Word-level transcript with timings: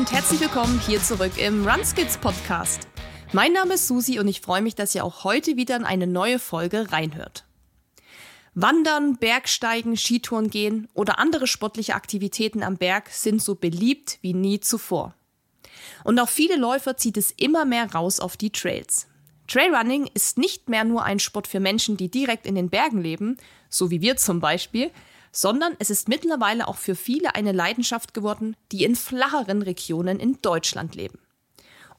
und 0.00 0.12
herzlich 0.12 0.40
willkommen 0.40 0.80
hier 0.86 1.02
zurück 1.02 1.32
im 1.36 1.68
Runskids 1.68 2.16
Podcast. 2.16 2.88
Mein 3.34 3.52
Name 3.52 3.74
ist 3.74 3.86
Susi 3.86 4.18
und 4.18 4.28
ich 4.28 4.40
freue 4.40 4.62
mich, 4.62 4.74
dass 4.74 4.94
ihr 4.94 5.04
auch 5.04 5.24
heute 5.24 5.58
wieder 5.58 5.76
in 5.76 5.84
eine 5.84 6.06
neue 6.06 6.38
Folge 6.38 6.90
reinhört. 6.90 7.44
Wandern, 8.54 9.18
Bergsteigen, 9.18 9.98
Skitouren 9.98 10.48
gehen 10.48 10.88
oder 10.94 11.18
andere 11.18 11.46
sportliche 11.46 11.94
Aktivitäten 11.94 12.62
am 12.62 12.78
Berg 12.78 13.10
sind 13.10 13.42
so 13.42 13.56
beliebt 13.56 14.16
wie 14.22 14.32
nie 14.32 14.58
zuvor. 14.60 15.14
Und 16.02 16.18
auch 16.18 16.30
viele 16.30 16.56
Läufer 16.56 16.96
zieht 16.96 17.18
es 17.18 17.30
immer 17.32 17.66
mehr 17.66 17.92
raus 17.92 18.20
auf 18.20 18.38
die 18.38 18.52
Trails. 18.52 19.06
Trailrunning 19.48 20.08
ist 20.14 20.38
nicht 20.38 20.70
mehr 20.70 20.84
nur 20.84 21.04
ein 21.04 21.18
Sport 21.18 21.46
für 21.46 21.60
Menschen, 21.60 21.98
die 21.98 22.10
direkt 22.10 22.46
in 22.46 22.54
den 22.54 22.70
Bergen 22.70 23.02
leben, 23.02 23.36
so 23.68 23.90
wie 23.90 24.00
wir 24.00 24.16
zum 24.16 24.40
Beispiel, 24.40 24.92
sondern 25.32 25.76
es 25.78 25.90
ist 25.90 26.08
mittlerweile 26.08 26.68
auch 26.68 26.76
für 26.76 26.94
viele 26.94 27.34
eine 27.34 27.52
Leidenschaft 27.52 28.14
geworden, 28.14 28.56
die 28.72 28.84
in 28.84 28.96
flacheren 28.96 29.62
Regionen 29.62 30.18
in 30.18 30.40
Deutschland 30.42 30.94
leben. 30.94 31.18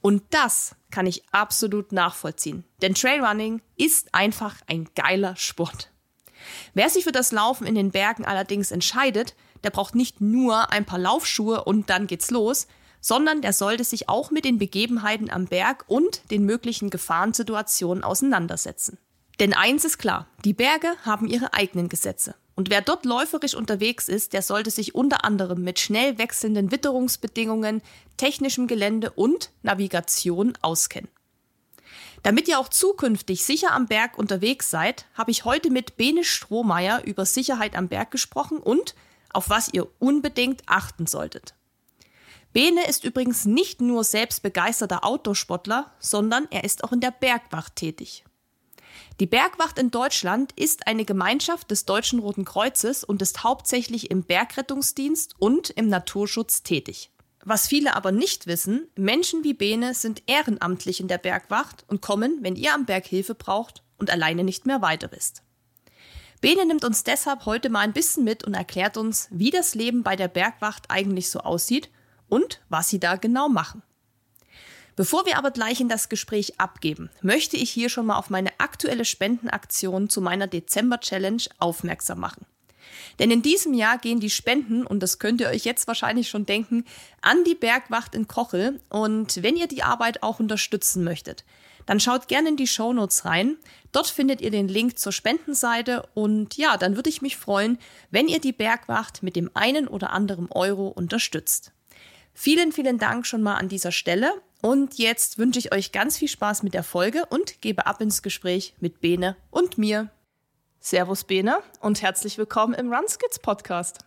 Und 0.02 0.24
das 0.32 0.76
kann 0.90 1.06
ich 1.06 1.24
absolut 1.32 1.92
nachvollziehen, 1.92 2.64
denn 2.82 2.96
Trailrunning 2.96 3.62
ist 3.78 4.14
einfach 4.14 4.56
ein 4.68 4.90
geiler 4.96 5.36
Sport. 5.36 5.92
Wer 6.74 6.90
sich 6.90 7.04
für 7.04 7.12
das 7.12 7.32
Laufen 7.32 7.68
in 7.68 7.76
den 7.76 7.92
Bergen 7.92 8.26
allerdings 8.26 8.72
entscheidet, 8.72 9.36
der 9.64 9.70
braucht 9.70 9.94
nicht 9.94 10.22
nur 10.22 10.72
ein 10.72 10.86
paar 10.86 11.00
Laufschuhe 11.00 11.64
und 11.64 11.90
dann 11.90 12.08
geht's 12.08 12.32
los, 12.32 12.68
sondern 13.00 13.42
der 13.42 13.54
sollte 13.54 13.84
sich 13.84 14.10
auch 14.10 14.32
mit 14.32 14.46
den 14.46 14.58
Begebenheiten 14.58 15.30
am 15.30 15.46
Berg 15.46 15.86
und 15.88 16.30
den 16.32 16.46
möglichen 16.46 16.90
Gefahrensituationen 16.90 18.04
auseinandersetzen. 18.04 18.98
Denn 19.40 19.54
eins 19.54 19.86
ist 19.86 19.98
klar, 19.98 20.28
die 20.46 20.54
Berge 20.54 20.88
haben 21.04 21.28
ihre 21.28 21.54
eigenen 21.54 21.90
Gesetze. 21.90 22.36
Und 22.62 22.70
wer 22.70 22.82
dort 22.82 23.06
läuferisch 23.06 23.56
unterwegs 23.56 24.08
ist, 24.08 24.34
der 24.34 24.44
sollte 24.44 24.70
sich 24.70 24.94
unter 24.94 25.26
anderem 25.26 25.64
mit 25.64 25.80
schnell 25.80 26.20
wechselnden 26.20 26.70
Witterungsbedingungen, 26.70 27.82
technischem 28.18 28.68
Gelände 28.68 29.10
und 29.10 29.50
Navigation 29.64 30.54
auskennen. 30.62 31.10
Damit 32.22 32.48
ihr 32.48 32.60
auch 32.60 32.70
zukünftig 32.70 33.44
sicher 33.44 33.72
am 33.72 33.88
Berg 33.88 34.16
unterwegs 34.16 34.70
seid, 34.70 35.08
habe 35.16 35.32
ich 35.32 35.44
heute 35.44 35.72
mit 35.72 35.98
Bene 35.98 36.24
Strohmeier 36.24 37.04
über 37.04 37.26
Sicherheit 37.26 37.76
am 37.76 37.88
Berg 37.88 38.12
gesprochen 38.12 38.60
und 38.60 38.94
auf 39.34 39.50
was 39.50 39.74
ihr 39.74 39.88
unbedingt 39.98 40.62
achten 40.68 41.08
solltet. 41.08 41.56
Bene 42.54 42.88
ist 42.88 43.04
übrigens 43.04 43.46
nicht 43.46 43.82
nur 43.82 44.04
selbst 44.04 44.44
begeisterter 44.44 45.04
Outdoor-Sportler, 45.04 45.92
sondern 45.98 46.46
er 46.52 46.64
ist 46.64 46.84
auch 46.84 46.92
in 46.92 47.00
der 47.00 47.10
Bergwacht 47.10 47.76
tätig. 47.76 48.24
Die 49.20 49.28
Bergwacht 49.28 49.78
in 49.78 49.92
Deutschland 49.92 50.52
ist 50.54 50.88
eine 50.88 51.06
Gemeinschaft 51.06 51.72
des 51.72 51.86
Deutschen 51.86 52.20
Roten 52.20 52.46
Kreuzes 52.46 53.04
und 53.04 53.22
ist 53.22 53.44
hauptsächlich 53.44 54.12
im 54.12 54.24
Bergrettungsdienst 54.24 55.36
und 55.40 55.70
im 55.70 55.88
Naturschutz 55.88 56.64
tätig. 56.64 57.12
Was 57.44 57.68
viele 57.68 57.96
aber 57.96 58.12
nicht 58.12 58.48
wissen, 58.48 58.88
Menschen 58.96 59.44
wie 59.44 59.54
Bene 59.54 59.94
sind 59.94 60.24
ehrenamtlich 60.28 61.00
in 61.00 61.08
der 61.08 61.18
Bergwacht 61.18 61.86
und 61.88 62.02
kommen, 62.02 62.40
wenn 62.42 62.56
ihr 62.56 62.74
am 62.74 62.86
Berg 62.86 63.08
Hilfe 63.08 63.36
braucht 63.36 63.84
und 63.98 64.12
alleine 64.12 64.44
nicht 64.44 64.66
mehr 64.66 64.82
weiter 64.82 65.12
wisst. 65.12 65.44
Bene 66.40 66.66
nimmt 66.66 66.84
uns 66.84 67.04
deshalb 67.04 67.46
heute 67.46 67.70
mal 67.70 67.82
ein 67.82 67.94
bisschen 67.94 68.24
mit 68.24 68.44
und 68.44 68.54
erklärt 68.54 68.98
uns, 68.98 69.28
wie 69.32 69.52
das 69.52 69.76
Leben 69.76 70.04
bei 70.04 70.16
der 70.16 70.28
Bergwacht 70.28 70.90
eigentlich 70.90 71.30
so 71.30 71.40
aussieht 71.40 71.90
und 72.30 72.62
was 72.70 72.90
sie 72.90 73.00
da 73.00 73.16
genau 73.16 73.48
machen. 73.48 73.84
Bevor 74.96 75.26
wir 75.26 75.38
aber 75.38 75.52
gleich 75.52 75.80
in 75.80 75.90
das 75.90 76.10
Gespräch 76.10 76.60
abgeben, 76.60 77.10
möchte 77.22 77.58
ich 77.58 77.70
hier 77.70 77.90
schon 77.90 78.06
mal 78.06 78.18
auf 78.18 78.30
meine 78.30 78.50
aktuelle 78.60 79.06
Spendenaktion 79.06 80.10
zu 80.10 80.22
meiner 80.22 80.48
Dezember-Challenge 80.48 81.44
aufmerksam 81.60 82.20
machen. 82.20 82.46
Denn 83.20 83.32
in 83.32 83.42
diesem 83.42 83.74
Jahr 83.74 83.98
gehen 83.98 84.20
die 84.20 84.30
Spenden, 84.30 84.86
und 84.86 85.02
das 85.02 85.20
könnt 85.20 85.42
ihr 85.42 85.50
euch 85.50 85.64
jetzt 85.64 85.88
wahrscheinlich 85.88 86.30
schon 86.30 86.46
denken, 86.46 86.86
an 87.22 87.44
die 87.44 87.56
Bergwacht 87.56 88.16
in 88.16 88.28
Kochel. 88.28 88.80
Und 88.90 89.42
wenn 89.44 89.56
ihr 89.56 89.68
die 89.68 89.84
Arbeit 89.84 90.24
auch 90.24 90.40
unterstützen 90.40 91.04
möchtet, 91.04 91.46
dann 91.86 92.00
schaut 92.00 92.28
gerne 92.28 92.50
in 92.50 92.58
die 92.58 92.68
Shownotes 92.68 93.26
rein. 93.26 93.58
Dort 93.92 94.08
findet 94.08 94.42
ihr 94.42 94.52
den 94.52 94.68
Link 94.68 95.00
zur 95.00 95.12
Spendenseite 95.12 96.08
und 96.14 96.56
ja, 96.58 96.78
dann 96.78 96.96
würde 96.96 97.10
ich 97.10 97.22
mich 97.22 97.38
freuen, 97.38 97.78
wenn 98.12 98.28
ihr 98.28 98.40
die 98.40 98.54
Bergwacht 98.54 99.24
mit 99.24 99.36
dem 99.36 99.50
einen 99.54 99.88
oder 99.88 100.12
anderen 100.12 100.52
Euro 100.52 100.88
unterstützt. 100.88 101.74
Vielen, 102.34 102.72
vielen 102.72 102.98
Dank 102.98 103.28
schon 103.28 103.42
mal 103.42 103.56
an 103.56 103.68
dieser 103.68 103.92
Stelle 103.92 104.32
und 104.62 104.98
jetzt 104.98 105.38
wünsche 105.38 105.60
ich 105.60 105.74
euch 105.74 105.92
ganz 105.92 106.18
viel 106.18 106.30
Spaß 106.30 106.64
mit 106.64 106.74
der 106.74 106.84
Folge 106.84 107.26
und 107.30 107.62
gebe 107.62 107.86
ab 107.86 108.02
ins 108.02 108.24
Gespräch 108.24 108.74
mit 108.80 109.02
Bene 109.02 109.36
und 109.50 109.78
mir. 109.78 110.10
Servus 110.80 111.26
Bene 111.26 111.60
und 111.82 112.02
herzlich 112.02 112.38
willkommen 112.38 112.74
im 112.74 112.92
Runskids 112.92 113.38
Podcast. 113.38 114.00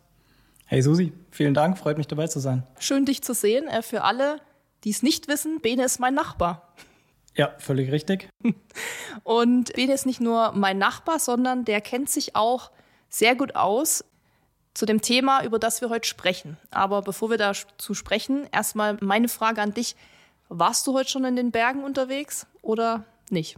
Hey 0.64 0.80
Susi, 0.80 1.12
vielen 1.30 1.54
Dank, 1.54 1.78
freut 1.78 1.98
mich 1.98 2.08
dabei 2.08 2.26
zu 2.26 2.40
sein. 2.40 2.66
Schön 2.78 3.04
dich 3.04 3.22
zu 3.22 3.34
sehen. 3.34 3.68
Äh, 3.68 3.82
für 3.82 4.02
alle, 4.02 4.40
die 4.82 4.90
es 4.90 5.02
nicht 5.02 5.28
wissen, 5.28 5.60
Bene 5.60 5.84
ist 5.84 6.00
mein 6.00 6.14
Nachbar. 6.14 6.74
Ja, 7.36 7.54
völlig 7.58 7.92
richtig. 7.92 8.28
Und 9.22 9.72
Bene 9.74 9.92
ist 9.92 10.06
nicht 10.06 10.20
nur 10.20 10.52
mein 10.52 10.78
Nachbar, 10.78 11.18
sondern 11.18 11.64
der 11.64 11.80
kennt 11.82 12.08
sich 12.08 12.34
auch 12.34 12.70
sehr 13.08 13.36
gut 13.36 13.54
aus 13.54 14.04
zu 14.74 14.86
dem 14.86 15.00
Thema, 15.00 15.44
über 15.44 15.58
das 15.58 15.80
wir 15.80 15.88
heute 15.88 16.06
sprechen. 16.06 16.56
Aber 16.70 17.02
bevor 17.02 17.30
wir 17.30 17.38
dazu 17.38 17.94
sprechen, 17.94 18.46
erstmal 18.52 18.98
meine 19.00 19.28
Frage 19.28 19.62
an 19.62 19.72
dich. 19.72 19.96
Warst 20.48 20.86
du 20.86 20.94
heute 20.94 21.08
schon 21.08 21.24
in 21.24 21.36
den 21.36 21.52
Bergen 21.52 21.84
unterwegs 21.84 22.46
oder 22.60 23.04
nicht? 23.30 23.56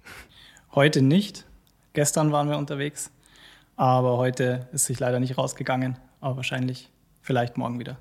Heute 0.74 1.02
nicht. 1.02 1.46
Gestern 1.94 2.32
waren 2.32 2.48
wir 2.48 2.58
unterwegs. 2.58 3.10
Aber 3.76 4.18
heute 4.18 4.68
ist 4.72 4.84
sich 4.84 5.00
leider 5.00 5.18
nicht 5.18 5.36
rausgegangen. 5.36 5.98
Aber 6.20 6.36
wahrscheinlich 6.36 6.90
vielleicht 7.22 7.56
morgen 7.56 7.78
wieder. 7.78 7.96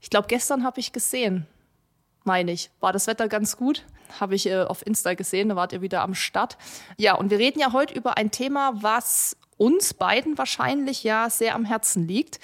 Ich 0.00 0.10
glaube, 0.10 0.28
gestern 0.28 0.64
habe 0.64 0.80
ich 0.80 0.92
gesehen, 0.92 1.46
meine 2.24 2.52
ich. 2.52 2.70
War 2.80 2.92
das 2.92 3.06
Wetter 3.06 3.28
ganz 3.28 3.56
gut? 3.56 3.84
Habe 4.20 4.34
ich 4.34 4.46
äh, 4.46 4.62
auf 4.62 4.86
Insta 4.86 5.14
gesehen, 5.14 5.48
da 5.48 5.56
wart 5.56 5.72
ihr 5.72 5.80
wieder 5.80 6.02
am 6.02 6.14
Start. 6.14 6.58
Ja, 6.98 7.14
und 7.14 7.30
wir 7.30 7.38
reden 7.38 7.60
ja 7.60 7.72
heute 7.72 7.94
über 7.94 8.16
ein 8.18 8.30
Thema, 8.30 8.72
was 8.82 9.36
uns 9.56 9.94
beiden 9.94 10.38
wahrscheinlich 10.38 11.04
ja 11.04 11.30
sehr 11.30 11.54
am 11.54 11.64
Herzen 11.64 12.06
liegt. 12.06 12.40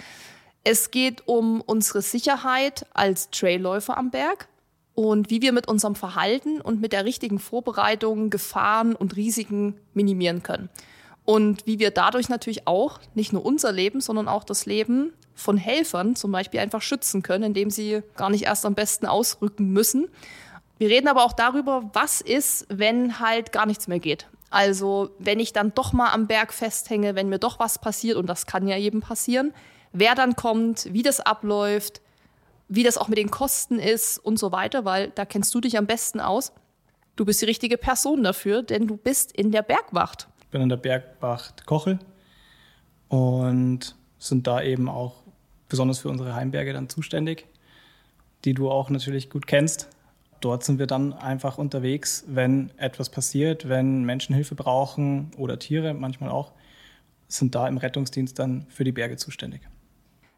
Es 0.65 0.91
geht 0.91 1.27
um 1.27 1.61
unsere 1.61 2.03
Sicherheit 2.03 2.87
als 2.93 3.31
Trailläufer 3.31 3.97
am 3.97 4.11
Berg 4.11 4.49
und 4.95 5.31
wie 5.31 5.43
wir 5.43 5.53
mit 5.53 5.69
unserem 5.69 5.95
Verhalten 5.95 6.61
und 6.61 6.81
mit 6.81 6.93
der 6.93 7.05
richtigen 7.05 7.39
Vorbereitung 7.39 8.31
Gefahren 8.31 8.97
und 8.97 9.17
Risiken 9.17 9.81
minimieren 9.95 10.43
können. 10.43 10.69
Und 11.25 11.67
wie 11.67 11.79
wir 11.79 11.91
dadurch 11.91 12.29
natürlich 12.29 12.67
auch 12.67 13.01
nicht 13.15 13.33
nur 13.33 13.45
unser 13.45 13.71
Leben, 13.71 14.01
sondern 14.01 14.29
auch 14.29 14.45
das 14.45 14.67
Leben 14.67 15.13
von 15.35 15.57
Helfern 15.57 16.17
zum 16.17 16.33
Beispiel 16.33 16.59
einfach 16.59 16.83
schützen 16.83 17.23
können, 17.23 17.45
indem 17.45 17.71
sie 17.71 18.03
gar 18.17 18.31
nicht 18.31 18.45
erst 18.45 18.67
am 18.67 18.75
besten 18.75 19.07
ausrücken 19.07 19.71
müssen. 19.71 20.09
Wir 20.79 20.89
reden 20.89 21.07
aber 21.07 21.25
auch 21.25 21.33
darüber, 21.33 21.91
was 21.93 22.21
ist, 22.21 22.67
wenn 22.69 23.21
halt 23.21 23.53
gar 23.53 23.67
nichts 23.67 23.89
mehr 23.89 24.01
geht. 24.01 24.27
Also 24.51 25.11
wenn 25.19 25.41
ich 25.41 25.53
dann 25.53 25.75
doch 25.75 25.93
mal 25.93 26.13
am 26.13 26.27
Berg 26.27 26.53
festhänge, 26.53 27.15
wenn 27.15 27.29
mir 27.29 27.39
doch 27.39 27.59
was 27.59 27.79
passiert, 27.79 28.17
und 28.17 28.27
das 28.27 28.47
kann 28.47 28.67
ja 28.67 28.77
jedem 28.77 29.01
passieren, 29.01 29.53
wer 29.93 30.15
dann 30.15 30.37
kommt, 30.37 30.93
wie 30.93 31.03
das 31.03 31.21
abläuft, 31.21 32.01
wie 32.69 32.83
das 32.83 32.99
auch 32.99 33.09
mit 33.09 33.19
den 33.19 33.31
Kosten 33.31 33.79
ist 33.79 34.19
und 34.19 34.39
so 34.39 34.53
weiter, 34.53 34.85
weil 34.85 35.11
da 35.11 35.25
kennst 35.25 35.55
du 35.55 35.61
dich 35.61 35.77
am 35.79 35.87
besten 35.87 36.21
aus. 36.21 36.53
Du 37.17 37.25
bist 37.25 37.43
die 37.43 37.47
richtige 37.47 37.79
Person 37.79 38.23
dafür, 38.23 38.63
denn 38.63 38.87
du 38.87 38.97
bist 38.97 39.33
in 39.33 39.51
der 39.51 39.63
Bergwacht. 39.63 40.29
Ich 40.41 40.49
bin 40.49 40.63
in 40.63 40.69
der 40.69 40.77
Bergwacht 40.77 41.67
Kochel 41.67 41.99
und 43.09 43.97
sind 44.19 44.47
da 44.47 44.63
eben 44.63 44.89
auch 44.89 45.23
besonders 45.69 45.99
für 45.99 46.09
unsere 46.09 46.35
Heimberge 46.35 46.73
dann 46.73 46.89
zuständig, 46.89 47.47
die 48.45 48.55
du 48.55 48.71
auch 48.71 48.89
natürlich 48.89 49.31
gut 49.31 49.47
kennst. 49.47 49.89
Dort 50.41 50.65
sind 50.65 50.79
wir 50.79 50.87
dann 50.87 51.13
einfach 51.13 51.59
unterwegs, 51.59 52.25
wenn 52.29 52.71
etwas 52.77 53.11
passiert, 53.11 53.69
wenn 53.69 54.05
Menschen 54.05 54.35
Hilfe 54.35 54.55
brauchen 54.55 55.33
oder 55.37 55.59
Tiere 55.59 55.95
manchmal 55.95 56.31
auch, 56.31 56.53
sind 57.27 57.55
da 57.55 57.67
im 57.69 57.77
Rettungsdienst 57.77 58.39
dann 58.39 58.67
für 58.69 58.85
die 58.85 58.93
Berge 58.93 59.17
zuständig. 59.17 59.63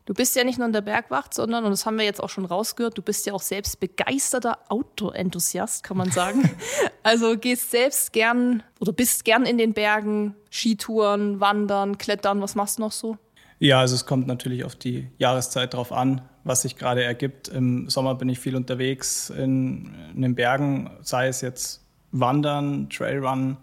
Du 0.06 0.14
bist 0.14 0.34
ja 0.34 0.42
nicht 0.42 0.58
nur 0.58 0.66
in 0.66 0.72
der 0.72 0.80
Bergwacht, 0.80 1.34
sondern, 1.34 1.64
und 1.64 1.70
das 1.70 1.86
haben 1.86 1.98
wir 1.98 2.04
jetzt 2.04 2.20
auch 2.20 2.30
schon 2.30 2.44
rausgehört, 2.44 2.98
du 2.98 3.02
bist 3.02 3.26
ja 3.26 3.34
auch 3.34 3.42
selbst 3.42 3.78
begeisterter 3.78 4.58
Outdoor-Enthusiast, 4.68 5.84
kann 5.84 5.98
man 5.98 6.10
sagen. 6.10 6.50
also 7.02 7.36
gehst 7.38 7.70
selbst 7.70 8.12
gern 8.12 8.62
oder 8.80 8.92
bist 8.92 9.24
gern 9.24 9.44
in 9.44 9.58
den 9.58 9.72
Bergen, 9.72 10.34
Skitouren, 10.50 11.38
Wandern, 11.38 11.96
Klettern, 11.98 12.40
was 12.40 12.54
machst 12.56 12.78
du 12.78 12.82
noch 12.82 12.92
so? 12.92 13.18
Ja, 13.60 13.78
also 13.78 13.94
es 13.94 14.06
kommt 14.06 14.26
natürlich 14.26 14.64
auf 14.64 14.74
die 14.74 15.08
Jahreszeit 15.18 15.74
drauf 15.74 15.92
an, 15.92 16.22
was 16.44 16.62
sich 16.62 16.76
gerade 16.76 17.04
ergibt. 17.04 17.46
Im 17.48 17.88
Sommer 17.88 18.14
bin 18.16 18.28
ich 18.28 18.40
viel 18.40 18.56
unterwegs 18.56 19.30
in, 19.30 19.94
in 20.14 20.22
den 20.22 20.34
Bergen, 20.34 20.90
sei 21.02 21.28
es 21.28 21.42
jetzt 21.42 21.86
Wandern, 22.10 22.90
Trailrun, 22.90 23.58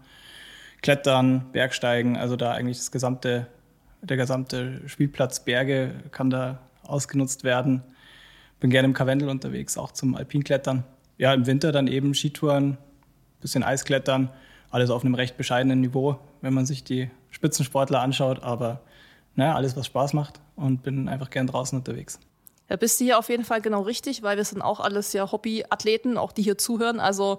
Klettern, 0.80 1.46
Bergsteigen, 1.52 2.16
also 2.16 2.36
da 2.36 2.52
eigentlich 2.52 2.78
das 2.78 2.90
gesamte 2.90 3.48
der 4.00 4.16
gesamte 4.16 4.80
Spielplatz 4.86 5.40
Berge 5.40 5.92
kann 6.12 6.30
da 6.30 6.60
ausgenutzt 6.84 7.44
werden. 7.44 7.82
Bin 8.60 8.70
gerne 8.70 8.86
im 8.86 8.94
Karwendel 8.94 9.28
unterwegs, 9.28 9.76
auch 9.76 9.92
zum 9.92 10.14
Alpinklettern. 10.14 10.84
Ja, 11.16 11.34
im 11.34 11.46
Winter 11.46 11.72
dann 11.72 11.86
eben 11.86 12.14
Skitouren, 12.14 12.78
bisschen 13.40 13.62
Eisklettern, 13.62 14.30
alles 14.70 14.90
auf 14.90 15.04
einem 15.04 15.14
recht 15.14 15.36
bescheidenen 15.36 15.80
Niveau, 15.80 16.18
wenn 16.40 16.54
man 16.54 16.66
sich 16.66 16.84
die 16.84 17.10
Spitzensportler 17.30 18.00
anschaut, 18.00 18.42
aber 18.42 18.80
naja, 19.34 19.54
alles, 19.54 19.76
was 19.76 19.86
Spaß 19.86 20.14
macht 20.14 20.40
und 20.56 20.82
bin 20.82 21.08
einfach 21.08 21.30
gern 21.30 21.46
draußen 21.46 21.78
unterwegs. 21.78 22.18
Da 22.68 22.76
bist 22.76 23.00
du 23.00 23.04
hier 23.04 23.18
auf 23.18 23.28
jeden 23.28 23.44
Fall 23.44 23.62
genau 23.62 23.82
richtig, 23.82 24.22
weil 24.22 24.36
wir 24.36 24.44
sind 24.44 24.60
auch 24.60 24.80
alles 24.80 25.12
ja 25.12 25.30
Hobbyathleten, 25.30 26.18
auch 26.18 26.32
die 26.32 26.42
hier 26.42 26.58
zuhören. 26.58 27.00
Also 27.00 27.38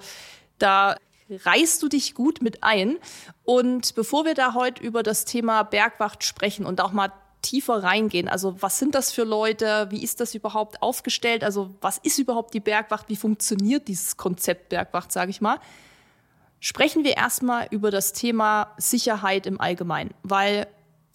da 0.57 0.95
reißt 1.29 1.81
du 1.83 1.87
dich 1.87 2.15
gut 2.15 2.41
mit 2.41 2.63
ein. 2.63 2.97
Und 3.43 3.95
bevor 3.95 4.25
wir 4.25 4.33
da 4.33 4.53
heute 4.55 4.81
über 4.81 5.03
das 5.03 5.25
Thema 5.25 5.63
Bergwacht 5.63 6.23
sprechen 6.23 6.65
und 6.65 6.81
auch 6.81 6.91
mal 6.91 7.11
tiefer 7.41 7.83
reingehen, 7.83 8.27
also 8.27 8.61
was 8.61 8.79
sind 8.79 8.95
das 8.95 9.13
für 9.13 9.23
Leute, 9.23 9.87
wie 9.91 10.03
ist 10.03 10.19
das 10.19 10.35
überhaupt 10.35 10.81
aufgestellt, 10.81 11.43
also 11.43 11.73
was 11.79 11.97
ist 11.99 12.19
überhaupt 12.19 12.53
die 12.53 12.59
Bergwacht, 12.59 13.07
wie 13.07 13.15
funktioniert 13.15 13.87
dieses 13.87 14.17
Konzept 14.17 14.67
Bergwacht, 14.69 15.11
sage 15.11 15.31
ich 15.31 15.39
mal, 15.39 15.57
sprechen 16.59 17.05
wir 17.05 17.15
erstmal 17.15 17.67
über 17.71 17.91
das 17.91 18.11
Thema 18.11 18.73
Sicherheit 18.77 19.45
im 19.45 19.61
Allgemeinen, 19.61 20.13
weil 20.21 20.67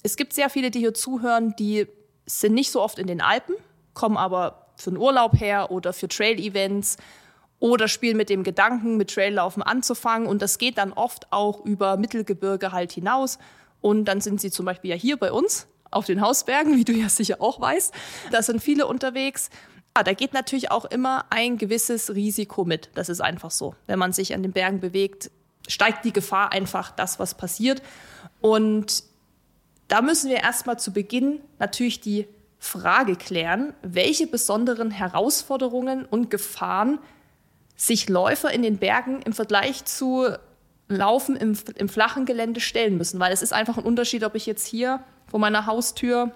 es 0.04 0.16
gibt 0.16 0.34
sehr 0.34 0.50
viele, 0.50 0.70
die 0.70 0.80
hier 0.80 0.94
zuhören, 0.94 1.56
die 1.58 1.88
sind 2.26 2.54
nicht 2.54 2.70
so 2.70 2.80
oft 2.80 2.98
in 2.98 3.06
den 3.06 3.20
Alpen, 3.20 3.56
kommen 3.94 4.16
aber 4.16 4.66
für 4.76 4.90
einen 4.90 4.98
Urlaub 4.98 5.40
her 5.40 5.70
oder 5.70 5.92
für 5.92 6.08
Trail-Events 6.08 6.98
oder 7.58 7.88
spielen 7.88 8.18
mit 8.18 8.28
dem 8.28 8.44
Gedanken, 8.44 8.98
mit 8.98 9.14
Traillaufen 9.14 9.62
anzufangen. 9.62 10.28
Und 10.28 10.42
das 10.42 10.58
geht 10.58 10.76
dann 10.76 10.92
oft 10.92 11.32
auch 11.32 11.64
über 11.64 11.96
Mittelgebirge 11.96 12.70
halt 12.70 12.92
hinaus. 12.92 13.38
Und 13.80 14.04
dann 14.04 14.20
sind 14.20 14.40
sie 14.40 14.50
zum 14.50 14.66
Beispiel 14.66 14.90
ja 14.90 14.96
hier 14.96 15.16
bei 15.16 15.32
uns 15.32 15.66
auf 15.90 16.04
den 16.04 16.20
Hausbergen, 16.20 16.76
wie 16.76 16.84
du 16.84 16.92
ja 16.92 17.08
sicher 17.08 17.40
auch 17.40 17.60
weißt. 17.60 17.94
Da 18.30 18.42
sind 18.42 18.60
viele 18.60 18.86
unterwegs. 18.86 19.48
Ja, 19.96 20.02
da 20.02 20.12
geht 20.12 20.34
natürlich 20.34 20.70
auch 20.70 20.84
immer 20.84 21.24
ein 21.30 21.56
gewisses 21.56 22.14
Risiko 22.14 22.66
mit. 22.66 22.90
Das 22.94 23.08
ist 23.08 23.20
einfach 23.20 23.50
so. 23.50 23.74
Wenn 23.86 23.98
man 23.98 24.12
sich 24.12 24.34
an 24.34 24.42
den 24.42 24.52
Bergen 24.52 24.80
bewegt, 24.80 25.30
steigt 25.66 26.04
die 26.04 26.12
Gefahr 26.12 26.52
einfach, 26.52 26.90
das, 26.90 27.18
was 27.18 27.34
passiert. 27.34 27.80
Und 28.42 29.13
da 29.94 30.02
müssen 30.02 30.29
wir 30.29 30.38
erstmal 30.38 30.76
zu 30.76 30.93
Beginn 30.93 31.41
natürlich 31.61 32.00
die 32.00 32.26
Frage 32.58 33.14
klären, 33.14 33.75
welche 33.81 34.26
besonderen 34.26 34.91
Herausforderungen 34.91 36.05
und 36.05 36.31
Gefahren 36.31 36.99
sich 37.76 38.08
Läufer 38.08 38.50
in 38.50 38.62
den 38.62 38.79
Bergen 38.79 39.23
im 39.23 39.32
Vergleich 39.32 39.85
zu 39.85 40.26
Laufen 40.88 41.37
im, 41.37 41.56
im 41.76 41.88
flachen 41.88 42.26
Gelände 42.26 42.58
stellen 42.58 42.96
müssen. 42.96 43.20
Weil 43.20 43.32
es 43.32 43.41
ist 43.41 43.52
einfach 43.52 43.79
ein 43.79 43.85
Unterschied, 43.85 44.25
ob 44.25 44.35
ich 44.35 44.46
jetzt 44.46 44.67
hier 44.67 44.99
vor 45.29 45.38
meiner 45.38 45.67
Haustür 45.67 46.32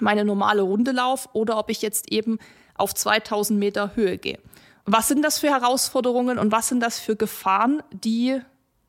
meine 0.00 0.24
normale 0.24 0.62
Runde 0.62 0.92
laufe 0.92 1.28
oder 1.34 1.58
ob 1.58 1.68
ich 1.68 1.82
jetzt 1.82 2.10
eben 2.10 2.38
auf 2.76 2.94
2000 2.94 3.58
Meter 3.58 3.94
Höhe 3.94 4.16
gehe. 4.16 4.38
Was 4.86 5.08
sind 5.08 5.22
das 5.22 5.38
für 5.38 5.50
Herausforderungen 5.50 6.38
und 6.38 6.50
was 6.50 6.68
sind 6.68 6.80
das 6.80 6.98
für 6.98 7.14
Gefahren, 7.14 7.82
die 7.92 8.40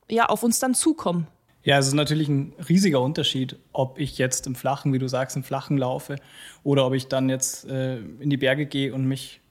ja 0.10 0.28
auf 0.28 0.44
uns 0.44 0.60
dann 0.60 0.76
zukommen? 0.76 1.28
Ja, 1.68 1.78
es 1.78 1.88
ist 1.88 1.96
natürlich 1.96 2.30
ein 2.30 2.54
riesiger 2.70 3.02
Unterschied, 3.02 3.58
ob 3.74 4.00
ich 4.00 4.18
jetzt 4.18 4.48
im 4.48 4.56
Flachen, 4.56 4.94
wie 4.94 5.00
du 5.00 5.10
sagst, 5.10 5.36
im 5.36 5.44
Flachen 5.44 5.78
laufe 5.78 6.16
oder 6.64 6.88
ob 6.88 6.94
ich 6.94 7.10
dann 7.10 7.28
jetzt 7.28 7.66
äh, 7.66 7.98
in 7.98 8.30
die 8.30 8.38
Berge 8.38 8.68
gehe 8.68 8.94
und 8.94 9.04
mich 9.04 9.42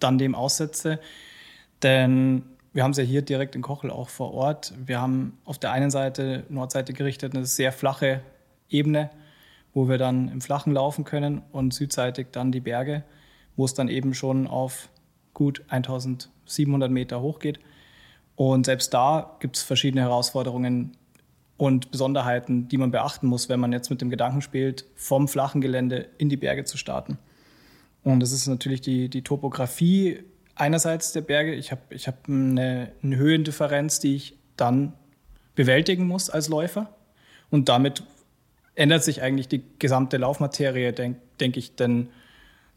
dann 0.00 0.18
dem 0.18 0.34
aussetze. 0.34 0.98
Denn 1.84 2.42
wir 2.72 2.82
haben 2.82 2.90
es 2.90 2.96
ja 2.96 3.04
hier 3.04 3.22
direkt 3.22 3.54
in 3.54 3.62
Kochel 3.62 3.92
auch 3.92 4.08
vor 4.08 4.34
Ort. 4.34 4.74
Wir 4.86 5.00
haben 5.00 5.38
auf 5.44 5.56
der 5.56 5.70
einen 5.70 5.92
Seite, 5.92 6.42
Nordseite 6.48 6.92
gerichtet, 6.92 7.36
eine 7.36 7.46
sehr 7.46 7.70
flache 7.70 8.22
Ebene, 8.68 9.10
wo 9.72 9.88
wir 9.88 9.98
dann 9.98 10.26
im 10.26 10.40
Flachen 10.40 10.72
laufen 10.72 11.04
können 11.04 11.42
und 11.52 11.72
südseitig 11.72 12.26
dann 12.32 12.50
die 12.50 12.58
Berge, 12.58 13.04
wo 13.54 13.64
es 13.64 13.72
dann 13.72 13.86
eben 13.86 14.14
schon 14.14 14.48
auf 14.48 14.88
gut 15.32 15.62
1700 15.68 16.90
Meter 16.90 17.20
hoch 17.20 17.38
geht. 17.38 17.60
Und 18.34 18.66
selbst 18.66 18.92
da 18.92 19.36
gibt 19.38 19.56
es 19.58 19.62
verschiedene 19.62 20.02
Herausforderungen, 20.02 20.96
und 21.56 21.90
Besonderheiten, 21.90 22.68
die 22.68 22.76
man 22.76 22.90
beachten 22.90 23.26
muss, 23.26 23.48
wenn 23.48 23.60
man 23.60 23.72
jetzt 23.72 23.90
mit 23.90 24.00
dem 24.00 24.10
Gedanken 24.10 24.42
spielt, 24.42 24.84
vom 24.94 25.26
flachen 25.26 25.60
Gelände 25.60 26.08
in 26.18 26.28
die 26.28 26.36
Berge 26.36 26.64
zu 26.64 26.76
starten. 26.76 27.18
Und 28.04 28.20
das 28.20 28.32
ist 28.32 28.46
natürlich 28.46 28.82
die, 28.82 29.08
die 29.08 29.22
Topografie 29.22 30.22
einerseits 30.54 31.12
der 31.12 31.22
Berge. 31.22 31.54
Ich 31.54 31.72
habe 31.72 31.82
ich 31.90 32.06
hab 32.06 32.28
eine, 32.28 32.92
eine 33.02 33.16
Höhendifferenz, 33.16 34.00
die 34.00 34.16
ich 34.16 34.38
dann 34.56 34.92
bewältigen 35.54 36.06
muss 36.06 36.30
als 36.30 36.48
Läufer. 36.48 36.94
Und 37.50 37.68
damit 37.68 38.02
ändert 38.74 39.02
sich 39.02 39.22
eigentlich 39.22 39.48
die 39.48 39.62
gesamte 39.78 40.18
Laufmaterie, 40.18 40.92
denke 40.92 41.20
denk 41.40 41.56
ich. 41.56 41.76
Denn 41.76 42.08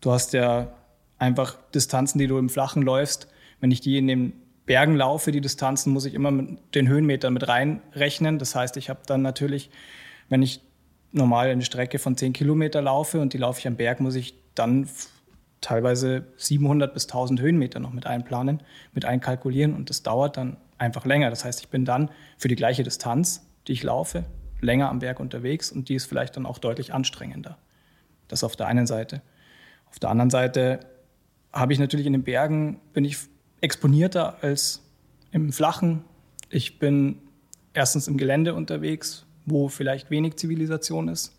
du 0.01 0.11
hast 0.11 0.33
ja 0.33 0.71
einfach 1.17 1.57
Distanzen, 1.75 2.19
die 2.19 2.27
du 2.27 2.37
im 2.37 2.49
Flachen 2.49 2.81
läufst. 2.81 3.27
Wenn 3.59 3.71
ich 3.71 3.81
die 3.81 3.97
in 3.97 4.07
den 4.07 4.33
Bergen 4.69 4.95
laufe, 4.95 5.31
die 5.31 5.41
Distanzen, 5.41 5.91
muss 5.91 6.05
ich 6.05 6.13
immer 6.13 6.29
mit 6.29 6.75
den 6.75 6.87
Höhenmetern 6.87 7.33
mit 7.33 7.47
reinrechnen. 7.47 8.37
Das 8.37 8.53
heißt, 8.53 8.77
ich 8.77 8.91
habe 8.91 8.99
dann 9.07 9.23
natürlich, 9.23 9.71
wenn 10.27 10.43
ich 10.43 10.61
normal 11.11 11.49
eine 11.49 11.65
Strecke 11.65 11.97
von 11.97 12.15
10 12.15 12.33
Kilometer 12.33 12.79
laufe 12.79 13.19
und 13.19 13.33
die 13.33 13.39
laufe 13.39 13.57
ich 13.57 13.65
am 13.65 13.77
Berg, 13.77 13.99
muss 13.99 14.13
ich 14.13 14.35
dann 14.53 14.87
teilweise 15.59 16.27
700 16.37 16.93
bis 16.93 17.05
1000 17.05 17.41
Höhenmeter 17.41 17.79
noch 17.79 17.93
mit 17.93 18.05
einplanen, 18.05 18.61
mit 18.93 19.05
einkalkulieren 19.05 19.73
und 19.73 19.89
das 19.89 20.03
dauert 20.03 20.37
dann 20.37 20.57
einfach 20.77 21.03
länger. 21.03 21.31
Das 21.31 21.45
heißt, 21.45 21.61
ich 21.61 21.69
bin 21.69 21.83
dann 21.83 22.11
für 22.37 22.47
die 22.47 22.55
gleiche 22.55 22.83
Distanz, 22.83 23.49
die 23.67 23.71
ich 23.71 23.81
laufe, 23.81 24.25
länger 24.61 24.89
am 24.89 24.99
Berg 24.99 25.19
unterwegs 25.19 25.71
und 25.71 25.89
die 25.89 25.95
ist 25.95 26.05
vielleicht 26.05 26.37
dann 26.37 26.45
auch 26.45 26.59
deutlich 26.59 26.93
anstrengender. 26.93 27.57
Das 28.27 28.43
auf 28.43 28.55
der 28.55 28.67
einen 28.67 28.85
Seite. 28.85 29.23
Auf 29.89 29.97
der 29.97 30.11
anderen 30.11 30.29
Seite 30.29 30.81
habe 31.51 31.73
ich 31.73 31.79
natürlich 31.79 32.05
in 32.05 32.13
den 32.13 32.23
Bergen, 32.23 32.79
bin 32.93 33.03
ich 33.03 33.17
exponierter 33.61 34.43
als 34.43 34.81
im 35.31 35.51
Flachen. 35.51 36.03
Ich 36.49 36.79
bin 36.79 37.17
erstens 37.73 38.07
im 38.07 38.17
Gelände 38.17 38.53
unterwegs, 38.53 39.25
wo 39.45 39.67
vielleicht 39.67 40.09
wenig 40.11 40.37
Zivilisation 40.37 41.07
ist, 41.07 41.37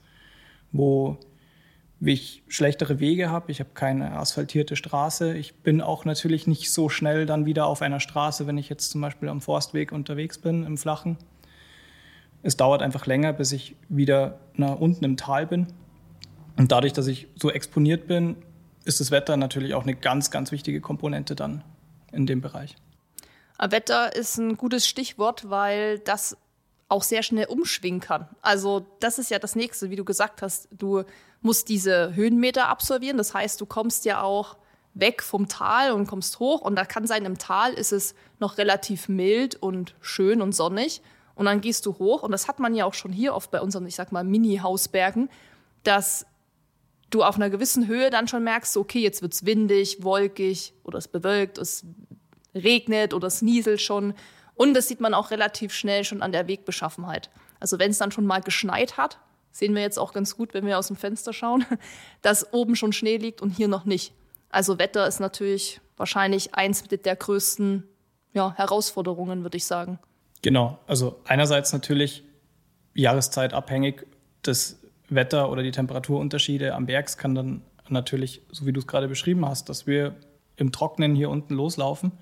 wo 0.72 1.18
ich 2.00 2.42
schlechtere 2.48 2.98
Wege 2.98 3.30
habe. 3.30 3.52
Ich 3.52 3.60
habe 3.60 3.70
keine 3.74 4.12
asphaltierte 4.16 4.74
Straße. 4.74 5.36
Ich 5.36 5.56
bin 5.56 5.80
auch 5.80 6.04
natürlich 6.04 6.46
nicht 6.46 6.72
so 6.72 6.88
schnell 6.88 7.26
dann 7.26 7.44
wieder 7.44 7.66
auf 7.66 7.82
einer 7.82 8.00
Straße, 8.00 8.46
wenn 8.46 8.58
ich 8.58 8.68
jetzt 8.68 8.90
zum 8.90 9.00
Beispiel 9.00 9.28
am 9.28 9.40
Forstweg 9.40 9.92
unterwegs 9.92 10.38
bin, 10.38 10.64
im 10.64 10.78
Flachen. 10.78 11.18
Es 12.42 12.56
dauert 12.56 12.80
einfach 12.80 13.04
länger, 13.04 13.34
bis 13.34 13.52
ich 13.52 13.76
wieder 13.90 14.40
nach 14.54 14.78
unten 14.78 15.04
im 15.04 15.18
Tal 15.18 15.46
bin. 15.46 15.66
Und 16.56 16.72
dadurch, 16.72 16.94
dass 16.94 17.06
ich 17.06 17.28
so 17.36 17.50
exponiert 17.50 18.06
bin, 18.06 18.36
ist 18.84 19.00
das 19.00 19.10
Wetter 19.10 19.36
natürlich 19.36 19.74
auch 19.74 19.82
eine 19.82 19.94
ganz, 19.94 20.30
ganz 20.30 20.52
wichtige 20.52 20.80
Komponente 20.80 21.34
dann 21.34 21.62
in 22.12 22.26
dem 22.26 22.40
Bereich. 22.40 22.76
Wetter 23.58 24.16
ist 24.16 24.38
ein 24.38 24.56
gutes 24.56 24.88
Stichwort, 24.88 25.50
weil 25.50 25.98
das 25.98 26.36
auch 26.88 27.02
sehr 27.02 27.22
schnell 27.22 27.46
umschwingen 27.46 28.00
kann. 28.00 28.28
Also 28.42 28.86
das 29.00 29.18
ist 29.18 29.30
ja 29.30 29.38
das 29.38 29.54
Nächste, 29.54 29.90
wie 29.90 29.96
du 29.96 30.04
gesagt 30.04 30.42
hast. 30.42 30.68
Du 30.72 31.04
musst 31.40 31.68
diese 31.68 32.14
Höhenmeter 32.14 32.68
absolvieren. 32.68 33.16
Das 33.16 33.32
heißt, 33.32 33.60
du 33.60 33.66
kommst 33.66 34.04
ja 34.04 34.22
auch 34.22 34.56
weg 34.94 35.22
vom 35.22 35.48
Tal 35.48 35.92
und 35.92 36.06
kommst 36.06 36.40
hoch. 36.40 36.62
Und 36.62 36.76
da 36.76 36.84
kann 36.84 37.06
sein, 37.06 37.24
im 37.24 37.38
Tal 37.38 37.72
ist 37.74 37.92
es 37.92 38.14
noch 38.40 38.58
relativ 38.58 39.08
mild 39.08 39.54
und 39.56 39.94
schön 40.00 40.42
und 40.42 40.52
sonnig. 40.52 41.00
Und 41.36 41.46
dann 41.46 41.60
gehst 41.60 41.86
du 41.86 41.98
hoch. 41.98 42.22
Und 42.22 42.32
das 42.32 42.48
hat 42.48 42.58
man 42.58 42.74
ja 42.74 42.84
auch 42.84 42.94
schon 42.94 43.12
hier 43.12 43.34
oft 43.34 43.50
bei 43.50 43.60
unseren, 43.60 43.86
ich 43.86 43.94
sag 43.94 44.10
mal, 44.10 44.24
Mini-Hausbergen, 44.24 45.30
dass 45.84 46.26
du 47.10 47.22
auf 47.22 47.36
einer 47.36 47.50
gewissen 47.50 47.86
Höhe 47.86 48.10
dann 48.10 48.28
schon 48.28 48.44
merkst, 48.44 48.76
okay, 48.76 49.00
jetzt 49.00 49.22
wird's 49.22 49.44
windig, 49.44 50.02
wolkig 50.02 50.72
oder 50.84 50.98
es 50.98 51.08
bewölkt, 51.08 51.58
es 51.58 51.84
regnet 52.54 53.14
oder 53.14 53.26
es 53.26 53.42
nieselt 53.42 53.80
schon. 53.80 54.14
Und 54.54 54.74
das 54.74 54.88
sieht 54.88 55.00
man 55.00 55.14
auch 55.14 55.30
relativ 55.30 55.72
schnell 55.72 56.04
schon 56.04 56.22
an 56.22 56.32
der 56.32 56.46
Wegbeschaffenheit. 56.46 57.30
Also 57.58 57.78
wenn 57.78 57.90
es 57.90 57.98
dann 57.98 58.12
schon 58.12 58.26
mal 58.26 58.40
geschneit 58.40 58.96
hat, 58.96 59.18
sehen 59.52 59.74
wir 59.74 59.82
jetzt 59.82 59.98
auch 59.98 60.12
ganz 60.12 60.36
gut, 60.36 60.54
wenn 60.54 60.66
wir 60.66 60.78
aus 60.78 60.86
dem 60.86 60.96
Fenster 60.96 61.32
schauen, 61.32 61.64
dass 62.22 62.52
oben 62.52 62.76
schon 62.76 62.92
Schnee 62.92 63.16
liegt 63.16 63.42
und 63.42 63.50
hier 63.50 63.68
noch 63.68 63.84
nicht. 63.84 64.12
Also 64.50 64.78
Wetter 64.78 65.06
ist 65.06 65.20
natürlich 65.20 65.80
wahrscheinlich 65.96 66.54
eins 66.54 66.82
der 66.84 67.16
größten 67.16 67.84
ja, 68.32 68.54
Herausforderungen, 68.56 69.42
würde 69.42 69.56
ich 69.56 69.64
sagen. 69.64 69.98
Genau, 70.42 70.78
also 70.86 71.20
einerseits 71.24 71.72
natürlich 71.72 72.24
jahreszeitabhängig. 72.94 74.06
Das 74.42 74.79
Wetter 75.10 75.50
oder 75.50 75.62
die 75.62 75.70
Temperaturunterschiede 75.70 76.74
am 76.74 76.86
Berg 76.86 77.16
kann 77.18 77.34
dann 77.34 77.62
natürlich, 77.88 78.42
so 78.50 78.66
wie 78.66 78.72
du 78.72 78.80
es 78.80 78.86
gerade 78.86 79.08
beschrieben 79.08 79.44
hast, 79.44 79.68
dass 79.68 79.86
wir 79.86 80.14
im 80.56 80.72
Trocknen 80.72 81.14
hier 81.14 81.30
unten 81.30 81.54
loslaufen 81.54 82.12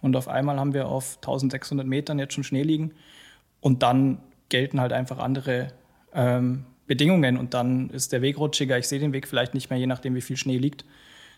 und 0.00 0.14
auf 0.16 0.28
einmal 0.28 0.58
haben 0.58 0.74
wir 0.74 0.88
auf 0.88 1.16
1600 1.16 1.86
Metern 1.86 2.18
jetzt 2.18 2.34
schon 2.34 2.44
Schnee 2.44 2.62
liegen 2.62 2.92
und 3.60 3.82
dann 3.82 4.20
gelten 4.48 4.80
halt 4.80 4.92
einfach 4.92 5.18
andere 5.18 5.68
ähm, 6.14 6.64
Bedingungen 6.86 7.36
und 7.36 7.54
dann 7.54 7.90
ist 7.90 8.12
der 8.12 8.22
Weg 8.22 8.38
rutschiger. 8.38 8.78
Ich 8.78 8.88
sehe 8.88 8.98
den 8.98 9.12
Weg 9.12 9.28
vielleicht 9.28 9.54
nicht 9.54 9.70
mehr, 9.70 9.78
je 9.78 9.86
nachdem, 9.86 10.14
wie 10.14 10.20
viel 10.20 10.36
Schnee 10.36 10.58
liegt. 10.58 10.84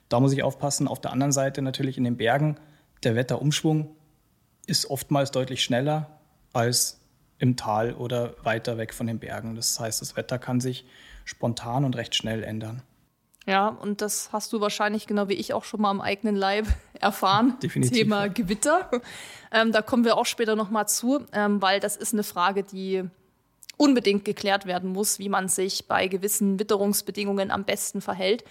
Da 0.09 0.21
muss 0.21 0.33
ich 0.33 0.43
aufpassen. 0.43 0.89
Auf 0.89 1.01
der 1.01 1.13
anderen 1.13 1.33
Seite 1.33 1.61
natürlich 1.63 1.99
in 1.99 2.05
den 2.05 2.17
Bergen, 2.17 2.57
der 3.03 3.17
Wetterumschwung 3.17 3.91
ist 4.67 4.89
oftmals 4.89 5.31
deutlich 5.33 5.63
schneller 5.63 6.19
als 6.53 7.00
im 7.41 7.57
Tal 7.57 7.95
oder 7.95 8.35
weiter 8.45 8.79
weg 8.79 8.95
von 8.95 9.07
den 9.07 9.19
Bergen. 9.19 9.57
Das 9.57 9.81
heißt, 9.81 10.01
das 10.01 10.15
Wetter 10.15 10.39
kann 10.39 10.61
sich 10.61 10.85
spontan 11.25 11.85
und 11.85 11.97
recht 11.97 12.15
schnell 12.15 12.45
ändern. 12.45 12.83
Ja, 13.47 13.69
und 13.69 14.03
das 14.03 14.31
hast 14.33 14.53
du 14.53 14.61
wahrscheinlich 14.61 15.07
genau 15.07 15.29
wie 15.29 15.35
ich 15.35 15.55
auch 15.55 15.65
schon 15.65 15.81
mal 15.81 15.91
am 15.91 16.03
eigenen 16.03 16.37
Leib 16.37 16.67
erfahren. 17.01 17.57
Definitiv. 17.63 17.97
Thema 17.97 18.29
Gewitter. 18.29 18.91
Ähm, 19.51 19.73
da 19.73 19.81
kommen 19.81 20.05
wir 20.05 20.19
auch 20.19 20.27
später 20.27 20.55
noch 20.55 20.71
mal 20.71 20.87
zu, 20.87 21.25
ähm, 21.33 21.63
weil 21.63 21.81
das 21.81 21.97
ist 21.97 22.13
eine 22.13 22.23
Frage, 22.23 22.63
die 22.63 23.05
unbedingt 23.79 24.27
geklärt 24.27 24.67
werden 24.67 24.93
muss, 24.93 25.19
wie 25.19 25.31
man 25.31 25.49
sich 25.49 25.89
bei 25.89 26.07
gewissen 26.07 26.61
Witterungsbedingungen 26.61 27.51
am 27.51 27.65
besten 27.65 28.03
verhält. 28.03 28.45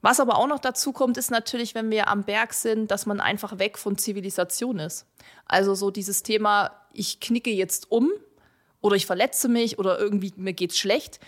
Was 0.00 0.20
aber 0.20 0.36
auch 0.36 0.46
noch 0.46 0.60
dazu 0.60 0.92
kommt, 0.92 1.16
ist 1.16 1.32
natürlich, 1.32 1.74
wenn 1.74 1.90
wir 1.90 2.08
am 2.08 2.22
Berg 2.22 2.54
sind, 2.54 2.92
dass 2.92 3.06
man 3.06 3.20
einfach 3.20 3.58
weg 3.58 3.78
von 3.78 3.98
Zivilisation 3.98 4.78
ist. 4.78 5.06
Also 5.46 5.74
so 5.74 5.90
dieses 5.90 6.22
Thema, 6.22 6.70
ich 6.94 7.20
knicke 7.20 7.50
jetzt 7.50 7.90
um 7.90 8.10
oder 8.80 8.96
ich 8.96 9.06
verletze 9.06 9.48
mich 9.48 9.78
oder 9.78 9.98
irgendwie 9.98 10.32
mir 10.36 10.52
geht's 10.52 10.78
schlecht, 10.78 11.20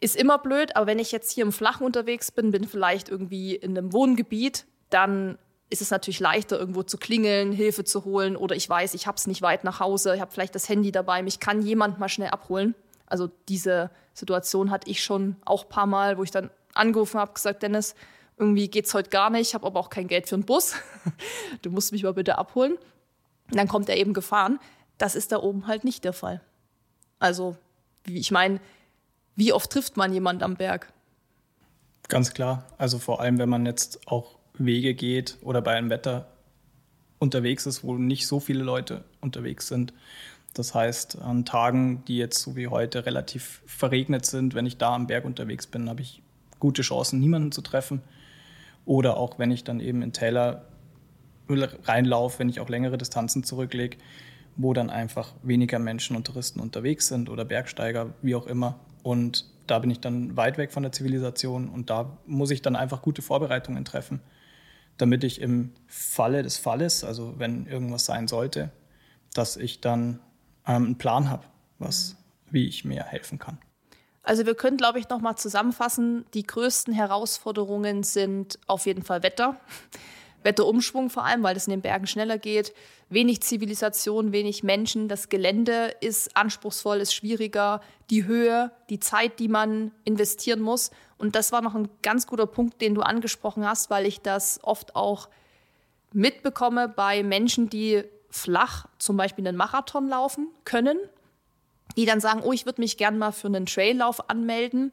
ist 0.00 0.16
immer 0.16 0.38
blöd. 0.38 0.76
Aber 0.76 0.86
wenn 0.86 0.98
ich 0.98 1.12
jetzt 1.12 1.30
hier 1.30 1.44
im 1.44 1.52
Flachen 1.52 1.86
unterwegs 1.86 2.30
bin, 2.30 2.50
bin 2.50 2.66
vielleicht 2.66 3.08
irgendwie 3.08 3.54
in 3.54 3.76
einem 3.76 3.92
Wohngebiet, 3.92 4.66
dann 4.90 5.38
ist 5.70 5.82
es 5.82 5.90
natürlich 5.90 6.20
leichter, 6.20 6.58
irgendwo 6.58 6.82
zu 6.82 6.98
klingeln, 6.98 7.52
Hilfe 7.52 7.84
zu 7.84 8.04
holen 8.04 8.36
oder 8.36 8.54
ich 8.54 8.68
weiß, 8.68 8.94
ich 8.94 9.06
habe 9.06 9.16
es 9.16 9.26
nicht 9.26 9.42
weit 9.42 9.64
nach 9.64 9.80
Hause, 9.80 10.14
ich 10.14 10.20
habe 10.20 10.30
vielleicht 10.30 10.54
das 10.54 10.68
Handy 10.68 10.92
dabei, 10.92 11.22
mich 11.22 11.40
kann 11.40 11.62
jemand 11.62 11.98
mal 11.98 12.08
schnell 12.08 12.28
abholen. 12.28 12.74
Also 13.06 13.28
diese 13.48 13.90
Situation 14.12 14.70
hatte 14.70 14.90
ich 14.90 15.02
schon 15.02 15.36
auch 15.44 15.64
ein 15.64 15.68
paar 15.68 15.86
Mal, 15.86 16.18
wo 16.18 16.22
ich 16.22 16.30
dann 16.30 16.50
angerufen 16.74 17.18
habe, 17.18 17.32
gesagt, 17.32 17.62
Dennis, 17.62 17.94
irgendwie 18.38 18.68
geht's 18.68 18.94
heute 18.94 19.10
gar 19.10 19.30
nicht, 19.30 19.48
ich 19.48 19.54
habe 19.54 19.66
aber 19.66 19.80
auch 19.80 19.90
kein 19.90 20.06
Geld 20.06 20.28
für 20.28 20.34
einen 20.34 20.44
Bus. 20.44 20.74
du 21.62 21.70
musst 21.70 21.92
mich 21.92 22.02
mal 22.02 22.14
bitte 22.14 22.38
abholen. 22.38 22.78
Und 23.54 23.58
dann 23.58 23.68
kommt 23.68 23.88
er 23.88 23.96
eben 23.96 24.14
gefahren. 24.14 24.58
Das 24.98 25.14
ist 25.14 25.30
da 25.30 25.38
oben 25.38 25.68
halt 25.68 25.84
nicht 25.84 26.02
der 26.02 26.12
Fall. 26.12 26.40
Also, 27.20 27.56
ich 28.04 28.32
meine, 28.32 28.58
wie 29.36 29.52
oft 29.52 29.70
trifft 29.70 29.96
man 29.96 30.12
jemand 30.12 30.42
am 30.42 30.56
Berg? 30.56 30.92
Ganz 32.08 32.34
klar. 32.34 32.66
Also 32.78 32.98
vor 32.98 33.20
allem, 33.20 33.38
wenn 33.38 33.48
man 33.48 33.64
jetzt 33.64 34.08
auch 34.08 34.38
Wege 34.58 34.94
geht 34.94 35.38
oder 35.42 35.62
bei 35.62 35.76
einem 35.76 35.88
Wetter 35.88 36.26
unterwegs 37.20 37.64
ist, 37.66 37.84
wo 37.84 37.94
nicht 37.94 38.26
so 38.26 38.40
viele 38.40 38.64
Leute 38.64 39.04
unterwegs 39.20 39.68
sind. 39.68 39.92
Das 40.52 40.74
heißt, 40.74 41.22
an 41.22 41.44
Tagen, 41.44 42.04
die 42.06 42.16
jetzt 42.16 42.40
so 42.40 42.56
wie 42.56 42.66
heute 42.66 43.06
relativ 43.06 43.62
verregnet 43.66 44.26
sind, 44.26 44.54
wenn 44.54 44.66
ich 44.66 44.78
da 44.78 44.96
am 44.96 45.06
Berg 45.06 45.24
unterwegs 45.24 45.68
bin, 45.68 45.88
habe 45.88 46.02
ich 46.02 46.22
gute 46.58 46.82
Chancen, 46.82 47.20
niemanden 47.20 47.52
zu 47.52 47.62
treffen. 47.62 48.02
Oder 48.84 49.16
auch 49.16 49.38
wenn 49.38 49.52
ich 49.52 49.62
dann 49.62 49.78
eben 49.78 50.02
in 50.02 50.12
Täler 50.12 50.64
reinlaufe, 51.48 52.38
wenn 52.38 52.48
ich 52.48 52.60
auch 52.60 52.68
längere 52.68 52.98
Distanzen 52.98 53.44
zurücklege, 53.44 53.96
wo 54.56 54.72
dann 54.72 54.90
einfach 54.90 55.34
weniger 55.42 55.78
Menschen 55.78 56.16
und 56.16 56.26
Touristen 56.26 56.60
unterwegs 56.60 57.08
sind 57.08 57.28
oder 57.28 57.44
Bergsteiger, 57.44 58.14
wie 58.22 58.34
auch 58.34 58.46
immer. 58.46 58.78
Und 59.02 59.46
da 59.66 59.78
bin 59.78 59.90
ich 59.90 60.00
dann 60.00 60.36
weit 60.36 60.58
weg 60.58 60.72
von 60.72 60.82
der 60.82 60.92
Zivilisation 60.92 61.68
und 61.68 61.90
da 61.90 62.18
muss 62.26 62.50
ich 62.50 62.62
dann 62.62 62.76
einfach 62.76 63.02
gute 63.02 63.22
Vorbereitungen 63.22 63.84
treffen, 63.84 64.20
damit 64.96 65.24
ich 65.24 65.40
im 65.40 65.72
Falle 65.86 66.42
des 66.42 66.56
Falles, 66.56 67.04
also 67.04 67.34
wenn 67.38 67.66
irgendwas 67.66 68.04
sein 68.04 68.28
sollte, 68.28 68.70
dass 69.32 69.56
ich 69.56 69.80
dann 69.80 70.20
ähm, 70.66 70.84
einen 70.84 70.98
Plan 70.98 71.30
habe, 71.30 71.44
was, 71.78 72.16
wie 72.50 72.66
ich 72.66 72.84
mir 72.84 73.04
helfen 73.04 73.38
kann. 73.38 73.58
Also 74.22 74.46
wir 74.46 74.54
können, 74.54 74.78
glaube 74.78 74.98
ich, 74.98 75.08
noch 75.10 75.20
mal 75.20 75.36
zusammenfassen. 75.36 76.24
Die 76.32 76.44
größten 76.44 76.94
Herausforderungen 76.94 78.02
sind 78.02 78.58
auf 78.66 78.86
jeden 78.86 79.02
Fall 79.02 79.22
Wetter. 79.22 79.60
Wetterumschwung 80.44 81.10
vor 81.10 81.24
allem, 81.24 81.42
weil 81.42 81.56
es 81.56 81.66
in 81.66 81.72
den 81.72 81.80
Bergen 81.80 82.06
schneller 82.06 82.38
geht. 82.38 82.72
Wenig 83.08 83.42
Zivilisation, 83.42 84.32
wenig 84.32 84.62
Menschen. 84.62 85.08
Das 85.08 85.28
Gelände 85.28 85.94
ist 86.00 86.36
anspruchsvoll, 86.36 86.98
ist 86.98 87.14
schwieriger. 87.14 87.80
Die 88.10 88.24
Höhe, 88.24 88.70
die 88.90 89.00
Zeit, 89.00 89.40
die 89.40 89.48
man 89.48 89.90
investieren 90.04 90.60
muss. 90.60 90.90
Und 91.18 91.34
das 91.34 91.50
war 91.50 91.62
noch 91.62 91.74
ein 91.74 91.88
ganz 92.02 92.26
guter 92.26 92.46
Punkt, 92.46 92.80
den 92.80 92.94
du 92.94 93.00
angesprochen 93.00 93.66
hast, 93.66 93.90
weil 93.90 94.06
ich 94.06 94.20
das 94.20 94.60
oft 94.62 94.94
auch 94.94 95.28
mitbekomme 96.12 96.88
bei 96.88 97.22
Menschen, 97.22 97.68
die 97.68 98.04
flach 98.30 98.86
zum 98.98 99.16
Beispiel 99.16 99.46
einen 99.46 99.56
Marathon 99.56 100.08
laufen 100.08 100.48
können 100.64 100.98
die 101.96 102.06
dann 102.06 102.20
sagen, 102.20 102.40
oh, 102.42 102.52
ich 102.52 102.66
würde 102.66 102.80
mich 102.80 102.96
gern 102.96 103.18
mal 103.18 103.32
für 103.32 103.46
einen 103.46 103.66
Traillauf 103.66 104.28
anmelden 104.28 104.90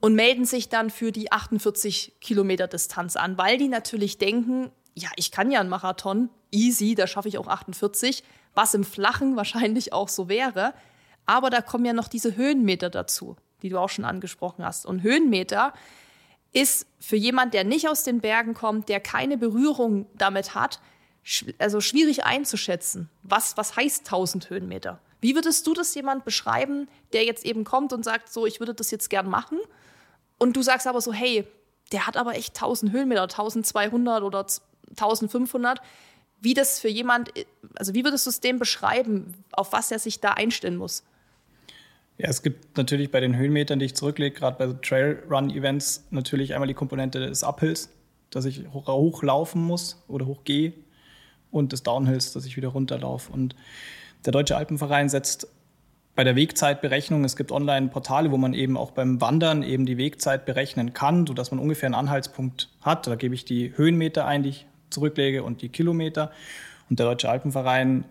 und 0.00 0.14
melden 0.14 0.44
sich 0.44 0.68
dann 0.68 0.90
für 0.90 1.12
die 1.12 1.30
48 1.30 2.14
Kilometer 2.20 2.66
Distanz 2.66 3.16
an, 3.16 3.38
weil 3.38 3.58
die 3.58 3.68
natürlich 3.68 4.18
denken, 4.18 4.70
ja, 4.94 5.10
ich 5.16 5.30
kann 5.30 5.50
ja 5.50 5.60
einen 5.60 5.68
Marathon, 5.68 6.30
easy, 6.50 6.94
da 6.94 7.06
schaffe 7.06 7.28
ich 7.28 7.38
auch 7.38 7.46
48, 7.46 8.24
was 8.54 8.74
im 8.74 8.84
Flachen 8.84 9.36
wahrscheinlich 9.36 9.92
auch 9.92 10.08
so 10.08 10.28
wäre. 10.28 10.74
Aber 11.26 11.50
da 11.50 11.60
kommen 11.60 11.84
ja 11.84 11.92
noch 11.92 12.08
diese 12.08 12.36
Höhenmeter 12.36 12.90
dazu, 12.90 13.36
die 13.62 13.68
du 13.68 13.78
auch 13.78 13.90
schon 13.90 14.04
angesprochen 14.04 14.64
hast. 14.64 14.86
Und 14.86 15.02
Höhenmeter 15.02 15.74
ist 16.52 16.86
für 16.98 17.16
jemand, 17.16 17.54
der 17.54 17.64
nicht 17.64 17.88
aus 17.88 18.02
den 18.02 18.20
Bergen 18.20 18.54
kommt, 18.54 18.88
der 18.88 18.98
keine 19.00 19.38
Berührung 19.38 20.06
damit 20.14 20.54
hat, 20.54 20.80
also 21.58 21.80
schwierig 21.80 22.24
einzuschätzen. 22.24 23.10
Was, 23.22 23.56
was 23.56 23.76
heißt 23.76 24.06
1000 24.06 24.50
Höhenmeter? 24.50 25.00
Wie 25.20 25.34
würdest 25.34 25.66
du 25.66 25.74
das 25.74 25.94
jemand 25.94 26.24
beschreiben, 26.24 26.88
der 27.12 27.24
jetzt 27.24 27.44
eben 27.44 27.62
kommt 27.62 27.92
und 27.92 28.04
sagt, 28.04 28.32
so, 28.32 28.46
ich 28.46 28.58
würde 28.58 28.74
das 28.74 28.90
jetzt 28.90 29.10
gern 29.10 29.28
machen? 29.28 29.58
Und 30.40 30.56
du 30.56 30.62
sagst 30.62 30.86
aber 30.86 31.00
so, 31.00 31.12
hey, 31.12 31.46
der 31.92 32.06
hat 32.06 32.16
aber 32.16 32.34
echt 32.34 32.56
1000 32.56 32.92
Höhenmeter, 32.92 33.22
1200 33.22 34.22
oder 34.22 34.46
1500. 34.88 35.80
Wie 36.40 36.54
das 36.54 36.80
für 36.80 36.88
jemand, 36.88 37.30
also 37.76 37.92
wie 37.94 38.02
würdest 38.04 38.24
du 38.24 38.30
es 38.30 38.40
dem 38.40 38.58
beschreiben, 38.58 39.34
auf 39.52 39.72
was 39.72 39.90
er 39.92 39.98
sich 39.98 40.20
da 40.20 40.30
einstellen 40.30 40.76
muss? 40.76 41.04
Ja, 42.16 42.28
es 42.28 42.42
gibt 42.42 42.78
natürlich 42.78 43.10
bei 43.10 43.20
den 43.20 43.36
Höhenmetern, 43.36 43.78
die 43.78 43.86
ich 43.86 43.94
zurücklege, 43.94 44.34
gerade 44.34 44.56
bei 44.56 44.72
Trailrun-Events, 44.80 46.06
natürlich 46.10 46.54
einmal 46.54 46.68
die 46.68 46.74
Komponente 46.74 47.20
des 47.20 47.42
Uphills, 47.42 47.90
dass 48.30 48.46
ich 48.46 48.66
hochlaufen 48.72 49.62
muss 49.62 50.02
oder 50.08 50.24
hochgehe 50.24 50.72
und 51.50 51.72
des 51.72 51.82
Downhills, 51.82 52.32
dass 52.32 52.46
ich 52.46 52.56
wieder 52.56 52.68
runterlaufe. 52.68 53.30
Und 53.30 53.54
der 54.24 54.32
Deutsche 54.32 54.56
Alpenverein 54.56 55.10
setzt 55.10 55.48
bei 56.16 56.24
der 56.24 56.36
Wegzeitberechnung, 56.36 57.24
es 57.24 57.36
gibt 57.36 57.52
Online-Portale, 57.52 58.30
wo 58.30 58.36
man 58.36 58.52
eben 58.52 58.76
auch 58.76 58.90
beim 58.90 59.20
Wandern 59.20 59.62
eben 59.62 59.86
die 59.86 59.96
Wegzeit 59.96 60.44
berechnen 60.44 60.92
kann, 60.92 61.26
sodass 61.26 61.50
man 61.50 61.60
ungefähr 61.60 61.86
einen 61.86 61.94
Anhaltspunkt 61.94 62.68
hat. 62.82 63.06
Da 63.06 63.14
gebe 63.14 63.34
ich 63.34 63.44
die 63.44 63.76
Höhenmeter 63.76 64.26
ein, 64.26 64.42
die 64.42 64.50
ich 64.50 64.66
zurücklege 64.90 65.42
und 65.42 65.62
die 65.62 65.68
Kilometer. 65.68 66.30
Und 66.88 66.98
der 66.98 67.06
Deutsche 67.06 67.30
Alpenverein 67.30 68.04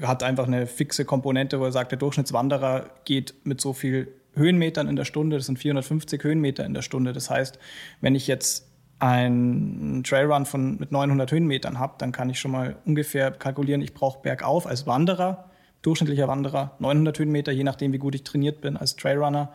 hat 0.00 0.22
einfach 0.22 0.46
eine 0.46 0.66
fixe 0.66 1.04
Komponente, 1.04 1.60
wo 1.60 1.64
er 1.64 1.72
sagt, 1.72 1.90
der 1.90 1.98
Durchschnittswanderer 1.98 2.90
geht 3.04 3.34
mit 3.44 3.60
so 3.60 3.72
viel 3.72 4.08
Höhenmetern 4.34 4.88
in 4.88 4.96
der 4.96 5.04
Stunde, 5.04 5.36
das 5.36 5.46
sind 5.46 5.58
450 5.58 6.22
Höhenmeter 6.22 6.64
in 6.64 6.72
der 6.72 6.82
Stunde. 6.82 7.12
Das 7.12 7.30
heißt, 7.30 7.58
wenn 8.00 8.14
ich 8.14 8.28
jetzt 8.28 8.68
einen 9.00 10.04
Trailrun 10.04 10.46
von, 10.46 10.78
mit 10.78 10.92
900 10.92 11.32
Höhenmetern 11.32 11.78
habe, 11.78 11.94
dann 11.98 12.12
kann 12.12 12.30
ich 12.30 12.38
schon 12.38 12.52
mal 12.52 12.76
ungefähr 12.84 13.30
kalkulieren, 13.32 13.82
ich 13.82 13.92
brauche 13.92 14.22
bergauf 14.22 14.66
als 14.66 14.86
Wanderer 14.86 15.49
durchschnittlicher 15.82 16.28
Wanderer 16.28 16.76
900 16.78 17.18
Höhenmeter, 17.18 17.52
je 17.52 17.64
nachdem, 17.64 17.92
wie 17.92 17.98
gut 17.98 18.14
ich 18.14 18.24
trainiert 18.24 18.60
bin 18.60 18.76
als 18.76 18.96
Trailrunner, 18.96 19.52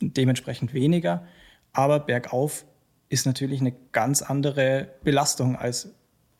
dementsprechend 0.00 0.74
weniger. 0.74 1.24
Aber 1.72 2.00
bergauf 2.00 2.64
ist 3.08 3.26
natürlich 3.26 3.60
eine 3.60 3.74
ganz 3.92 4.22
andere 4.22 4.88
Belastung 5.04 5.56
als 5.56 5.94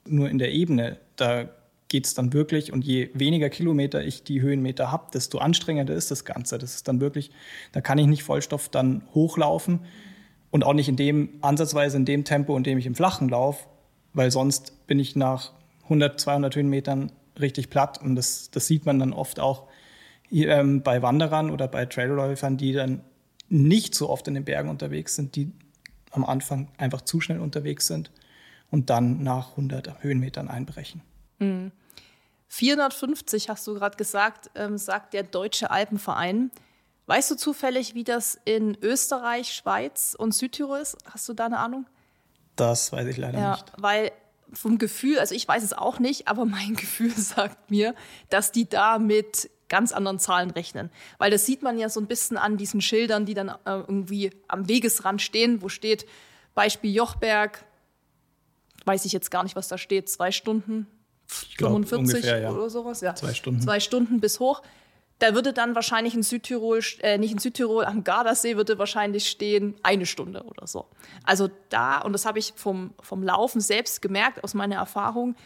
nur 0.07 0.29
in 0.29 0.39
der 0.39 0.53
Ebene. 0.53 0.99
Da 1.17 1.49
geht 1.89 2.07
es 2.07 2.15
dann 2.15 2.33
wirklich 2.33 2.73
und 2.73 2.85
je 2.85 3.11
weniger 3.13 3.51
Kilometer 3.51 4.03
ich 4.03 4.25
die 4.25 4.41
Höhenmeter 4.41 4.91
habe, 4.91 5.11
desto 5.13 5.39
anstrengender 5.39 5.95
ist 5.95 6.11
das 6.11 6.25
Ganze. 6.25 6.57
Das 6.59 6.75
ist 6.75 6.89
dann 6.89 7.01
wirklich, 7.01 7.31
da 7.73 7.83
kann 7.83 7.99
ich 7.99 8.07
nicht 8.07 8.23
Vollstoff 8.23 8.71
dann 8.71 9.03
hochlaufen 9.15 9.81
und 10.51 10.65
auch 10.65 10.73
nicht 10.73 10.89
in 10.89 10.97
dem 10.97 11.29
ansatzweise 11.43 11.99
in 11.99 12.07
dem 12.07 12.25
Tempo, 12.25 12.57
in 12.57 12.65
dem 12.65 12.79
ich 12.79 12.87
im 12.87 12.95
Flachen 12.95 13.29
laufe, 13.29 13.67
weil 14.15 14.31
sonst 14.31 14.87
bin 14.87 14.99
ich 14.99 15.17
nach 15.17 15.53
100, 15.85 16.19
200 16.19 16.57
Höhenmetern 16.57 17.13
richtig 17.41 17.71
platt. 17.71 18.01
Und 18.01 18.17
das, 18.17 18.51
das 18.51 18.67
sieht 18.67 18.87
man 18.87 18.99
dann 18.99 19.13
oft 19.13 19.41
auch 19.41 19.69
ähm, 20.31 20.83
bei 20.83 21.03
Wanderern 21.03 21.51
oder 21.51 21.69
bei 21.69 21.87
Trailläufern, 21.87 22.57
die 22.57 22.73
dann 22.73 23.05
nicht 23.49 23.95
so 23.95 24.09
oft 24.09 24.27
in 24.29 24.35
den 24.35 24.45
Bergen 24.45 24.71
unterwegs 24.71 25.15
sind, 25.15 25.37
die 25.37 25.53
am 26.11 26.25
Anfang 26.25 26.69
einfach 26.79 27.03
zu 27.03 27.21
schnell 27.21 27.41
unterwegs 27.41 27.87
sind 27.87 28.11
und 28.71 28.91
dann 28.91 29.23
nach 29.23 29.51
100 29.51 30.03
Höhenmetern 30.03 30.49
einbrechen. 30.49 31.03
Mhm. 31.39 31.73
450 32.49 33.49
hast 33.49 33.67
du 33.67 33.75
gerade 33.75 33.97
gesagt, 33.97 34.51
ähm, 34.55 34.77
sagt 34.77 35.15
der 35.15 35.23
Deutsche 35.23 35.71
Alpenverein. 35.71 36.51
Weißt 37.07 37.31
du 37.31 37.35
zufällig, 37.35 37.95
wie 37.95 38.05
das 38.05 38.39
in 38.45 38.77
Österreich, 38.83 39.55
Schweiz 39.55 40.15
und 40.19 40.35
Südtirol 40.35 40.79
ist? 40.79 40.99
Hast 41.11 41.29
du 41.29 41.35
da 41.35 41.47
eine 41.47 41.59
Ahnung? 41.59 41.87
Das 42.57 42.93
weiß 42.93 43.07
ich 43.07 43.17
leider 43.17 43.39
ja, 43.39 43.53
nicht. 43.53 43.73
Weil 43.79 44.13
vom 44.53 44.79
Gefühl, 44.79 45.19
also 45.19 45.35
ich 45.35 45.47
weiß 45.47 45.63
es 45.63 45.73
auch 45.73 45.99
nicht, 45.99 46.29
aber 46.29 46.45
mein 46.45 46.75
Gefühl 46.77 47.13
sagt 47.13 47.71
mir, 47.71 47.95
dass 48.31 48.53
die 48.53 48.69
da 48.69 48.99
mit 48.99 49.51
ganz 49.69 49.93
anderen 49.93 50.19
Zahlen 50.19 50.51
rechnen. 50.51 50.91
Weil 51.19 51.31
das 51.31 51.47
sieht 51.47 51.63
man 51.63 51.79
ja 51.79 51.89
so 51.89 51.99
ein 51.99 52.07
bisschen 52.07 52.37
an 52.37 52.59
diesen 52.59 52.83
Schildern, 52.83 53.25
die 53.25 53.35
dann 53.35 53.49
äh, 53.49 53.55
irgendwie 53.65 54.31
am 54.47 54.69
Wegesrand 54.69 55.23
stehen, 55.23 55.63
wo 55.63 55.71
steht 55.71 56.07
Beispiel 56.55 56.95
Jochberg, 56.95 57.65
weiß 58.85 59.07
ich 59.07 59.13
jetzt 59.13 59.31
gar 59.31 59.43
nicht, 59.43 59.57
was 59.57 59.69
da 59.69 59.79
steht, 59.79 60.11
zwei 60.11 60.31
Stunden, 60.31 60.87
ich 61.27 61.57
45 61.57 61.57
glaub, 61.57 62.01
ungefähr, 62.01 62.39
ja. 62.41 62.51
oder 62.51 62.69
sowas. 62.69 63.01
Ja. 63.01 63.15
Zwei 63.15 63.33
Stunden. 63.33 63.63
Zwei 63.63 63.81
Stunden 63.81 64.21
bis 64.21 64.41
hoch. 64.41 64.63
Da 65.23 65.37
würde 65.37 65.53
dann 65.53 65.77
wahrscheinlich 65.77 66.15
in 66.17 66.25
Südtirol, 66.25 66.81
äh, 66.99 67.17
nicht 67.17 67.31
in 67.31 67.39
Südtirol, 67.39 67.85
am 67.85 68.03
Gardasee 68.03 68.57
würde 68.57 68.81
wahrscheinlich 68.81 69.31
stehen 69.31 69.77
eine 69.85 70.05
Stunde 70.05 70.43
oder 70.43 70.67
so. 70.67 70.87
Also 71.23 71.49
da, 71.69 71.99
und 71.99 72.13
das 72.13 72.27
habe 72.27 72.41
ich 72.41 72.55
vom, 72.57 72.93
vom 73.01 73.23
Laufen 73.23 73.61
selbst 73.61 74.03
gemerkt, 74.03 74.43
aus 74.43 74.55
meiner 74.55 74.75
Erfahrung, 74.75 75.37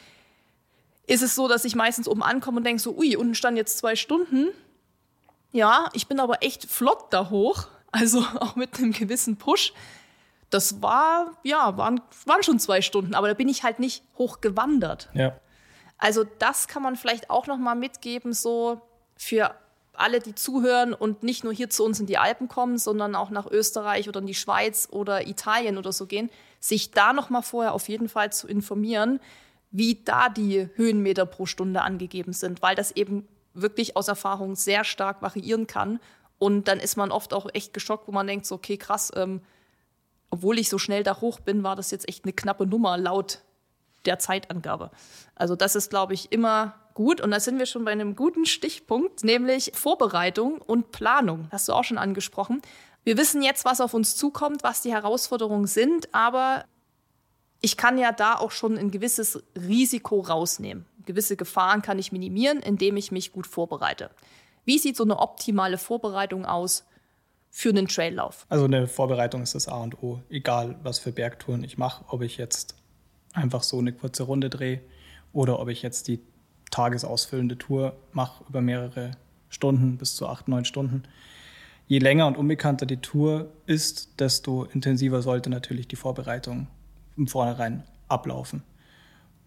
ist 1.07 1.23
es 1.23 1.35
so, 1.35 1.47
dass 1.47 1.67
ich 1.67 1.75
meistens 1.75 2.09
oben 2.09 2.23
ankomme 2.23 2.57
und 2.57 2.65
denke 2.65 2.81
so, 2.81 2.97
ui, 2.97 3.17
unten 3.17 3.35
stand 3.35 3.59
jetzt 3.59 3.77
zwei 3.77 3.97
Stunden. 3.97 4.49
Ja, 5.53 5.91
ich 5.93 6.07
bin 6.07 6.21
aber 6.21 6.43
echt 6.43 6.65
flott 6.65 7.13
da 7.13 7.29
hoch, 7.29 7.69
also 7.93 8.21
auch 8.41 8.57
mit 8.57 8.79
einem 8.79 8.93
gewissen 8.93 9.37
Push. 9.37 9.75
Das 10.49 10.81
war, 10.81 11.33
ja, 11.43 11.77
waren, 11.77 12.01
waren 12.25 12.43
schon 12.43 12.59
zwei 12.59 12.81
Stunden, 12.81 13.15
aber 13.15 13.29
da 13.29 13.35
bin 13.35 13.51
ich 13.51 13.63
halt 13.63 13.79
nicht 13.79 14.05
hochgewandert. 14.17 15.11
Ja. 15.13 15.39
Also 15.99 16.25
das 16.25 16.67
kann 16.67 16.83
man 16.83 16.97
vielleicht 16.97 17.29
auch 17.29 17.47
noch 17.47 17.59
mal 17.59 17.75
mitgeben, 17.75 18.33
so 18.33 18.81
für 19.19 19.55
alle, 19.99 20.21
die 20.21 20.35
zuhören 20.35 20.95
und 20.95 21.23
nicht 21.23 21.45
nur 21.45 21.53
hier 21.53 21.71
zu 21.71 21.85
uns 21.85 22.01
in 22.01 22.07
die 22.07 22.19
Alpen 22.19 22.49
kommen, 22.49 22.79
sondern 22.79 23.15
auch 23.15 23.31
nach 23.31 23.47
Österreich 23.47 24.09
oder 24.09 24.21
in 24.21 24.27
die 24.27 24.35
Schweiz 24.35 24.89
oder 24.91 25.27
Italien 25.27 25.79
oder 25.79 25.93
so 25.93 26.07
gehen, 26.07 26.31
sich 26.61 26.91
da 26.91 27.13
noch 27.13 27.31
mal 27.31 27.43
vorher 27.43 27.73
auf 27.73 27.89
jeden 27.89 28.09
Fall 28.09 28.33
zu 28.33 28.49
informieren, 28.49 29.21
wie 29.71 30.03
da 30.05 30.29
die 30.29 30.69
Höhenmeter 30.75 31.27
pro 31.27 31.47
Stunde 31.47 31.83
angegeben 31.83 32.33
sind, 32.33 32.63
weil 32.63 32.75
das 32.75 32.93
eben 32.93 33.27
wirklich 33.55 33.97
aus 33.97 34.09
Erfahrung 34.09 34.55
sehr 34.55 34.85
stark 34.85 35.23
variieren 35.23 35.67
kann. 35.67 36.01
Und 36.39 36.69
dann 36.69 36.81
ist 36.81 36.97
man 36.97 37.11
oft 37.11 37.33
auch 37.33 37.47
echt 37.55 37.73
geschockt, 37.73 38.09
wo 38.09 38.13
man 38.13 38.27
denkt, 38.27 38.47
so, 38.47 38.55
okay, 38.55 38.77
krass, 38.77 39.11
ähm, 39.17 39.41
obwohl 40.31 40.59
ich 40.59 40.69
so 40.69 40.79
schnell 40.79 41.03
da 41.03 41.21
hoch 41.21 41.41
bin, 41.41 41.63
war 41.63 41.77
das 41.77 41.91
jetzt 41.91 42.09
echt 42.09 42.25
eine 42.25 42.33
knappe 42.33 42.67
Nummer 42.67 42.99
laut 42.99 43.43
der 44.07 44.19
Zeitangabe. 44.19 44.91
Also 45.35 45.57
das 45.57 45.77
ist, 45.77 45.91
glaube 45.91 46.15
ich, 46.15 46.33
immer 46.33 46.75
gut. 46.95 47.21
Und 47.21 47.31
da 47.31 47.41
sind 47.41 47.59
wir 47.59 47.67
schon 47.67 47.85
bei 47.85 47.93
einem 47.93 48.17
guten 48.17 48.47
Stichpunkt, 48.47 49.23
nämlich 49.23 49.73
Vorbereitung 49.75 50.59
und 50.59 50.93
Planung. 50.93 51.49
Hast 51.53 51.69
du 51.69 51.73
auch 51.73 51.85
schon 51.85 51.99
angesprochen. 51.99 52.63
Wir 53.05 53.17
wissen 53.17 53.43
jetzt, 53.43 53.65
was 53.65 53.81
auf 53.81 53.95
uns 53.95 54.17
zukommt, 54.17 54.65
was 54.65 54.83
die 54.83 54.93
Herausforderungen 54.93 55.67
sind, 55.67 56.13
aber 56.13 56.65
ich 57.61 57.77
kann 57.77 57.99
ja 57.99 58.13
da 58.13 58.35
auch 58.35 58.51
schon 58.51 58.77
ein 58.77 58.91
gewisses 58.91 59.43
Risiko 59.57 60.21
rausnehmen. 60.21 60.87
Gewisse 61.05 61.37
Gefahren 61.37 61.83
kann 61.83 61.99
ich 61.99 62.11
minimieren, 62.11 62.59
indem 62.59 62.97
ich 62.97 63.13
mich 63.13 63.33
gut 63.33 63.47
vorbereite. 63.47 64.11
Wie 64.65 64.79
sieht 64.79 64.97
so 64.97 65.05
eine 65.05 65.21
optimale 65.21 65.79
Vorbereitung 65.79 66.45
aus 66.45 66.85
für 67.51 67.69
einen 67.69 67.87
Traillauf? 67.87 68.45
Also 68.49 68.65
eine 68.65 68.89
Vorbereitung 68.89 69.43
ist 69.43 69.55
das 69.55 69.69
A 69.69 69.77
und 69.83 70.03
O, 70.03 70.21
egal 70.29 70.77
was 70.83 70.99
für 70.99 71.13
Bergtouren 71.13 71.63
ich 71.63 71.79
mache, 71.79 72.05
ob 72.09 72.23
ich 72.23 72.37
jetzt 72.37 72.75
einfach 73.37 73.63
so 73.63 73.79
eine 73.79 73.93
kurze 73.93 74.25
Runde 74.25 74.51
drehe 74.51 74.81
oder 75.33 75.61
ob 75.61 75.69
ich 75.69 75.83
jetzt 75.83 76.09
die 76.09 76.21
tagesausfüllende 76.71 77.59
Tour 77.59 77.97
mache 78.13 78.45
über 78.49 78.61
mehrere 78.61 79.13
Stunden 79.49 79.99
bis 79.99 80.17
zu 80.17 80.27
acht, 80.27 80.49
neun 80.49 80.65
Stunden. 80.65 81.05
Je 81.87 81.99
länger 81.99 82.27
und 82.27 82.37
unbekannter 82.37 82.87
die 82.87 82.97
Tour 82.97 83.53
ist, 83.67 84.19
desto 84.19 84.65
intensiver 84.65 85.23
sollte 85.23 85.51
natürlich 85.51 85.87
die 85.87 85.97
Vorbereitung 85.97 86.67
im 87.17 87.29
Vornherein 87.29 87.85
ablaufen. 88.09 88.63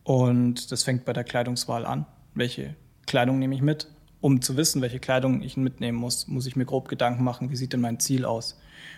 Und 0.03 0.71
das 0.71 0.83
fängt 0.83 1.03
bei 1.03 1.13
der 1.13 1.25
Kleidungswahl 1.25 1.85
an. 1.85 2.05
Welche 2.33 2.75
Kleidung 3.05 3.39
nehme 3.39 3.55
ich 3.55 3.61
mit? 3.61 3.87
Um 4.21 4.41
zu 4.41 4.55
wissen, 4.55 4.81
welche 4.81 4.99
Kleidung 4.99 5.41
ich 5.41 5.57
mitnehmen 5.57 5.97
muss, 5.97 6.27
muss 6.27 6.45
ich 6.45 6.55
mir 6.55 6.65
grob 6.65 6.87
Gedanken 6.87 7.23
machen, 7.23 7.51
wie 7.51 7.55
sieht 7.55 7.73
denn 7.73 7.81
mein 7.81 7.99
Ziel 7.99 8.25
aus? 8.25 8.57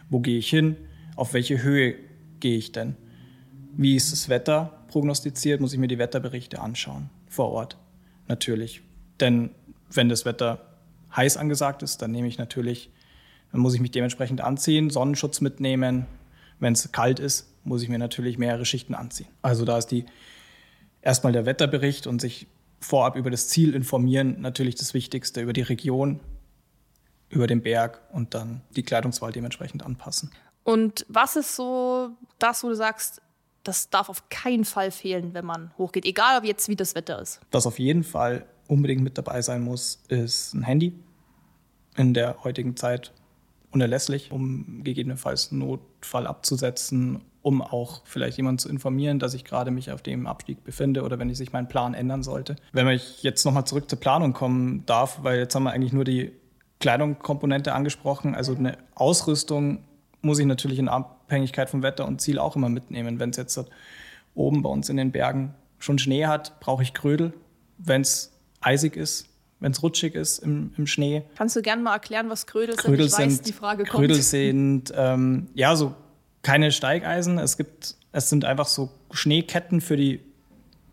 Wo 0.09 0.19
gehe 0.19 0.37
ich 0.37 0.49
hin? 0.49 0.75
Auf 1.15 1.33
welche 1.33 1.63
Höhe 1.63 1.95
gehe 2.39 2.57
ich 2.57 2.71
denn? 2.71 2.95
Wie 3.75 3.95
ist 3.95 4.11
das 4.11 4.29
Wetter 4.29 4.83
prognostiziert? 4.87 5.61
Muss 5.61 5.73
ich 5.73 5.79
mir 5.79 5.87
die 5.87 5.97
Wetterberichte 5.97 6.59
anschauen 6.59 7.09
vor 7.27 7.49
Ort. 7.51 7.77
Natürlich. 8.27 8.81
Denn 9.19 9.51
wenn 9.89 10.09
das 10.09 10.25
Wetter 10.25 10.65
heiß 11.15 11.37
angesagt 11.37 11.83
ist, 11.83 12.01
dann 12.01 12.11
nehme 12.11 12.27
ich 12.27 12.37
natürlich, 12.37 12.91
dann 13.51 13.61
muss 13.61 13.73
ich 13.73 13.81
mich 13.81 13.91
dementsprechend 13.91 14.41
anziehen, 14.41 14.89
Sonnenschutz 14.89 15.41
mitnehmen. 15.41 16.05
Wenn 16.59 16.73
es 16.73 16.91
kalt 16.91 17.19
ist, 17.19 17.47
muss 17.63 17.83
ich 17.83 17.89
mir 17.89 17.99
natürlich 17.99 18.37
mehrere 18.37 18.65
Schichten 18.65 18.93
anziehen. 18.93 19.27
Also 19.41 19.65
da 19.65 19.77
ist 19.77 19.87
die 19.87 20.05
erstmal 21.01 21.33
der 21.33 21.45
Wetterbericht 21.45 22.07
und 22.07 22.21
sich 22.21 22.47
vorab 22.79 23.15
über 23.15 23.29
das 23.29 23.47
Ziel 23.47 23.75
informieren 23.75 24.41
natürlich 24.41 24.75
das 24.75 24.93
Wichtigste, 24.93 25.41
über 25.41 25.53
die 25.53 25.61
Region, 25.61 26.19
über 27.29 27.47
den 27.47 27.61
Berg 27.61 28.01
und 28.11 28.33
dann 28.33 28.61
die 28.75 28.83
Kleidungswahl 28.83 29.31
dementsprechend 29.31 29.83
anpassen. 29.83 30.31
Und 30.63 31.05
was 31.07 31.35
ist 31.35 31.55
so 31.55 32.11
das, 32.39 32.63
wo 32.63 32.69
du 32.69 32.75
sagst, 32.75 33.21
das 33.63 33.89
darf 33.89 34.09
auf 34.09 34.29
keinen 34.29 34.65
Fall 34.65 34.91
fehlen, 34.91 35.33
wenn 35.33 35.45
man 35.45 35.71
hochgeht, 35.77 36.05
egal 36.05 36.43
jetzt 36.45 36.67
wie 36.67 36.75
das 36.75 36.95
Wetter 36.95 37.21
ist? 37.21 37.39
Was 37.51 37.67
auf 37.67 37.79
jeden 37.79 38.03
Fall 38.03 38.45
unbedingt 38.67 39.01
mit 39.01 39.17
dabei 39.17 39.41
sein 39.41 39.61
muss, 39.61 40.03
ist 40.07 40.53
ein 40.53 40.63
Handy. 40.63 40.93
In 41.97 42.13
der 42.13 42.43
heutigen 42.43 42.77
Zeit 42.77 43.11
unerlässlich, 43.71 44.31
um 44.31 44.83
gegebenenfalls 44.83 45.51
einen 45.51 45.59
Notfall 45.59 46.25
abzusetzen 46.25 47.21
um 47.41 47.61
auch 47.61 48.01
vielleicht 48.05 48.37
jemanden 48.37 48.59
zu 48.59 48.69
informieren, 48.69 49.19
dass 49.19 49.33
ich 49.33 49.43
gerade 49.43 49.71
mich 49.71 49.91
auf 49.91 50.01
dem 50.01 50.27
Abstieg 50.27 50.63
befinde 50.63 51.03
oder 51.03 51.17
wenn 51.19 51.29
ich 51.29 51.37
sich 51.37 51.51
meinen 51.51 51.67
Plan 51.67 51.93
ändern 51.93 52.23
sollte. 52.23 52.55
Wenn 52.71 52.87
ich 52.89 53.23
jetzt 53.23 53.43
nochmal 53.45 53.65
zurück 53.65 53.89
zur 53.89 53.99
Planung 53.99 54.33
kommen 54.33 54.85
darf, 54.85 55.19
weil 55.23 55.39
jetzt 55.39 55.55
haben 55.55 55.63
wir 55.63 55.71
eigentlich 55.71 55.93
nur 55.93 56.03
die 56.03 56.31
Kleidungskomponente 56.79 57.73
angesprochen, 57.73 58.35
also 58.35 58.55
eine 58.55 58.77
Ausrüstung 58.95 59.83
muss 60.21 60.39
ich 60.39 60.45
natürlich 60.45 60.77
in 60.77 60.87
Abhängigkeit 61.31 61.69
vom 61.69 61.81
Wetter 61.81 62.05
und 62.05 62.19
Ziel 62.19 62.39
auch 62.39 62.57
immer 62.57 62.67
mitnehmen. 62.67 63.19
Wenn 63.19 63.29
es 63.29 63.37
jetzt 63.37 63.57
oben 64.35 64.63
bei 64.63 64.69
uns 64.69 64.89
in 64.89 64.97
den 64.97 65.13
Bergen 65.13 65.53
schon 65.79 65.97
Schnee 65.97 66.25
hat, 66.25 66.59
brauche 66.59 66.83
ich 66.83 66.93
Krödel. 66.93 67.33
Wenn 67.77 68.01
es 68.01 68.33
eisig 68.59 68.97
ist, 68.97 69.29
wenn 69.61 69.71
es 69.71 69.81
rutschig 69.81 70.13
ist 70.13 70.39
im, 70.39 70.73
im, 70.77 70.87
Schnee. 70.87 71.23
Kannst 71.37 71.55
du 71.55 71.61
gerne 71.61 71.81
mal 71.81 71.93
erklären, 71.93 72.29
was 72.29 72.47
Krödel, 72.47 72.75
Krödel 72.75 73.09
sind? 73.09 73.31
Ich 73.31 73.31
weiß, 73.31 73.41
die 73.43 73.53
Frage 73.53 73.85
kommt. 73.85 74.01
Krödel 74.01 74.21
sind 74.21 74.93
ähm, 74.93 75.47
ja 75.53 75.75
so 75.77 75.95
keine 76.41 76.71
Steigeisen. 76.73 77.39
Es 77.39 77.55
gibt, 77.55 77.95
es 78.11 78.29
sind 78.29 78.43
einfach 78.43 78.67
so 78.67 78.89
Schneeketten 79.11 79.79
für 79.79 79.95
die 79.95 80.19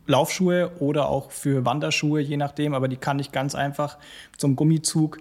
Laufschuhe 0.07 0.70
oder 0.79 1.09
auch 1.09 1.33
für 1.33 1.64
Wanderschuhe, 1.64 2.20
je 2.20 2.37
nachdem. 2.37 2.74
Aber 2.74 2.87
die 2.87 2.96
kann 2.96 3.18
ich 3.18 3.33
ganz 3.33 3.57
einfach 3.57 3.98
zum 4.37 4.55
Gummizug 4.55 5.18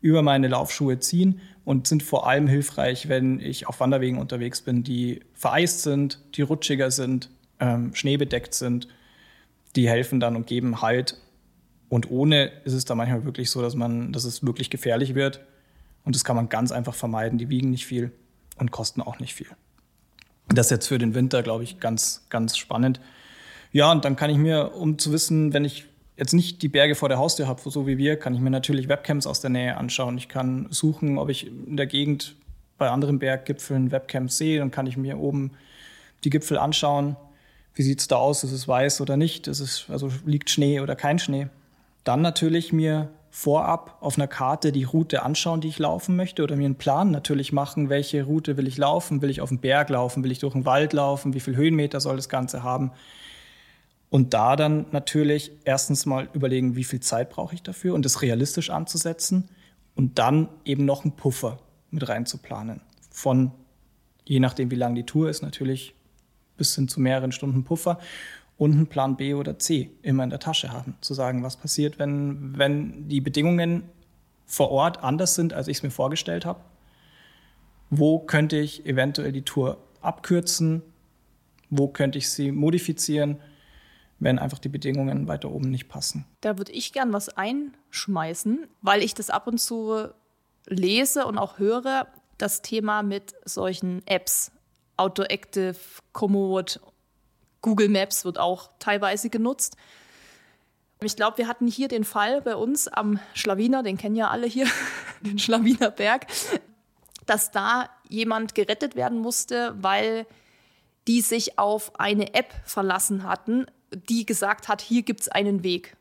über 0.00 0.22
meine 0.22 0.48
Laufschuhe 0.48 0.98
ziehen 0.98 1.40
und 1.64 1.86
sind 1.86 2.02
vor 2.02 2.28
allem 2.28 2.46
hilfreich, 2.46 3.08
wenn 3.08 3.40
ich 3.40 3.66
auf 3.66 3.80
Wanderwegen 3.80 4.18
unterwegs 4.18 4.60
bin, 4.60 4.82
die 4.82 5.20
vereist 5.34 5.82
sind, 5.82 6.20
die 6.34 6.42
rutschiger 6.42 6.90
sind, 6.90 7.30
ähm, 7.60 7.94
schneebedeckt 7.94 8.54
sind. 8.54 8.88
Die 9.74 9.88
helfen 9.88 10.20
dann 10.20 10.36
und 10.36 10.46
geben 10.46 10.80
Halt. 10.80 11.20
Und 11.88 12.10
ohne 12.10 12.50
ist 12.64 12.72
es 12.72 12.84
dann 12.84 12.98
manchmal 12.98 13.24
wirklich 13.24 13.50
so, 13.50 13.62
dass 13.62 13.74
man, 13.74 14.12
dass 14.12 14.24
es 14.24 14.44
wirklich 14.44 14.70
gefährlich 14.70 15.14
wird. 15.14 15.40
Und 16.04 16.14
das 16.14 16.24
kann 16.24 16.36
man 16.36 16.48
ganz 16.48 16.72
einfach 16.72 16.94
vermeiden. 16.94 17.38
Die 17.38 17.48
wiegen 17.48 17.70
nicht 17.70 17.86
viel 17.86 18.12
und 18.56 18.70
kosten 18.70 19.02
auch 19.02 19.18
nicht 19.18 19.34
viel. 19.34 19.48
Das 20.48 20.66
ist 20.66 20.70
jetzt 20.70 20.86
für 20.86 20.98
den 20.98 21.14
Winter, 21.14 21.42
glaube 21.42 21.64
ich, 21.64 21.80
ganz, 21.80 22.26
ganz 22.30 22.56
spannend. 22.56 23.00
Ja, 23.72 23.90
und 23.90 24.04
dann 24.04 24.16
kann 24.16 24.30
ich 24.30 24.38
mir, 24.38 24.74
um 24.74 24.98
zu 24.98 25.12
wissen, 25.12 25.52
wenn 25.52 25.64
ich 25.64 25.86
jetzt 26.16 26.32
nicht 26.32 26.62
die 26.62 26.68
Berge 26.68 26.94
vor 26.94 27.08
der 27.08 27.18
Haustür 27.18 27.46
habe, 27.46 27.60
so 27.64 27.86
wie 27.86 27.98
wir, 27.98 28.18
kann 28.18 28.34
ich 28.34 28.40
mir 28.40 28.50
natürlich 28.50 28.88
Webcams 28.88 29.26
aus 29.26 29.40
der 29.40 29.50
Nähe 29.50 29.76
anschauen. 29.76 30.16
Ich 30.18 30.28
kann 30.28 30.66
suchen, 30.70 31.18
ob 31.18 31.28
ich 31.28 31.46
in 31.46 31.76
der 31.76 31.86
Gegend 31.86 32.36
bei 32.78 32.90
anderen 32.90 33.18
Berggipfeln 33.18 33.90
Webcams 33.90 34.38
sehe. 34.38 34.58
Dann 34.58 34.70
kann 34.70 34.86
ich 34.86 34.96
mir 34.96 35.18
oben 35.18 35.52
die 36.24 36.30
Gipfel 36.30 36.58
anschauen. 36.58 37.16
Wie 37.74 37.82
sieht 37.82 38.00
es 38.00 38.08
da 38.08 38.16
aus? 38.16 38.44
Ist 38.44 38.52
es 38.52 38.66
weiß 38.66 39.00
oder 39.00 39.16
nicht? 39.16 39.48
Ist 39.48 39.60
es, 39.60 39.86
also 39.88 40.10
liegt 40.24 40.50
Schnee 40.50 40.80
oder 40.80 40.96
kein 40.96 41.18
Schnee? 41.18 41.48
Dann 42.04 42.22
natürlich 42.22 42.72
mir 42.72 43.08
vorab 43.30 43.98
auf 44.00 44.16
einer 44.16 44.28
Karte 44.28 44.72
die 44.72 44.84
Route 44.84 45.22
anschauen, 45.22 45.60
die 45.60 45.68
ich 45.68 45.78
laufen 45.78 46.16
möchte 46.16 46.42
oder 46.42 46.56
mir 46.56 46.64
einen 46.64 46.76
Plan 46.76 47.10
natürlich 47.10 47.52
machen, 47.52 47.90
welche 47.90 48.22
Route 48.22 48.56
will 48.56 48.66
ich 48.66 48.78
laufen, 48.78 49.20
will 49.20 49.28
ich 49.28 49.42
auf 49.42 49.50
den 49.50 49.58
Berg 49.58 49.90
laufen, 49.90 50.24
will 50.24 50.32
ich 50.32 50.38
durch 50.38 50.54
den 50.54 50.64
Wald 50.64 50.94
laufen, 50.94 51.34
wie 51.34 51.40
viel 51.40 51.54
Höhenmeter 51.54 52.00
soll 52.00 52.16
das 52.16 52.30
Ganze 52.30 52.62
haben. 52.62 52.92
Und 54.16 54.32
da 54.32 54.56
dann 54.56 54.86
natürlich 54.92 55.52
erstens 55.66 56.06
mal 56.06 56.30
überlegen, 56.32 56.74
wie 56.74 56.84
viel 56.84 57.00
Zeit 57.00 57.28
brauche 57.28 57.54
ich 57.54 57.62
dafür 57.62 57.92
und 57.92 58.02
das 58.02 58.22
realistisch 58.22 58.70
anzusetzen 58.70 59.50
und 59.94 60.18
dann 60.18 60.48
eben 60.64 60.86
noch 60.86 61.04
einen 61.04 61.16
Puffer 61.16 61.58
mit 61.90 62.08
reinzuplanen. 62.08 62.80
Von, 63.10 63.52
je 64.24 64.40
nachdem 64.40 64.70
wie 64.70 64.76
lang 64.76 64.94
die 64.94 65.04
Tour 65.04 65.28
ist, 65.28 65.42
natürlich 65.42 65.94
bis 66.56 66.74
hin 66.74 66.88
zu 66.88 66.98
mehreren 66.98 67.30
Stunden 67.30 67.64
Puffer 67.64 67.98
und 68.56 68.72
einen 68.72 68.86
Plan 68.86 69.18
B 69.18 69.34
oder 69.34 69.58
C 69.58 69.90
immer 70.00 70.24
in 70.24 70.30
der 70.30 70.40
Tasche 70.40 70.72
haben. 70.72 70.94
Zu 71.02 71.12
sagen, 71.12 71.42
was 71.42 71.58
passiert, 71.58 71.98
wenn, 71.98 72.56
wenn 72.56 73.10
die 73.10 73.20
Bedingungen 73.20 73.82
vor 74.46 74.70
Ort 74.70 75.04
anders 75.04 75.34
sind, 75.34 75.52
als 75.52 75.68
ich 75.68 75.76
es 75.76 75.82
mir 75.82 75.90
vorgestellt 75.90 76.46
habe. 76.46 76.60
Wo 77.90 78.18
könnte 78.20 78.56
ich 78.56 78.86
eventuell 78.86 79.32
die 79.32 79.42
Tour 79.42 79.76
abkürzen? 80.00 80.80
Wo 81.68 81.88
könnte 81.88 82.16
ich 82.16 82.30
sie 82.30 82.50
modifizieren, 82.50 83.40
wenn 84.18 84.38
einfach 84.38 84.58
die 84.58 84.68
Bedingungen 84.68 85.28
weiter 85.28 85.50
oben 85.50 85.70
nicht 85.70 85.88
passen? 85.88 86.26
Da 86.40 86.58
würde 86.58 86.72
ich 86.72 86.92
gern 86.92 87.12
was 87.12 87.28
einschmeißen, 87.28 88.66
weil 88.82 89.02
ich 89.02 89.14
das 89.14 89.30
ab 89.30 89.46
und 89.46 89.58
zu 89.58 90.08
lese 90.66 91.26
und 91.26 91.38
auch 91.38 91.58
höre, 91.58 92.06
das 92.38 92.62
Thema 92.62 93.02
mit 93.02 93.34
solchen 93.44 94.06
Apps, 94.06 94.52
Outdoor 94.96 95.30
Active, 95.30 95.76
Komoot 96.12 96.80
Google 97.66 97.88
Maps 97.88 98.24
wird 98.24 98.38
auch 98.38 98.70
teilweise 98.78 99.28
genutzt. 99.28 99.76
Ich 101.02 101.16
glaube, 101.16 101.38
wir 101.38 101.48
hatten 101.48 101.66
hier 101.66 101.88
den 101.88 102.04
Fall 102.04 102.40
bei 102.40 102.54
uns 102.54 102.86
am 102.86 103.18
Schlawiner, 103.34 103.82
den 103.82 103.98
kennen 103.98 104.14
ja 104.14 104.30
alle 104.30 104.46
hier, 104.46 104.66
den 105.20 105.38
Schlawiner 105.38 105.90
Berg, 105.90 106.26
dass 107.26 107.50
da 107.50 107.90
jemand 108.08 108.54
gerettet 108.54 108.94
werden 108.94 109.18
musste, 109.18 109.74
weil 109.78 110.26
die 111.08 111.22
sich 111.22 111.58
auf 111.58 111.98
eine 111.98 112.34
App 112.34 112.54
verlassen 112.64 113.24
hatten, 113.24 113.66
die 113.92 114.26
gesagt 114.26 114.68
hat, 114.68 114.82
hier 114.82 115.02
gibt 115.02 115.20
es 115.20 115.28
einen 115.28 115.62
Weg. 115.62 115.96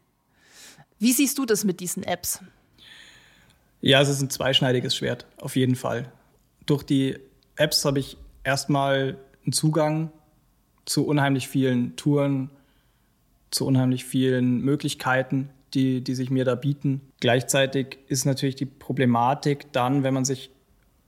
Wie 1.00 1.12
siehst 1.12 1.38
du 1.38 1.46
das 1.46 1.64
mit 1.64 1.80
diesen 1.80 2.04
Apps? 2.04 2.40
Ja, 3.82 4.02
es 4.02 4.10
ist 4.10 4.22
ein 4.22 4.30
zweischneidiges 4.30 4.96
Schwert, 4.96 5.26
auf 5.38 5.56
jeden 5.56 5.76
Fall. 5.76 6.12
Durch 6.66 6.84
die 6.84 7.18
Apps 7.56 7.86
habe 7.86 8.00
ich 8.00 8.18
erstmal 8.44 9.18
einen 9.44 9.54
Zugang 9.54 10.12
zu 10.86 11.06
unheimlich 11.06 11.48
vielen 11.48 11.96
Touren, 11.96 12.50
zu 13.52 13.66
unheimlich 13.66 14.06
vielen 14.06 14.62
Möglichkeiten, 14.62 15.50
die, 15.74 16.02
die 16.02 16.16
sich 16.16 16.30
mir 16.30 16.46
da 16.46 16.56
bieten. 16.56 17.02
Gleichzeitig 17.20 18.00
ist 18.08 18.26
natürlich 18.26 18.56
die 18.56 18.66
Problematik 18.66 19.72
dann, 19.72 20.04
wenn 20.04 20.14
man 20.14 20.26
sich 20.26 20.52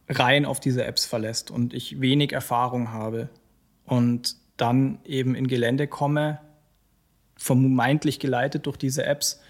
rein 0.10 0.46
auf 0.46 0.60
diese 0.60 0.86
Apps 0.86 1.06
verlässt 1.06 1.52
und 1.52 1.74
ich 1.74 2.00
wenig 2.00 2.32
Erfahrung 2.32 2.92
habe 2.92 3.30
und 3.86 4.36
dann 4.58 5.00
eben 5.06 5.36
in 5.36 5.48
Gelände 5.48 5.88
komme, 5.88 6.40
vermeintlich 7.38 8.20
geleitet 8.20 8.66
durch 8.66 8.78
diese 8.78 9.06
Apps, 9.06 9.42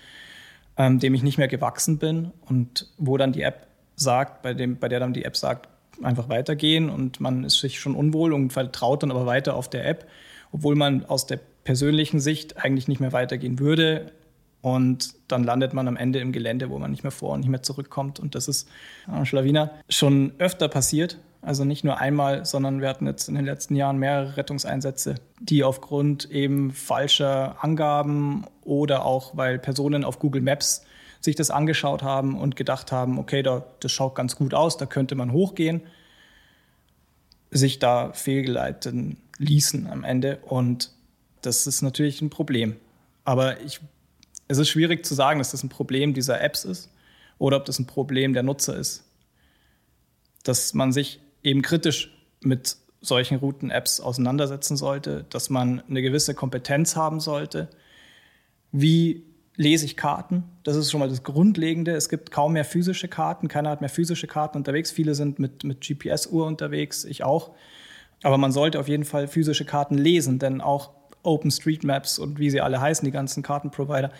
ähm, 0.77 0.99
dem 0.99 1.13
ich 1.13 1.23
nicht 1.23 1.37
mehr 1.37 1.47
gewachsen 1.47 1.97
bin 1.97 2.31
und 2.45 2.87
wo 2.97 3.17
dann 3.17 3.31
die 3.31 3.41
App 3.41 3.67
sagt, 3.95 4.41
bei, 4.43 4.53
dem, 4.53 4.77
bei 4.77 4.87
der 4.87 4.99
dann 4.99 5.13
die 5.13 5.25
App 5.25 5.35
sagt, 5.35 5.69
einfach 6.03 6.29
weitergehen 6.29 6.89
und 6.89 7.19
man 7.19 7.43
ist 7.43 7.59
sich 7.59 7.79
schon 7.79 7.95
unwohl 7.95 8.33
und 8.33 8.53
vertraut 8.53 9.03
dann 9.03 9.11
aber 9.11 9.25
weiter 9.25 9.55
auf 9.55 9.69
der 9.69 9.87
App, 9.87 10.07
obwohl 10.51 10.75
man 10.75 11.05
aus 11.05 11.25
der 11.25 11.39
persönlichen 11.63 12.19
Sicht 12.19 12.63
eigentlich 12.63 12.87
nicht 12.87 12.99
mehr 12.99 13.13
weitergehen 13.13 13.59
würde. 13.59 14.11
Und 14.61 15.13
dann 15.27 15.43
landet 15.43 15.73
man 15.73 15.87
am 15.87 15.97
Ende 15.97 16.19
im 16.19 16.31
Gelände, 16.31 16.69
wo 16.69 16.79
man 16.79 16.91
nicht 16.91 17.03
mehr 17.03 17.11
vor 17.11 17.33
und 17.33 17.41
nicht 17.41 17.49
mehr 17.49 17.61
zurückkommt. 17.61 18.19
Und 18.19 18.35
das 18.35 18.47
ist 18.47 18.67
am 19.05 19.25
Schlawiner 19.25 19.71
schon 19.89 20.33
öfter 20.39 20.67
passiert. 20.67 21.19
Also 21.41 21.63
nicht 21.63 21.83
nur 21.83 21.99
einmal, 21.99 22.45
sondern 22.45 22.81
wir 22.81 22.89
hatten 22.89 23.05
jetzt 23.05 23.29
in 23.29 23.35
den 23.35 23.45
letzten 23.45 23.75
Jahren 23.75 23.97
mehrere 23.97 24.37
Rettungseinsätze, 24.37 25.15
die 25.39 25.63
aufgrund 25.63 26.29
eben 26.31 26.71
falscher 26.71 27.63
Angaben 27.63 28.45
oder 28.63 29.05
auch 29.05 29.37
weil 29.37 29.59
Personen 29.59 30.03
auf 30.03 30.19
Google 30.19 30.41
Maps 30.41 30.83
sich 31.21 31.35
das 31.35 31.51
angeschaut 31.51 32.03
haben 32.03 32.37
und 32.37 32.55
gedacht 32.55 32.91
haben, 32.91 33.19
okay, 33.19 33.43
da, 33.43 33.65
das 33.79 33.91
schaut 33.91 34.15
ganz 34.15 34.35
gut 34.35 34.53
aus, 34.53 34.77
da 34.77 34.85
könnte 34.85 35.15
man 35.15 35.31
hochgehen, 35.31 35.81
sich 37.51 37.79
da 37.79 38.11
fehlgeleiten 38.13 39.17
ließen 39.37 39.87
am 39.87 40.03
Ende. 40.03 40.39
Und 40.43 40.91
das 41.41 41.67
ist 41.67 41.81
natürlich 41.81 42.21
ein 42.21 42.29
Problem. 42.29 42.75
Aber 43.23 43.61
ich, 43.61 43.79
es 44.47 44.57
ist 44.57 44.69
schwierig 44.69 45.05
zu 45.05 45.13
sagen, 45.13 45.39
dass 45.39 45.51
das 45.51 45.63
ein 45.63 45.69
Problem 45.69 46.13
dieser 46.13 46.41
Apps 46.41 46.65
ist 46.65 46.89
oder 47.37 47.57
ob 47.57 47.65
das 47.65 47.79
ein 47.79 47.87
Problem 47.87 48.33
der 48.33 48.43
Nutzer 48.43 48.75
ist. 48.75 49.03
Dass 50.43 50.73
man 50.73 50.91
sich 50.91 51.19
eben 51.47 51.61
kritisch 51.61 52.13
mit 52.41 52.75
solchen 53.01 53.37
Routen-Apps 53.37 53.99
auseinandersetzen 53.99 54.75
sollte, 54.75 55.25
dass 55.29 55.49
man 55.49 55.81
eine 55.89 56.01
gewisse 56.01 56.33
Kompetenz 56.33 56.95
haben 56.95 57.19
sollte. 57.19 57.69
Wie 58.71 59.23
lese 59.55 59.85
ich 59.85 59.95
Karten? 59.95 60.43
Das 60.63 60.75
ist 60.75 60.91
schon 60.91 60.99
mal 60.99 61.09
das 61.09 61.23
Grundlegende. 61.23 61.91
Es 61.91 62.09
gibt 62.09 62.31
kaum 62.31 62.53
mehr 62.53 62.65
physische 62.65 63.07
Karten. 63.07 63.47
Keiner 63.47 63.69
hat 63.69 63.81
mehr 63.81 63.89
physische 63.89 64.27
Karten 64.27 64.57
unterwegs. 64.57 64.91
Viele 64.91 65.15
sind 65.15 65.39
mit, 65.39 65.63
mit 65.63 65.81
GPS-Uhr 65.81 66.45
unterwegs, 66.45 67.05
ich 67.05 67.23
auch. 67.23 67.51
Aber 68.23 68.37
man 68.37 68.51
sollte 68.51 68.79
auf 68.79 68.87
jeden 68.87 69.05
Fall 69.05 69.27
physische 69.27 69.63
Karten 69.63 69.97
lesen, 69.97 70.39
denn 70.39 70.59
auch 70.59 70.91
OpenStreetMaps 71.23 72.19
und 72.19 72.39
wie 72.39 72.49
sie 72.49 72.61
alle 72.61 72.81
heißen, 72.81 73.05
die 73.05 73.11
ganzen 73.11 73.43
Kartenprovider, 73.43 74.11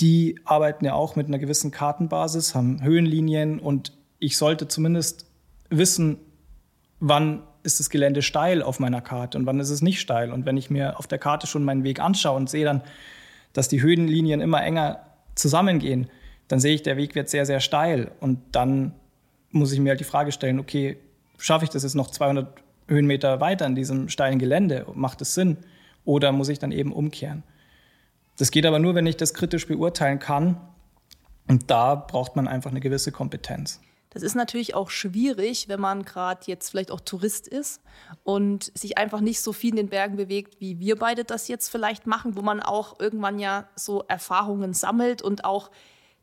die 0.00 0.40
arbeiten 0.44 0.84
ja 0.84 0.94
auch 0.94 1.14
mit 1.14 1.26
einer 1.26 1.38
gewissen 1.38 1.70
Kartenbasis, 1.70 2.54
haben 2.54 2.82
Höhenlinien 2.82 3.58
und 3.58 3.92
ich 4.18 4.36
sollte 4.36 4.68
zumindest 4.68 5.26
wissen, 5.78 6.18
wann 7.00 7.42
ist 7.62 7.80
das 7.80 7.90
Gelände 7.90 8.22
steil 8.22 8.62
auf 8.62 8.80
meiner 8.80 9.00
Karte 9.00 9.38
und 9.38 9.46
wann 9.46 9.60
ist 9.60 9.70
es 9.70 9.82
nicht 9.82 10.00
steil. 10.00 10.32
Und 10.32 10.46
wenn 10.46 10.56
ich 10.56 10.70
mir 10.70 10.98
auf 10.98 11.06
der 11.06 11.18
Karte 11.18 11.46
schon 11.46 11.64
meinen 11.64 11.84
Weg 11.84 12.00
anschaue 12.00 12.36
und 12.36 12.50
sehe 12.50 12.64
dann, 12.64 12.82
dass 13.52 13.68
die 13.68 13.82
Höhenlinien 13.82 14.40
immer 14.40 14.62
enger 14.62 15.00
zusammengehen, 15.34 16.08
dann 16.48 16.60
sehe 16.60 16.74
ich, 16.74 16.82
der 16.82 16.96
Weg 16.96 17.14
wird 17.14 17.28
sehr, 17.28 17.46
sehr 17.46 17.60
steil. 17.60 18.10
Und 18.20 18.38
dann 18.52 18.94
muss 19.50 19.72
ich 19.72 19.80
mir 19.80 19.90
halt 19.90 20.00
die 20.00 20.04
Frage 20.04 20.32
stellen, 20.32 20.58
okay, 20.58 20.96
schaffe 21.38 21.64
ich 21.64 21.70
das 21.70 21.82
jetzt 21.82 21.94
noch 21.94 22.10
200 22.10 22.48
Höhenmeter 22.88 23.40
weiter 23.40 23.66
in 23.66 23.74
diesem 23.74 24.08
steilen 24.08 24.38
Gelände? 24.38 24.86
Macht 24.94 25.20
es 25.20 25.34
Sinn? 25.34 25.58
Oder 26.04 26.32
muss 26.32 26.48
ich 26.48 26.58
dann 26.58 26.72
eben 26.72 26.92
umkehren? 26.92 27.42
Das 28.38 28.50
geht 28.50 28.66
aber 28.66 28.78
nur, 28.78 28.94
wenn 28.94 29.06
ich 29.06 29.16
das 29.16 29.34
kritisch 29.34 29.66
beurteilen 29.66 30.18
kann. 30.18 30.56
Und 31.48 31.70
da 31.70 31.94
braucht 31.94 32.34
man 32.36 32.48
einfach 32.48 32.70
eine 32.70 32.80
gewisse 32.80 33.12
Kompetenz. 33.12 33.80
Das 34.12 34.22
ist 34.22 34.34
natürlich 34.34 34.74
auch 34.74 34.90
schwierig, 34.90 35.68
wenn 35.68 35.80
man 35.80 36.04
gerade 36.04 36.42
jetzt 36.46 36.70
vielleicht 36.70 36.90
auch 36.90 37.00
Tourist 37.00 37.48
ist 37.48 37.80
und 38.24 38.70
sich 38.78 38.98
einfach 38.98 39.20
nicht 39.20 39.40
so 39.40 39.54
viel 39.54 39.70
in 39.70 39.76
den 39.76 39.88
Bergen 39.88 40.16
bewegt, 40.16 40.60
wie 40.60 40.78
wir 40.80 40.96
beide 40.96 41.24
das 41.24 41.48
jetzt 41.48 41.68
vielleicht 41.68 42.06
machen, 42.06 42.36
wo 42.36 42.42
man 42.42 42.60
auch 42.60 43.00
irgendwann 43.00 43.38
ja 43.38 43.68
so 43.74 44.04
Erfahrungen 44.08 44.74
sammelt 44.74 45.22
und 45.22 45.46
auch 45.46 45.70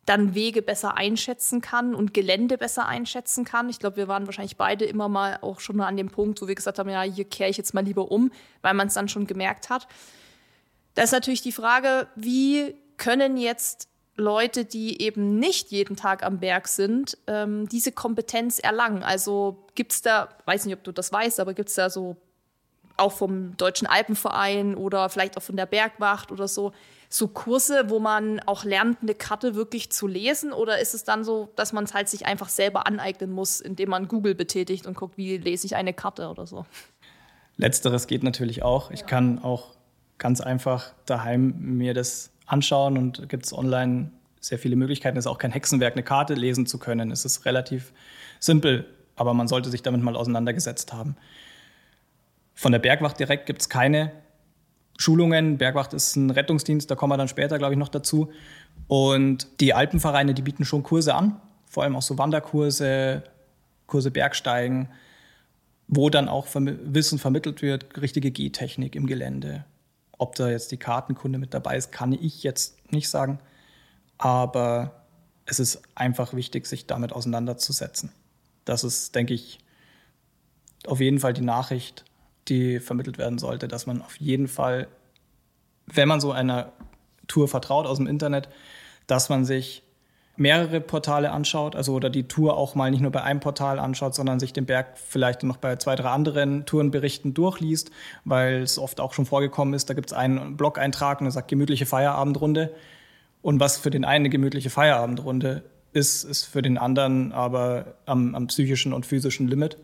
dann 0.05 0.35
Wege 0.35 0.61
besser 0.61 0.97
einschätzen 0.97 1.61
kann 1.61 1.95
und 1.95 2.13
Gelände 2.13 2.57
besser 2.57 2.87
einschätzen 2.87 3.43
kann. 3.43 3.69
Ich 3.69 3.79
glaube, 3.79 3.97
wir 3.97 4.07
waren 4.07 4.27
wahrscheinlich 4.27 4.57
beide 4.57 4.85
immer 4.85 5.09
mal 5.09 5.39
auch 5.41 5.59
schon 5.59 5.81
an 5.81 5.97
dem 5.97 6.09
Punkt, 6.09 6.41
wo 6.41 6.47
wir 6.47 6.55
gesagt 6.55 6.79
haben, 6.79 6.89
ja, 6.89 7.01
hier 7.01 7.25
kehre 7.25 7.49
ich 7.49 7.57
jetzt 7.57 7.73
mal 7.73 7.83
lieber 7.83 8.11
um, 8.11 8.31
weil 8.61 8.73
man 8.75 8.87
es 8.87 8.95
dann 8.95 9.09
schon 9.09 9.27
gemerkt 9.27 9.69
hat. 9.69 9.87
Da 10.93 11.03
ist 11.03 11.11
natürlich 11.11 11.41
die 11.41 11.51
Frage, 11.51 12.07
wie 12.15 12.75
können 12.97 13.37
jetzt 13.37 13.87
Leute, 14.19 14.65
die 14.65 15.01
eben 15.01 15.39
nicht 15.39 15.71
jeden 15.71 15.95
Tag 15.95 16.23
am 16.23 16.39
Berg 16.39 16.67
sind, 16.67 17.17
ähm, 17.27 17.67
diese 17.69 17.91
Kompetenz 17.91 18.59
erlangen? 18.59 19.03
Also 19.03 19.65
gibt 19.75 19.93
es 19.93 20.01
da, 20.01 20.29
weiß 20.45 20.65
nicht, 20.65 20.75
ob 20.75 20.83
du 20.83 20.91
das 20.91 21.11
weißt, 21.11 21.39
aber 21.39 21.53
gibt 21.53 21.69
es 21.69 21.75
da 21.75 21.89
so 21.89 22.17
auch 22.97 23.13
vom 23.13 23.55
Deutschen 23.57 23.87
Alpenverein 23.87 24.75
oder 24.75 25.09
vielleicht 25.09 25.37
auch 25.37 25.41
von 25.41 25.55
der 25.55 25.65
Bergwacht 25.65 26.31
oder 26.31 26.47
so, 26.47 26.73
so 27.07 27.27
Kurse, 27.27 27.89
wo 27.89 27.99
man 27.99 28.39
auch 28.41 28.63
lernt, 28.63 28.99
eine 29.01 29.15
Karte 29.15 29.55
wirklich 29.55 29.91
zu 29.91 30.05
lesen? 30.05 30.51
Oder 30.51 30.79
ist 30.79 30.93
es 30.93 31.03
dann 31.03 31.23
so, 31.23 31.49
dass 31.55 31.73
man 31.73 31.85
es 31.85 31.93
halt 31.93 32.09
sich 32.09 32.25
einfach 32.25 32.49
selber 32.49 32.85
aneignen 32.85 33.31
muss, 33.31 33.61
indem 33.61 33.89
man 33.89 34.07
Google 34.07 34.35
betätigt 34.35 34.85
und 34.85 34.95
guckt, 34.95 35.17
wie 35.17 35.37
lese 35.37 35.65
ich 35.65 35.75
eine 35.75 35.93
Karte 35.93 36.29
oder 36.29 36.45
so? 36.45 36.65
Letzteres 37.57 38.07
geht 38.07 38.23
natürlich 38.23 38.63
auch. 38.63 38.91
Ich 38.91 39.05
kann 39.05 39.39
auch 39.43 39.75
ganz 40.17 40.41
einfach 40.41 40.93
daheim 41.05 41.55
mir 41.57 41.93
das 41.93 42.31
anschauen 42.49 42.97
und 42.97 43.29
gibt 43.29 43.45
es 43.45 43.53
online 43.53 44.11
sehr 44.39 44.59
viele 44.59 44.75
Möglichkeiten. 44.75 45.17
Es 45.17 45.25
ist 45.25 45.31
auch 45.31 45.37
kein 45.37 45.51
Hexenwerk, 45.51 45.93
eine 45.93 46.03
Karte 46.03 46.33
lesen 46.33 46.65
zu 46.65 46.77
können. 46.79 47.11
Es 47.11 47.25
ist 47.25 47.45
relativ 47.45 47.93
simpel, 48.39 48.85
aber 49.15 49.33
man 49.33 49.47
sollte 49.47 49.69
sich 49.69 49.81
damit 49.81 50.01
mal 50.01 50.15
auseinandergesetzt 50.15 50.93
haben. 50.93 51.15
Von 52.55 52.71
der 52.71 52.79
Bergwacht 52.79 53.19
direkt 53.19 53.45
gibt 53.45 53.61
es 53.61 53.69
keine 53.69 54.11
Schulungen. 54.97 55.57
Bergwacht 55.57 55.93
ist 55.93 56.15
ein 56.15 56.29
Rettungsdienst, 56.29 56.91
da 56.91 56.95
kommen 56.95 57.13
wir 57.13 57.17
dann 57.17 57.27
später, 57.27 57.57
glaube 57.57 57.73
ich, 57.73 57.79
noch 57.79 57.89
dazu. 57.89 58.31
Und 58.87 59.47
die 59.61 59.73
Alpenvereine, 59.73 60.33
die 60.33 60.41
bieten 60.41 60.65
schon 60.65 60.83
Kurse 60.83 61.15
an, 61.15 61.39
vor 61.65 61.83
allem 61.83 61.95
auch 61.95 62.01
so 62.01 62.17
Wanderkurse, 62.17 63.23
Kurse 63.87 64.11
Bergsteigen, 64.11 64.89
wo 65.87 66.09
dann 66.09 66.27
auch 66.27 66.47
Wissen 66.53 67.17
vermittelt 67.17 67.61
wird, 67.61 67.99
richtige 68.01 68.31
Gehtechnik 68.31 68.95
im 68.95 69.07
Gelände, 69.07 69.65
ob 70.19 70.35
da 70.35 70.49
jetzt 70.49 70.71
die 70.71 70.77
Kartenkunde 70.77 71.39
mit 71.39 71.53
dabei 71.53 71.77
ist, 71.77 71.91
kann 71.91 72.11
ich 72.11 72.43
jetzt 72.43 72.91
nicht 72.91 73.09
sagen. 73.09 73.39
Aber 74.19 75.05
es 75.45 75.59
ist 75.59 75.81
einfach 75.95 76.33
wichtig, 76.33 76.67
sich 76.67 76.85
damit 76.85 77.13
auseinanderzusetzen. 77.13 78.11
Das 78.65 78.83
ist, 78.83 79.15
denke 79.15 79.33
ich, 79.33 79.59
auf 80.85 80.99
jeden 80.99 81.19
Fall 81.19 81.33
die 81.33 81.41
Nachricht, 81.41 82.05
die 82.49 82.79
vermittelt 82.79 83.17
werden 83.17 83.39
sollte, 83.39 83.67
dass 83.67 83.87
man 83.87 84.01
auf 84.01 84.17
jeden 84.17 84.47
Fall, 84.47 84.87
wenn 85.87 86.07
man 86.07 86.19
so 86.19 86.31
einer 86.31 86.73
Tour 87.27 87.47
vertraut 87.47 87.87
aus 87.87 87.97
dem 87.97 88.07
Internet, 88.07 88.49
dass 89.07 89.29
man 89.29 89.45
sich 89.45 89.83
mehrere 90.39 90.79
Portale 90.79 91.31
anschaut, 91.31 91.75
also 91.75 91.93
oder 91.93 92.09
die 92.09 92.27
Tour 92.27 92.55
auch 92.57 92.73
mal 92.73 92.89
nicht 92.89 93.01
nur 93.01 93.11
bei 93.11 93.21
einem 93.21 93.41
Portal 93.41 93.77
anschaut, 93.77 94.15
sondern 94.15 94.39
sich 94.39 94.53
den 94.53 94.65
Berg 94.65 94.97
vielleicht 94.97 95.43
noch 95.43 95.57
bei 95.57 95.75
zwei, 95.75 95.95
drei 95.95 96.09
anderen 96.09 96.65
Tourenberichten 96.65 97.33
durchliest, 97.33 97.91
weil 98.23 98.61
es 98.61 98.79
oft 98.79 99.01
auch 99.01 99.13
schon 99.13 99.25
vorgekommen 99.25 99.73
ist, 99.73 99.89
da 99.89 99.93
gibt 99.93 100.11
es 100.11 100.17
einen 100.17 100.55
Blog-Eintrag 100.55 101.19
und 101.19 101.25
der 101.25 101.31
sagt 101.31 101.49
gemütliche 101.49 101.85
Feierabendrunde. 101.85 102.73
Und 103.41 103.59
was 103.59 103.77
für 103.77 103.89
den 103.89 104.05
einen 104.05 104.23
eine 104.23 104.29
gemütliche 104.29 104.69
Feierabendrunde 104.69 105.63
ist, 105.91 106.23
ist 106.23 106.45
für 106.45 106.61
den 106.61 106.77
anderen 106.77 107.31
aber 107.31 107.95
am, 108.05 108.35
am 108.35 108.47
psychischen 108.47 108.93
und 108.93 109.05
physischen 109.05 109.47
Limit. 109.47 109.77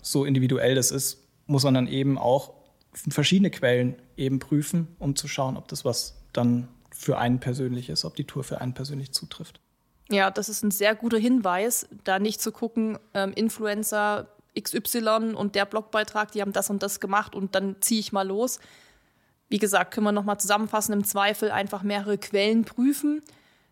So 0.00 0.24
individuell 0.24 0.74
das 0.74 0.90
ist, 0.90 1.26
muss 1.46 1.64
man 1.64 1.74
dann 1.74 1.88
eben 1.88 2.18
auch 2.18 2.52
verschiedene 2.92 3.50
Quellen 3.50 3.96
eben 4.16 4.38
prüfen, 4.38 4.88
um 4.98 5.16
zu 5.16 5.26
schauen, 5.28 5.56
ob 5.56 5.68
das 5.68 5.84
was 5.84 6.22
dann 6.32 6.68
für 7.00 7.16
einen 7.16 7.40
persönlich 7.40 7.88
ist, 7.88 8.04
ob 8.04 8.14
die 8.14 8.26
Tour 8.26 8.44
für 8.44 8.60
einen 8.60 8.74
persönlich 8.74 9.12
zutrifft. 9.12 9.58
Ja, 10.10 10.30
das 10.30 10.50
ist 10.50 10.62
ein 10.62 10.70
sehr 10.70 10.94
guter 10.94 11.16
Hinweis, 11.16 11.88
da 12.04 12.18
nicht 12.18 12.42
zu 12.42 12.52
gucken, 12.52 12.98
ähm, 13.14 13.32
Influencer 13.32 14.28
XY 14.60 15.32
und 15.34 15.54
der 15.54 15.64
Blogbeitrag, 15.64 16.30
die 16.32 16.42
haben 16.42 16.52
das 16.52 16.68
und 16.68 16.82
das 16.82 17.00
gemacht 17.00 17.34
und 17.34 17.54
dann 17.54 17.76
ziehe 17.80 18.00
ich 18.00 18.12
mal 18.12 18.28
los. 18.28 18.60
Wie 19.48 19.58
gesagt, 19.58 19.94
können 19.94 20.04
wir 20.04 20.12
nochmal 20.12 20.38
zusammenfassen, 20.38 20.92
im 20.92 21.04
Zweifel 21.04 21.50
einfach 21.50 21.82
mehrere 21.82 22.18
Quellen 22.18 22.66
prüfen, 22.66 23.22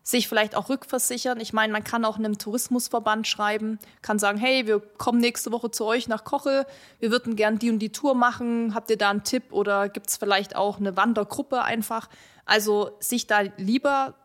sich 0.03 0.27
vielleicht 0.27 0.55
auch 0.55 0.69
rückversichern. 0.69 1.39
Ich 1.39 1.53
meine, 1.53 1.71
man 1.73 1.83
kann 1.83 2.05
auch 2.05 2.17
einem 2.17 2.37
Tourismusverband 2.37 3.27
schreiben, 3.27 3.79
kann 4.01 4.17
sagen, 4.17 4.37
hey, 4.37 4.65
wir 4.65 4.79
kommen 4.79 5.19
nächste 5.19 5.51
Woche 5.51 5.71
zu 5.71 5.85
euch 5.85 6.07
nach 6.07 6.23
Koche, 6.23 6.65
wir 6.99 7.11
würden 7.11 7.35
gern 7.35 7.59
die 7.59 7.69
und 7.69 7.79
die 7.79 7.91
Tour 7.91 8.15
machen, 8.15 8.73
habt 8.73 8.89
ihr 8.89 8.97
da 8.97 9.09
einen 9.09 9.23
Tipp 9.23 9.51
oder 9.51 9.89
gibt 9.89 10.09
es 10.09 10.17
vielleicht 10.17 10.55
auch 10.55 10.79
eine 10.79 10.97
Wandergruppe 10.97 11.61
einfach? 11.61 12.09
Also 12.45 12.91
sich 12.99 13.27
da 13.27 13.41
lieber 13.57 14.15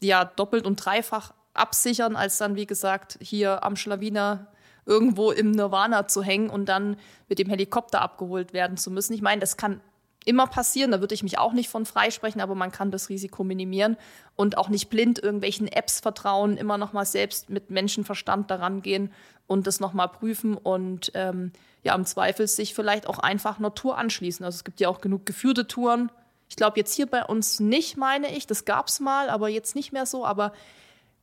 ja 0.00 0.24
doppelt 0.24 0.66
und 0.66 0.76
dreifach 0.76 1.32
absichern, 1.54 2.16
als 2.16 2.38
dann, 2.38 2.56
wie 2.56 2.66
gesagt, 2.66 3.18
hier 3.20 3.64
am 3.64 3.76
Schlawiner 3.76 4.48
irgendwo 4.86 5.30
im 5.30 5.52
Nirvana 5.52 6.06
zu 6.06 6.22
hängen 6.22 6.50
und 6.50 6.66
dann 6.66 6.96
mit 7.28 7.38
dem 7.38 7.48
Helikopter 7.48 8.02
abgeholt 8.02 8.52
werden 8.52 8.76
zu 8.76 8.90
müssen. 8.90 9.14
Ich 9.14 9.22
meine, 9.22 9.40
das 9.40 9.56
kann 9.56 9.80
immer 10.24 10.46
passieren, 10.46 10.90
da 10.90 11.00
würde 11.00 11.14
ich 11.14 11.22
mich 11.22 11.38
auch 11.38 11.52
nicht 11.52 11.68
von 11.68 11.86
freisprechen, 11.86 12.40
aber 12.40 12.54
man 12.54 12.72
kann 12.72 12.90
das 12.90 13.08
Risiko 13.08 13.44
minimieren 13.44 13.96
und 14.36 14.56
auch 14.56 14.68
nicht 14.68 14.88
blind 14.88 15.22
irgendwelchen 15.22 15.68
Apps 15.68 16.00
vertrauen, 16.00 16.56
immer 16.56 16.78
noch 16.78 16.92
mal 16.92 17.04
selbst 17.04 17.50
mit 17.50 17.70
Menschenverstand 17.70 18.50
daran 18.50 18.82
gehen 18.82 19.12
und 19.46 19.66
das 19.66 19.80
noch 19.80 19.92
mal 19.92 20.08
prüfen 20.08 20.56
und 20.56 21.12
ähm, 21.14 21.52
ja, 21.82 21.94
im 21.94 22.06
Zweifel 22.06 22.46
sich 22.48 22.74
vielleicht 22.74 23.06
auch 23.06 23.18
einfach 23.18 23.58
einer 23.58 23.74
Tour 23.74 23.98
anschließen. 23.98 24.44
Also 24.44 24.56
es 24.56 24.64
gibt 24.64 24.80
ja 24.80 24.88
auch 24.88 25.00
genug 25.00 25.26
geführte 25.26 25.66
Touren. 25.66 26.10
Ich 26.48 26.56
glaube 26.56 26.78
jetzt 26.78 26.94
hier 26.94 27.06
bei 27.06 27.24
uns 27.24 27.60
nicht, 27.60 27.96
meine 27.96 28.34
ich, 28.34 28.46
das 28.46 28.64
gab 28.64 28.88
es 28.88 29.00
mal, 29.00 29.28
aber 29.28 29.48
jetzt 29.48 29.74
nicht 29.74 29.92
mehr 29.92 30.06
so, 30.06 30.24
aber 30.24 30.52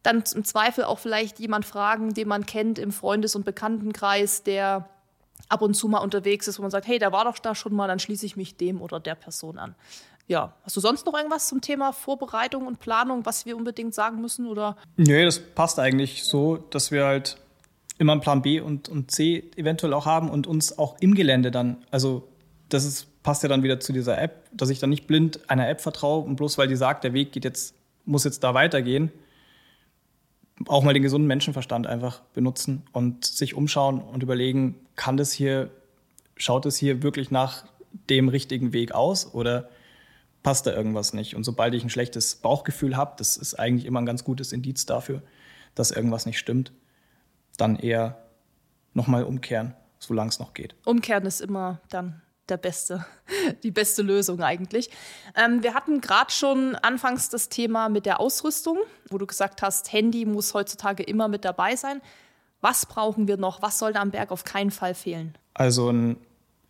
dann 0.04 0.24
im 0.36 0.44
Zweifel 0.44 0.84
auch 0.84 1.00
vielleicht 1.00 1.40
jemand 1.40 1.66
fragen, 1.66 2.14
den 2.14 2.28
man 2.28 2.46
kennt 2.46 2.80
im 2.80 2.92
Freundes- 2.92 3.36
und 3.36 3.46
Bekanntenkreis, 3.46 4.44
der 4.44 4.90
ab 5.50 5.62
und 5.62 5.74
zu 5.74 5.88
mal 5.88 6.00
unterwegs 6.00 6.48
ist, 6.48 6.58
wo 6.58 6.62
man 6.62 6.72
sagt, 6.72 6.88
hey, 6.88 7.00
der 7.00 7.12
war 7.12 7.26
doch 7.26 7.40
da 7.40 7.56
schon 7.56 7.74
mal, 7.74 7.88
dann 7.88 8.00
schließe 8.00 8.26
ich 8.26 8.36
mich 8.36 8.58
dem 8.58 8.82
oder 8.82 9.00
der 9.00 9.16
Person 9.16 9.58
an. 9.58 9.76
Ja, 10.28 10.54
hast 10.64 10.78
du 10.78 10.82
sonst 10.82 11.06
noch 11.06 11.14
irgendwas 11.14 11.48
zum 11.48 11.62
Thema 11.62 11.92
Vorbereitung 11.92 12.68
und 12.68 12.80
Planung, 12.80 13.26
was 13.26 13.46
wir 13.46 13.58
unbedingt 13.58 13.94
sagen 13.94 14.22
müssen? 14.22 14.48
Oder? 14.48 14.78
Nee, 14.96 15.26
das 15.26 15.40
passt 15.40 15.80
eigentlich 15.80 16.24
so, 16.24 16.58
dass 16.58 16.92
wir 16.92 17.06
halt 17.06 17.38
immer 17.98 18.14
einen 18.14 18.22
Plan 18.22 18.42
B 18.42 18.60
und, 18.60 18.90
und 18.90 19.12
C 19.12 19.52
eventuell 19.56 19.94
auch 19.94 20.06
haben 20.06 20.30
und 20.30 20.48
uns 20.48 20.78
auch 20.78 20.98
im 21.02 21.16
Gelände 21.16 21.52
dann, 21.52 21.84
also 21.92 22.28
das 22.70 22.86
ist, 22.86 23.22
passt 23.24 23.44
ja 23.44 23.50
dann 23.50 23.64
wieder 23.64 23.80
zu 23.80 23.94
dieser 23.94 24.20
App, 24.20 24.50
dass 24.54 24.70
ich 24.70 24.80
dann 24.80 24.90
nicht 24.90 25.06
blind 25.06 25.50
einer 25.50 25.70
App 25.70 25.82
vertraue 25.82 26.24
und 26.24 26.36
bloß 26.36 26.58
weil 26.58 26.68
die 26.68 26.76
sagt, 26.76 27.04
der 27.04 27.14
Weg 27.14 27.32
geht 27.32 27.44
jetzt, 27.44 27.76
muss 28.06 28.24
jetzt 28.24 28.44
da 28.44 28.54
weitergehen, 28.54 29.12
auch 30.67 30.84
mal 30.84 30.93
den 30.93 31.04
gesunden 31.04 31.28
Menschenverstand 31.28 31.88
einfach 31.88 32.21
benutzen 32.34 32.84
und 32.91 33.26
sich 33.26 33.56
umschauen 33.56 34.00
und 34.00 34.24
überlegen, 34.24 34.76
kann 34.95 35.17
das 35.17 35.32
hier, 35.32 35.71
schaut 36.36 36.65
es 36.65 36.78
hier 36.78 37.04
wirklich 37.04 37.32
nach 37.32 37.65
dem 38.10 38.30
richtigen 38.30 38.74
Weg 38.74 38.93
aus 38.93 39.34
oder 39.34 39.69
passt 40.43 40.65
da 40.67 40.74
irgendwas 40.74 41.13
nicht? 41.13 41.36
Und 41.36 41.43
sobald 41.43 41.74
ich 41.74 41.84
ein 41.84 41.89
schlechtes 41.89 42.36
Bauchgefühl 42.36 42.97
habe, 42.97 43.13
das 43.17 43.38
ist 43.38 43.56
eigentlich 43.56 43.86
immer 43.86 44.02
ein 44.02 44.06
ganz 44.06 44.24
gutes 44.24 44.52
Indiz 44.52 44.86
dafür, 44.86 45.21
dass 45.76 45.91
irgendwas 45.91 46.26
nicht 46.26 46.39
stimmt, 46.39 46.71
dann 47.58 47.78
eher 47.78 48.17
nochmal 48.93 49.24
umkehren, 49.24 49.76
solange 50.00 50.30
es 50.30 50.39
noch 50.39 50.54
geht. 50.54 50.76
Umkehren 50.86 51.26
ist 51.26 51.41
immer 51.41 51.80
dann 51.89 52.21
der 52.52 52.58
beste, 52.58 53.06
die 53.64 53.72
beste 53.72 54.04
Lösung 54.04 54.42
eigentlich. 54.42 54.92
Ähm, 55.36 55.64
wir 55.64 55.74
hatten 55.74 56.02
gerade 56.02 56.32
schon 56.32 56.76
anfangs 56.76 57.30
das 57.30 57.50
Thema 57.50 57.90
mit 57.90 58.06
der 58.06 58.20
Ausrüstung, 58.20 58.78
wo 59.10 59.18
du 59.18 59.26
gesagt 59.26 59.62
hast, 59.64 59.92
Handy 59.92 60.26
muss 60.26 60.54
heutzutage 60.54 61.02
immer 61.02 61.28
mit 61.28 61.46
dabei 61.46 61.76
sein. 61.76 62.02
Was 62.60 62.86
brauchen 62.86 63.28
wir 63.28 63.38
noch? 63.38 63.62
Was 63.64 63.80
soll 63.80 63.94
da 63.94 64.02
am 64.02 64.12
Berg 64.12 64.32
auf 64.32 64.44
keinen 64.44 64.70
Fall 64.70 64.94
fehlen? 64.94 65.36
Also 65.56 65.90
ein 65.90 66.18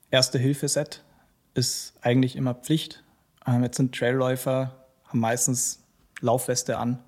Erste-Hilfe-Set 0.10 1.04
ist 1.54 1.94
eigentlich 2.02 2.38
immer 2.38 2.54
Pflicht. 2.54 3.04
Ähm, 3.46 3.64
jetzt 3.64 3.78
sind 3.78 3.94
Trailläufer, 3.94 4.86
haben 5.08 5.20
meistens 5.20 5.80
Laufweste 6.22 6.78
an 6.78 7.00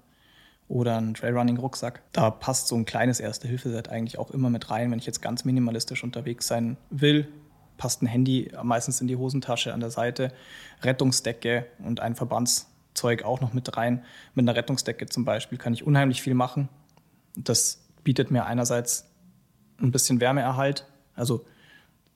oder 0.67 0.97
einen 0.97 1.13
Trailrunning-Rucksack. 1.13 2.01
Da 2.11 2.31
passt 2.31 2.67
so 2.67 2.75
ein 2.75 2.85
kleines 2.85 3.19
Erste-Hilfe-Set 3.19 3.89
eigentlich 3.89 4.17
auch 4.17 4.31
immer 4.31 4.49
mit 4.49 4.69
rein, 4.69 4.91
wenn 4.91 4.99
ich 4.99 5.05
jetzt 5.05 5.21
ganz 5.21 5.45
minimalistisch 5.45 6.03
unterwegs 6.03 6.47
sein 6.47 6.77
will 6.89 7.27
passt 7.83 8.01
ein 8.01 8.05
Handy 8.05 8.49
meistens 8.63 9.01
in 9.01 9.07
die 9.07 9.17
Hosentasche 9.17 9.73
an 9.73 9.81
der 9.81 9.91
Seite, 9.91 10.31
Rettungsdecke 10.83 11.65
und 11.79 11.99
ein 11.99 12.15
Verbandszeug 12.15 13.23
auch 13.23 13.41
noch 13.41 13.51
mit 13.51 13.75
rein. 13.75 14.05
Mit 14.35 14.47
einer 14.47 14.55
Rettungsdecke 14.55 15.07
zum 15.07 15.25
Beispiel 15.25 15.57
kann 15.57 15.73
ich 15.73 15.85
unheimlich 15.85 16.21
viel 16.21 16.33
machen. 16.33 16.69
Das 17.35 17.83
bietet 18.05 18.31
mir 18.31 18.45
einerseits 18.45 19.11
ein 19.81 19.91
bisschen 19.91 20.21
Wärmeerhalt, 20.21 20.87
also 21.13 21.45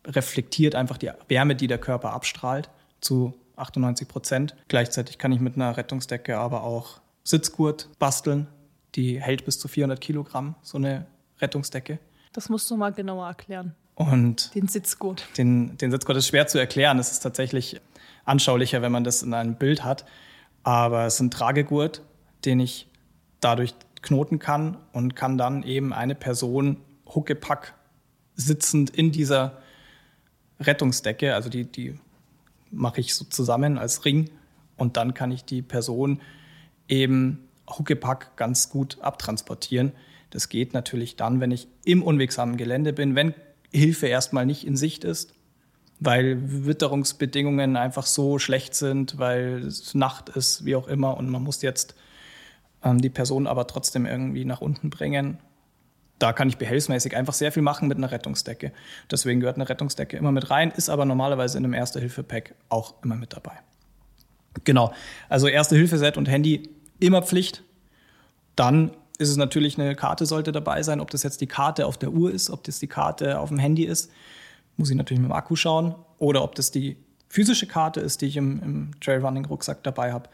reflektiert 0.06 0.74
einfach 0.74 0.98
die 0.98 1.12
Wärme, 1.28 1.54
die 1.54 1.68
der 1.68 1.80
Körper 1.80 2.14
abstrahlt, 2.14 2.70
zu 3.02 3.34
98 3.58 4.08
Prozent. 4.08 4.56
Gleichzeitig 4.70 5.18
kann 5.18 5.34
ich 5.34 5.42
mit 5.42 5.56
einer 5.56 5.76
Rettungsdecke 5.76 6.38
aber 6.38 6.64
auch 6.64 7.02
Sitzgurt 7.26 7.90
basteln. 8.00 8.48
Die 8.96 9.22
hält 9.22 9.44
bis 9.44 9.60
zu 9.60 9.68
400 9.68 10.00
Kilogramm, 10.00 10.56
so 10.62 10.78
eine 10.78 11.08
Rettungsdecke. 11.42 12.00
Das 12.32 12.48
musst 12.48 12.72
du 12.72 12.78
mal 12.78 12.94
genauer 12.94 13.28
erklären. 13.28 13.76
Und 13.98 14.54
den 14.54 14.68
Sitzgurt. 14.68 15.28
Den, 15.38 15.76
den 15.78 15.90
Sitzgurt 15.90 16.18
ist 16.18 16.28
schwer 16.28 16.46
zu 16.46 16.60
erklären. 16.60 17.00
Es 17.00 17.12
ist 17.12 17.20
tatsächlich 17.22 17.82
anschaulicher, 18.26 18.84
wenn 18.84 18.92
man 18.92 19.04
das 19.04 19.24
in 19.24 19.34
einem 19.34 19.56
Bild 19.56 19.84
hat. 19.84 20.06
Aber 20.62 21.06
es 21.06 21.16
ist 21.16 21.22
ein 21.22 21.32
Tragegurt, 21.32 22.04
den 22.46 22.60
ich 22.60 22.88
dadurch 23.40 23.74
knoten 24.04 24.38
kann 24.38 24.78
und 24.94 25.16
kann 25.16 25.40
dann 25.40 25.64
eben 25.64 25.94
eine 25.94 26.14
Person 26.14 26.78
huckepack 27.08 27.74
sitzend 28.36 28.92
in 28.92 29.12
dieser 29.12 29.62
Rettungsdecke, 30.60 31.34
also 31.34 31.50
die, 31.50 31.66
die 31.66 32.00
mache 32.70 33.02
ich 33.02 33.16
so 33.16 33.26
zusammen 33.26 33.80
als 33.80 34.06
Ring 34.06 34.30
und 34.76 34.98
dann 34.98 35.16
kann 35.16 35.32
ich 35.32 35.44
die 35.44 35.64
Person 35.64 36.22
eben 36.88 37.48
huckepack 37.68 38.38
ganz 38.38 38.70
gut 38.70 39.00
abtransportieren. 39.02 39.92
Das 40.30 40.50
geht 40.50 40.74
natürlich 40.74 41.16
dann, 41.16 41.40
wenn 41.40 41.52
ich 41.52 41.68
im 41.84 42.04
unwegsamen 42.04 42.58
Gelände 42.58 42.94
bin, 42.94 43.16
wenn 43.16 43.34
Hilfe 43.72 44.08
erstmal 44.08 44.46
nicht 44.46 44.66
in 44.66 44.78
Sicht 44.78 45.04
ist, 45.04 45.34
weil 46.00 46.38
Witterungsbedingungen 46.66 47.76
einfach 47.76 48.06
so 48.06 48.40
schlecht 48.40 48.76
sind, 48.76 49.18
weil 49.18 49.64
es 49.66 49.96
Nacht 49.96 50.30
ist, 50.30 50.66
wie 50.66 50.76
auch 50.76 50.88
immer, 50.88 51.18
und 51.18 51.30
man 51.30 51.44
muss 51.44 51.62
jetzt 51.62 51.96
ähm, 52.84 53.02
die 53.02 53.10
Person 53.10 53.48
aber 53.48 53.68
trotzdem 53.68 54.06
irgendwie 54.06 54.46
nach 54.46 54.62
unten 54.62 54.90
bringen. 54.90 55.40
Da 56.20 56.34
kann 56.34 56.50
ich 56.50 56.58
behelfsmäßig 56.58 57.16
einfach 57.16 57.34
sehr 57.34 57.52
viel 57.52 57.62
machen 57.62 57.88
mit 57.88 57.98
einer 57.98 58.12
Rettungsdecke. 58.12 58.72
Deswegen 59.12 59.40
gehört 59.40 59.58
eine 59.58 59.70
Rettungsdecke 59.70 60.18
immer 60.18 60.32
mit 60.32 60.50
rein, 60.50 60.72
ist 60.72 60.90
aber 60.90 61.06
normalerweise 61.06 61.58
in 61.58 61.64
einem 61.64 61.74
Erste-Hilfe-Pack 61.74 62.56
auch 62.70 62.96
immer 63.04 63.16
mit 63.16 63.34
dabei. 63.34 63.54
Genau, 64.64 64.94
also 65.30 65.48
Erste-Hilfe-Set 65.48 66.18
und 66.18 66.28
Handy 66.28 66.70
immer 67.00 67.22
Pflicht. 67.22 67.64
Dann 68.56 68.92
ist 69.18 69.30
es 69.30 69.38
natürlich 69.38 69.80
eine 69.80 69.96
Karte 69.96 70.26
sollte 70.26 70.52
dabei 70.52 70.84
sein. 70.84 71.00
Ob 71.00 71.10
das 71.10 71.24
jetzt 71.24 71.42
die 71.42 71.48
Karte 71.48 71.86
auf 71.86 71.98
der 71.98 72.12
Uhr 72.12 72.32
ist, 72.32 72.50
ob 72.50 72.64
das 72.64 72.80
die 72.80 72.88
Karte 72.88 73.40
auf 73.40 73.50
dem 73.50 73.60
Handy 73.60 73.84
ist, 73.84 74.12
muss 74.78 74.90
ich 74.90 74.96
natürlich 74.96 75.22
mit 75.22 75.30
dem 75.30 75.36
Akku 75.36 75.56
schauen. 75.56 75.96
Oder 76.20 76.44
ob 76.44 76.56
das 76.56 76.72
die 76.72 76.98
physische 77.28 77.68
Karte 77.68 78.00
ist, 78.00 78.22
die 78.22 78.28
ich 78.28 78.38
im, 78.38 78.62
im 78.64 78.92
Trailrunning-Rucksack 79.02 79.84
dabei 79.84 80.14
habe. 80.14 80.30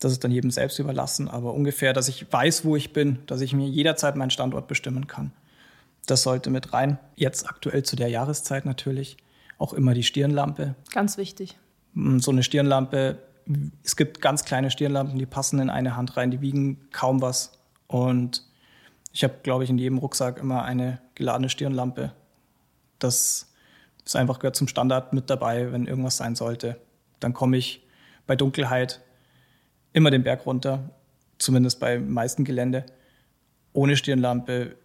Das 0.00 0.12
ist 0.12 0.24
dann 0.24 0.30
jedem 0.30 0.50
selbst 0.50 0.78
überlassen. 0.78 1.28
Aber 1.28 1.54
ungefähr, 1.54 1.92
dass 1.92 2.08
ich 2.08 2.30
weiß, 2.30 2.64
wo 2.64 2.76
ich 2.76 2.92
bin, 2.92 3.20
dass 3.26 3.40
ich 3.40 3.54
mir 3.54 3.68
jederzeit 3.68 4.16
meinen 4.16 4.30
Standort 4.30 4.68
bestimmen 4.68 5.06
kann. 5.06 5.32
Das 6.06 6.22
sollte 6.22 6.50
mit 6.50 6.72
rein. 6.72 6.98
Jetzt 7.14 7.48
aktuell 7.48 7.82
zu 7.82 7.96
der 7.96 8.08
Jahreszeit 8.08 8.66
natürlich 8.66 9.16
auch 9.58 9.72
immer 9.72 9.94
die 9.94 10.02
Stirnlampe. 10.02 10.74
Ganz 10.92 11.16
wichtig. 11.16 11.56
Mm, 11.94 12.18
so 12.18 12.30
eine 12.30 12.42
Stirnlampe, 12.42 13.18
es 13.82 13.96
gibt 13.96 14.20
ganz 14.20 14.44
kleine 14.44 14.70
Stirnlampen, 14.70 15.18
die 15.18 15.26
passen 15.26 15.60
in 15.60 15.70
eine 15.70 15.96
Hand 15.96 16.16
rein, 16.16 16.30
die 16.30 16.40
wiegen 16.40 16.88
kaum 16.92 17.22
was. 17.22 17.55
Und 17.86 18.44
ich 19.12 19.24
habe, 19.24 19.34
glaube 19.42 19.64
ich, 19.64 19.70
in 19.70 19.78
jedem 19.78 19.98
Rucksack 19.98 20.38
immer 20.38 20.64
eine 20.64 21.00
geladene 21.14 21.48
Stirnlampe. 21.48 22.12
Das 22.98 23.52
ist 24.04 24.16
einfach 24.16 24.38
gehört 24.38 24.56
zum 24.56 24.68
Standard 24.68 25.12
mit 25.12 25.30
dabei, 25.30 25.72
wenn 25.72 25.86
irgendwas 25.86 26.16
sein 26.16 26.34
sollte. 26.34 26.80
Dann 27.20 27.32
komme 27.32 27.56
ich 27.56 27.84
bei 28.26 28.36
Dunkelheit 28.36 29.00
immer 29.92 30.10
den 30.10 30.22
Berg 30.22 30.46
runter, 30.46 30.90
zumindest 31.38 31.80
beim 31.80 32.10
meisten 32.12 32.44
Gelände. 32.44 32.84
Ohne 33.72 33.96
Stirnlampe 33.96 34.76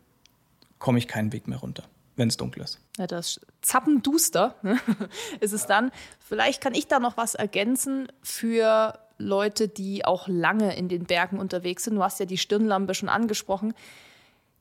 komme 0.79 0.97
ich 0.97 1.07
keinen 1.07 1.33
Weg 1.33 1.47
mehr 1.47 1.59
runter, 1.59 1.83
wenn 2.15 2.27
es 2.27 2.37
dunkel 2.37 2.63
ist. 2.63 2.79
Ja, 2.97 3.07
das 3.07 3.39
Zappenduster 3.61 4.55
ist 5.39 5.53
es 5.53 5.65
dann. 5.65 5.91
Vielleicht 6.19 6.61
kann 6.61 6.73
ich 6.73 6.87
da 6.87 6.99
noch 6.99 7.17
was 7.17 7.35
ergänzen 7.35 8.07
für 8.21 8.97
Leute, 9.21 9.67
die 9.67 10.05
auch 10.05 10.27
lange 10.27 10.75
in 10.75 10.89
den 10.89 11.05
Bergen 11.05 11.39
unterwegs 11.39 11.83
sind. 11.83 11.95
Du 11.95 12.03
hast 12.03 12.19
ja 12.19 12.25
die 12.25 12.37
Stirnlampe 12.37 12.93
schon 12.93 13.09
angesprochen. 13.09 13.73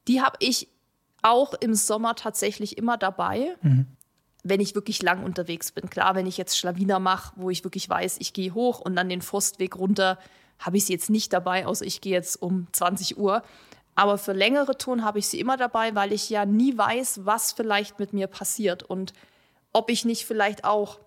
Die 0.09 0.23
habe 0.23 0.37
ich 0.41 0.69
auch 1.23 1.55
im 1.55 1.75
Sommer 1.75 2.15
tatsächlich 2.15 2.79
immer 2.79 2.97
dabei, 2.97 3.57
mhm. 3.63 3.87
wenn 4.43 4.61
ich 4.61 4.75
wirklich 4.75 5.03
lang 5.03 5.23
unterwegs 5.25 5.73
bin. 5.73 5.91
Klar, 5.91 6.15
wenn 6.15 6.27
ich 6.27 6.39
jetzt 6.39 6.57
Schlawiner 6.57 6.99
mache, 6.99 7.33
wo 7.37 7.51
ich 7.51 7.65
wirklich 7.65 7.89
weiß, 7.89 8.19
ich 8.21 8.33
gehe 8.33 8.55
hoch 8.55 8.81
und 8.81 8.97
dann 8.97 9.09
den 9.09 9.23
Forstweg 9.23 9.77
runter, 9.77 10.19
habe 10.59 10.77
ich 10.77 10.87
sie 10.87 10.93
jetzt 10.93 11.11
nicht 11.11 11.33
dabei, 11.33 11.67
außer 11.67 11.85
ich 11.85 12.01
gehe 12.01 12.13
jetzt 12.13 12.37
um 12.37 12.67
20 12.73 13.19
Uhr. 13.19 13.43
Aber 13.95 14.19
für 14.19 14.33
längere 14.33 14.79
Touren 14.79 15.05
habe 15.05 15.19
ich 15.19 15.27
sie 15.27 15.41
immer 15.41 15.57
dabei, 15.57 15.95
weil 15.95 16.13
ich 16.13 16.31
ja 16.31 16.47
nie 16.47 16.77
weiß, 16.77 17.27
was 17.27 17.53
vielleicht 17.53 17.99
mit 17.99 18.13
mir 18.13 18.29
passiert 18.29 18.83
und 18.83 19.13
ob 19.73 19.91
ich 19.91 20.05
nicht 20.05 20.25
vielleicht 20.25 20.65
auch 20.65 21.01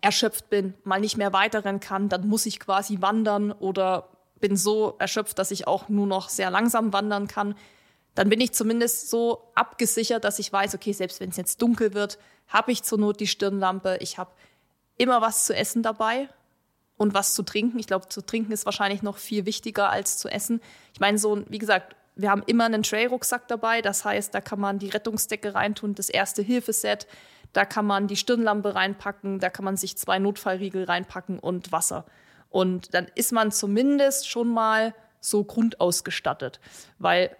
erschöpft 0.00 0.48
bin, 0.50 0.74
mal 0.84 1.00
nicht 1.00 1.16
mehr 1.16 1.32
weiterrennen 1.32 1.80
kann, 1.80 2.08
dann 2.08 2.28
muss 2.28 2.46
ich 2.46 2.60
quasi 2.60 3.00
wandern 3.00 3.52
oder 3.52 4.08
bin 4.40 4.56
so 4.56 4.94
erschöpft, 4.98 5.38
dass 5.38 5.50
ich 5.50 5.66
auch 5.66 5.88
nur 5.88 6.06
noch 6.06 6.28
sehr 6.28 6.50
langsam 6.50 6.92
wandern 6.92 7.26
kann. 7.26 7.54
Dann 8.14 8.28
bin 8.28 8.40
ich 8.40 8.52
zumindest 8.52 9.10
so 9.10 9.50
abgesichert, 9.54 10.24
dass 10.24 10.38
ich 10.38 10.52
weiß, 10.52 10.74
okay, 10.74 10.92
selbst 10.92 11.20
wenn 11.20 11.30
es 11.30 11.36
jetzt 11.36 11.60
dunkel 11.62 11.94
wird, 11.94 12.18
habe 12.46 12.72
ich 12.72 12.82
zur 12.82 12.98
Not 12.98 13.20
die 13.20 13.26
Stirnlampe. 13.26 13.98
Ich 14.00 14.18
habe 14.18 14.30
immer 14.96 15.20
was 15.20 15.44
zu 15.44 15.54
essen 15.54 15.82
dabei 15.82 16.28
und 16.96 17.14
was 17.14 17.34
zu 17.34 17.42
trinken. 17.42 17.78
Ich 17.78 17.86
glaube, 17.86 18.08
zu 18.08 18.24
trinken 18.24 18.52
ist 18.52 18.66
wahrscheinlich 18.66 19.02
noch 19.02 19.16
viel 19.16 19.46
wichtiger 19.46 19.90
als 19.90 20.18
zu 20.18 20.28
essen. 20.28 20.60
Ich 20.92 21.00
meine, 21.00 21.18
so, 21.18 21.42
wie 21.48 21.58
gesagt, 21.58 21.96
wir 22.16 22.30
haben 22.30 22.42
immer 22.46 22.64
einen 22.64 22.82
Trail-Rucksack 22.82 23.46
dabei. 23.46 23.80
Das 23.80 24.04
heißt, 24.04 24.34
da 24.34 24.40
kann 24.40 24.58
man 24.58 24.80
die 24.80 24.88
Rettungsdecke 24.88 25.54
reintun, 25.54 25.94
das 25.94 26.08
erste 26.08 26.42
Hilfeset. 26.42 27.06
Da 27.52 27.64
kann 27.64 27.86
man 27.86 28.06
die 28.06 28.16
Stirnlampe 28.16 28.74
reinpacken, 28.74 29.38
da 29.38 29.50
kann 29.50 29.64
man 29.64 29.76
sich 29.76 29.96
zwei 29.96 30.18
Notfallriegel 30.18 30.84
reinpacken 30.84 31.38
und 31.38 31.72
Wasser. 31.72 32.04
Und 32.50 32.94
dann 32.94 33.06
ist 33.14 33.32
man 33.32 33.52
zumindest 33.52 34.28
schon 34.28 34.48
mal 34.48 34.94
so 35.20 35.44
grundausgestattet. 35.44 36.60
Weil 36.98 37.36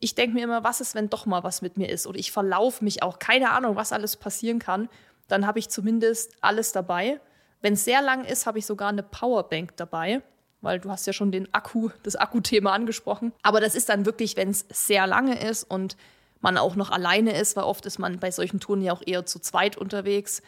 ich 0.00 0.14
denke 0.14 0.34
mir 0.34 0.44
immer, 0.44 0.64
was 0.64 0.80
ist, 0.80 0.94
wenn 0.94 1.10
doch 1.10 1.26
mal 1.26 1.44
was 1.44 1.62
mit 1.62 1.76
mir 1.76 1.88
ist? 1.88 2.06
Oder 2.06 2.18
ich 2.18 2.32
verlaufe 2.32 2.82
mich 2.82 3.02
auch, 3.02 3.18
keine 3.18 3.50
Ahnung, 3.50 3.76
was 3.76 3.92
alles 3.92 4.16
passieren 4.16 4.58
kann. 4.58 4.88
Dann 5.28 5.46
habe 5.46 5.58
ich 5.58 5.68
zumindest 5.68 6.34
alles 6.40 6.72
dabei. 6.72 7.20
Wenn 7.60 7.74
es 7.74 7.84
sehr 7.84 8.02
lang 8.02 8.24
ist, 8.24 8.46
habe 8.46 8.58
ich 8.58 8.66
sogar 8.66 8.88
eine 8.88 9.02
Powerbank 9.02 9.76
dabei, 9.76 10.22
weil 10.62 10.80
du 10.80 10.90
hast 10.90 11.06
ja 11.06 11.12
schon 11.12 11.30
den 11.30 11.52
Akku, 11.52 11.90
das 12.02 12.16
Akkuthema 12.16 12.72
angesprochen. 12.72 13.32
Aber 13.42 13.60
das 13.60 13.74
ist 13.74 13.90
dann 13.90 14.06
wirklich, 14.06 14.36
wenn 14.36 14.50
es 14.50 14.64
sehr 14.70 15.06
lange 15.06 15.38
ist 15.38 15.64
und 15.64 15.96
man 16.40 16.56
auch 16.56 16.76
noch 16.76 16.90
alleine 16.90 17.32
ist, 17.36 17.56
weil 17.56 17.64
oft 17.64 17.86
ist 17.86 17.98
man 17.98 18.18
bei 18.18 18.30
solchen 18.30 18.60
Touren 18.60 18.82
ja 18.82 18.92
auch 18.92 19.02
eher 19.04 19.26
zu 19.26 19.38
zweit 19.38 19.76
unterwegs. 19.76 20.42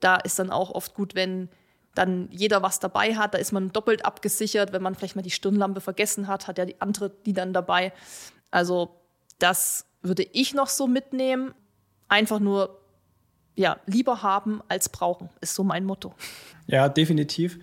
Da 0.00 0.16
ist 0.16 0.38
dann 0.38 0.50
auch 0.50 0.70
oft 0.70 0.94
gut, 0.94 1.14
wenn 1.14 1.48
dann 1.94 2.28
jeder 2.30 2.62
was 2.62 2.80
dabei 2.80 3.16
hat. 3.16 3.34
Da 3.34 3.38
ist 3.38 3.52
man 3.52 3.72
doppelt 3.72 4.04
abgesichert. 4.04 4.72
Wenn 4.72 4.82
man 4.82 4.94
vielleicht 4.94 5.16
mal 5.16 5.22
die 5.22 5.30
Stirnlampe 5.30 5.80
vergessen 5.80 6.26
hat, 6.26 6.46
hat 6.46 6.58
ja 6.58 6.64
die 6.64 6.80
andere 6.80 7.10
die 7.24 7.32
dann 7.32 7.52
dabei. 7.52 7.92
Also 8.50 8.90
das 9.38 9.86
würde 10.02 10.26
ich 10.32 10.54
noch 10.54 10.68
so 10.68 10.86
mitnehmen. 10.86 11.54
Einfach 12.08 12.38
nur 12.38 12.80
ja, 13.56 13.80
lieber 13.86 14.22
haben 14.22 14.62
als 14.68 14.90
brauchen, 14.90 15.30
ist 15.40 15.54
so 15.54 15.64
mein 15.64 15.84
Motto. 15.84 16.14
Ja, 16.66 16.88
definitiv. 16.88 17.58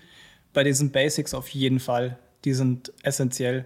Bei 0.51 0.63
diesen 0.63 0.91
Basics 0.91 1.33
auf 1.33 1.49
jeden 1.49 1.79
Fall. 1.79 2.17
Die 2.45 2.53
sind 2.53 2.91
essentiell. 3.03 3.65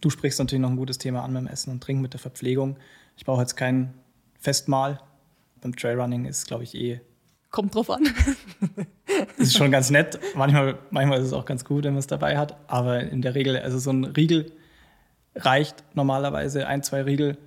Du 0.00 0.10
sprichst 0.10 0.38
natürlich 0.38 0.60
noch 0.60 0.70
ein 0.70 0.76
gutes 0.76 0.98
Thema 0.98 1.22
an 1.22 1.32
beim 1.32 1.46
Essen 1.46 1.70
und 1.70 1.82
Trinken 1.82 2.02
mit 2.02 2.12
der 2.12 2.20
Verpflegung. 2.20 2.76
Ich 3.16 3.24
brauche 3.24 3.40
jetzt 3.40 3.56
kein 3.56 3.94
Festmahl. 4.38 5.00
Beim 5.60 5.76
Trailrunning 5.76 6.24
ist, 6.24 6.46
glaube 6.46 6.64
ich, 6.64 6.74
eh. 6.74 7.00
Kommt 7.50 7.74
drauf 7.74 7.90
an. 7.90 8.08
ist 9.36 9.56
schon 9.56 9.70
ganz 9.70 9.90
nett. 9.90 10.18
Manchmal, 10.34 10.78
manchmal 10.90 11.20
ist 11.20 11.26
es 11.26 11.32
auch 11.32 11.44
ganz 11.44 11.64
gut, 11.64 11.84
wenn 11.84 11.92
man 11.92 12.00
es 12.00 12.06
dabei 12.06 12.38
hat. 12.38 12.56
Aber 12.66 13.00
in 13.00 13.22
der 13.22 13.34
Regel, 13.34 13.58
also 13.58 13.78
so 13.78 13.90
ein 13.90 14.04
Riegel 14.04 14.52
reicht 15.34 15.84
normalerweise 15.94 16.66
ein, 16.66 16.82
zwei 16.82 17.02
Riegel 17.02 17.38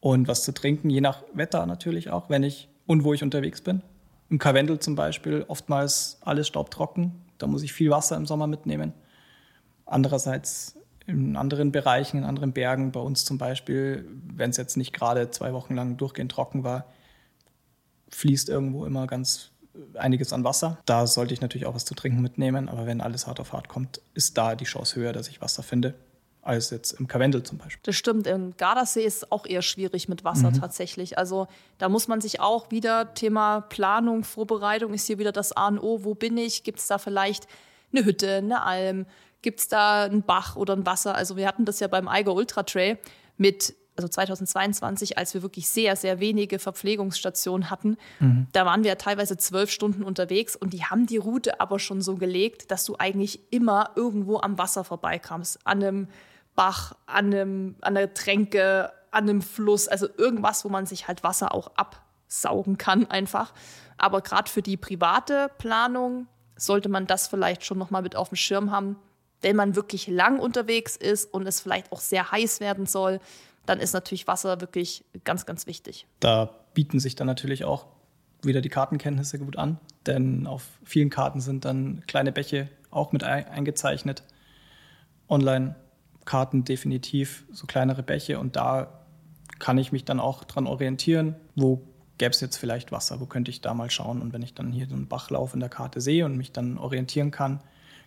und 0.00 0.28
was 0.28 0.44
zu 0.44 0.52
trinken, 0.52 0.90
je 0.90 1.00
nach 1.00 1.24
Wetter 1.32 1.66
natürlich 1.66 2.10
auch, 2.10 2.30
wenn 2.30 2.42
ich 2.42 2.68
und 2.86 3.04
wo 3.04 3.12
ich 3.12 3.22
unterwegs 3.22 3.60
bin. 3.60 3.82
Im 4.30 4.38
Karwendel 4.38 4.78
zum 4.78 4.94
Beispiel, 4.94 5.44
oftmals 5.48 6.18
alles 6.22 6.48
staubtrocken. 6.48 7.12
Da 7.38 7.46
muss 7.46 7.62
ich 7.62 7.72
viel 7.72 7.90
Wasser 7.90 8.16
im 8.16 8.26
Sommer 8.26 8.46
mitnehmen. 8.46 8.92
Andererseits 9.86 10.76
in 11.08 11.36
anderen 11.36 11.72
Bereichen, 11.72 12.18
in 12.18 12.24
anderen 12.24 12.52
Bergen, 12.52 12.92
bei 12.92 13.00
uns 13.00 13.24
zum 13.24 13.38
Beispiel, 13.38 14.06
wenn 14.34 14.50
es 14.50 14.58
jetzt 14.58 14.76
nicht 14.76 14.92
gerade 14.92 15.30
zwei 15.30 15.54
Wochen 15.54 15.74
lang 15.74 15.96
durchgehend 15.96 16.30
trocken 16.30 16.64
war, 16.64 16.84
fließt 18.10 18.48
irgendwo 18.48 18.84
immer 18.84 19.06
ganz 19.06 19.50
einiges 19.94 20.32
an 20.32 20.44
Wasser. 20.44 20.78
Da 20.84 21.06
sollte 21.06 21.32
ich 21.32 21.40
natürlich 21.40 21.66
auch 21.66 21.74
was 21.74 21.86
zu 21.86 21.94
trinken 21.94 22.20
mitnehmen, 22.20 22.68
aber 22.68 22.86
wenn 22.86 23.00
alles 23.00 23.26
hart 23.26 23.40
auf 23.40 23.54
hart 23.54 23.68
kommt, 23.68 24.02
ist 24.12 24.36
da 24.36 24.54
die 24.54 24.66
Chance 24.66 24.96
höher, 24.96 25.12
dass 25.12 25.28
ich 25.28 25.40
Wasser 25.40 25.62
finde 25.62 25.94
als 26.42 26.70
jetzt 26.70 26.92
im 26.92 27.06
Karwendel 27.08 27.42
zum 27.42 27.58
Beispiel. 27.58 27.80
Das 27.82 27.96
stimmt. 27.96 28.26
Im 28.26 28.56
Gardasee 28.56 29.04
ist 29.04 29.16
es 29.18 29.32
auch 29.32 29.44
eher 29.44 29.60
schwierig 29.60 30.08
mit 30.08 30.24
Wasser 30.24 30.50
mhm. 30.50 30.60
tatsächlich. 30.60 31.18
Also 31.18 31.46
da 31.78 31.88
muss 31.88 32.08
man 32.08 32.20
sich 32.20 32.40
auch 32.40 32.70
wieder 32.70 33.12
Thema 33.14 33.60
Planung, 33.62 34.24
Vorbereitung 34.24 34.94
ist 34.94 35.06
hier 35.06 35.18
wieder 35.18 35.32
das 35.32 35.52
A 35.52 35.68
und 35.68 35.78
O. 35.78 36.04
Wo 36.04 36.14
bin 36.14 36.36
ich? 36.38 36.64
Gibt 36.64 36.78
es 36.78 36.86
da 36.86 36.98
vielleicht 36.98 37.46
eine 37.92 38.04
Hütte, 38.04 38.36
eine 38.36 38.62
Alm? 38.62 39.06
Gibt 39.42 39.60
es 39.60 39.68
da 39.68 40.04
einen 40.04 40.22
Bach 40.22 40.56
oder 40.56 40.74
ein 40.74 40.86
Wasser? 40.86 41.14
Also 41.14 41.36
wir 41.36 41.46
hatten 41.46 41.64
das 41.64 41.80
ja 41.80 41.88
beim 41.88 42.08
Eiger 42.08 42.34
Ultra 42.34 42.62
Trail 42.64 42.98
mit 43.36 43.74
also 43.98 44.08
2022, 44.08 45.18
als 45.18 45.34
wir 45.34 45.42
wirklich 45.42 45.68
sehr, 45.68 45.96
sehr 45.96 46.20
wenige 46.20 46.58
Verpflegungsstationen 46.58 47.70
hatten, 47.70 47.96
mhm. 48.20 48.46
da 48.52 48.64
waren 48.64 48.84
wir 48.84 48.96
teilweise 48.96 49.36
zwölf 49.36 49.70
Stunden 49.70 50.04
unterwegs 50.04 50.56
und 50.56 50.72
die 50.72 50.84
haben 50.84 51.06
die 51.06 51.16
Route 51.16 51.60
aber 51.60 51.78
schon 51.78 52.00
so 52.00 52.14
gelegt, 52.14 52.70
dass 52.70 52.84
du 52.84 52.96
eigentlich 52.98 53.52
immer 53.52 53.90
irgendwo 53.96 54.38
am 54.38 54.56
Wasser 54.56 54.84
vorbeikamst. 54.84 55.58
An 55.64 55.82
einem 55.82 56.08
Bach, 56.54 56.94
an, 57.06 57.26
einem, 57.26 57.76
an 57.80 57.96
einer 57.96 58.14
Tränke, 58.14 58.92
an 59.10 59.28
einem 59.28 59.42
Fluss, 59.42 59.88
also 59.88 60.08
irgendwas, 60.16 60.64
wo 60.64 60.68
man 60.68 60.86
sich 60.86 61.08
halt 61.08 61.22
Wasser 61.22 61.54
auch 61.54 61.72
absaugen 61.76 62.78
kann 62.78 63.06
einfach. 63.10 63.52
Aber 63.96 64.20
gerade 64.20 64.50
für 64.50 64.62
die 64.62 64.76
private 64.76 65.50
Planung 65.58 66.26
sollte 66.56 66.88
man 66.88 67.06
das 67.06 67.28
vielleicht 67.28 67.64
schon 67.64 67.78
nochmal 67.78 68.02
mit 68.02 68.16
auf 68.16 68.30
dem 68.30 68.36
Schirm 68.36 68.70
haben, 68.70 68.96
wenn 69.40 69.56
man 69.56 69.76
wirklich 69.76 70.06
lang 70.06 70.38
unterwegs 70.40 70.96
ist 70.96 71.32
und 71.32 71.46
es 71.46 71.60
vielleicht 71.60 71.92
auch 71.92 72.00
sehr 72.00 72.30
heiß 72.30 72.60
werden 72.60 72.86
soll, 72.86 73.20
dann 73.66 73.80
ist 73.80 73.92
natürlich 73.92 74.26
Wasser 74.26 74.60
wirklich 74.60 75.04
ganz, 75.24 75.46
ganz 75.46 75.66
wichtig. 75.66 76.06
Da 76.20 76.54
bieten 76.74 77.00
sich 77.00 77.16
dann 77.16 77.26
natürlich 77.26 77.64
auch 77.64 77.86
wieder 78.42 78.60
die 78.60 78.68
Kartenkenntnisse 78.68 79.38
gut 79.38 79.56
an, 79.56 79.78
denn 80.06 80.46
auf 80.46 80.64
vielen 80.84 81.10
Karten 81.10 81.40
sind 81.40 81.64
dann 81.64 82.02
kleine 82.06 82.32
Bäche 82.32 82.68
auch 82.90 83.12
mit 83.12 83.24
eingezeichnet. 83.24 84.22
Online-Karten 85.28 86.64
definitiv 86.64 87.44
so 87.52 87.66
kleinere 87.66 88.02
Bäche 88.02 88.38
und 88.38 88.56
da 88.56 89.04
kann 89.58 89.76
ich 89.76 89.92
mich 89.92 90.04
dann 90.04 90.20
auch 90.20 90.44
dran 90.44 90.66
orientieren, 90.66 91.34
wo 91.56 91.82
gäbe 92.16 92.30
es 92.30 92.40
jetzt 92.40 92.56
vielleicht 92.56 92.92
Wasser, 92.92 93.20
wo 93.20 93.26
könnte 93.26 93.50
ich 93.50 93.60
da 93.60 93.74
mal 93.74 93.90
schauen 93.90 94.22
und 94.22 94.32
wenn 94.32 94.42
ich 94.42 94.54
dann 94.54 94.72
hier 94.72 94.88
so 94.88 94.94
einen 94.94 95.08
Bachlauf 95.08 95.54
in 95.54 95.60
der 95.60 95.68
Karte 95.68 96.00
sehe 96.00 96.24
und 96.24 96.36
mich 96.36 96.52
dann 96.52 96.78
orientieren 96.78 97.30
kann, 97.30 97.60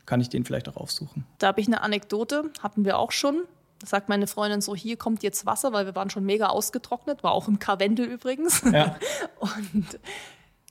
kann 0.06 0.22
ich 0.22 0.30
den 0.30 0.46
vielleicht 0.46 0.68
auch 0.70 0.78
aufsuchen. 0.78 1.26
Da 1.40 1.48
habe 1.48 1.62
ich 1.62 1.68
eine 1.68 1.82
Anekdote, 1.82 2.52
hatten 2.62 2.86
wir 2.86 2.98
auch 2.98 3.12
schon 3.12 3.44
sagt 3.84 4.10
meine 4.10 4.28
Freundin 4.28 4.62
so, 4.62 4.76
hier 4.76 4.98
kommt 4.98 5.24
jetzt 5.24 5.46
Wasser, 5.46 5.74
weil 5.74 5.86
wir 5.86 5.96
waren 5.96 6.10
schon 6.10 6.26
mega 6.26 6.48
ausgetrocknet, 6.48 7.24
war 7.24 7.32
auch 7.32 7.48
im 7.48 7.60
Karwendel 7.60 8.06
übrigens. 8.06 8.62
Ja. 8.72 8.96
Und 9.40 10.00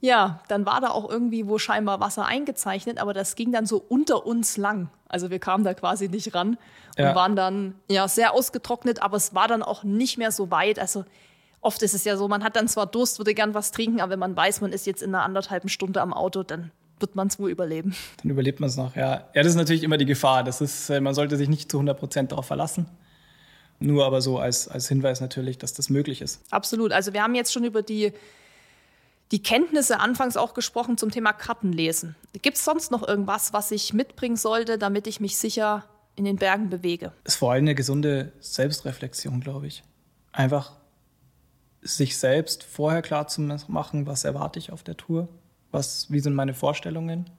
ja, 0.01 0.40
dann 0.49 0.64
war 0.64 0.81
da 0.81 0.90
auch 0.90 1.11
irgendwie 1.11 1.47
wo 1.47 1.59
scheinbar 1.59 2.01
Wasser 2.01 2.25
eingezeichnet, 2.25 2.99
aber 2.99 3.12
das 3.12 3.35
ging 3.35 3.53
dann 3.53 3.66
so 3.66 3.85
unter 3.87 4.25
uns 4.25 4.57
lang. 4.57 4.88
Also 5.09 5.31
wir 5.31 5.38
kamen 5.38 5.62
da 5.62 5.75
quasi 5.75 6.09
nicht 6.09 6.35
ran 6.35 6.57
und 6.97 7.05
ja. 7.05 7.14
waren 7.14 7.37
dann 7.37 7.75
ja 7.90 8.09
sehr 8.09 8.33
ausgetrocknet, 8.33 9.03
aber 9.03 9.19
es 9.19 9.35
war 9.35 9.47
dann 9.47 9.62
auch 9.62 9.85
nicht 9.85 10.16
mehr 10.16 10.33
so 10.33 10.51
weit. 10.51 10.79
Also 10.79 11.05
oft 11.61 11.83
ist 11.83 11.93
es 11.93 12.05
ja 12.05 12.16
so, 12.16 12.29
man 12.29 12.43
hat 12.43 12.57
dann 12.57 12.66
zwar 12.66 12.87
Durst, 12.87 13.19
würde 13.19 13.35
gern 13.35 13.53
was 13.53 13.73
trinken, 13.73 14.01
aber 14.01 14.12
wenn 14.12 14.19
man 14.19 14.35
weiß, 14.35 14.62
man 14.62 14.73
ist 14.73 14.87
jetzt 14.87 15.03
in 15.03 15.14
einer 15.14 15.25
anderthalben 15.25 15.69
Stunde 15.69 16.01
am 16.01 16.14
Auto, 16.14 16.45
dann 16.45 16.71
wird 17.00 17.16
man 17.16 17.28
es 17.28 17.38
wohl 17.38 17.50
überleben. 17.50 17.94
Dann 18.22 18.30
überlebt 18.30 18.60
man 18.60 18.68
es 18.68 18.76
noch, 18.76 18.96
ja. 18.96 19.28
Ja, 19.34 19.42
das 19.42 19.48
ist 19.48 19.56
natürlich 19.56 19.82
immer 19.82 19.96
die 19.96 20.06
Gefahr. 20.06 20.44
Das 20.44 20.60
ist, 20.60 20.90
äh, 20.90 21.00
man 21.00 21.14
sollte 21.14 21.36
sich 21.36 21.48
nicht 21.48 21.70
zu 21.70 21.78
100 21.78 21.98
Prozent 21.98 22.32
darauf 22.32 22.46
verlassen. 22.46 22.86
Nur 23.80 24.04
aber 24.04 24.20
so 24.20 24.38
als, 24.38 24.68
als 24.68 24.88
Hinweis 24.88 25.20
natürlich, 25.20 25.56
dass 25.56 25.72
das 25.72 25.88
möglich 25.88 26.20
ist. 26.20 26.40
Absolut. 26.50 26.92
Also 26.92 27.14
wir 27.14 27.22
haben 27.22 27.34
jetzt 27.34 27.52
schon 27.52 27.64
über 27.64 27.82
die, 27.82 28.12
die 29.32 29.42
Kenntnisse 29.42 30.00
anfangs 30.00 30.36
auch 30.36 30.52
gesprochen 30.52 30.98
zum 30.98 31.10
Thema 31.10 31.32
Kartenlesen. 31.32 32.14
Gibt 32.42 32.58
es 32.58 32.64
sonst 32.64 32.90
noch 32.90 33.06
irgendwas, 33.06 33.54
was 33.54 33.70
ich 33.70 33.94
mitbringen 33.94 34.36
sollte, 34.36 34.76
damit 34.76 35.06
ich 35.06 35.18
mich 35.18 35.38
sicher 35.38 35.84
in 36.14 36.26
den 36.26 36.36
Bergen 36.36 36.68
bewege? 36.68 37.12
Das 37.24 37.34
ist 37.34 37.38
vor 37.38 37.52
allem 37.52 37.64
eine 37.64 37.74
gesunde 37.74 38.32
Selbstreflexion, 38.40 39.40
glaube 39.40 39.66
ich. 39.66 39.82
Einfach 40.32 40.72
sich 41.82 42.18
selbst 42.18 42.62
vorher 42.62 43.00
klar 43.00 43.26
zu 43.28 43.40
machen, 43.40 44.06
was 44.06 44.24
erwarte 44.24 44.58
ich 44.58 44.72
auf 44.72 44.82
der 44.82 44.98
Tour, 44.98 45.28
was, 45.70 46.11
wie 46.11 46.20
sind 46.20 46.35
meine 46.35 46.54
Vorstellungen, 46.54 47.30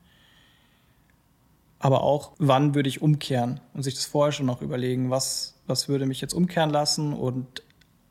aber 1.80 2.04
auch, 2.04 2.34
wann 2.38 2.76
würde 2.76 2.89
ich 2.89 3.02
umkehren 3.02 3.60
und 3.74 3.82
sich 3.82 3.96
das 3.96 4.06
vorher 4.06 4.32
schon 4.32 4.46
noch 4.46 4.62
überlegen, 4.62 5.10
was, 5.10 5.56
was 5.65 5.89
würde 5.89 6.06
mich 6.06 6.22
jetzt 6.22 6.34
umkehren 6.34 6.70
lassen 6.70 7.13
und 7.13 7.63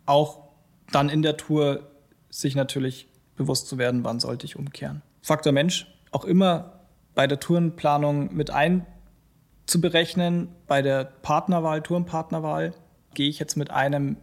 auch 0.07 0.49
dann 0.91 1.09
in 1.09 1.23
der 1.23 1.37
Tour 1.37 1.89
sich 2.31 2.57
natürlich 2.57 3.07
bewusst 3.37 3.69
zu 3.69 3.79
werden, 3.79 4.03
wann 4.03 4.19
sollte 4.19 4.45
ich 4.45 4.57
umkehren. 4.57 5.03
Faktor 5.23 5.53
Mensch 5.53 5.87
auch 6.11 6.25
immer 6.25 6.81
bei 7.15 7.29
der 7.29 7.39
Tourenplanung 7.39 8.35
mit 8.35 8.51
einzuberechnen, 8.51 10.49
bei 10.67 10.83
der 10.83 11.05
Partnerwahl, 11.05 11.81
Tourenpartnerwahl, 11.81 12.75
gehe 13.15 13.29
ich 13.29 13.39
jetzt 13.39 13.57
mit 13.57 13.71
einem, 13.71 14.17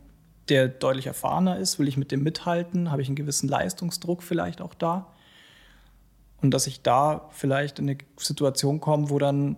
der 0.50 0.68
deutlich 0.68 1.08
erfahrener 1.08 1.58
ist, 1.58 1.80
will 1.80 1.88
ich 1.88 1.96
mit 1.96 2.12
dem 2.12 2.22
mithalten, 2.22 2.92
habe 2.92 3.02
ich 3.02 3.08
einen 3.08 3.16
gewissen 3.16 3.48
Leistungsdruck 3.48 4.24
vielleicht 4.24 4.60
auch 4.62 4.74
da 4.74 5.14
und 6.42 6.52
dass 6.52 6.68
ich 6.68 6.82
da 6.82 7.30
vielleicht 7.32 7.80
in 7.80 7.90
eine 7.90 7.98
Situation 8.18 8.80
komme, 8.80 9.10
wo 9.10 9.20
dann 9.20 9.58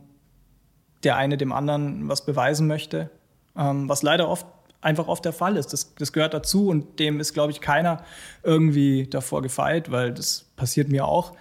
der 1.03 1.15
eine 1.15 1.37
dem 1.37 1.51
anderen 1.51 2.09
was 2.09 2.25
beweisen 2.25 2.67
möchte, 2.67 3.09
ähm, 3.57 3.89
was 3.89 4.01
leider 4.01 4.29
oft 4.29 4.45
einfach 4.81 5.07
oft 5.07 5.25
der 5.25 5.33
Fall 5.33 5.57
ist. 5.57 5.73
Das, 5.73 5.93
das 5.95 6.13
gehört 6.13 6.33
dazu 6.33 6.69
und 6.69 6.99
dem 6.99 7.19
ist, 7.19 7.33
glaube 7.33 7.51
ich, 7.51 7.61
keiner 7.61 8.03
irgendwie 8.43 9.07
davor 9.07 9.41
gefeit, 9.41 9.91
weil 9.91 10.13
das 10.13 10.45
passiert 10.55 10.89
mir 10.89 11.05
auch, 11.05 11.33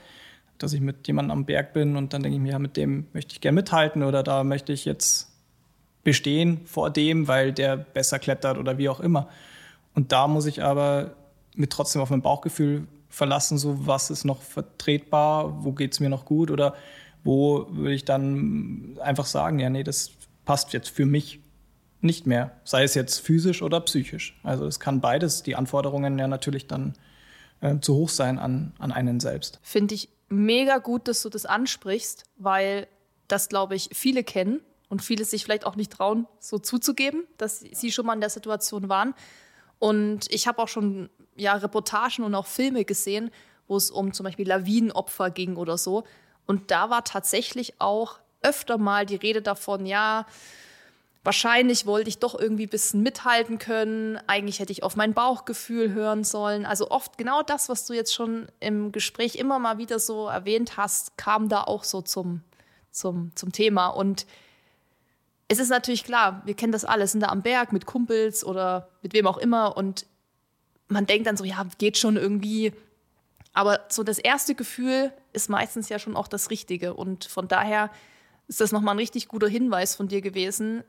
dass 0.58 0.72
ich 0.72 0.80
mit 0.80 1.06
jemandem 1.06 1.32
am 1.38 1.44
Berg 1.44 1.72
bin 1.72 1.96
und 1.96 2.12
dann 2.12 2.22
denke 2.22 2.36
ich 2.36 2.42
mir, 2.42 2.52
ja, 2.52 2.58
mit 2.58 2.76
dem 2.76 3.06
möchte 3.12 3.32
ich 3.32 3.40
gerne 3.40 3.54
mithalten 3.54 4.02
oder 4.02 4.22
da 4.22 4.42
möchte 4.42 4.72
ich 4.72 4.84
jetzt 4.84 5.28
bestehen 6.02 6.62
vor 6.64 6.90
dem, 6.90 7.28
weil 7.28 7.52
der 7.52 7.76
besser 7.76 8.18
klettert 8.18 8.58
oder 8.58 8.78
wie 8.78 8.88
auch 8.88 9.00
immer. 9.00 9.28
Und 9.94 10.10
da 10.10 10.26
muss 10.26 10.46
ich 10.46 10.62
aber 10.62 11.12
mit 11.54 11.70
trotzdem 11.70 12.02
auf 12.02 12.10
mein 12.10 12.22
Bauchgefühl 12.22 12.86
verlassen, 13.18 13.58
so 13.58 13.86
was 13.86 14.10
ist 14.10 14.24
noch 14.24 14.40
vertretbar, 14.40 15.64
wo 15.64 15.72
geht 15.72 15.92
es 15.92 16.00
mir 16.00 16.08
noch 16.08 16.24
gut 16.24 16.50
oder 16.50 16.74
wo 17.24 17.66
würde 17.70 17.94
ich 17.94 18.04
dann 18.04 18.96
einfach 19.02 19.26
sagen, 19.26 19.58
ja, 19.58 19.68
nee, 19.68 19.82
das 19.82 20.12
passt 20.44 20.72
jetzt 20.72 20.88
für 20.88 21.04
mich 21.04 21.40
nicht 22.00 22.26
mehr, 22.26 22.52
sei 22.64 22.84
es 22.84 22.94
jetzt 22.94 23.18
physisch 23.18 23.60
oder 23.60 23.80
psychisch. 23.80 24.38
Also 24.44 24.66
es 24.66 24.78
kann 24.78 25.00
beides, 25.00 25.42
die 25.42 25.56
Anforderungen 25.56 26.16
ja 26.18 26.28
natürlich 26.28 26.68
dann 26.68 26.94
äh, 27.60 27.80
zu 27.80 27.96
hoch 27.96 28.08
sein 28.08 28.38
an, 28.38 28.72
an 28.78 28.92
einen 28.92 29.18
selbst. 29.18 29.58
Finde 29.62 29.96
ich 29.96 30.08
mega 30.28 30.78
gut, 30.78 31.08
dass 31.08 31.22
du 31.22 31.28
das 31.28 31.44
ansprichst, 31.44 32.22
weil 32.36 32.86
das, 33.26 33.48
glaube 33.48 33.74
ich, 33.74 33.90
viele 33.92 34.22
kennen 34.22 34.60
und 34.88 35.02
viele 35.02 35.24
sich 35.24 35.42
vielleicht 35.42 35.66
auch 35.66 35.74
nicht 35.74 35.92
trauen, 35.92 36.28
so 36.38 36.58
zuzugeben, 36.58 37.24
dass 37.36 37.58
sie 37.60 37.90
schon 37.90 38.06
mal 38.06 38.14
in 38.14 38.20
der 38.20 38.30
Situation 38.30 38.88
waren. 38.88 39.12
Und 39.78 40.30
ich 40.30 40.46
habe 40.46 40.62
auch 40.62 40.68
schon 40.68 41.10
ja, 41.36 41.54
Reportagen 41.54 42.24
und 42.24 42.34
auch 42.34 42.46
Filme 42.46 42.84
gesehen, 42.84 43.30
wo 43.66 43.76
es 43.76 43.90
um 43.90 44.12
zum 44.12 44.24
Beispiel 44.24 44.48
Lawinenopfer 44.48 45.30
ging 45.30 45.56
oder 45.56 45.78
so. 45.78 46.04
Und 46.46 46.70
da 46.70 46.90
war 46.90 47.04
tatsächlich 47.04 47.80
auch 47.80 48.18
öfter 48.42 48.78
mal 48.78 49.06
die 49.06 49.16
Rede 49.16 49.42
davon, 49.42 49.86
ja, 49.86 50.26
wahrscheinlich 51.24 51.84
wollte 51.84 52.08
ich 52.08 52.18
doch 52.18 52.38
irgendwie 52.38 52.64
ein 52.64 52.70
bisschen 52.70 53.02
mithalten 53.02 53.58
können. 53.58 54.18
Eigentlich 54.26 54.60
hätte 54.60 54.72
ich 54.72 54.82
auf 54.82 54.96
mein 54.96 55.12
Bauchgefühl 55.12 55.92
hören 55.92 56.24
sollen. 56.24 56.64
Also 56.64 56.90
oft 56.90 57.18
genau 57.18 57.42
das, 57.42 57.68
was 57.68 57.84
du 57.84 57.92
jetzt 57.92 58.14
schon 58.14 58.46
im 58.60 58.92
Gespräch 58.92 59.36
immer 59.36 59.58
mal 59.58 59.78
wieder 59.78 59.98
so 59.98 60.28
erwähnt 60.28 60.76
hast, 60.76 61.18
kam 61.18 61.48
da 61.48 61.64
auch 61.64 61.84
so 61.84 62.00
zum, 62.00 62.42
zum, 62.90 63.32
zum 63.34 63.52
Thema. 63.52 63.88
Und 63.88 64.26
es 65.48 65.58
ist 65.58 65.70
natürlich 65.70 66.04
klar, 66.04 66.42
wir 66.44 66.54
kennen 66.54 66.72
das 66.72 66.84
alles, 66.84 67.12
sind 67.12 67.22
da 67.22 67.28
am 67.28 67.42
Berg 67.42 67.72
mit 67.72 67.86
Kumpels 67.86 68.44
oder 68.44 68.90
mit 69.02 69.14
wem 69.14 69.26
auch 69.26 69.38
immer 69.38 69.76
und 69.76 70.06
man 70.88 71.06
denkt 71.06 71.26
dann 71.26 71.36
so, 71.36 71.44
ja, 71.44 71.66
geht 71.78 71.98
schon 71.98 72.16
irgendwie. 72.16 72.72
Aber 73.54 73.80
so 73.88 74.02
das 74.02 74.18
erste 74.18 74.54
Gefühl 74.54 75.12
ist 75.32 75.48
meistens 75.48 75.88
ja 75.88 75.98
schon 75.98 76.16
auch 76.16 76.28
das 76.28 76.50
Richtige 76.50 76.94
und 76.94 77.24
von 77.24 77.48
daher 77.48 77.90
ist 78.46 78.60
das 78.60 78.72
nochmal 78.72 78.94
ein 78.94 78.98
richtig 78.98 79.28
guter 79.28 79.48
Hinweis 79.48 79.94
von 79.94 80.08
dir 80.08 80.20
gewesen, 80.20 80.84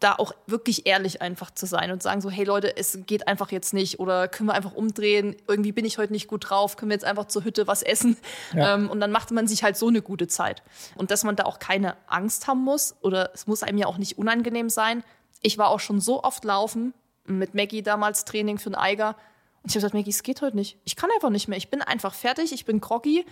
da 0.00 0.14
auch 0.14 0.32
wirklich 0.46 0.86
ehrlich 0.86 1.22
einfach 1.22 1.50
zu 1.50 1.66
sein 1.66 1.90
und 1.90 2.02
sagen 2.02 2.20
so, 2.20 2.28
hey 2.28 2.44
Leute, 2.44 2.76
es 2.76 2.98
geht 3.06 3.26
einfach 3.26 3.50
jetzt 3.52 3.72
nicht 3.72 4.00
oder 4.00 4.28
können 4.28 4.48
wir 4.48 4.54
einfach 4.54 4.74
umdrehen, 4.74 5.36
irgendwie 5.48 5.72
bin 5.72 5.84
ich 5.84 5.98
heute 5.98 6.12
nicht 6.12 6.28
gut 6.28 6.50
drauf, 6.50 6.76
können 6.76 6.90
wir 6.90 6.94
jetzt 6.94 7.04
einfach 7.04 7.26
zur 7.26 7.44
Hütte 7.44 7.66
was 7.66 7.82
essen 7.82 8.16
ja. 8.52 8.74
ähm, 8.74 8.90
und 8.90 9.00
dann 9.00 9.10
macht 9.12 9.30
man 9.30 9.46
sich 9.46 9.62
halt 9.62 9.76
so 9.76 9.88
eine 9.88 10.02
gute 10.02 10.26
Zeit. 10.26 10.62
Und 10.96 11.10
dass 11.10 11.24
man 11.24 11.36
da 11.36 11.44
auch 11.44 11.58
keine 11.58 11.96
Angst 12.06 12.46
haben 12.46 12.62
muss 12.62 12.96
oder 13.00 13.30
es 13.34 13.46
muss 13.46 13.62
einem 13.62 13.78
ja 13.78 13.86
auch 13.86 13.98
nicht 13.98 14.18
unangenehm 14.18 14.68
sein. 14.68 15.04
Ich 15.40 15.58
war 15.58 15.68
auch 15.68 15.80
schon 15.80 16.00
so 16.00 16.22
oft 16.22 16.44
laufen, 16.44 16.92
mit 17.26 17.54
Maggie 17.54 17.82
damals 17.82 18.24
Training 18.24 18.58
für 18.58 18.66
einen 18.66 18.74
Eiger 18.74 19.16
und 19.64 19.70
ich 19.70 19.76
habe 19.76 19.80
gesagt, 19.80 19.94
Maggie, 19.94 20.10
es 20.10 20.22
geht 20.22 20.42
heute 20.42 20.56
nicht. 20.56 20.76
Ich 20.84 20.94
kann 20.94 21.08
einfach 21.14 21.30
nicht 21.30 21.48
mehr. 21.48 21.56
Ich 21.56 21.70
bin 21.70 21.80
einfach 21.80 22.12
fertig, 22.12 22.52
ich 22.52 22.66
bin 22.66 22.82
groggy. 22.82 23.24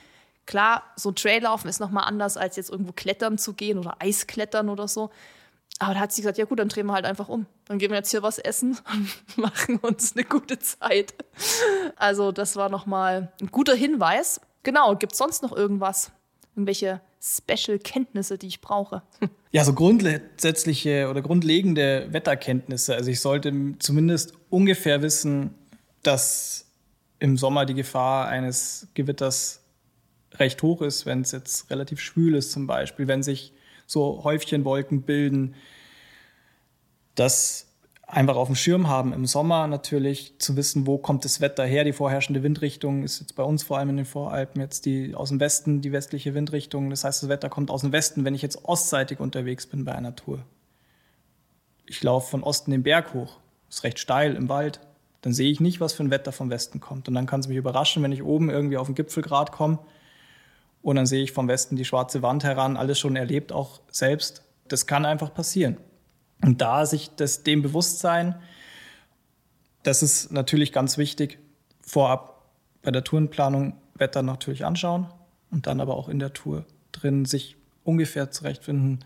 Klar, 0.46 0.82
so 0.96 1.12
Traillaufen 1.12 1.68
ist 1.68 1.78
nochmal 1.78 2.04
anders, 2.04 2.38
als 2.38 2.56
jetzt 2.56 2.70
irgendwo 2.70 2.92
klettern 2.92 3.36
zu 3.36 3.52
gehen 3.52 3.78
oder 3.78 3.96
Eisklettern 3.98 4.70
oder 4.70 4.88
so. 4.88 5.10
Aber 5.78 5.94
da 5.94 6.00
hat 6.00 6.12
sie 6.12 6.22
gesagt, 6.22 6.38
ja 6.38 6.44
gut, 6.44 6.58
dann 6.58 6.68
drehen 6.68 6.86
wir 6.86 6.92
halt 6.92 7.04
einfach 7.04 7.28
um. 7.28 7.46
Dann 7.66 7.78
gehen 7.78 7.90
wir 7.90 7.96
jetzt 7.96 8.10
hier 8.10 8.22
was 8.22 8.38
essen 8.38 8.78
und 8.92 9.38
machen 9.38 9.78
uns 9.78 10.14
eine 10.14 10.24
gute 10.24 10.58
Zeit. 10.58 11.14
Also 11.96 12.32
das 12.32 12.56
war 12.56 12.68
nochmal 12.68 13.32
ein 13.40 13.48
guter 13.48 13.74
Hinweis. 13.74 14.40
Genau, 14.62 14.94
gibt 14.96 15.12
es 15.12 15.18
sonst 15.18 15.42
noch 15.42 15.52
irgendwas? 15.52 16.12
Irgendwelche 16.54 17.00
Special-Kenntnisse, 17.20 18.38
die 18.38 18.48
ich 18.48 18.60
brauche? 18.60 19.02
Ja, 19.50 19.64
so 19.64 19.74
grundsätzliche 19.74 21.08
oder 21.10 21.20
grundlegende 21.20 22.08
Wetterkenntnisse. 22.10 22.94
Also 22.94 23.10
ich 23.10 23.20
sollte 23.20 23.52
zumindest 23.78 24.34
ungefähr 24.50 25.02
wissen, 25.02 25.54
dass 26.02 26.66
im 27.18 27.36
Sommer 27.36 27.66
die 27.66 27.74
Gefahr 27.74 28.28
eines 28.28 28.88
Gewitters 28.94 29.60
recht 30.34 30.62
hoch 30.62 30.82
ist, 30.82 31.06
wenn 31.06 31.20
es 31.20 31.32
jetzt 31.32 31.70
relativ 31.70 32.00
schwül 32.00 32.34
ist 32.34 32.52
zum 32.52 32.66
Beispiel, 32.66 33.06
wenn 33.06 33.22
sich 33.22 33.52
so 33.92 34.24
Häufchenwolken 34.24 35.02
bilden, 35.02 35.54
das 37.14 37.68
einfach 38.06 38.36
auf 38.36 38.48
dem 38.48 38.56
Schirm 38.56 38.88
haben 38.88 39.12
im 39.12 39.26
Sommer 39.26 39.66
natürlich 39.66 40.38
zu 40.38 40.56
wissen, 40.56 40.86
wo 40.86 40.98
kommt 40.98 41.24
das 41.24 41.40
Wetter 41.40 41.64
her. 41.64 41.84
Die 41.84 41.92
vorherrschende 41.92 42.42
Windrichtung 42.42 43.04
ist 43.04 43.20
jetzt 43.20 43.36
bei 43.36 43.42
uns 43.42 43.62
vor 43.62 43.78
allem 43.78 43.90
in 43.90 43.96
den 43.98 44.06
Voralpen 44.06 44.60
jetzt 44.60 44.84
die 44.84 45.14
aus 45.14 45.30
dem 45.30 45.40
Westen, 45.40 45.80
die 45.80 45.92
westliche 45.92 46.34
Windrichtung. 46.34 46.90
Das 46.90 47.04
heißt, 47.04 47.22
das 47.22 47.28
Wetter 47.28 47.48
kommt 47.48 47.70
aus 47.70 47.80
dem 47.80 47.92
Westen, 47.92 48.24
wenn 48.24 48.34
ich 48.34 48.42
jetzt 48.42 48.64
ostseitig 48.64 49.20
unterwegs 49.20 49.66
bin 49.66 49.84
bei 49.84 49.94
einer 49.94 50.14
Tour. 50.14 50.44
Ich 51.86 52.02
laufe 52.02 52.30
von 52.30 52.42
Osten 52.42 52.70
den 52.70 52.82
Berg 52.82 53.14
hoch, 53.14 53.38
ist 53.68 53.84
recht 53.84 53.98
steil 53.98 54.36
im 54.36 54.48
Wald, 54.48 54.80
dann 55.22 55.32
sehe 55.32 55.50
ich 55.50 55.60
nicht, 55.60 55.80
was 55.80 55.92
für 55.92 56.02
ein 56.02 56.10
Wetter 56.10 56.32
vom 56.32 56.50
Westen 56.50 56.80
kommt. 56.80 57.08
Und 57.08 57.14
dann 57.14 57.26
kann 57.26 57.40
es 57.40 57.48
mich 57.48 57.56
überraschen, 57.56 58.02
wenn 58.02 58.12
ich 58.12 58.22
oben 58.22 58.50
irgendwie 58.50 58.76
auf 58.76 58.86
den 58.86 58.94
Gipfelgrad 58.94 59.52
komme 59.52 59.78
und 60.82 60.96
dann 60.96 61.06
sehe 61.06 61.22
ich 61.22 61.32
vom 61.32 61.48
Westen 61.48 61.76
die 61.76 61.84
schwarze 61.84 62.22
Wand 62.22 62.44
heran, 62.44 62.76
alles 62.76 62.98
schon 62.98 63.16
erlebt, 63.16 63.52
auch 63.52 63.80
selbst. 63.90 64.42
Das 64.68 64.86
kann 64.86 65.04
einfach 65.04 65.32
passieren. 65.32 65.76
Und 66.42 66.60
da 66.60 66.86
sich 66.86 67.10
das, 67.14 67.44
dem 67.44 67.62
bewusst 67.62 68.00
sein, 68.00 68.34
das 69.84 70.02
ist 70.02 70.32
natürlich 70.32 70.72
ganz 70.72 70.98
wichtig, 70.98 71.38
vorab 71.80 72.50
bei 72.82 72.90
der 72.90 73.04
Tourenplanung 73.04 73.74
Wetter 73.94 74.22
natürlich 74.22 74.64
anschauen 74.64 75.06
und 75.50 75.66
dann 75.66 75.80
aber 75.80 75.96
auch 75.96 76.08
in 76.08 76.18
der 76.18 76.32
Tour 76.32 76.64
drin 76.90 77.24
sich 77.24 77.56
ungefähr 77.84 78.30
zurechtfinden, 78.30 79.04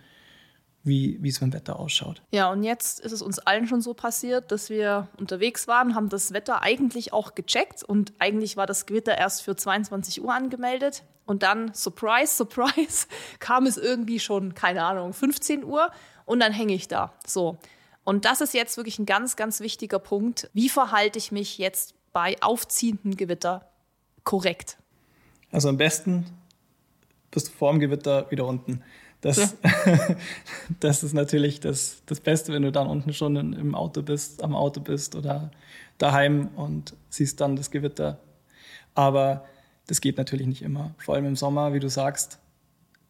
wie, 0.87 1.19
wie 1.21 1.29
es 1.29 1.41
dem 1.41 1.53
Wetter 1.53 1.79
ausschaut. 1.79 2.23
Ja, 2.31 2.51
und 2.51 2.63
jetzt 2.63 3.01
ist 3.01 3.13
es 3.13 3.21
uns 3.21 3.39
allen 3.41 3.67
schon 3.67 3.83
so 3.83 3.93
passiert, 3.93 4.53
dass 4.53 4.71
wir 4.71 5.09
unterwegs 5.19 5.67
waren, 5.67 5.95
haben 5.95 6.09
das 6.09 6.33
Wetter 6.33 6.63
eigentlich 6.63 7.13
auch 7.13 7.35
gecheckt 7.35 7.83
und 7.83 8.13
eigentlich 8.19 8.57
war 8.57 8.67
das 8.67 8.87
Gewitter 8.87 9.19
erst 9.19 9.43
für 9.43 9.57
22 9.57 10.23
Uhr 10.23 10.33
angemeldet. 10.33 11.03
Und 11.27 11.43
dann, 11.43 11.75
surprise, 11.75 12.37
surprise, 12.37 13.09
kam 13.41 13.67
es 13.67 13.77
irgendwie 13.77 14.21
schon, 14.21 14.55
keine 14.55 14.85
Ahnung, 14.85 15.13
15 15.13 15.65
Uhr 15.65 15.91
und 16.25 16.41
dann 16.41 16.53
hänge 16.53 16.75
ich 16.75 16.87
da. 16.87 17.13
So. 17.27 17.59
Und 18.05 18.25
das 18.25 18.41
ist 18.41 18.55
jetzt 18.55 18.77
wirklich 18.77 19.01
ein 19.01 19.07
ganz, 19.07 19.35
ganz 19.35 19.59
wichtiger 19.61 19.99
Punkt. 19.99 20.49
Wie 20.55 20.69
verhalte 20.69 21.19
ich 21.19 21.33
mich 21.33 21.59
jetzt 21.59 21.95
bei 22.13 22.37
aufziehendem 22.41 23.17
Gewitter 23.17 23.69
korrekt? 24.23 24.79
Also 25.51 25.69
am 25.69 25.77
besten 25.77 26.27
bist 27.33 27.49
du 27.49 27.53
vor 27.53 27.73
dem 27.73 27.81
Gewitter 27.81 28.31
wieder 28.31 28.47
unten. 28.47 28.83
Das, 29.27 29.57
ja. 29.63 30.17
das 30.81 31.03
ist 31.03 31.13
natürlich 31.13 31.61
das, 31.61 32.03
das 32.07 32.21
Beste, 32.21 32.53
wenn 32.53 32.63
du 32.63 32.71
dann 32.71 32.87
unten 32.87 33.13
schon 33.13 33.37
in, 33.37 33.53
im 33.55 33.75
Auto 33.75 34.03
bist, 34.03 34.43
am 34.43 34.55
Auto 34.55 34.81
bist 34.81 35.17
oder 35.17 35.51
daheim 35.99 36.49
und 36.57 36.95
siehst 37.11 37.41
dann 37.41 37.57
das 37.57 37.71
Gewitter. 37.71 38.19
Aber 38.95 39.45
das 39.89 40.01
geht 40.01 40.17
natürlich 40.17 40.47
nicht 40.47 40.63
immer. 40.63 40.95
Vor 40.99 41.15
allem 41.15 41.27
im 41.27 41.37
Sommer, 41.37 41.75
wie 41.75 41.81
du 41.81 41.89
sagst, 41.89 42.39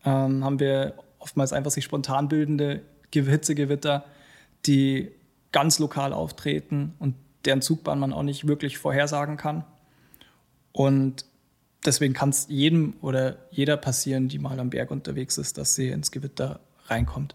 ähm, 0.04 0.44
haben 0.44 0.58
wir 0.58 0.94
oftmals 1.18 1.52
einfach 1.52 1.70
sich 1.70 1.84
spontan 1.84 2.28
bildende 2.28 2.82
Hitzegewitter, 3.12 4.04
die 4.66 5.10
ganz 5.52 5.78
lokal 5.78 6.12
auftreten 6.12 6.94
und 6.98 7.14
deren 7.46 7.62
Zugbahn 7.62 7.98
man 7.98 8.12
auch 8.12 8.22
nicht 8.22 8.46
wirklich 8.46 8.76
vorhersagen 8.76 9.36
kann. 9.36 9.64
Und 10.72 11.24
deswegen 11.84 12.14
kann 12.14 12.30
es 12.30 12.46
jedem 12.48 12.94
oder 13.00 13.36
jeder 13.50 13.76
passieren, 13.76 14.28
die 14.28 14.38
mal 14.38 14.58
am 14.60 14.70
Berg 14.70 14.90
unterwegs 14.90 15.38
ist, 15.38 15.58
dass 15.58 15.74
sie 15.74 15.88
ins 15.88 16.10
Gewitter 16.10 16.60
reinkommt. 16.86 17.34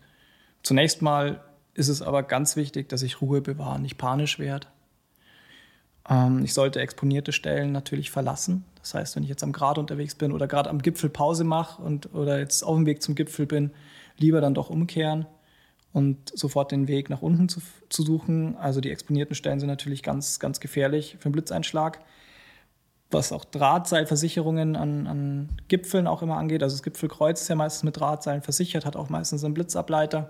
Zunächst 0.64 1.02
mal 1.02 1.44
ist 1.74 1.88
es 1.88 2.02
aber 2.02 2.24
ganz 2.24 2.56
wichtig, 2.56 2.90
dass 2.90 3.02
ich 3.02 3.22
Ruhe 3.22 3.42
bewahre, 3.42 3.80
nicht 3.80 3.98
panisch 3.98 4.40
werde. 4.40 4.68
Ähm, 6.10 6.44
ich 6.44 6.54
sollte 6.54 6.80
exponierte 6.82 7.32
Stellen 7.32 7.72
natürlich 7.72 8.12
verlassen. 8.12 8.66
Das 8.80 8.94
heißt, 8.94 9.16
wenn 9.16 9.24
ich 9.24 9.30
jetzt 9.30 9.44
am 9.44 9.52
Grat 9.52 9.78
unterwegs 9.78 10.16
bin 10.16 10.32
oder 10.32 10.48
gerade 10.48 10.70
am 10.70 10.82
Gipfel 10.82 11.10
Pause 11.10 11.44
mache 11.44 11.82
und 11.82 12.14
oder 12.14 12.40
jetzt 12.40 12.64
auf 12.64 12.76
dem 12.76 12.86
Weg 12.86 13.02
zum 13.02 13.16
Gipfel 13.16 13.46
bin, 13.46 13.72
lieber 14.18 14.42
dann 14.42 14.54
doch 14.54 14.70
umkehren 14.70 15.26
und 15.94 16.32
sofort 16.38 16.72
den 16.72 16.88
Weg 16.88 17.10
nach 17.10 17.22
unten 17.22 17.48
zu, 17.50 17.62
zu 17.90 18.04
suchen. 18.04 18.58
Also 18.58 18.82
die 18.82 18.92
exponierten 18.92 19.36
Stellen 19.36 19.60
sind 19.60 19.68
natürlich 19.68 20.04
ganz, 20.04 20.40
ganz 20.40 20.60
gefährlich 20.60 21.18
für 21.20 21.26
einen 21.26 21.34
Blitzeinschlag 21.34 22.00
was 23.14 23.32
auch 23.32 23.46
Drahtseilversicherungen 23.46 24.76
an, 24.76 25.08
an 25.08 25.50
Gipfeln 25.68 26.08
auch 26.08 26.22
immer 26.22 26.38
angeht. 26.38 26.64
Also 26.64 26.76
das 26.76 26.84
Gipfelkreuz 26.84 27.42
ist 27.42 27.48
ja 27.48 27.56
meistens 27.56 27.84
mit 27.84 27.98
Drahtseilen 27.98 28.42
versichert, 28.42 28.86
hat 28.86 28.96
auch 28.96 29.10
meistens 29.10 29.44
einen 29.44 29.54
Blitzableiter. 29.54 30.28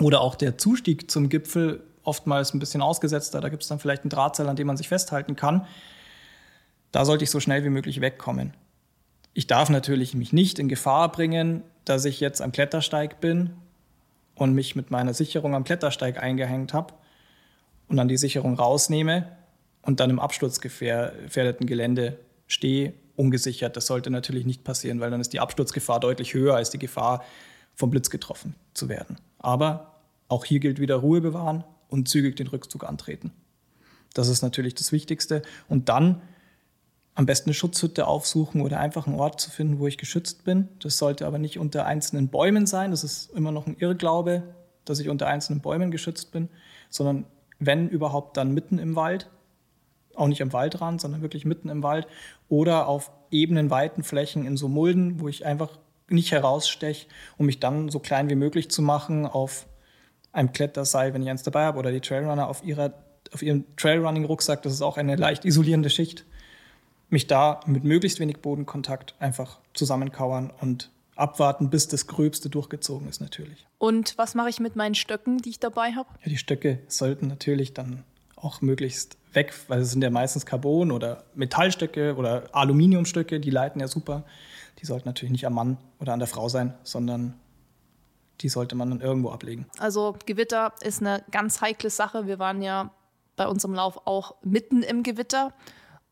Oder 0.00 0.20
auch 0.20 0.34
der 0.34 0.58
Zustieg 0.58 1.10
zum 1.10 1.28
Gipfel 1.28 1.82
oftmals 2.02 2.54
ein 2.54 2.58
bisschen 2.58 2.82
ausgesetzter. 2.82 3.40
Da 3.40 3.48
gibt 3.48 3.62
es 3.62 3.68
dann 3.68 3.78
vielleicht 3.78 4.04
ein 4.04 4.08
Drahtseil, 4.08 4.48
an 4.48 4.56
dem 4.56 4.66
man 4.66 4.76
sich 4.76 4.88
festhalten 4.88 5.36
kann. 5.36 5.66
Da 6.92 7.04
sollte 7.04 7.24
ich 7.24 7.30
so 7.30 7.40
schnell 7.40 7.64
wie 7.64 7.70
möglich 7.70 8.00
wegkommen. 8.00 8.54
Ich 9.32 9.46
darf 9.46 9.70
natürlich 9.70 10.14
mich 10.14 10.32
nicht 10.32 10.58
in 10.58 10.68
Gefahr 10.68 11.12
bringen, 11.12 11.62
dass 11.84 12.04
ich 12.04 12.20
jetzt 12.20 12.42
am 12.42 12.52
Klettersteig 12.52 13.20
bin 13.20 13.50
und 14.34 14.54
mich 14.54 14.74
mit 14.74 14.90
meiner 14.90 15.14
Sicherung 15.14 15.54
am 15.54 15.64
Klettersteig 15.64 16.20
eingehängt 16.20 16.72
habe 16.72 16.94
und 17.88 17.96
dann 17.96 18.08
die 18.08 18.16
Sicherung 18.16 18.54
rausnehme 18.54 19.26
und 19.82 20.00
dann 20.00 20.10
im 20.10 20.18
absturzgefährdeten 20.18 21.66
Gelände 21.66 22.18
stehe, 22.46 22.94
ungesichert. 23.16 23.76
Das 23.76 23.86
sollte 23.86 24.10
natürlich 24.10 24.46
nicht 24.46 24.64
passieren, 24.64 25.00
weil 25.00 25.10
dann 25.10 25.20
ist 25.20 25.32
die 25.32 25.40
Absturzgefahr 25.40 26.00
deutlich 26.00 26.34
höher 26.34 26.56
als 26.56 26.70
die 26.70 26.78
Gefahr, 26.78 27.24
vom 27.74 27.90
Blitz 27.90 28.10
getroffen 28.10 28.54
zu 28.74 28.88
werden. 28.88 29.16
Aber 29.38 30.00
auch 30.28 30.44
hier 30.44 30.60
gilt 30.60 30.80
wieder 30.80 30.96
Ruhe 30.96 31.20
bewahren 31.20 31.64
und 31.88 32.08
zügig 32.08 32.36
den 32.36 32.46
Rückzug 32.46 32.84
antreten. 32.84 33.32
Das 34.14 34.28
ist 34.28 34.42
natürlich 34.42 34.74
das 34.74 34.92
Wichtigste. 34.92 35.42
Und 35.68 35.88
dann 35.88 36.20
am 37.14 37.26
besten 37.26 37.50
eine 37.50 37.54
Schutzhütte 37.54 38.06
aufsuchen 38.06 38.60
oder 38.60 38.80
einfach 38.80 39.06
einen 39.06 39.18
Ort 39.18 39.40
zu 39.40 39.50
finden, 39.50 39.78
wo 39.78 39.86
ich 39.86 39.98
geschützt 39.98 40.44
bin. 40.44 40.68
Das 40.80 40.98
sollte 40.98 41.26
aber 41.26 41.38
nicht 41.38 41.58
unter 41.58 41.86
einzelnen 41.86 42.28
Bäumen 42.28 42.66
sein. 42.66 42.90
Das 42.90 43.04
ist 43.04 43.30
immer 43.32 43.52
noch 43.52 43.66
ein 43.66 43.76
Irrglaube. 43.78 44.42
dass 44.84 44.98
ich 44.98 45.08
unter 45.08 45.26
einzelnen 45.26 45.60
Bäumen 45.60 45.90
geschützt 45.90 46.32
bin, 46.32 46.48
sondern 46.88 47.26
wenn 47.58 47.88
überhaupt 47.88 48.36
dann 48.36 48.52
mitten 48.52 48.78
im 48.78 48.96
Wald, 48.96 49.30
auch 50.20 50.28
nicht 50.28 50.42
am 50.42 50.52
Waldrand, 50.52 51.00
sondern 51.00 51.22
wirklich 51.22 51.44
mitten 51.44 51.68
im 51.68 51.82
Wald 51.82 52.06
oder 52.48 52.86
auf 52.86 53.10
ebenen, 53.30 53.70
weiten 53.70 54.02
Flächen 54.02 54.46
in 54.46 54.56
so 54.56 54.68
Mulden, 54.68 55.20
wo 55.20 55.28
ich 55.28 55.46
einfach 55.46 55.78
nicht 56.08 56.32
heraussteche, 56.32 57.06
um 57.38 57.46
mich 57.46 57.60
dann 57.60 57.88
so 57.88 57.98
klein 57.98 58.28
wie 58.28 58.34
möglich 58.34 58.70
zu 58.70 58.82
machen 58.82 59.26
auf 59.26 59.66
einem 60.32 60.52
Kletterseil, 60.52 61.14
wenn 61.14 61.22
ich 61.22 61.30
eins 61.30 61.42
dabei 61.42 61.64
habe, 61.64 61.78
oder 61.78 61.90
die 61.90 62.00
Trailrunner 62.00 62.48
auf, 62.48 62.64
ihrer, 62.64 62.94
auf 63.32 63.42
ihrem 63.42 63.64
Trailrunning-Rucksack, 63.76 64.62
das 64.62 64.72
ist 64.72 64.82
auch 64.82 64.96
eine 64.96 65.16
leicht 65.16 65.44
isolierende 65.44 65.90
Schicht, 65.90 66.24
mich 67.08 67.26
da 67.26 67.60
mit 67.66 67.84
möglichst 67.84 68.20
wenig 68.20 68.38
Bodenkontakt 68.38 69.14
einfach 69.18 69.60
zusammenkauern 69.74 70.52
und 70.60 70.90
abwarten, 71.16 71.70
bis 71.70 71.88
das 71.88 72.06
Gröbste 72.06 72.48
durchgezogen 72.48 73.08
ist 73.08 73.20
natürlich. 73.20 73.66
Und 73.78 74.16
was 74.16 74.34
mache 74.34 74.48
ich 74.48 74.60
mit 74.60 74.76
meinen 74.76 74.94
Stöcken, 74.94 75.38
die 75.38 75.50
ich 75.50 75.58
dabei 75.58 75.92
habe? 75.92 76.08
Ja, 76.22 76.30
die 76.30 76.38
Stöcke 76.38 76.80
sollten 76.86 77.26
natürlich 77.26 77.74
dann 77.74 78.04
auch 78.42 78.60
möglichst 78.60 79.16
weg, 79.32 79.54
weil 79.68 79.80
es 79.80 79.90
sind 79.90 80.02
ja 80.02 80.10
meistens 80.10 80.46
Carbon- 80.46 80.92
oder 80.92 81.24
Metallstöcke 81.34 82.16
oder 82.16 82.48
Aluminiumstöcke, 82.52 83.40
die 83.40 83.50
leiten 83.50 83.80
ja 83.80 83.88
super. 83.88 84.24
Die 84.78 84.86
sollten 84.86 85.08
natürlich 85.08 85.32
nicht 85.32 85.46
am 85.46 85.54
Mann 85.54 85.78
oder 85.98 86.12
an 86.12 86.18
der 86.18 86.28
Frau 86.28 86.48
sein, 86.48 86.74
sondern 86.82 87.38
die 88.40 88.48
sollte 88.48 88.74
man 88.74 88.90
dann 88.90 89.00
irgendwo 89.00 89.30
ablegen. 89.30 89.66
Also 89.78 90.16
Gewitter 90.26 90.72
ist 90.80 91.00
eine 91.00 91.22
ganz 91.30 91.60
heikle 91.60 91.90
Sache. 91.90 92.26
Wir 92.26 92.38
waren 92.38 92.62
ja 92.62 92.90
bei 93.36 93.46
unserem 93.46 93.74
Lauf 93.74 94.06
auch 94.06 94.36
mitten 94.42 94.82
im 94.82 95.02
Gewitter 95.02 95.52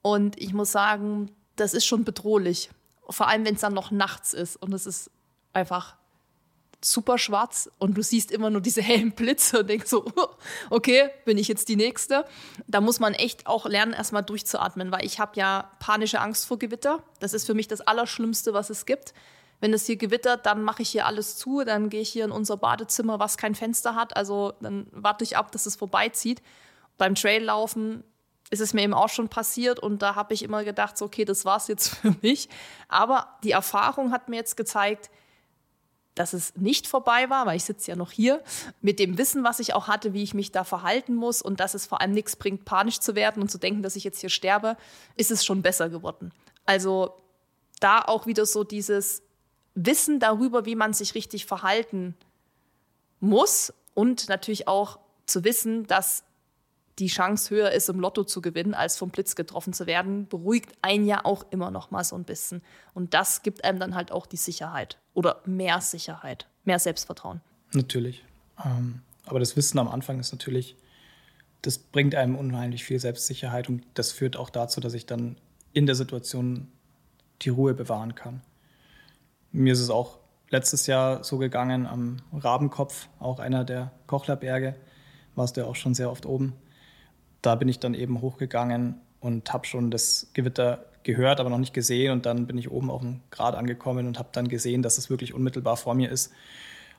und 0.03 0.39
ich 0.41 0.53
muss 0.53 0.73
sagen, 0.73 1.31
das 1.57 1.75
ist 1.75 1.87
schon 1.87 2.05
bedrohlich. 2.05 2.71
Vor 3.11 3.29
allem, 3.29 3.45
wenn 3.45 3.55
es 3.55 3.61
dann 3.61 3.75
noch 3.75 3.91
nachts 3.91 4.33
ist 4.33 4.57
und 4.57 4.73
es 4.73 4.87
ist 4.87 5.11
einfach 5.53 5.98
super 6.81 7.19
schwarz 7.19 7.71
und 7.79 7.97
du 7.97 8.03
siehst 8.03 8.31
immer 8.31 8.51
nur 8.51 8.61
diese 8.61 8.83
hellen 8.83 9.13
Blitze 9.13 9.61
und 9.61 9.71
denkst 9.71 9.89
so, 9.89 10.05
okay, 10.71 11.11
bin 11.25 11.37
ich 11.39 11.49
jetzt 11.49 11.69
die 11.69 11.77
Nächste? 11.77 12.25
Da 12.67 12.81
muss 12.81 13.01
man 13.01 13.15
echt 13.15 13.47
auch 13.47 13.67
lernen, 13.67 13.93
erstmal 13.93 14.23
durchzuatmen, 14.23 14.93
weil 14.93 15.05
ich 15.05 15.19
habe 15.19 15.33
ja 15.35 15.71
panische 15.81 16.21
Angst 16.21 16.47
vor 16.47 16.59
Gewitter. 16.59 17.03
Das 17.21 17.35
ist 17.35 17.47
für 17.47 17.55
mich 17.55 17.69
das 17.69 17.81
Allerschlimmste, 17.81 18.55
was 18.55 18.71
es 18.71 18.87
gibt. 18.87 19.13
Wenn 19.61 19.73
es 19.73 19.87
hier 19.87 19.97
gewittert, 19.97 20.47
dann 20.47 20.63
mache 20.63 20.83
ich 20.83 20.91
hier 20.91 21.07
alles 21.07 21.37
zu, 21.37 21.65
dann 21.65 21.89
gehe 21.89 22.01
ich 22.01 22.11
hier 22.11 22.25
in 22.25 22.31
unser 22.31 22.57
Badezimmer, 22.57 23.19
was 23.19 23.37
kein 23.37 23.57
Fenster 23.57 23.97
hat. 23.97 24.17
Also 24.17 24.53
dann 24.61 24.87
warte 24.93 25.25
ich 25.25 25.37
ab, 25.37 25.51
dass 25.51 25.67
es 25.67 25.75
vorbeizieht. 25.75 26.43
Beim 26.97 27.17
Traillaufen 27.17 28.05
ist 28.51 28.61
es 28.61 28.73
mir 28.73 28.83
eben 28.83 28.95
auch 28.95 29.09
schon 29.09 29.29
passiert 29.29 29.81
und 29.81 30.01
da 30.01 30.15
habe 30.15 30.33
ich 30.33 30.43
immer 30.43 30.65
gedacht, 30.65 30.97
so, 30.97 31.07
okay, 31.07 31.25
das 31.25 31.45
war's 31.45 31.67
jetzt 31.67 31.89
für 31.97 32.15
mich. 32.23 32.49
Aber 32.89 33.37
die 33.43 33.51
Erfahrung 33.51 34.13
hat 34.13 34.29
mir 34.29 34.37
jetzt 34.37 34.57
gezeigt, 34.57 35.11
dass 36.19 36.33
es 36.33 36.55
nicht 36.57 36.87
vorbei 36.87 37.31
war, 37.31 37.47
weil 37.47 37.57
ich 37.57 37.65
sitze 37.65 37.91
ja 37.91 37.97
noch 37.97 38.11
hier, 38.11 38.43
mit 38.81 38.99
dem 38.99 39.19
Wissen, 39.19 39.45
was 39.45 39.61
ich 39.61 39.75
auch 39.75 39.89
hatte, 39.89 40.13
wie 40.13 40.23
ich 40.23 40.35
mich 40.35 40.53
da 40.53 40.65
verhalten 40.65 41.15
muss 41.15 41.43
und 41.43 41.61
dass 41.61 41.75
es 41.75 41.87
vor 41.87 42.01
allem 42.01 42.13
nichts 42.13 42.37
bringt, 42.37 42.65
panisch 42.65 43.01
zu 43.01 43.15
werden 43.15 43.43
und 43.43 43.51
zu 43.51 43.59
denken, 43.59 43.83
dass 43.83 43.97
ich 43.97 44.05
jetzt 44.05 44.21
hier 44.21 44.31
sterbe, 44.31 44.77
ist 45.17 45.31
es 45.31 45.45
schon 45.45 45.63
besser 45.63 45.89
geworden. 45.89 46.33
Also 46.67 47.15
da 47.81 48.03
auch 48.03 48.27
wieder 48.27 48.47
so 48.47 48.65
dieses 48.65 49.23
Wissen 49.75 50.19
darüber, 50.19 50.67
wie 50.67 50.75
man 50.75 50.93
sich 50.93 51.15
richtig 51.15 51.47
verhalten 51.47 52.17
muss 53.21 53.73
und 53.95 54.29
natürlich 54.29 54.67
auch 54.67 54.99
zu 55.27 55.45
wissen, 55.45 55.87
dass 55.87 56.25
die 56.99 57.07
Chance 57.07 57.55
höher 57.55 57.71
ist, 57.71 57.89
im 57.89 58.01
Lotto 58.01 58.25
zu 58.25 58.41
gewinnen, 58.41 58.75
als 58.75 58.97
vom 58.97 59.11
Blitz 59.11 59.37
getroffen 59.37 59.73
zu 59.73 59.87
werden, 59.87 60.27
beruhigt 60.27 60.73
einen 60.83 61.07
ja 61.07 61.25
auch 61.25 61.47
immer 61.51 61.71
noch 61.71 61.91
mal 61.91 62.03
so 62.05 62.17
ein 62.17 62.25
bisschen. 62.25 62.63
Und 62.95 63.15
das 63.15 63.43
gibt 63.43 63.65
einem 63.65 63.79
dann 63.79 63.95
halt 63.95 64.11
auch 64.11 64.27
die 64.27 64.37
Sicherheit 64.37 64.99
oder 65.19 65.41
mehr 65.45 65.81
Sicherheit, 65.81 66.47
mehr 66.65 66.79
Selbstvertrauen. 66.79 67.41
Natürlich. 67.73 68.25
Ähm, 68.65 69.03
aber 69.27 69.41
das 69.41 69.57
Wissen 69.57 69.79
am 69.79 69.89
Anfang 69.89 70.21
ist 70.21 70.33
natürlich, 70.33 70.77
das 71.63 71.79
bringt 71.79 72.15
einem 72.15 72.37
unheimlich 72.37 72.85
viel 72.85 72.99
Selbstsicherheit 72.99 73.69
und 73.69 73.85
das 73.95 74.13
führt 74.13 74.37
auch 74.37 74.49
dazu, 74.49 74.81
dass 74.81 74.95
ich 74.95 75.07
dann 75.07 75.37
in 75.73 75.87
der 75.87 75.95
Situation 75.95 76.69
die 77.43 77.49
Ruhe 77.49 77.75
bewahren 77.75 78.15
kann. 78.15 78.43
Mir 79.51 79.73
ist 79.73 79.81
es 79.81 79.91
auch 79.91 80.19
letztes 80.51 80.87
Jahr 80.87 81.25
so 81.25 81.39
gegangen 81.39 81.87
am 81.87 82.19
Rabenkopf, 82.33 83.09
auch 83.19 83.41
einer 83.41 83.65
der 83.65 83.93
Kochlerberge, 84.07 84.77
warst 85.35 85.57
du 85.57 85.63
ja 85.63 85.67
auch 85.67 85.77
schon 85.77 85.95
sehr 85.95 86.11
oft 86.11 86.27
oben 86.27 86.55
da 87.43 87.55
bin 87.55 87.69
ich 87.69 87.79
dann 87.79 87.95
eben 87.95 88.21
hochgegangen 88.21 89.01
und 89.21 89.53
habe 89.53 89.67
schon 89.67 89.91
das 89.91 90.31
Gewitter 90.35 90.85
gehört, 91.09 91.41
aber 91.41 91.49
noch 91.49 91.59
nicht 91.59 91.73
gesehen. 91.73 92.13
Und 92.13 92.27
dann 92.27 92.47
bin 92.47 92.59
ich 92.59 92.71
oben 92.71 92.91
auf 92.91 93.01
dem 93.01 93.21
Grat 93.31 93.55
angekommen 93.55 94.07
und 94.07 94.19
habe 94.19 94.29
dann 94.33 94.47
gesehen, 94.47 94.83
dass 94.83 94.99
es 94.99 95.09
wirklich 95.09 95.33
unmittelbar 95.33 95.79
vor 95.79 95.95
mir 95.95 96.11
ist. 96.11 96.33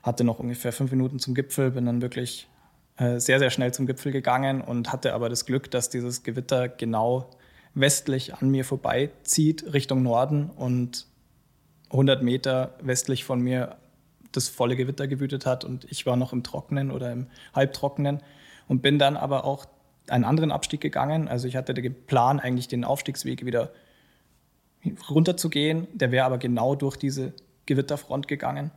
Hatte 0.02 0.24
noch 0.24 0.40
ungefähr 0.40 0.72
fünf 0.72 0.90
Minuten 0.90 1.20
zum 1.20 1.34
Gipfel, 1.34 1.70
bin 1.70 1.86
dann 1.86 2.02
wirklich 2.02 2.48
äh, 2.96 3.20
sehr, 3.20 3.38
sehr 3.38 3.50
schnell 3.50 3.72
zum 3.72 3.86
Gipfel 3.86 4.10
gegangen 4.10 4.62
und 4.62 4.92
hatte 4.92 5.14
aber 5.14 5.28
das 5.28 5.46
Glück, 5.46 5.70
dass 5.70 5.90
dieses 5.90 6.24
Gewitter 6.24 6.68
genau 6.68 7.30
westlich 7.74 8.34
an 8.34 8.50
mir 8.50 8.64
vorbeizieht, 8.64 9.72
Richtung 9.72 10.02
Norden 10.02 10.50
und 10.50 11.06
100 11.90 12.22
Meter 12.24 12.74
westlich 12.82 13.24
von 13.24 13.40
mir 13.40 13.76
das 14.32 14.48
volle 14.48 14.74
Gewitter 14.74 15.06
gewütet 15.06 15.46
hat 15.46 15.64
und 15.64 15.84
ich 15.84 16.04
war 16.04 16.16
noch 16.16 16.32
im 16.32 16.42
Trockenen 16.42 16.90
oder 16.90 17.12
im 17.12 17.28
Halbtrockenen 17.54 18.22
und 18.66 18.82
bin 18.82 18.98
dann 18.98 19.16
aber 19.16 19.44
auch 19.44 19.66
einen 20.08 20.24
anderen 20.24 20.50
Abstieg 20.50 20.80
gegangen. 20.80 21.28
Also 21.28 21.46
ich 21.46 21.54
hatte 21.54 21.74
den 21.74 21.94
Plan, 22.06 22.40
eigentlich 22.40 22.66
den 22.66 22.84
Aufstiegsweg 22.84 23.44
wieder 23.44 23.70
runterzugehen. 25.08 25.86
Der 25.92 26.12
wäre 26.12 26.26
aber 26.26 26.38
genau 26.38 26.74
durch 26.74 26.96
diese 26.96 27.32
Gewitterfront 27.66 28.28
gegangen. 28.28 28.70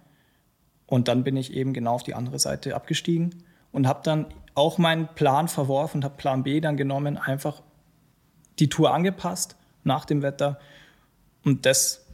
Und 0.85 1.07
dann 1.07 1.23
bin 1.23 1.37
ich 1.37 1.53
eben 1.53 1.73
genau 1.73 1.95
auf 1.95 2.03
die 2.03 2.13
andere 2.13 2.39
Seite 2.39 2.75
abgestiegen 2.75 3.43
und 3.71 3.87
habe 3.87 4.01
dann 4.03 4.27
auch 4.55 4.77
meinen 4.77 5.07
Plan 5.15 5.47
verworfen 5.47 5.97
und 5.97 6.03
habe 6.03 6.17
Plan 6.17 6.43
B 6.43 6.61
dann 6.61 6.77
genommen, 6.77 7.17
einfach 7.17 7.61
die 8.59 8.69
Tour 8.69 8.93
angepasst 8.93 9.55
nach 9.83 10.05
dem 10.05 10.21
Wetter. 10.21 10.59
Und 11.43 11.65
das 11.65 12.05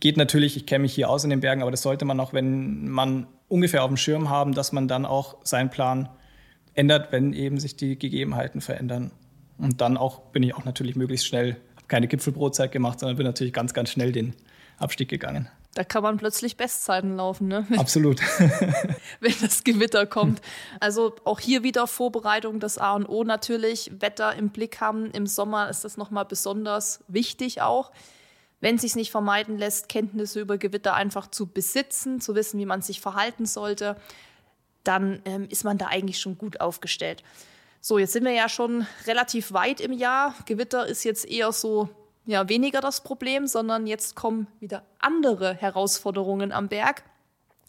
geht 0.00 0.16
natürlich, 0.16 0.56
ich 0.56 0.66
kenne 0.66 0.82
mich 0.82 0.94
hier 0.94 1.08
aus 1.08 1.24
in 1.24 1.30
den 1.30 1.40
Bergen, 1.40 1.62
aber 1.62 1.70
das 1.70 1.82
sollte 1.82 2.04
man 2.04 2.18
auch, 2.20 2.32
wenn 2.32 2.88
man 2.88 3.26
ungefähr 3.48 3.84
auf 3.84 3.88
dem 3.88 3.96
Schirm 3.96 4.28
haben, 4.28 4.52
dass 4.52 4.72
man 4.72 4.88
dann 4.88 5.06
auch 5.06 5.36
seinen 5.44 5.70
Plan 5.70 6.08
ändert, 6.74 7.12
wenn 7.12 7.32
eben 7.32 7.60
sich 7.60 7.76
die 7.76 7.96
Gegebenheiten 7.98 8.60
verändern. 8.60 9.12
Und 9.58 9.80
dann 9.80 9.96
auch 9.96 10.20
bin 10.32 10.42
ich 10.42 10.54
auch 10.54 10.64
natürlich 10.64 10.96
möglichst 10.96 11.26
schnell, 11.26 11.56
keine 11.94 12.08
Gipfelbrotzeit 12.08 12.72
gemacht, 12.72 12.98
sondern 12.98 13.16
bin 13.16 13.24
natürlich 13.24 13.52
ganz, 13.52 13.72
ganz 13.72 13.88
schnell 13.88 14.10
den 14.10 14.34
Abstieg 14.78 15.08
gegangen. 15.08 15.48
Da 15.74 15.84
kann 15.84 16.02
man 16.02 16.16
plötzlich 16.16 16.56
Bestzeiten 16.56 17.16
laufen, 17.16 17.46
ne? 17.46 17.68
Absolut. 17.76 18.20
Wenn 19.20 19.34
das 19.40 19.62
Gewitter 19.62 20.04
kommt. 20.04 20.40
Also 20.80 21.14
auch 21.22 21.38
hier 21.38 21.62
wieder 21.62 21.86
Vorbereitung, 21.86 22.58
das 22.58 22.78
A 22.78 22.94
und 22.94 23.06
O 23.06 23.22
natürlich. 23.22 23.92
Wetter 24.00 24.34
im 24.34 24.48
Blick 24.48 24.80
haben. 24.80 25.12
Im 25.12 25.28
Sommer 25.28 25.70
ist 25.70 25.84
das 25.84 25.96
nochmal 25.96 26.24
besonders 26.24 26.98
wichtig 27.06 27.62
auch. 27.62 27.92
Wenn 28.60 28.74
es 28.74 28.82
sich 28.82 28.96
nicht 28.96 29.12
vermeiden 29.12 29.56
lässt, 29.56 29.88
Kenntnisse 29.88 30.40
über 30.40 30.58
Gewitter 30.58 30.94
einfach 30.94 31.28
zu 31.28 31.46
besitzen, 31.46 32.20
zu 32.20 32.34
wissen, 32.34 32.58
wie 32.58 32.66
man 32.66 32.82
sich 32.82 33.00
verhalten 33.00 33.46
sollte 33.46 33.96
dann 34.84 35.22
ähm, 35.24 35.46
ist 35.50 35.64
man 35.64 35.78
da 35.78 35.86
eigentlich 35.86 36.20
schon 36.20 36.38
gut 36.38 36.60
aufgestellt. 36.60 37.22
So, 37.86 37.98
jetzt 37.98 38.14
sind 38.14 38.24
wir 38.24 38.32
ja 38.32 38.48
schon 38.48 38.86
relativ 39.06 39.52
weit 39.52 39.78
im 39.78 39.92
Jahr. 39.92 40.34
Gewitter 40.46 40.86
ist 40.86 41.04
jetzt 41.04 41.28
eher 41.28 41.52
so 41.52 41.90
ja, 42.24 42.48
weniger 42.48 42.80
das 42.80 43.02
Problem, 43.02 43.46
sondern 43.46 43.86
jetzt 43.86 44.16
kommen 44.16 44.46
wieder 44.58 44.86
andere 45.00 45.52
Herausforderungen 45.52 46.50
am 46.50 46.68
Berg. 46.68 47.02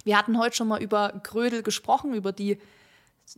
Wir 0.06 0.18
hatten 0.18 0.40
heute 0.40 0.56
schon 0.56 0.70
mal 0.70 0.82
über 0.82 1.20
Grödel 1.22 1.64
gesprochen, 1.64 2.14
über 2.14 2.32
die, 2.32 2.60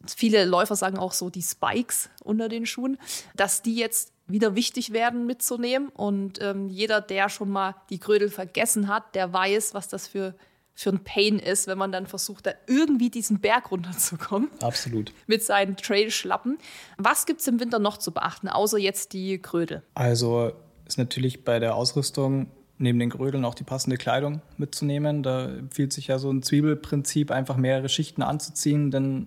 viele 0.06 0.46
Läufer 0.46 0.76
sagen 0.76 1.00
auch 1.00 1.14
so 1.14 1.32
die 1.32 1.42
Spikes 1.42 2.12
unter 2.24 2.48
den 2.48 2.68
Schuhen, 2.68 3.00
dass 3.36 3.64
die 3.64 3.76
jetzt 3.76 4.12
wieder 4.28 4.54
wichtig 4.54 4.94
werden 4.94 5.26
mitzunehmen. 5.26 5.90
Und 5.90 6.40
ähm, 6.44 6.70
jeder, 6.70 7.02
der 7.02 7.30
schon 7.30 7.50
mal 7.50 7.74
die 7.90 8.00
Grödel 8.00 8.30
vergessen 8.30 8.88
hat, 8.88 9.16
der 9.16 9.34
weiß, 9.34 9.74
was 9.74 9.88
das 9.88 10.08
für 10.08 10.36
für 10.78 10.92
ein 10.92 11.04
Pain 11.04 11.40
ist, 11.40 11.66
wenn 11.66 11.80
man 11.80 11.92
dann 11.92 12.06
versucht, 12.06 12.46
da 12.46 12.52
irgendwie 12.68 13.10
diesen 13.10 13.40
Berg 13.40 13.72
runterzukommen. 13.72 14.50
Absolut. 14.62 15.12
Mit 15.28 15.42
seinen 15.42 15.76
Trailschlappen. 15.76 16.60
Was 17.00 17.26
gibt 17.26 17.42
es 17.42 17.48
im 17.48 17.60
Winter 17.60 17.80
noch 17.80 17.98
zu 17.98 18.12
beachten, 18.12 18.48
außer 18.48 18.78
jetzt 18.78 19.14
die 19.14 19.40
Krödel? 19.40 19.82
Also 19.96 20.52
ist 20.86 21.00
natürlich 21.00 21.44
bei 21.44 21.58
der 21.58 21.74
Ausrüstung 21.74 22.52
neben 22.78 23.00
den 23.00 23.10
Grödeln 23.10 23.44
auch 23.44 23.56
die 23.56 23.64
passende 23.64 23.98
Kleidung 23.98 24.42
mitzunehmen. 24.58 25.24
Da 25.24 25.46
empfiehlt 25.46 25.94
sich 25.94 26.08
ja 26.08 26.20
so 26.20 26.30
ein 26.30 26.44
Zwiebelprinzip, 26.44 27.32
einfach 27.32 27.58
mehrere 27.58 27.90
Schichten 27.90 28.22
anzuziehen, 28.22 28.92
denn 28.92 29.26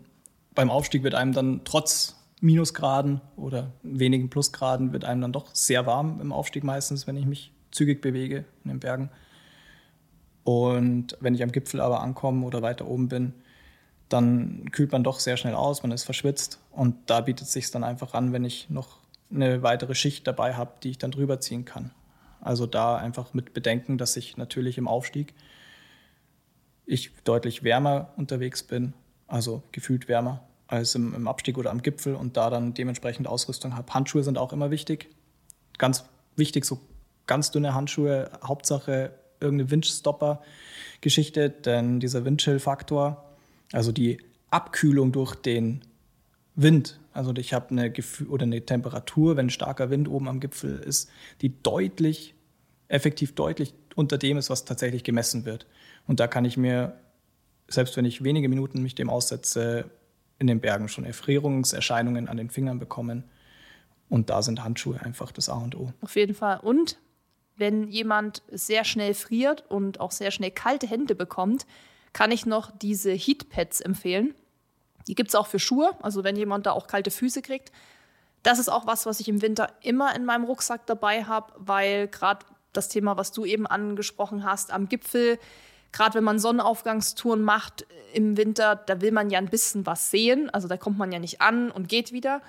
beim 0.54 0.70
Aufstieg 0.70 1.02
wird 1.02 1.16
einem 1.16 1.32
dann 1.32 1.62
trotz 1.64 2.14
Minusgraden 2.40 3.20
oder 3.34 3.72
wenigen 3.82 4.30
Plusgraden 4.30 4.92
wird 4.92 5.04
einem 5.04 5.20
dann 5.20 5.32
doch 5.32 5.52
sehr 5.52 5.84
warm 5.84 6.20
im 6.20 6.32
Aufstieg 6.32 6.62
meistens, 6.62 7.08
wenn 7.08 7.16
ich 7.16 7.26
mich 7.26 7.52
zügig 7.72 8.00
bewege 8.00 8.44
in 8.64 8.70
den 8.70 8.78
Bergen. 8.78 9.10
Und 10.44 11.16
wenn 11.20 11.34
ich 11.34 11.42
am 11.42 11.52
Gipfel 11.52 11.80
aber 11.80 12.00
ankomme 12.00 12.46
oder 12.46 12.62
weiter 12.62 12.86
oben 12.86 13.08
bin, 13.08 13.34
dann 14.08 14.70
kühlt 14.72 14.92
man 14.92 15.04
doch 15.04 15.20
sehr 15.20 15.36
schnell 15.36 15.54
aus, 15.54 15.82
man 15.82 15.92
ist 15.92 16.04
verschwitzt. 16.04 16.58
Und 16.72 16.96
da 17.06 17.20
bietet 17.20 17.46
es 17.46 17.52
sich 17.52 17.70
dann 17.70 17.84
einfach 17.84 18.14
an, 18.14 18.32
wenn 18.32 18.44
ich 18.44 18.68
noch 18.70 18.98
eine 19.32 19.62
weitere 19.62 19.94
Schicht 19.94 20.26
dabei 20.26 20.54
habe, 20.54 20.72
die 20.82 20.90
ich 20.90 20.98
dann 20.98 21.12
drüber 21.12 21.40
ziehen 21.40 21.64
kann. 21.64 21.92
Also 22.40 22.66
da 22.66 22.96
einfach 22.96 23.34
mit 23.34 23.52
Bedenken, 23.52 23.98
dass 23.98 24.16
ich 24.16 24.36
natürlich 24.36 24.78
im 24.78 24.88
Aufstieg 24.88 25.34
ich 26.86 27.12
deutlich 27.22 27.62
wärmer 27.62 28.12
unterwegs 28.16 28.64
bin, 28.64 28.94
also 29.28 29.62
gefühlt 29.70 30.08
wärmer 30.08 30.42
als 30.66 30.94
im, 30.96 31.14
im 31.14 31.28
Abstieg 31.28 31.56
oder 31.56 31.70
am 31.70 31.82
Gipfel 31.82 32.14
und 32.16 32.36
da 32.36 32.50
dann 32.50 32.74
dementsprechend 32.74 33.28
Ausrüstung 33.28 33.76
habe. 33.76 33.92
Handschuhe 33.92 34.24
sind 34.24 34.38
auch 34.38 34.52
immer 34.52 34.70
wichtig. 34.72 35.08
Ganz 35.78 36.04
wichtig, 36.34 36.64
so 36.64 36.80
ganz 37.26 37.52
dünne 37.52 37.74
Handschuhe, 37.74 38.30
Hauptsache 38.42 39.12
irgendeine 39.40 39.70
Windstopper-Geschichte, 39.70 41.50
denn 41.50 42.00
dieser 42.00 42.24
Windchill-Faktor, 42.24 43.24
also 43.72 43.92
die 43.92 44.18
Abkühlung 44.50 45.12
durch 45.12 45.34
den 45.34 45.82
Wind, 46.54 46.98
also 47.12 47.34
ich 47.34 47.52
habe 47.52 47.70
eine 47.70 47.90
Gefühl 47.90 48.28
oder 48.28 48.44
eine 48.44 48.64
Temperatur, 48.64 49.36
wenn 49.36 49.50
starker 49.50 49.90
Wind 49.90 50.08
oben 50.08 50.28
am 50.28 50.40
Gipfel 50.40 50.78
ist, 50.78 51.10
die 51.40 51.62
deutlich, 51.62 52.34
effektiv 52.88 53.34
deutlich 53.34 53.74
unter 53.94 54.18
dem 54.18 54.36
ist, 54.36 54.50
was 54.50 54.64
tatsächlich 54.64 55.04
gemessen 55.04 55.44
wird. 55.44 55.66
Und 56.06 56.20
da 56.20 56.26
kann 56.26 56.44
ich 56.44 56.56
mir, 56.56 56.96
selbst 57.68 57.96
wenn 57.96 58.04
ich 58.04 58.24
wenige 58.24 58.48
Minuten 58.48 58.82
mich 58.82 58.94
dem 58.94 59.10
aussetze, 59.10 59.90
in 60.38 60.46
den 60.46 60.60
Bergen 60.60 60.88
schon 60.88 61.04
Erfrierungserscheinungen 61.04 62.26
an 62.28 62.36
den 62.36 62.50
Fingern 62.50 62.78
bekommen. 62.78 63.24
Und 64.08 64.30
da 64.30 64.42
sind 64.42 64.64
Handschuhe 64.64 65.00
einfach 65.00 65.30
das 65.30 65.48
A 65.48 65.58
und 65.58 65.76
O. 65.76 65.92
Auf 66.00 66.16
jeden 66.16 66.34
Fall. 66.34 66.58
Und 66.60 66.98
wenn 67.60 67.86
jemand 67.88 68.42
sehr 68.50 68.84
schnell 68.84 69.14
friert 69.14 69.64
und 69.70 70.00
auch 70.00 70.10
sehr 70.10 70.30
schnell 70.30 70.50
kalte 70.50 70.86
Hände 70.86 71.14
bekommt, 71.14 71.66
kann 72.12 72.32
ich 72.32 72.46
noch 72.46 72.70
diese 72.70 73.12
Heatpads 73.12 73.80
empfehlen. 73.80 74.34
Die 75.06 75.14
gibt 75.14 75.28
es 75.28 75.34
auch 75.34 75.46
für 75.46 75.58
Schuhe, 75.58 75.92
also 76.02 76.24
wenn 76.24 76.36
jemand 76.36 76.66
da 76.66 76.72
auch 76.72 76.86
kalte 76.86 77.10
Füße 77.10 77.42
kriegt. 77.42 77.70
Das 78.42 78.58
ist 78.58 78.68
auch 78.68 78.86
was, 78.86 79.06
was 79.06 79.20
ich 79.20 79.28
im 79.28 79.42
Winter 79.42 79.72
immer 79.82 80.14
in 80.16 80.24
meinem 80.24 80.44
Rucksack 80.44 80.86
dabei 80.86 81.24
habe, 81.24 81.52
weil 81.56 82.08
gerade 82.08 82.44
das 82.72 82.88
Thema, 82.88 83.16
was 83.16 83.32
du 83.32 83.44
eben 83.44 83.66
angesprochen 83.66 84.44
hast, 84.44 84.72
am 84.72 84.88
Gipfel 84.88 85.38
gerade 85.92 86.14
wenn 86.14 86.24
man 86.24 86.38
Sonnenaufgangstouren 86.38 87.42
macht 87.42 87.86
im 88.12 88.36
Winter, 88.36 88.76
da 88.76 89.00
will 89.00 89.12
man 89.12 89.30
ja 89.30 89.38
ein 89.38 89.48
bisschen 89.48 89.86
was 89.86 90.10
sehen. 90.10 90.50
Also 90.50 90.68
da 90.68 90.76
kommt 90.76 90.98
man 90.98 91.12
ja 91.12 91.18
nicht 91.18 91.40
an 91.40 91.70
und 91.70 91.88
geht 91.88 92.12
wieder. 92.12 92.42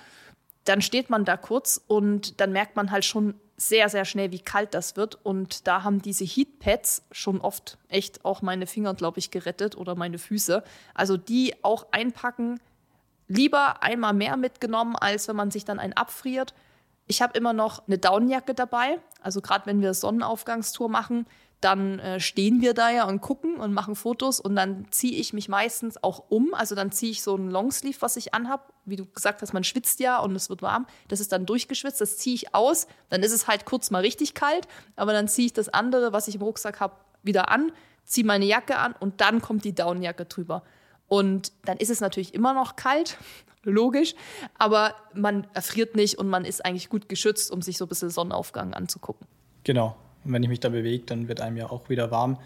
Dann 0.64 0.80
steht 0.80 1.10
man 1.10 1.24
da 1.24 1.36
kurz 1.36 1.80
und 1.86 2.40
dann 2.40 2.52
merkt 2.52 2.76
man 2.76 2.90
halt 2.90 3.04
schon 3.04 3.34
sehr, 3.68 3.88
sehr 3.88 4.04
schnell, 4.04 4.32
wie 4.32 4.40
kalt 4.40 4.74
das 4.74 4.96
wird. 4.96 5.18
Und 5.24 5.66
da 5.66 5.82
haben 5.82 6.02
diese 6.02 6.24
Heatpads 6.24 7.04
schon 7.12 7.40
oft 7.40 7.78
echt 7.88 8.24
auch 8.24 8.42
meine 8.42 8.66
Finger, 8.66 8.94
glaube 8.94 9.18
ich, 9.18 9.30
gerettet 9.30 9.76
oder 9.76 9.94
meine 9.94 10.18
Füße. 10.18 10.62
Also 10.94 11.16
die 11.16 11.54
auch 11.62 11.86
einpacken, 11.92 12.60
lieber 13.28 13.82
einmal 13.82 14.14
mehr 14.14 14.36
mitgenommen, 14.36 14.96
als 14.96 15.28
wenn 15.28 15.36
man 15.36 15.50
sich 15.50 15.64
dann 15.64 15.78
einen 15.78 15.92
abfriert. 15.92 16.54
Ich 17.06 17.22
habe 17.22 17.36
immer 17.36 17.52
noch 17.52 17.86
eine 17.86 17.98
Daunenjacke 17.98 18.54
dabei. 18.54 18.98
Also 19.20 19.40
gerade 19.40 19.66
wenn 19.66 19.80
wir 19.80 19.94
Sonnenaufgangstour 19.94 20.88
machen, 20.88 21.26
dann 21.64 21.98
äh, 22.00 22.20
stehen 22.20 22.60
wir 22.60 22.74
da 22.74 22.90
ja 22.90 23.04
und 23.04 23.20
gucken 23.20 23.56
und 23.56 23.72
machen 23.72 23.94
Fotos 23.94 24.40
und 24.40 24.56
dann 24.56 24.86
ziehe 24.90 25.16
ich 25.16 25.32
mich 25.32 25.48
meistens 25.48 26.02
auch 26.02 26.24
um. 26.28 26.54
Also 26.54 26.74
dann 26.74 26.90
ziehe 26.90 27.12
ich 27.12 27.22
so 27.22 27.36
ein 27.36 27.50
Longsleeve, 27.50 28.00
was 28.00 28.16
ich 28.16 28.34
anhab. 28.34 28.72
Wie 28.84 28.96
du 28.96 29.06
gesagt 29.06 29.42
hast, 29.42 29.52
man 29.52 29.62
schwitzt 29.62 30.00
ja 30.00 30.18
und 30.18 30.34
es 30.34 30.50
wird 30.50 30.60
warm. 30.60 30.86
Das 31.08 31.20
ist 31.20 31.32
dann 31.32 31.46
durchgeschwitzt, 31.46 32.00
das 32.00 32.18
ziehe 32.18 32.34
ich 32.34 32.54
aus. 32.54 32.88
Dann 33.08 33.22
ist 33.22 33.32
es 33.32 33.46
halt 33.46 33.64
kurz 33.64 33.90
mal 33.90 34.00
richtig 34.00 34.34
kalt, 34.34 34.66
aber 34.96 35.12
dann 35.12 35.28
ziehe 35.28 35.46
ich 35.46 35.52
das 35.52 35.68
andere, 35.68 36.12
was 36.12 36.28
ich 36.28 36.34
im 36.34 36.42
Rucksack 36.42 36.80
habe, 36.80 36.96
wieder 37.22 37.48
an, 37.48 37.70
ziehe 38.04 38.26
meine 38.26 38.44
Jacke 38.44 38.78
an 38.78 38.94
und 38.98 39.20
dann 39.20 39.40
kommt 39.40 39.64
die 39.64 39.74
Daunenjacke 39.74 40.24
drüber. 40.24 40.64
Und 41.06 41.52
dann 41.64 41.76
ist 41.76 41.90
es 41.90 42.00
natürlich 42.00 42.34
immer 42.34 42.54
noch 42.54 42.74
kalt, 42.74 43.18
logisch, 43.62 44.14
aber 44.58 44.94
man 45.14 45.46
erfriert 45.54 45.94
nicht 45.94 46.18
und 46.18 46.28
man 46.28 46.44
ist 46.44 46.64
eigentlich 46.64 46.88
gut 46.88 47.08
geschützt, 47.08 47.52
um 47.52 47.62
sich 47.62 47.78
so 47.78 47.84
ein 47.84 47.88
bisschen 47.88 48.10
Sonnenaufgang 48.10 48.74
anzugucken. 48.74 49.26
Genau, 49.62 49.96
und 50.24 50.32
wenn 50.32 50.42
ich 50.42 50.48
mich 50.48 50.60
da 50.60 50.68
bewege, 50.68 51.04
dann 51.04 51.28
wird 51.28 51.40
einem 51.40 51.56
ja 51.56 51.70
auch 51.70 51.88
wieder 51.88 52.10
warm. 52.10 52.38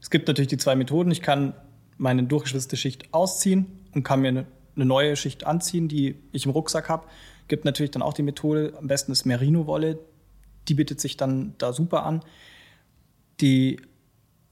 Es 0.00 0.10
gibt 0.10 0.28
natürlich 0.28 0.48
die 0.48 0.56
zwei 0.56 0.76
Methoden. 0.76 1.10
Ich 1.10 1.22
kann 1.22 1.54
meine 1.96 2.22
durchgeschwitzte 2.22 2.76
Schicht 2.76 3.12
ausziehen 3.12 3.66
und 3.94 4.04
kann 4.04 4.20
mir 4.20 4.28
eine, 4.28 4.46
neue 4.76 5.16
Schicht 5.16 5.44
anziehen, 5.44 5.88
die 5.88 6.14
ich 6.30 6.46
im 6.46 6.52
Rucksack 6.52 6.88
habe. 6.88 7.08
Gibt 7.48 7.64
natürlich 7.64 7.90
dann 7.90 8.02
auch 8.02 8.12
die 8.12 8.22
Methode, 8.22 8.74
am 8.78 8.86
besten 8.86 9.10
ist 9.10 9.24
Merino-Wolle. 9.24 9.98
Die 10.68 10.74
bietet 10.74 11.00
sich 11.00 11.16
dann 11.16 11.54
da 11.58 11.72
super 11.72 12.04
an. 12.04 12.22
Die 13.40 13.80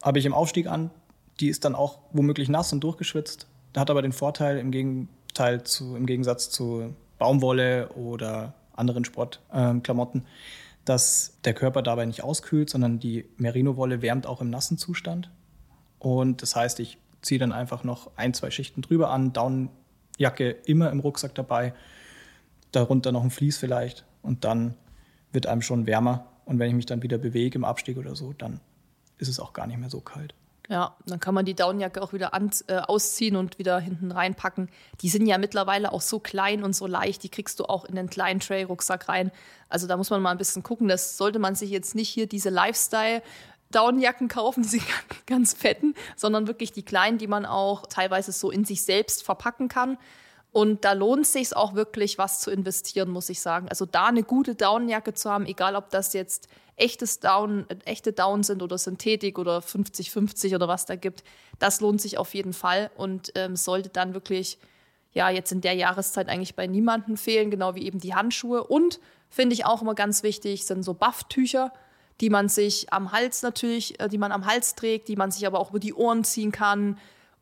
habe 0.03 0.19
ich 0.19 0.27
im 0.27 0.35
Aufstieg 0.35 0.67
an. 0.67 0.91
Die 1.39 1.49
ist 1.49 1.65
dann 1.65 1.77
auch 1.77 2.01
womöglich 2.13 2.49
nass 2.49 2.73
und 2.73 2.81
durchgeschwitzt. 2.81 3.47
Hat 3.77 3.89
aber 3.89 4.03
den 4.03 4.13
Vorteil 4.13 4.59
im, 4.59 4.73
Gegenteil 4.73 5.63
zu, 5.63 5.95
im 5.95 6.07
Gegensatz 6.07 6.51
zu 6.51 6.95
Baumwolle 7.19 7.91
oder 7.91 8.55
anderen 8.75 9.05
Sportklamotten, 9.05 10.21
äh, 10.23 10.25
dass 10.87 11.39
der 11.45 11.53
Körper 11.53 11.83
dabei 11.83 12.07
nicht 12.07 12.23
auskühlt, 12.23 12.71
sondern 12.71 12.99
die 12.99 13.29
Merino-Wolle 13.37 14.01
wärmt 14.03 14.27
auch 14.27 14.41
im 14.41 14.51
nassen 14.51 14.79
Zustand. 14.79 15.31
Und 15.99 16.43
das 16.43 16.57
heißt, 16.57 16.81
ich 16.81 16.99
ziehe 17.23 17.41
dann 17.41 17.53
einfach 17.53 17.85
noch 17.85 18.11
ein, 18.17 18.33
zwei 18.33 18.51
Schichten 18.51 18.83
drüber 18.83 19.11
an, 19.11 19.33
Daunenjacke 19.33 20.51
immer 20.65 20.91
im 20.91 21.01
Rucksack 21.01 21.35
dabei, 21.35 21.75
darunter 22.71 23.11
noch 23.11 23.25
ein 23.25 23.31
Vlies 23.31 23.59
vielleicht 23.59 24.05
und 24.23 24.45
dann 24.45 24.75
wird 25.33 25.47
einem 25.47 25.61
schon 25.61 25.87
wärmer. 25.87 26.27
Und 26.45 26.61
wenn 26.61 26.69
ich 26.69 26.77
mich 26.77 26.87
dann 26.87 27.03
wieder 27.03 27.19
bewege 27.19 27.57
im 27.59 27.65
Abstieg 27.65 27.97
oder 27.99 28.15
so, 28.15 28.33
dann 28.33 28.61
ist 29.19 29.29
es 29.29 29.41
auch 29.41 29.53
gar 29.53 29.67
nicht 29.67 29.79
mehr 29.79 29.91
so 29.91 30.01
kalt. 30.01 30.35
Ja, 30.69 30.97
dann 31.07 31.21
kann 31.21 31.35
man 31.35 31.45
die 31.45 31.55
Daunenjacke 31.55 32.03
auch 32.03 32.13
wieder 32.13 32.35
an, 32.35 32.51
äh, 32.67 32.79
ausziehen 32.79 33.37
und 33.37 33.59
wieder 33.59 33.79
hinten 33.79 34.11
reinpacken. 34.11 34.69
Die 35.01 35.09
sind 35.09 35.27
ja 35.27 35.39
mittlerweile 35.39 35.93
auch 35.93 36.01
so 36.01 36.19
klein 36.19 36.65
und 36.65 36.75
so 36.75 36.89
leicht, 36.89 37.23
die 37.23 37.29
kriegst 37.29 37.61
du 37.61 37.67
auch 37.67 37.85
in 37.85 37.95
den 37.95 38.11
kleinen 38.11 38.41
Trail-Rucksack 38.41 39.09
rein. 39.09 39.31
Also 39.69 39.87
da 39.87 39.97
muss 39.97 40.11
man 40.11 40.21
mal 40.21 40.33
ein 40.33 40.39
bisschen 40.39 40.65
gucken. 40.65 40.89
Das 40.89 41.17
sollte 41.17 41.39
man 41.39 41.55
sich 41.55 41.71
jetzt 41.71 41.95
nicht 41.95 42.09
hier 42.09 42.27
diese 42.27 42.51
Lifestyle 42.51 43.23
Daunenjacken 43.71 44.29
kaufen, 44.29 44.63
diese 44.65 44.81
ganz 45.27 45.55
fetten, 45.55 45.95
sondern 46.17 46.49
wirklich 46.49 46.73
die 46.73 46.85
kleinen, 46.85 47.19
die 47.19 47.29
man 47.29 47.47
auch 47.47 47.87
teilweise 47.87 48.33
so 48.33 48.51
in 48.51 48.65
sich 48.65 48.83
selbst 48.83 49.23
verpacken 49.23 49.69
kann. 49.69 49.99
Und 50.53 50.85
da 50.85 50.95
lohnt 50.95 51.27
es 51.27 51.33
sich 51.33 51.55
auch 51.55 51.75
wirklich, 51.75 52.19
was 52.19 52.41
zu 52.41 52.51
investieren, 52.51 53.11
muss 53.11 53.29
ich 53.29 53.41
sagen. 53.41 53.69
Also 53.69 53.85
da 53.85 54.07
eine 54.07 54.23
gute 54.23 54.55
Daunenjacke 54.55 55.13
zu 55.13 55.31
haben, 55.31 55.45
egal 55.47 55.77
ob 55.77 55.91
das 55.91 56.13
jetzt 56.15 56.49
echtes 56.77 57.21
Down, 57.21 57.67
echte 57.85 58.13
Down 58.13 58.43
sind 58.43 58.63
oder 58.63 58.79
Synthetik 58.79 59.39
oder 59.39 59.59
50-50 59.59 60.55
oder 60.55 60.69
was 60.69 60.87
da 60.87 60.97
gibt, 60.97 61.25
das 61.59 61.81
lohnt 61.81 62.01
sich 62.01 62.19
auf 62.19 62.35
jeden 62.35 62.53
Fall 62.53 62.91
und 62.97 63.33
ähm, 63.35 63.57
sollte 63.57 63.89
dann 63.89 64.15
wirklich, 64.15 64.59
ja, 65.13 65.31
jetzt 65.31 65.53
in 65.53 65.63
der 65.63 65.73
Jahreszeit 65.73 66.29
eigentlich 66.29 66.55
bei 66.55 66.67
niemandem 66.67 67.17
fehlen, 67.17 67.51
genau 67.51 67.75
wie 67.75 67.87
eben 67.87 67.99
die 67.99 68.15
Handschuhe. 68.15 68.63
Und 68.65 69.01
finde 69.31 69.55
ich 69.55 69.65
auch 69.65 69.81
immer 69.81 69.95
ganz 69.95 70.23
wichtig, 70.23 70.67
sind 70.67 70.83
so 70.83 70.93
Bufftücher, 70.93 71.73
die 72.21 72.31
man 72.31 72.49
sich 72.49 72.93
am 72.93 73.13
Hals 73.13 73.43
natürlich, 73.43 73.99
äh, 74.01 74.09
die 74.09 74.19
man 74.19 74.33
am 74.33 74.47
Hals 74.47 74.75
trägt, 74.75 75.09
die 75.09 75.17
man 75.17 75.31
sich 75.31 75.47
aber 75.47 75.59
auch 75.59 75.71
über 75.71 75.79
die 75.79 75.95
Ohren 75.95 76.25
ziehen 76.25 76.53
kann 76.53 76.99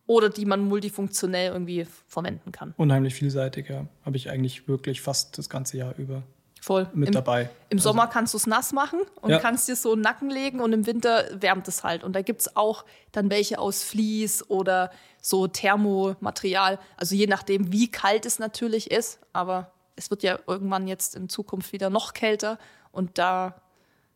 oder 0.06 0.28
die 0.28 0.44
man 0.44 0.60
multifunktionell 0.68 1.52
irgendwie 1.52 1.86
verwenden 2.06 2.52
kann. 2.52 2.74
Unheimlich 2.76 3.14
vielseitig, 3.14 3.68
ja. 3.68 3.86
Habe 4.04 4.16
ich 4.16 4.30
eigentlich 4.30 4.68
wirklich 4.68 5.00
fast 5.00 5.38
das 5.38 5.48
ganze 5.48 5.78
Jahr 5.78 5.96
über. 5.96 6.22
Voll. 6.64 6.88
Mit 6.94 7.08
Im, 7.08 7.12
dabei. 7.12 7.50
Im 7.68 7.76
also. 7.76 7.90
Sommer 7.90 8.06
kannst 8.06 8.32
du 8.32 8.38
es 8.38 8.46
nass 8.46 8.72
machen 8.72 9.00
und 9.20 9.30
ja. 9.30 9.38
kannst 9.38 9.68
dir 9.68 9.76
so 9.76 9.92
einen 9.92 10.00
Nacken 10.00 10.30
legen 10.30 10.60
und 10.60 10.72
im 10.72 10.86
Winter 10.86 11.26
wärmt 11.30 11.68
es 11.68 11.84
halt. 11.84 12.02
Und 12.02 12.14
da 12.14 12.22
gibt 12.22 12.40
es 12.40 12.56
auch 12.56 12.86
dann 13.12 13.28
welche 13.28 13.58
aus 13.58 13.84
Vlies 13.84 14.48
oder 14.48 14.90
so 15.20 15.46
Thermomaterial. 15.46 16.78
Also 16.96 17.16
je 17.16 17.26
nachdem, 17.26 17.70
wie 17.70 17.90
kalt 17.90 18.24
es 18.24 18.38
natürlich 18.38 18.90
ist. 18.90 19.18
Aber 19.34 19.72
es 19.94 20.08
wird 20.08 20.22
ja 20.22 20.38
irgendwann 20.46 20.88
jetzt 20.88 21.16
in 21.16 21.28
Zukunft 21.28 21.74
wieder 21.74 21.90
noch 21.90 22.14
kälter. 22.14 22.58
Und 22.92 23.18
da 23.18 23.60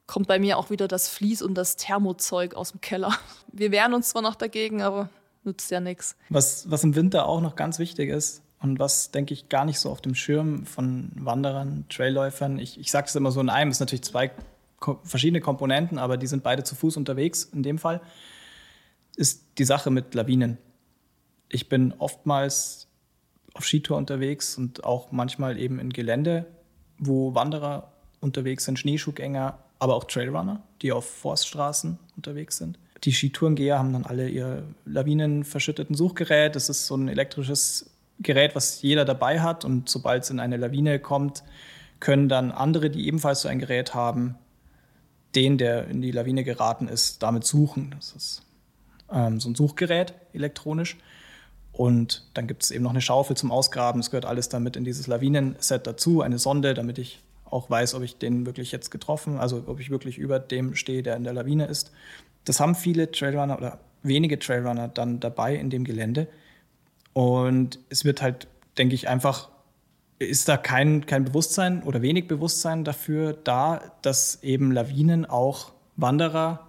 kommt 0.06 0.26
bei 0.26 0.38
mir 0.38 0.56
auch 0.56 0.70
wieder 0.70 0.88
das 0.88 1.10
Vlies 1.10 1.42
und 1.42 1.54
das 1.54 1.76
Thermozeug 1.76 2.54
aus 2.54 2.70
dem 2.70 2.80
Keller. 2.80 3.12
Wir 3.52 3.72
wehren 3.72 3.92
uns 3.92 4.08
zwar 4.08 4.22
noch 4.22 4.36
dagegen, 4.36 4.80
aber 4.80 5.10
nutzt 5.44 5.70
ja 5.70 5.80
nichts. 5.80 6.16
Was, 6.30 6.70
was 6.70 6.82
im 6.82 6.94
Winter 6.96 7.26
auch 7.26 7.42
noch 7.42 7.56
ganz 7.56 7.78
wichtig 7.78 8.08
ist, 8.08 8.40
und 8.60 8.78
was, 8.78 9.10
denke 9.10 9.34
ich, 9.34 9.48
gar 9.48 9.64
nicht 9.64 9.78
so 9.78 9.90
auf 9.90 10.00
dem 10.00 10.14
Schirm 10.14 10.66
von 10.66 11.10
Wanderern, 11.14 11.84
Trailläufern, 11.88 12.58
ich, 12.58 12.78
ich 12.78 12.90
sage 12.90 13.06
es 13.06 13.14
immer 13.14 13.30
so 13.30 13.40
in 13.40 13.50
einem, 13.50 13.70
es 13.70 13.78
sind 13.78 13.86
natürlich 13.86 14.04
zwei 14.04 14.30
ko 14.80 15.00
verschiedene 15.04 15.40
Komponenten, 15.40 15.98
aber 15.98 16.16
die 16.16 16.26
sind 16.26 16.42
beide 16.42 16.64
zu 16.64 16.74
Fuß 16.74 16.96
unterwegs 16.96 17.44
in 17.44 17.62
dem 17.62 17.78
Fall, 17.78 18.00
ist 19.16 19.44
die 19.58 19.64
Sache 19.64 19.90
mit 19.90 20.14
Lawinen. 20.14 20.58
Ich 21.48 21.68
bin 21.68 21.94
oftmals 21.98 22.88
auf 23.54 23.64
Skitour 23.64 23.96
unterwegs 23.96 24.56
und 24.56 24.84
auch 24.84 25.10
manchmal 25.10 25.58
eben 25.58 25.78
in 25.78 25.90
Gelände, 25.90 26.46
wo 26.98 27.34
Wanderer 27.34 27.92
unterwegs 28.20 28.64
sind, 28.64 28.78
Schneeschuhgänger, 28.78 29.58
aber 29.78 29.94
auch 29.94 30.04
Trailrunner, 30.04 30.62
die 30.82 30.92
auf 30.92 31.08
Forststraßen 31.08 31.98
unterwegs 32.16 32.58
sind. 32.58 32.78
Die 33.04 33.12
Skitourengeher 33.12 33.78
haben 33.78 33.92
dann 33.92 34.04
alle 34.04 34.28
ihr 34.28 34.64
lawinenverschütteten 34.84 35.94
Suchgerät. 35.94 36.56
Das 36.56 36.68
ist 36.68 36.86
so 36.86 36.96
ein 36.96 37.08
elektrisches 37.08 37.90
Gerät, 38.20 38.54
was 38.54 38.82
jeder 38.82 39.04
dabei 39.04 39.40
hat. 39.40 39.64
Und 39.64 39.88
sobald 39.88 40.24
es 40.24 40.30
in 40.30 40.40
eine 40.40 40.56
Lawine 40.56 40.98
kommt, 40.98 41.42
können 42.00 42.28
dann 42.28 42.50
andere, 42.50 42.90
die 42.90 43.06
ebenfalls 43.06 43.42
so 43.42 43.48
ein 43.48 43.58
Gerät 43.58 43.94
haben, 43.94 44.36
den, 45.34 45.58
der 45.58 45.88
in 45.88 46.00
die 46.00 46.10
Lawine 46.10 46.44
geraten 46.44 46.88
ist, 46.88 47.22
damit 47.22 47.44
suchen. 47.44 47.94
Das 47.96 48.12
ist 48.12 48.42
ähm, 49.12 49.40
so 49.40 49.48
ein 49.50 49.54
Suchgerät 49.54 50.14
elektronisch. 50.32 50.96
Und 51.72 52.28
dann 52.34 52.46
gibt 52.46 52.64
es 52.64 52.70
eben 52.70 52.82
noch 52.82 52.90
eine 52.90 53.00
Schaufel 53.00 53.36
zum 53.36 53.52
Ausgraben. 53.52 54.00
Es 54.00 54.10
gehört 54.10 54.24
alles 54.24 54.48
damit 54.48 54.74
in 54.76 54.84
dieses 54.84 55.06
Lawinenset 55.06 55.86
dazu, 55.86 56.22
eine 56.22 56.38
Sonde, 56.38 56.74
damit 56.74 56.98
ich 56.98 57.22
auch 57.44 57.70
weiß, 57.70 57.94
ob 57.94 58.02
ich 58.02 58.18
den 58.18 58.46
wirklich 58.46 58.72
jetzt 58.72 58.90
getroffen, 58.90 59.38
also 59.38 59.62
ob 59.66 59.80
ich 59.80 59.90
wirklich 59.90 60.18
über 60.18 60.38
dem 60.38 60.74
stehe, 60.74 61.02
der 61.02 61.16
in 61.16 61.24
der 61.24 61.32
Lawine 61.32 61.66
ist. 61.66 61.92
Das 62.44 62.60
haben 62.60 62.74
viele 62.74 63.10
Trailrunner 63.10 63.56
oder 63.56 63.78
wenige 64.02 64.38
Trailrunner 64.38 64.88
dann 64.88 65.20
dabei 65.20 65.54
in 65.54 65.70
dem 65.70 65.84
Gelände. 65.84 66.28
Und 67.12 67.78
es 67.88 68.04
wird 68.04 68.22
halt, 68.22 68.48
denke 68.76 68.94
ich, 68.94 69.08
einfach, 69.08 69.50
ist 70.18 70.48
da 70.48 70.56
kein, 70.56 71.06
kein 71.06 71.24
Bewusstsein 71.24 71.82
oder 71.82 72.02
wenig 72.02 72.28
Bewusstsein 72.28 72.84
dafür 72.84 73.32
da, 73.32 73.92
dass 74.02 74.42
eben 74.42 74.72
Lawinen 74.72 75.26
auch 75.26 75.72
Wanderer, 75.96 76.68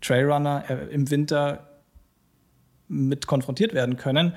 Trailrunner 0.00 0.64
äh, 0.68 0.86
im 0.92 1.10
Winter 1.10 1.68
mit 2.88 3.26
konfrontiert 3.26 3.74
werden 3.74 3.96
können, 3.96 4.34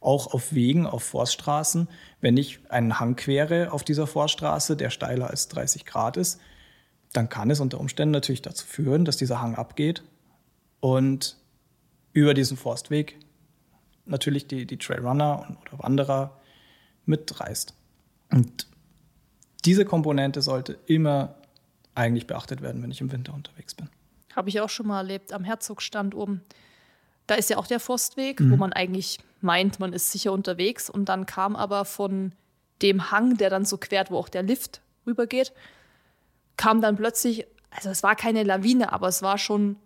auch 0.00 0.32
auf 0.32 0.54
Wegen, 0.54 0.86
auf 0.86 1.02
Forststraßen. 1.02 1.88
Wenn 2.20 2.36
ich 2.36 2.60
einen 2.70 2.98
Hang 2.98 3.16
quere 3.16 3.72
auf 3.72 3.84
dieser 3.84 4.06
Forststraße, 4.06 4.76
der 4.76 4.90
steiler 4.90 5.28
als 5.28 5.48
30 5.48 5.84
Grad 5.84 6.16
ist, 6.16 6.40
dann 7.12 7.28
kann 7.28 7.50
es 7.50 7.60
unter 7.60 7.80
Umständen 7.80 8.12
natürlich 8.12 8.42
dazu 8.42 8.66
führen, 8.66 9.04
dass 9.04 9.16
dieser 9.16 9.40
Hang 9.40 9.56
abgeht 9.56 10.02
und 10.80 11.36
über 12.12 12.34
diesen 12.34 12.56
Forstweg 12.56 13.18
natürlich 14.10 14.46
die, 14.46 14.66
die 14.66 14.78
Trailrunner 14.78 15.56
oder 15.62 15.82
Wanderer 15.82 16.40
mitreißt. 17.06 17.74
Und 18.30 18.66
diese 19.64 19.84
Komponente 19.84 20.42
sollte 20.42 20.78
immer 20.86 21.34
eigentlich 21.94 22.26
beachtet 22.26 22.62
werden, 22.62 22.82
wenn 22.82 22.90
ich 22.90 23.00
im 23.00 23.12
Winter 23.12 23.34
unterwegs 23.34 23.74
bin. 23.74 23.88
Habe 24.34 24.48
ich 24.48 24.60
auch 24.60 24.68
schon 24.68 24.86
mal 24.86 24.98
erlebt 24.98 25.32
am 25.32 25.44
Herzogstand 25.44 26.14
oben. 26.14 26.42
Da 27.26 27.34
ist 27.34 27.50
ja 27.50 27.58
auch 27.58 27.66
der 27.66 27.80
Forstweg, 27.80 28.40
mhm. 28.40 28.52
wo 28.52 28.56
man 28.56 28.72
eigentlich 28.72 29.18
meint, 29.40 29.80
man 29.80 29.92
ist 29.92 30.12
sicher 30.12 30.32
unterwegs. 30.32 30.88
Und 30.88 31.08
dann 31.08 31.26
kam 31.26 31.56
aber 31.56 31.84
von 31.84 32.32
dem 32.82 33.10
Hang, 33.10 33.36
der 33.36 33.50
dann 33.50 33.64
so 33.64 33.76
quert, 33.76 34.10
wo 34.10 34.16
auch 34.16 34.28
der 34.28 34.42
Lift 34.42 34.80
rübergeht, 35.06 35.52
kam 36.56 36.80
dann 36.80 36.96
plötzlich, 36.96 37.46
also 37.70 37.90
es 37.90 38.02
war 38.02 38.16
keine 38.16 38.42
Lawine, 38.42 38.92
aber 38.92 39.08
es 39.08 39.22
war 39.22 39.38
schon 39.38 39.76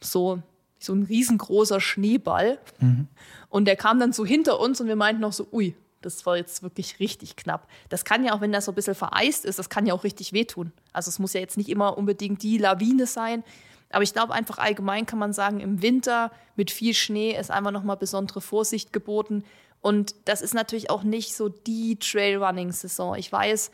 so, 0.00 0.42
so 0.78 0.92
ein 0.92 1.02
riesengroßer 1.04 1.80
Schneeball. 1.80 2.58
Mhm. 2.80 3.08
Und 3.48 3.64
der 3.64 3.76
kam 3.76 3.98
dann 3.98 4.12
so 4.12 4.24
hinter 4.24 4.60
uns 4.60 4.80
und 4.80 4.86
wir 4.86 4.96
meinten 4.96 5.22
noch 5.22 5.32
so, 5.32 5.48
ui, 5.52 5.74
das 6.00 6.24
war 6.26 6.36
jetzt 6.36 6.62
wirklich 6.62 7.00
richtig 7.00 7.36
knapp. 7.36 7.66
Das 7.88 8.04
kann 8.04 8.24
ja 8.24 8.32
auch, 8.32 8.40
wenn 8.40 8.52
das 8.52 8.66
so 8.66 8.72
ein 8.72 8.74
bisschen 8.74 8.94
vereist 8.94 9.44
ist, 9.44 9.58
das 9.58 9.68
kann 9.68 9.86
ja 9.86 9.94
auch 9.94 10.04
richtig 10.04 10.32
wehtun. 10.32 10.72
Also 10.92 11.08
es 11.08 11.18
muss 11.18 11.32
ja 11.32 11.40
jetzt 11.40 11.56
nicht 11.56 11.68
immer 11.68 11.98
unbedingt 11.98 12.42
die 12.42 12.58
Lawine 12.58 13.06
sein. 13.06 13.42
Aber 13.90 14.02
ich 14.02 14.12
glaube 14.12 14.34
einfach 14.34 14.58
allgemein 14.58 15.06
kann 15.06 15.18
man 15.18 15.32
sagen, 15.32 15.60
im 15.60 15.82
Winter 15.82 16.30
mit 16.56 16.70
viel 16.70 16.94
Schnee 16.94 17.36
ist 17.36 17.50
einfach 17.50 17.70
nochmal 17.70 17.96
besondere 17.96 18.40
Vorsicht 18.40 18.92
geboten. 18.92 19.44
Und 19.80 20.14
das 20.26 20.42
ist 20.42 20.54
natürlich 20.54 20.90
auch 20.90 21.02
nicht 21.02 21.34
so 21.34 21.48
die 21.48 21.98
Trailrunning-Saison. 21.98 23.16
Ich 23.16 23.32
weiß, 23.32 23.70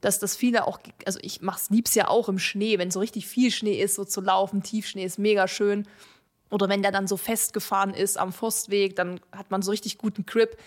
dass 0.00 0.18
das 0.18 0.34
viele 0.34 0.66
auch, 0.66 0.80
also 1.06 1.18
ich 1.22 1.42
mach's 1.42 1.70
lieb's 1.70 1.94
ja 1.94 2.08
auch 2.08 2.28
im 2.28 2.38
Schnee, 2.38 2.78
wenn 2.78 2.90
so 2.90 3.00
richtig 3.00 3.26
viel 3.26 3.50
Schnee 3.50 3.80
ist, 3.80 3.94
so 3.94 4.04
zu 4.04 4.20
laufen, 4.20 4.62
Tiefschnee 4.62 5.04
ist 5.04 5.18
mega 5.18 5.46
schön. 5.46 5.86
Oder 6.52 6.68
wenn 6.68 6.82
der 6.82 6.92
dann 6.92 7.06
so 7.06 7.16
festgefahren 7.16 7.94
ist 7.94 8.18
am 8.18 8.30
Forstweg, 8.30 8.94
dann 8.94 9.20
hat 9.34 9.50
man 9.50 9.62
so 9.62 9.70
richtig 9.70 9.96
guten 9.96 10.26
Grip. 10.26 10.58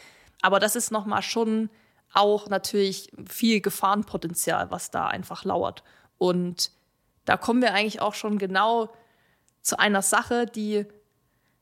Aber 0.41 0.59
das 0.59 0.75
ist 0.75 0.91
nochmal 0.91 1.21
schon 1.21 1.69
auch 2.11 2.49
natürlich 2.49 3.11
viel 3.29 3.61
Gefahrenpotenzial, 3.61 4.71
was 4.71 4.89
da 4.89 5.05
einfach 5.05 5.43
lauert. 5.43 5.83
Und 6.17 6.71
da 7.25 7.37
kommen 7.37 7.61
wir 7.61 7.75
eigentlich 7.75 8.01
auch 8.01 8.15
schon 8.15 8.39
genau 8.39 8.89
zu 9.61 9.77
einer 9.77 10.01
Sache, 10.01 10.47
die 10.47 10.87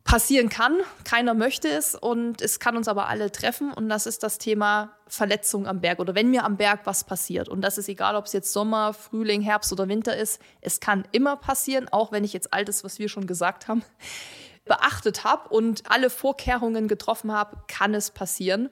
passieren 0.03 0.49
kann. 0.49 0.77
Keiner 1.05 1.33
möchte 1.33 1.69
es 1.69 1.95
und 1.95 2.41
es 2.41 2.59
kann 2.59 2.75
uns 2.75 2.87
aber 2.87 3.07
alle 3.07 3.31
treffen 3.31 3.71
und 3.71 3.89
das 3.89 4.05
ist 4.05 4.23
das 4.23 4.37
Thema 4.37 4.97
Verletzung 5.07 5.65
am 5.67 5.81
Berg 5.81 5.99
oder 5.99 6.13
wenn 6.15 6.29
mir 6.29 6.43
am 6.43 6.57
Berg 6.57 6.81
was 6.85 7.03
passiert. 7.03 7.47
Und 7.47 7.61
das 7.61 7.77
ist 7.77 7.87
egal, 7.87 8.15
ob 8.15 8.25
es 8.25 8.33
jetzt 8.33 8.51
Sommer, 8.51 8.93
Frühling, 8.93 9.41
Herbst 9.41 9.71
oder 9.71 9.87
Winter 9.87 10.15
ist. 10.15 10.41
Es 10.61 10.79
kann 10.79 11.07
immer 11.11 11.37
passieren, 11.37 11.87
auch 11.89 12.11
wenn 12.11 12.23
ich 12.23 12.33
jetzt 12.33 12.53
all 12.53 12.65
das, 12.65 12.83
was 12.83 12.99
wir 12.99 13.09
schon 13.09 13.27
gesagt 13.27 13.67
haben, 13.67 13.83
beachtet 14.65 15.23
habe 15.23 15.49
und 15.49 15.89
alle 15.89 16.09
Vorkehrungen 16.09 16.87
getroffen 16.87 17.31
habe, 17.31 17.57
kann 17.67 17.93
es 17.93 18.11
passieren, 18.11 18.69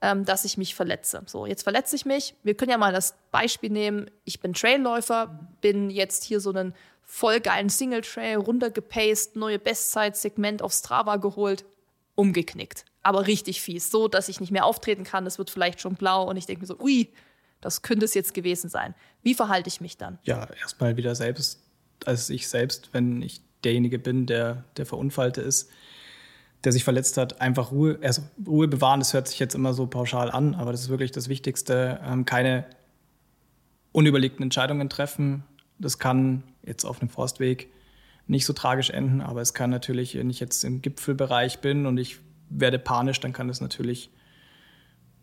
ähm, 0.00 0.24
dass 0.24 0.44
ich 0.44 0.58
mich 0.58 0.74
verletze. 0.74 1.22
So, 1.26 1.46
jetzt 1.46 1.62
verletze 1.62 1.96
ich 1.96 2.04
mich. 2.04 2.34
Wir 2.42 2.54
können 2.54 2.70
ja 2.70 2.78
mal 2.78 2.92
das 2.92 3.16
Beispiel 3.30 3.70
nehmen. 3.70 4.10
Ich 4.24 4.40
bin 4.40 4.52
Trailläufer, 4.52 5.48
bin 5.60 5.90
jetzt 5.90 6.24
hier 6.24 6.40
so 6.40 6.50
einen 6.50 6.74
voll 7.06 7.40
geilen 7.40 7.68
Single 7.68 8.02
Trail 8.02 8.38
runtergepaced, 8.38 9.36
neue 9.36 9.58
Bestzeit-Segment 9.58 10.62
auf 10.62 10.72
Strava 10.72 11.16
geholt, 11.16 11.64
umgeknickt. 12.14 12.84
Aber 13.02 13.26
richtig 13.26 13.60
fies, 13.60 13.90
so 13.90 14.08
dass 14.08 14.28
ich 14.28 14.40
nicht 14.40 14.52
mehr 14.52 14.64
auftreten 14.64 15.04
kann. 15.04 15.26
Es 15.26 15.38
wird 15.38 15.50
vielleicht 15.50 15.80
schon 15.80 15.94
blau 15.94 16.28
und 16.28 16.36
ich 16.36 16.46
denke 16.46 16.62
mir 16.62 16.66
so, 16.66 16.78
ui, 16.78 17.12
das 17.60 17.82
könnte 17.82 18.04
es 18.04 18.14
jetzt 18.14 18.34
gewesen 18.34 18.68
sein. 18.68 18.94
Wie 19.22 19.34
verhalte 19.34 19.68
ich 19.68 19.80
mich 19.80 19.96
dann? 19.96 20.18
Ja, 20.24 20.48
erstmal 20.60 20.96
wieder 20.96 21.14
selbst, 21.14 21.62
als 22.04 22.30
ich 22.30 22.48
selbst, 22.48 22.90
wenn 22.92 23.22
ich 23.22 23.40
derjenige 23.64 23.98
bin, 23.98 24.26
der 24.26 24.64
der 24.76 24.86
Verunfallte 24.86 25.40
ist, 25.40 25.70
der 26.64 26.72
sich 26.72 26.84
verletzt 26.84 27.16
hat, 27.18 27.40
einfach 27.40 27.72
Ruhe, 27.72 27.98
also 28.02 28.22
Ruhe 28.46 28.68
bewahren. 28.68 29.00
Das 29.00 29.12
hört 29.12 29.28
sich 29.28 29.38
jetzt 29.38 29.54
immer 29.54 29.74
so 29.74 29.86
pauschal 29.86 30.30
an, 30.30 30.54
aber 30.54 30.72
das 30.72 30.82
ist 30.82 30.88
wirklich 30.88 31.12
das 31.12 31.28
Wichtigste. 31.28 32.00
Ähm, 32.04 32.24
keine 32.24 32.66
unüberlegten 33.92 34.42
Entscheidungen 34.42 34.88
treffen. 34.88 35.44
Das 35.84 35.98
kann 35.98 36.42
jetzt 36.62 36.84
auf 36.84 37.00
einem 37.00 37.10
Forstweg 37.10 37.70
nicht 38.26 38.46
so 38.46 38.54
tragisch 38.54 38.88
enden, 38.88 39.20
aber 39.20 39.42
es 39.42 39.52
kann 39.52 39.68
natürlich, 39.68 40.16
wenn 40.16 40.30
ich 40.30 40.40
jetzt 40.40 40.64
im 40.64 40.80
Gipfelbereich 40.80 41.60
bin 41.60 41.84
und 41.84 41.98
ich 41.98 42.20
werde 42.48 42.78
panisch, 42.78 43.20
dann 43.20 43.34
kann 43.34 43.48
das 43.48 43.60
natürlich 43.60 44.10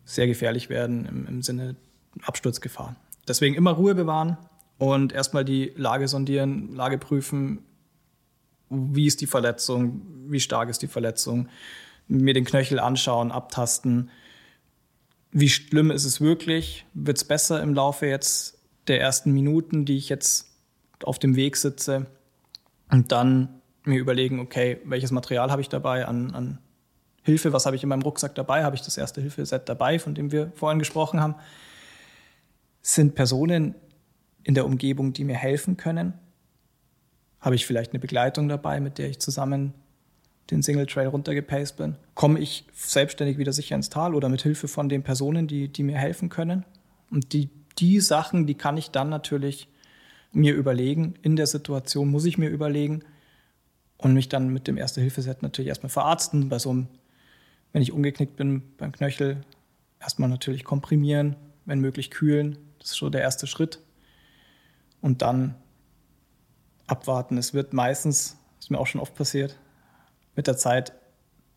sehr 0.04 0.28
gefährlich 0.28 0.70
werden 0.70 1.04
im, 1.04 1.26
im 1.26 1.42
Sinne 1.42 1.74
Absturzgefahr. 2.22 2.94
Deswegen 3.26 3.56
immer 3.56 3.72
Ruhe 3.72 3.96
bewahren 3.96 4.38
und 4.78 5.12
erstmal 5.12 5.44
die 5.44 5.72
Lage 5.76 6.06
sondieren, 6.06 6.74
Lage 6.74 6.96
prüfen, 6.96 7.64
wie 8.70 9.06
ist 9.06 9.20
die 9.20 9.26
Verletzung, 9.26 10.02
wie 10.28 10.40
stark 10.40 10.68
ist 10.68 10.82
die 10.82 10.88
Verletzung, 10.88 11.48
mir 12.06 12.34
den 12.34 12.44
Knöchel 12.44 12.78
anschauen, 12.78 13.32
abtasten. 13.32 14.10
Wie 15.32 15.48
schlimm 15.48 15.90
ist 15.90 16.04
es 16.04 16.20
wirklich? 16.20 16.84
Wird 16.94 17.16
es 17.16 17.24
besser 17.24 17.62
im 17.62 17.74
Laufe 17.74 18.06
jetzt 18.06 18.58
der 18.86 19.00
ersten 19.00 19.32
Minuten, 19.32 19.84
die 19.84 19.96
ich 19.96 20.08
jetzt 20.08 20.51
auf 21.04 21.18
dem 21.18 21.36
Weg 21.36 21.56
sitze? 21.56 22.06
Und 22.90 23.12
dann 23.12 23.60
mir 23.84 23.98
überlegen, 23.98 24.40
okay, 24.40 24.78
welches 24.84 25.10
Material 25.10 25.50
habe 25.50 25.60
ich 25.60 25.68
dabei 25.68 26.06
an, 26.06 26.32
an 26.32 26.58
Hilfe, 27.22 27.52
was 27.52 27.66
habe 27.66 27.76
ich 27.76 27.82
in 27.82 27.88
meinem 27.88 28.02
Rucksack 28.02 28.34
dabei? 28.34 28.64
Habe 28.64 28.76
ich 28.76 28.82
das 28.82 28.96
erste 28.96 29.20
Hilfeset 29.20 29.68
dabei, 29.68 29.98
von 29.98 30.14
dem 30.14 30.32
wir 30.32 30.52
vorhin 30.54 30.78
gesprochen 30.78 31.20
haben? 31.20 31.36
Sind 32.80 33.14
Personen 33.14 33.74
in 34.42 34.54
der 34.54 34.66
Umgebung, 34.66 35.12
die 35.12 35.24
mir 35.24 35.36
helfen 35.36 35.76
können? 35.76 36.14
Habe 37.40 37.54
ich 37.54 37.66
vielleicht 37.66 37.92
eine 37.92 38.00
Begleitung 38.00 38.48
dabei, 38.48 38.80
mit 38.80 38.98
der 38.98 39.08
ich 39.08 39.20
zusammen 39.20 39.72
den 40.50 40.62
Single 40.62 40.86
Trail 40.86 41.08
runtergepaced 41.08 41.76
bin? 41.76 41.96
Komme 42.14 42.40
ich 42.40 42.66
selbstständig 42.72 43.38
wieder 43.38 43.52
sicher 43.52 43.76
ins 43.76 43.88
Tal 43.88 44.14
oder 44.14 44.28
mit 44.28 44.42
Hilfe 44.42 44.66
von 44.66 44.88
den 44.88 45.04
Personen, 45.04 45.46
die, 45.46 45.68
die 45.68 45.84
mir 45.84 45.98
helfen 45.98 46.28
können? 46.28 46.64
Und 47.10 47.32
die, 47.32 47.50
die 47.78 48.00
Sachen, 48.00 48.46
die 48.46 48.54
kann 48.54 48.76
ich 48.76 48.90
dann 48.90 49.08
natürlich 49.08 49.68
mir 50.32 50.54
überlegen. 50.54 51.14
In 51.22 51.36
der 51.36 51.46
Situation 51.46 52.08
muss 52.08 52.24
ich 52.24 52.38
mir 52.38 52.48
überlegen 52.48 53.02
und 53.98 54.14
mich 54.14 54.28
dann 54.28 54.48
mit 54.48 54.66
dem 54.66 54.76
Erste-Hilfe-Set 54.76 55.42
natürlich 55.42 55.68
erstmal 55.68 55.90
verarzten. 55.90 56.48
Bei 56.48 56.58
so 56.58 56.70
einem, 56.70 56.88
wenn 57.72 57.82
ich 57.82 57.92
umgeknickt 57.92 58.36
bin 58.36 58.62
beim 58.76 58.92
Knöchel, 58.92 59.42
erstmal 60.00 60.28
natürlich 60.28 60.64
komprimieren, 60.64 61.36
wenn 61.64 61.80
möglich 61.80 62.10
kühlen. 62.10 62.58
Das 62.78 62.90
ist 62.90 62.96
schon 62.96 63.12
der 63.12 63.20
erste 63.20 63.46
Schritt. 63.46 63.78
Und 65.00 65.22
dann 65.22 65.54
abwarten. 66.86 67.38
Es 67.38 67.54
wird 67.54 67.72
meistens, 67.72 68.36
ist 68.60 68.70
mir 68.70 68.78
auch 68.78 68.86
schon 68.86 69.00
oft 69.00 69.14
passiert, 69.14 69.56
mit 70.34 70.46
der 70.46 70.56
Zeit 70.56 70.92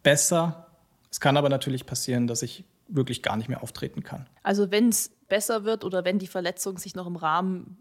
besser. 0.03 0.67
Es 1.11 1.19
kann 1.19 1.37
aber 1.37 1.49
natürlich 1.49 1.85
passieren, 1.85 2.27
dass 2.27 2.41
ich 2.41 2.65
wirklich 2.87 3.23
gar 3.23 3.37
nicht 3.37 3.49
mehr 3.49 3.63
auftreten 3.63 4.03
kann. 4.03 4.27
Also 4.43 4.69
wenn 4.71 4.89
es 4.89 5.09
besser 5.27 5.63
wird 5.63 5.83
oder 5.83 6.05
wenn 6.05 6.19
die 6.19 6.27
Verletzung 6.27 6.77
sich 6.77 6.95
noch 6.95 7.07
im 7.07 7.15
Rahmen 7.15 7.77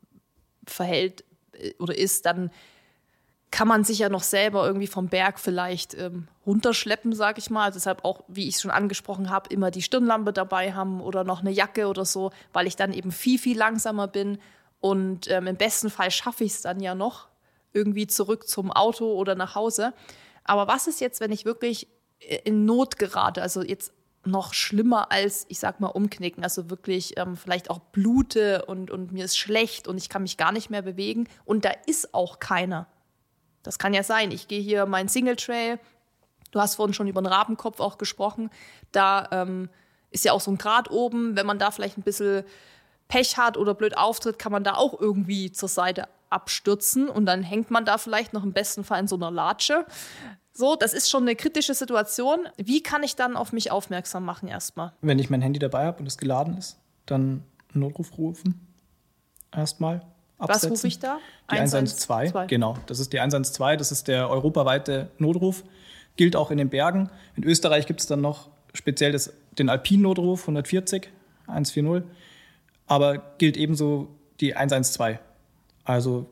verhält 0.67 1.25
äh, 1.53 1.73
oder 1.79 1.97
ist, 1.97 2.27
dann 2.27 2.51
kann 3.51 3.69
man 3.69 3.85
sich 3.85 4.01
ja 4.01 4.09
noch 4.09 4.25
selber 4.25 4.67
irgendwie 4.67 4.89
vom 4.89 5.09
Berg 5.09 5.39
vielleicht 5.39 5.95
ähm, 5.95 6.27
runterschleppen, 6.45 7.15
sag 7.15 7.39
ich 7.39 7.51
mal. 7.51 7.71
Deshalb 7.71 8.05
auch, 8.05 8.25
wie 8.27 8.49
ich 8.49 8.57
es 8.57 8.63
schon 8.63 8.73
angesprochen 8.73 9.31
habe, 9.31 9.49
immer 9.51 9.71
die 9.71 9.83
Stirnlampe 9.83 10.33
dabei 10.33 10.73
haben 10.73 11.01
oder 11.01 11.23
noch 11.23 11.41
eine 11.41 11.53
Jacke 11.53 11.87
oder 11.87 12.05
so, 12.05 12.33
weil 12.53 12.67
ich 12.67 12.75
dann 12.75 12.93
eben 12.93 13.13
viel, 13.13 13.39
viel 13.39 13.57
langsamer 13.57 14.09
bin. 14.09 14.39
Und 14.81 15.31
ähm, 15.31 15.47
im 15.47 15.57
besten 15.57 15.89
Fall 15.89 16.11
schaffe 16.11 16.43
ich 16.43 16.53
es 16.55 16.63
dann 16.63 16.81
ja 16.81 16.97
noch, 16.97 17.29
irgendwie 17.73 18.09
zurück 18.09 18.49
zum 18.49 18.73
Auto 18.73 19.15
oder 19.15 19.37
nach 19.37 19.55
Hause. 19.55 19.93
Aber 20.43 20.67
was 20.67 20.89
ist 20.89 21.01
jetzt, 21.01 21.21
wenn 21.21 21.31
ich 21.31 21.45
wirklich 21.45 21.87
in 22.43 22.65
Not 22.65 22.99
gerate? 22.99 23.41
Also 23.41 23.63
jetzt 23.63 23.93
noch 24.27 24.55
schlimmer 24.55 25.11
als, 25.13 25.47
ich 25.49 25.59
sag 25.59 25.81
mal, 25.81 25.89
umknicken. 25.89 26.43
Also 26.43 26.71
wirklich 26.71 27.19
ähm, 27.19 27.37
vielleicht 27.37 27.71
auch 27.71 27.79
blute 27.79 28.65
und, 28.67 28.91
und 28.91 29.13
mir 29.13 29.25
ist 29.25 29.37
schlecht 29.37 29.89
und 29.89 29.97
ich 29.97 30.09
kann 30.09 30.23
mich 30.23 30.37
gar 30.37 30.53
nicht 30.53 30.71
mehr 30.71 30.83
bewegen 30.83 31.29
und 31.45 31.65
da 31.65 31.71
ist 31.87 32.15
auch 32.15 32.39
keiner. 32.39 32.87
Das 33.63 33.79
kann 33.79 33.95
ja 33.95 34.03
sein. 34.03 34.31
Ich 34.31 34.49
gehe 34.49 34.61
hier 34.61 34.87
meinen 34.87 35.09
Single 35.09 35.37
Trail. 35.37 35.81
Du 36.51 36.61
hast 36.61 36.77
vorhin 36.77 36.95
schon 36.95 37.09
über 37.09 37.21
den 37.21 37.27
Rabenkopf 37.27 37.81
auch 37.81 37.99
gesprochen. 37.99 38.51
Da 38.93 39.29
ähm, 39.33 39.69
ist 40.11 40.25
ja 40.25 40.33
auch 40.33 40.41
so 40.41 40.51
ein 40.51 40.59
Grat 40.59 40.91
oben. 40.91 41.37
Wenn 41.37 41.47
man 41.47 41.59
da 41.59 41.71
vielleicht 41.71 41.99
ein 41.99 42.03
bisschen 42.03 42.45
Pech 43.09 43.37
hat 43.37 43.57
oder 43.57 43.75
blöd 43.75 43.97
auftritt, 43.97 44.39
kann 44.39 44.53
man 44.53 44.65
da 44.65 44.75
auch 44.75 44.99
irgendwie 45.01 45.51
zur 45.51 45.69
Seite 45.69 46.09
abstürzen 46.31 47.09
und 47.09 47.27
dann 47.27 47.43
hängt 47.43 47.71
man 47.71 47.85
da 47.85 47.99
vielleicht 47.99 48.33
noch 48.33 48.43
im 48.43 48.53
besten 48.53 48.85
Fall 48.85 49.01
in 49.01 49.09
so 49.09 49.17
einer 49.17 49.31
Latsche. 49.31 49.87
So, 50.57 50.77
das 50.77 50.95
ist 50.95 51.11
schon 51.11 51.23
eine 51.23 51.35
kritische 51.35 51.75
Situation. 51.75 52.47
Wie 52.57 52.81
kann 52.81 53.03
ich 53.03 53.17
dann 53.17 53.37
auf 53.37 53.53
mich 53.53 53.73
aufmerksam 53.73 54.25
machen 54.25 54.49
erstmal? 54.49 54.93
Wenn 55.01 55.19
ich 55.19 55.29
mein 55.29 55.43
Handy 55.43 55.59
dabei 55.59 55.87
habe 55.87 55.99
und 55.99 56.07
es 56.07 56.17
geladen 56.17 56.57
ist, 56.57 56.79
dann 57.07 57.43
einen 57.73 57.81
Notruf 57.81 58.17
rufen. 58.17 58.65
Erstmal. 59.53 60.03
Absetzen. 60.39 60.71
Was 60.71 60.71
rufe 60.71 60.87
ich 60.87 61.01
da? 61.01 61.19
Die 61.51 61.57
112. 61.57 62.35
112. 62.35 62.47
Genau, 62.47 62.77
das 62.87 63.01
ist 63.01 63.13
die 63.13 63.19
112. 63.19 63.79
Das 63.79 63.91
ist 63.91 64.07
der 64.07 64.31
europaweite 64.31 65.11
Notruf. 65.19 65.65
Gilt 66.17 66.37
auch 66.37 66.53
in 66.53 66.59
den 66.59 66.69
Bergen. 66.69 67.11
In 67.35 67.43
Österreich 67.43 67.87
gibt 67.87 68.01
es 68.01 68.07
dann 68.07 68.21
noch 68.21 68.49
speziell 68.73 69.11
das, 69.11 69.33
den 69.59 69.69
Alpin-Notruf 69.69 70.43
140, 70.43 71.09
140. 71.49 72.05
Aber 72.87 73.19
gilt 73.39 73.57
ebenso 73.57 74.09
die 74.39 74.55
112. 74.55 75.19
Also 75.83 76.27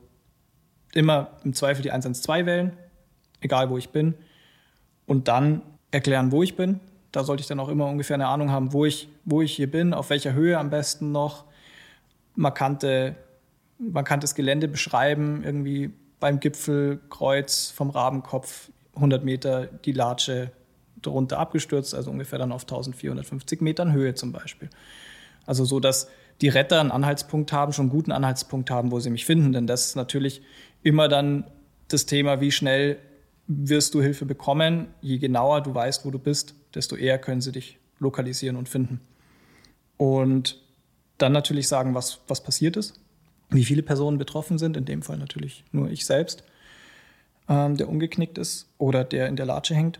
immer 0.93 1.31
im 1.43 1.53
Zweifel 1.53 1.81
die 1.81 1.91
112 1.91 2.45
wählen, 2.45 2.77
egal 3.43 3.69
wo 3.69 3.77
ich 3.77 3.89
bin. 3.89 4.15
Und 5.05 5.27
dann 5.27 5.61
erklären, 5.91 6.31
wo 6.31 6.43
ich 6.43 6.55
bin. 6.55 6.79
Da 7.11 7.23
sollte 7.23 7.41
ich 7.41 7.47
dann 7.47 7.59
auch 7.59 7.69
immer 7.69 7.85
ungefähr 7.85 8.15
eine 8.15 8.27
Ahnung 8.27 8.49
haben, 8.49 8.73
wo 8.73 8.85
ich, 8.85 9.07
wo 9.25 9.41
ich 9.41 9.55
hier 9.55 9.69
bin, 9.69 9.93
auf 9.93 10.09
welcher 10.09 10.33
Höhe 10.33 10.57
am 10.57 10.69
besten 10.69 11.11
noch. 11.11 11.45
Markante, 12.35 13.15
markantes 13.77 14.33
Gelände 14.33 14.67
beschreiben, 14.67 15.43
irgendwie 15.43 15.91
beim 16.19 16.39
Gipfel, 16.39 16.99
Kreuz 17.09 17.69
vom 17.69 17.91
Rabenkopf, 17.91 18.71
100 18.95 19.23
Meter 19.23 19.67
die 19.67 19.91
Latsche 19.91 20.51
darunter 21.01 21.37
abgestürzt, 21.37 21.93
also 21.93 22.09
ungefähr 22.09 22.39
dann 22.39 22.51
auf 22.51 22.63
1450 22.63 23.61
Metern 23.61 23.91
Höhe 23.91 24.15
zum 24.15 24.31
Beispiel. 24.31 24.69
Also 25.45 25.65
so, 25.65 25.79
dass 25.79 26.09
die 26.41 26.47
Retter 26.47 26.79
einen 26.79 26.91
Anhaltspunkt 26.91 27.51
haben, 27.51 27.73
schon 27.73 27.83
einen 27.83 27.91
guten 27.91 28.11
Anhaltspunkt 28.11 28.71
haben, 28.71 28.91
wo 28.91 28.99
sie 28.99 29.09
mich 29.09 29.25
finden. 29.25 29.53
Denn 29.53 29.67
das 29.67 29.87
ist 29.87 29.95
natürlich 29.95 30.41
immer 30.81 31.07
dann 31.07 31.45
das 31.89 32.05
Thema, 32.05 32.41
wie 32.41 32.51
schnell 32.51 32.97
wirst 33.47 33.93
du 33.93 34.01
Hilfe 34.01 34.25
bekommen. 34.25 34.87
Je 35.01 35.17
genauer 35.17 35.61
du 35.61 35.73
weißt, 35.73 36.05
wo 36.05 36.11
du 36.11 36.19
bist, 36.19 36.55
desto 36.73 36.95
eher 36.95 37.19
können 37.19 37.41
sie 37.41 37.51
dich 37.51 37.77
lokalisieren 37.99 38.55
und 38.55 38.69
finden. 38.69 39.01
Und 39.97 40.61
dann 41.17 41.31
natürlich 41.31 41.67
sagen, 41.67 41.93
was, 41.95 42.19
was 42.27 42.43
passiert 42.43 42.77
ist, 42.77 42.99
wie 43.49 43.65
viele 43.65 43.83
Personen 43.83 44.17
betroffen 44.17 44.57
sind, 44.57 44.75
in 44.77 44.85
dem 44.85 45.01
Fall 45.01 45.17
natürlich 45.17 45.63
nur 45.71 45.89
ich 45.89 46.05
selbst, 46.05 46.43
ähm, 47.47 47.77
der 47.77 47.89
umgeknickt 47.89 48.37
ist 48.37 48.67
oder 48.77 49.03
der 49.03 49.27
in 49.27 49.35
der 49.35 49.45
Latsche 49.45 49.75
hängt, 49.75 49.99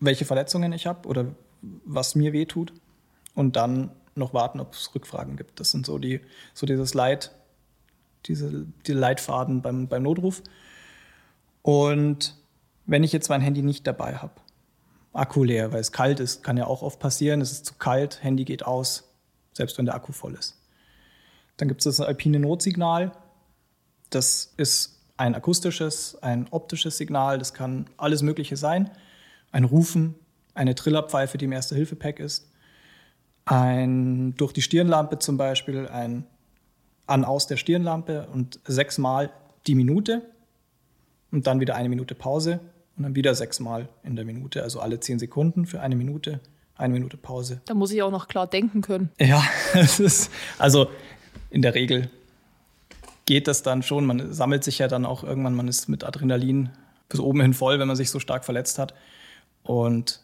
welche 0.00 0.24
Verletzungen 0.24 0.72
ich 0.72 0.86
habe 0.86 1.08
oder 1.08 1.26
was 1.84 2.14
mir 2.14 2.32
wehtut 2.32 2.72
und 3.34 3.56
dann 3.56 3.90
noch 4.14 4.34
warten, 4.34 4.60
ob 4.60 4.74
es 4.74 4.94
Rückfragen 4.94 5.36
gibt. 5.36 5.60
Das 5.60 5.70
sind 5.70 5.86
so 5.86 5.98
die, 5.98 6.20
so 6.52 6.66
dieses 6.66 6.94
Leit, 6.94 7.32
diese, 8.26 8.66
die 8.86 8.92
Leitfaden 8.92 9.62
beim, 9.62 9.88
beim 9.88 10.02
Notruf. 10.02 10.42
Und 11.62 12.36
wenn 12.90 13.04
ich 13.04 13.12
jetzt 13.12 13.28
mein 13.28 13.40
Handy 13.40 13.62
nicht 13.62 13.86
dabei 13.86 14.16
habe, 14.16 14.32
Akku 15.12 15.44
leer, 15.44 15.72
weil 15.72 15.80
es 15.80 15.92
kalt 15.92 16.18
ist, 16.18 16.42
kann 16.42 16.56
ja 16.56 16.66
auch 16.66 16.82
oft 16.82 16.98
passieren, 16.98 17.40
es 17.40 17.52
ist 17.52 17.64
zu 17.64 17.74
kalt, 17.74 18.22
Handy 18.24 18.44
geht 18.44 18.66
aus, 18.66 19.14
selbst 19.52 19.78
wenn 19.78 19.86
der 19.86 19.94
Akku 19.94 20.10
voll 20.10 20.34
ist. 20.34 20.60
Dann 21.56 21.68
gibt 21.68 21.82
es 21.82 21.84
das 21.84 22.04
alpine 22.04 22.40
Notsignal. 22.40 23.12
Das 24.10 24.54
ist 24.56 24.98
ein 25.16 25.36
akustisches, 25.36 26.20
ein 26.20 26.48
optisches 26.50 26.96
Signal, 26.96 27.38
das 27.38 27.54
kann 27.54 27.88
alles 27.96 28.22
Mögliche 28.22 28.56
sein. 28.56 28.90
Ein 29.52 29.64
Rufen, 29.64 30.16
eine 30.54 30.74
Trillerpfeife, 30.74 31.38
die 31.38 31.44
im 31.44 31.52
Erste-Hilfe-Pack 31.52 32.18
ist, 32.18 32.50
ein 33.44 34.34
durch 34.34 34.52
die 34.52 34.62
Stirnlampe 34.62 35.20
zum 35.20 35.36
Beispiel, 35.36 35.86
ein 35.86 36.26
an-aus 37.06 37.46
der 37.46 37.56
Stirnlampe 37.56 38.26
und 38.32 38.58
sechsmal 38.64 39.30
die 39.68 39.76
Minute 39.76 40.22
und 41.30 41.46
dann 41.46 41.60
wieder 41.60 41.76
eine 41.76 41.88
Minute 41.88 42.16
Pause 42.16 42.58
und 43.00 43.04
dann 43.04 43.14
wieder 43.14 43.34
sechsmal 43.34 43.88
in 44.02 44.14
der 44.14 44.26
Minute, 44.26 44.62
also 44.62 44.78
alle 44.78 45.00
zehn 45.00 45.18
Sekunden 45.18 45.64
für 45.64 45.80
eine 45.80 45.96
Minute, 45.96 46.38
eine 46.76 46.92
Minute 46.92 47.16
Pause. 47.16 47.62
Da 47.64 47.72
muss 47.72 47.92
ich 47.92 48.02
auch 48.02 48.10
noch 48.10 48.28
klar 48.28 48.46
denken 48.46 48.82
können. 48.82 49.08
Ja, 49.18 49.42
es 49.74 50.00
ist, 50.00 50.30
also 50.58 50.90
in 51.48 51.62
der 51.62 51.74
Regel 51.74 52.10
geht 53.24 53.48
das 53.48 53.62
dann 53.62 53.82
schon. 53.82 54.04
Man 54.04 54.34
sammelt 54.34 54.64
sich 54.64 54.80
ja 54.80 54.86
dann 54.86 55.06
auch 55.06 55.24
irgendwann, 55.24 55.54
man 55.54 55.66
ist 55.66 55.88
mit 55.88 56.04
Adrenalin 56.04 56.68
bis 57.08 57.20
oben 57.20 57.40
hin 57.40 57.54
voll, 57.54 57.78
wenn 57.78 57.88
man 57.88 57.96
sich 57.96 58.10
so 58.10 58.20
stark 58.20 58.44
verletzt 58.44 58.78
hat. 58.78 58.92
Und 59.62 60.20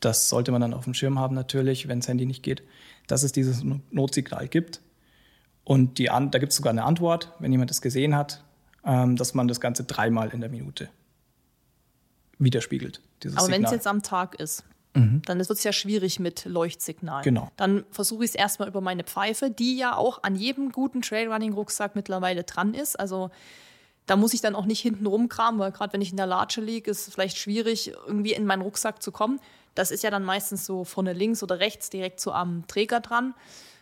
das 0.00 0.30
sollte 0.30 0.52
man 0.52 0.62
dann 0.62 0.72
auf 0.72 0.84
dem 0.84 0.94
Schirm 0.94 1.18
haben 1.18 1.34
natürlich, 1.34 1.86
wenn 1.86 2.00
das 2.00 2.08
Handy 2.08 2.24
nicht 2.24 2.42
geht, 2.42 2.62
dass 3.08 3.24
es 3.24 3.32
dieses 3.32 3.62
Notsignal 3.90 4.48
gibt. 4.48 4.80
Und 5.64 5.98
die, 5.98 6.06
da 6.06 6.38
gibt 6.38 6.52
es 6.52 6.56
sogar 6.56 6.70
eine 6.70 6.84
Antwort, 6.84 7.30
wenn 7.40 7.52
jemand 7.52 7.68
das 7.68 7.82
gesehen 7.82 8.16
hat, 8.16 8.42
ähm, 8.86 9.16
dass 9.16 9.34
man 9.34 9.48
das 9.48 9.60
Ganze 9.60 9.84
dreimal 9.84 10.30
in 10.30 10.40
der 10.40 10.48
Minute 10.48 10.88
widerspiegelt. 12.38 13.00
Aber 13.36 13.48
wenn 13.48 13.64
es 13.64 13.70
jetzt 13.70 13.86
am 13.86 14.02
Tag 14.02 14.34
ist, 14.34 14.64
mhm. 14.94 15.22
dann 15.24 15.38
wird 15.38 15.50
es 15.50 15.64
ja 15.64 15.72
schwierig 15.72 16.20
mit 16.20 16.44
Leuchtsignal. 16.44 17.22
Genau. 17.22 17.50
Dann 17.56 17.84
versuche 17.90 18.24
ich 18.24 18.30
es 18.30 18.34
erstmal 18.34 18.68
über 18.68 18.80
meine 18.80 19.04
Pfeife, 19.04 19.50
die 19.50 19.76
ja 19.76 19.96
auch 19.96 20.22
an 20.22 20.36
jedem 20.36 20.72
guten 20.72 21.02
Trailrunning-Rucksack 21.02 21.96
mittlerweile 21.96 22.44
dran 22.44 22.74
ist. 22.74 22.98
Also 22.98 23.30
da 24.06 24.16
muss 24.16 24.34
ich 24.34 24.40
dann 24.40 24.54
auch 24.54 24.66
nicht 24.66 24.80
hinten 24.80 25.06
rumkramen, 25.06 25.58
weil 25.58 25.72
gerade 25.72 25.92
wenn 25.92 26.02
ich 26.02 26.10
in 26.10 26.16
der 26.16 26.26
Latsche 26.26 26.60
liege, 26.60 26.90
ist 26.90 27.08
es 27.08 27.14
vielleicht 27.14 27.38
schwierig, 27.38 27.92
irgendwie 28.06 28.34
in 28.34 28.44
meinen 28.46 28.62
Rucksack 28.62 29.02
zu 29.02 29.12
kommen. 29.12 29.40
Das 29.74 29.90
ist 29.90 30.02
ja 30.02 30.10
dann 30.10 30.24
meistens 30.24 30.66
so 30.66 30.84
vorne 30.84 31.12
links 31.12 31.42
oder 31.42 31.58
rechts 31.58 31.90
direkt 31.90 32.20
so 32.20 32.32
am 32.32 32.66
Träger 32.68 33.00
dran. 33.00 33.34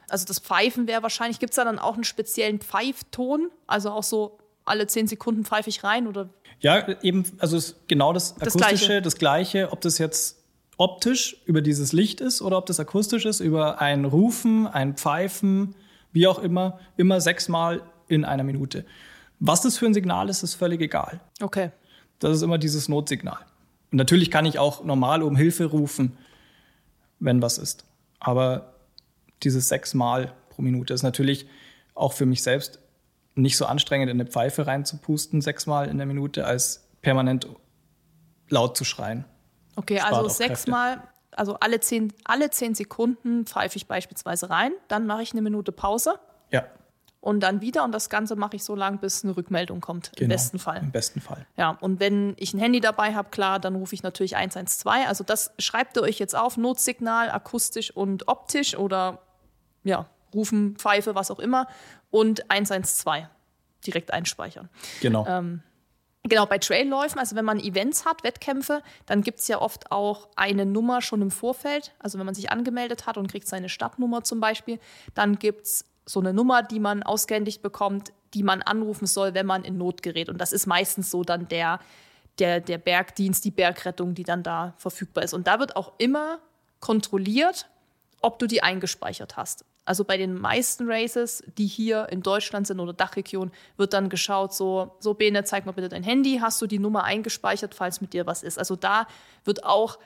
Also 0.08 0.24
das 0.26 0.38
Pfeifen 0.38 0.86
wäre 0.86 1.02
wahrscheinlich, 1.02 1.38
gibt 1.38 1.52
es 1.52 1.56
da 1.56 1.64
dann 1.64 1.78
auch 1.78 1.94
einen 1.94 2.04
speziellen 2.04 2.60
Pfeifton? 2.60 3.50
Also 3.66 3.90
auch 3.90 4.02
so 4.02 4.38
alle 4.64 4.86
zehn 4.86 5.06
Sekunden 5.06 5.44
pfeife 5.44 5.70
ich 5.70 5.84
rein 5.84 6.06
oder? 6.06 6.28
Ja, 6.62 6.88
eben, 7.02 7.24
also 7.38 7.58
genau 7.88 8.12
das 8.12 8.40
Akustische, 8.40 8.52
das 8.54 8.78
Gleiche. 8.78 9.02
das 9.02 9.16
Gleiche, 9.16 9.72
ob 9.72 9.80
das 9.80 9.98
jetzt 9.98 10.42
optisch 10.78 11.36
über 11.44 11.60
dieses 11.60 11.92
Licht 11.92 12.20
ist 12.20 12.40
oder 12.40 12.56
ob 12.56 12.66
das 12.66 12.80
akustisch 12.80 13.26
ist 13.26 13.40
über 13.40 13.80
ein 13.80 14.04
Rufen, 14.04 14.66
ein 14.66 14.94
Pfeifen, 14.94 15.74
wie 16.12 16.26
auch 16.26 16.38
immer, 16.38 16.78
immer 16.96 17.20
sechsmal 17.20 17.82
in 18.08 18.24
einer 18.24 18.44
Minute. 18.44 18.84
Was 19.40 19.62
das 19.62 19.76
für 19.76 19.86
ein 19.86 19.94
Signal 19.94 20.28
ist, 20.28 20.42
ist 20.42 20.54
völlig 20.54 20.80
egal. 20.80 21.20
Okay. 21.40 21.70
Das 22.20 22.36
ist 22.36 22.42
immer 22.42 22.58
dieses 22.58 22.88
Notsignal. 22.88 23.38
Und 23.90 23.98
natürlich 23.98 24.30
kann 24.30 24.46
ich 24.46 24.58
auch 24.58 24.84
normal 24.84 25.22
um 25.22 25.36
Hilfe 25.36 25.64
rufen, 25.66 26.16
wenn 27.18 27.42
was 27.42 27.58
ist. 27.58 27.84
Aber 28.20 28.74
dieses 29.42 29.68
sechsmal 29.68 30.32
pro 30.50 30.62
Minute 30.62 30.94
ist 30.94 31.02
natürlich 31.02 31.46
auch 31.94 32.12
für 32.12 32.26
mich 32.26 32.42
selbst 32.42 32.78
nicht 33.34 33.56
so 33.56 33.66
anstrengend, 33.66 34.10
in 34.10 34.20
eine 34.20 34.28
Pfeife 34.28 34.66
reinzupusten, 34.66 35.40
sechsmal 35.40 35.88
in 35.88 35.96
der 35.96 36.06
Minute, 36.06 36.44
als 36.44 36.88
permanent 37.00 37.48
laut 38.48 38.76
zu 38.76 38.84
schreien. 38.84 39.24
Okay, 39.76 39.98
Spart 39.98 40.12
also 40.12 40.28
sechsmal, 40.28 41.02
also 41.30 41.54
alle 41.60 41.80
zehn, 41.80 42.12
alle 42.24 42.50
zehn 42.50 42.74
Sekunden 42.74 43.46
pfeife 43.46 43.76
ich 43.76 43.86
beispielsweise 43.86 44.50
rein, 44.50 44.72
dann 44.88 45.06
mache 45.06 45.22
ich 45.22 45.32
eine 45.32 45.42
Minute 45.42 45.72
Pause. 45.72 46.18
Ja 46.50 46.64
und 47.22 47.40
dann 47.40 47.60
wieder 47.60 47.84
und 47.84 47.92
das 47.92 48.10
Ganze 48.10 48.34
mache 48.34 48.56
ich 48.56 48.64
so 48.64 48.74
lange, 48.74 48.98
bis 48.98 49.22
eine 49.22 49.36
Rückmeldung 49.36 49.80
kommt, 49.80 50.10
genau, 50.16 50.24
im 50.24 50.28
besten 50.28 50.58
Fall. 50.58 50.78
Im 50.78 50.90
besten 50.90 51.20
Fall. 51.20 51.46
Ja, 51.56 51.78
und 51.80 52.00
wenn 52.00 52.34
ich 52.36 52.52
ein 52.52 52.58
Handy 52.58 52.80
dabei 52.80 53.14
habe, 53.14 53.30
klar, 53.30 53.60
dann 53.60 53.76
rufe 53.76 53.94
ich 53.94 54.02
natürlich 54.02 54.34
112. 54.34 55.06
Also 55.06 55.22
das 55.22 55.52
schreibt 55.58 55.96
ihr 55.96 56.02
euch 56.02 56.18
jetzt 56.18 56.34
auf, 56.34 56.56
Notsignal, 56.56 57.30
akustisch 57.30 57.94
und 57.96 58.26
optisch 58.26 58.76
oder 58.76 59.20
ja, 59.84 60.06
rufen, 60.34 60.74
Pfeife, 60.76 61.14
was 61.14 61.30
auch 61.30 61.38
immer 61.38 61.68
und 62.12 62.48
112 62.48 63.26
direkt 63.84 64.12
einspeichern. 64.12 64.68
Genau. 65.00 65.26
Ähm, 65.26 65.62
Genau, 66.24 66.46
bei 66.46 66.58
Trailläufen, 66.58 67.18
also 67.18 67.34
wenn 67.34 67.44
man 67.44 67.58
Events 67.58 68.04
hat, 68.04 68.22
Wettkämpfe, 68.22 68.82
dann 69.06 69.22
gibt 69.22 69.40
es 69.40 69.48
ja 69.48 69.60
oft 69.60 69.90
auch 69.90 70.28
eine 70.36 70.64
Nummer 70.64 71.02
schon 71.02 71.20
im 71.20 71.32
Vorfeld. 71.32 71.92
Also 71.98 72.16
wenn 72.16 72.26
man 72.26 72.36
sich 72.36 72.52
angemeldet 72.52 73.06
hat 73.06 73.16
und 73.16 73.28
kriegt 73.28 73.48
seine 73.48 73.68
Stadtnummer 73.68 74.22
zum 74.22 74.38
Beispiel, 74.38 74.78
dann 75.14 75.40
gibt 75.40 75.66
es 75.66 75.84
so 76.06 76.20
eine 76.20 76.32
Nummer, 76.32 76.62
die 76.62 76.78
man 76.78 77.02
ausgehändigt 77.02 77.60
bekommt, 77.60 78.12
die 78.34 78.44
man 78.44 78.62
anrufen 78.62 79.06
soll, 79.06 79.34
wenn 79.34 79.46
man 79.46 79.64
in 79.64 79.78
Not 79.78 80.04
gerät. 80.04 80.28
Und 80.28 80.38
das 80.38 80.52
ist 80.52 80.66
meistens 80.66 81.10
so 81.10 81.24
dann 81.24 81.48
der, 81.48 81.80
der, 82.38 82.60
der 82.60 82.78
Bergdienst, 82.78 83.44
die 83.44 83.50
Bergrettung, 83.50 84.14
die 84.14 84.24
dann 84.24 84.44
da 84.44 84.74
verfügbar 84.76 85.24
ist. 85.24 85.34
Und 85.34 85.48
da 85.48 85.58
wird 85.58 85.74
auch 85.74 85.92
immer 85.98 86.38
kontrolliert, 86.78 87.68
ob 88.20 88.38
du 88.38 88.46
die 88.46 88.62
eingespeichert 88.62 89.36
hast. 89.36 89.64
Also 89.84 90.04
bei 90.04 90.16
den 90.16 90.40
meisten 90.40 90.90
Races, 90.90 91.42
die 91.58 91.66
hier 91.66 92.08
in 92.10 92.22
Deutschland 92.22 92.66
sind 92.66 92.78
oder 92.78 92.92
Dachregion, 92.92 93.50
wird 93.76 93.92
dann 93.92 94.08
geschaut, 94.08 94.54
so, 94.54 94.92
so 95.00 95.14
Bene, 95.14 95.42
zeig 95.44 95.66
mal 95.66 95.72
bitte 95.72 95.88
dein 95.88 96.04
Handy, 96.04 96.38
hast 96.40 96.62
du 96.62 96.66
die 96.66 96.78
Nummer 96.78 97.04
eingespeichert, 97.04 97.74
falls 97.74 98.00
mit 98.00 98.12
dir 98.12 98.26
was 98.26 98.42
ist. 98.44 98.58
Also 98.58 98.76
da 98.76 99.06
wird 99.44 99.64
auch 99.64 99.98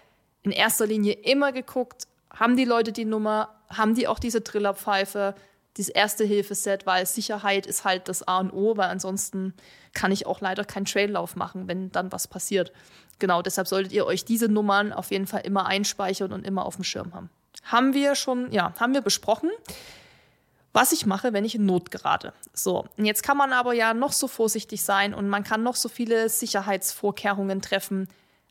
in 0.43 0.51
erster 0.51 0.87
Linie 0.87 1.12
immer 1.12 1.53
geguckt, 1.53 2.07
haben 2.31 2.57
die 2.57 2.64
Leute 2.64 2.93
die 2.93 3.05
Nummer, 3.05 3.51
haben 3.68 3.95
die 3.95 4.09
auch 4.09 4.18
diese 4.18 4.43
Trillerpfeife, 4.43 5.35
dieses 5.77 5.91
Erste-Hilfe-Set, 5.91 6.87
weil 6.87 7.05
Sicherheit 7.05 7.66
ist 7.66 7.85
halt 7.85 8.09
das 8.09 8.27
A 8.27 8.39
und 8.39 8.53
O, 8.53 8.77
weil 8.79 8.89
ansonsten 8.89 9.53
kann 9.93 10.12
ich 10.12 10.27
auch 10.27 10.41
leider 10.41 10.64
keinen 10.64 10.87
Traillauf 10.87 11.37
machen, 11.37 11.68
wenn 11.68 11.93
dann 11.93 12.12
was 12.12 12.29
passiert. 12.29 12.72
Genau, 13.18 13.43
deshalb 13.43 13.68
solltet 13.68 13.93
ihr 13.93 14.07
euch 14.07 14.24
diese 14.24 14.49
Nummern 14.49 14.93
auf 14.93 15.11
jeden 15.11 15.27
Fall 15.27 15.43
immer 15.43 15.66
einspeichern 15.66 16.33
und 16.33 16.47
immer 16.47 16.64
auf 16.64 16.77
dem 16.77 16.85
Schirm 16.85 17.14
haben. 17.14 17.31
Haben 17.63 17.95
wir 17.95 18.15
schon, 18.15 18.53
ja, 18.53 18.73
haben 18.79 18.95
wir 18.95 19.01
besprochen, 19.01 19.51
was 20.73 20.93
ich 20.93 21.07
mache, 21.07 21.33
wenn 21.33 21.45
ich 21.45 21.55
in 21.55 21.65
Not 21.65 21.91
gerate. 21.91 22.33
So, 22.53 22.85
jetzt 22.99 23.23
kann 23.23 23.37
man 23.37 23.53
aber 23.53 23.73
ja 23.73 23.95
noch 23.95 24.13
so 24.13 24.29
vorsichtig 24.29 24.85
sein 24.85 25.15
und 25.15 25.29
man 25.29 25.43
kann 25.43 25.63
noch 25.63 25.75
so 25.75 25.89
viele 25.89 26.29
Sicherheitsvorkehrungen 26.29 27.63
treffen. 27.63 28.09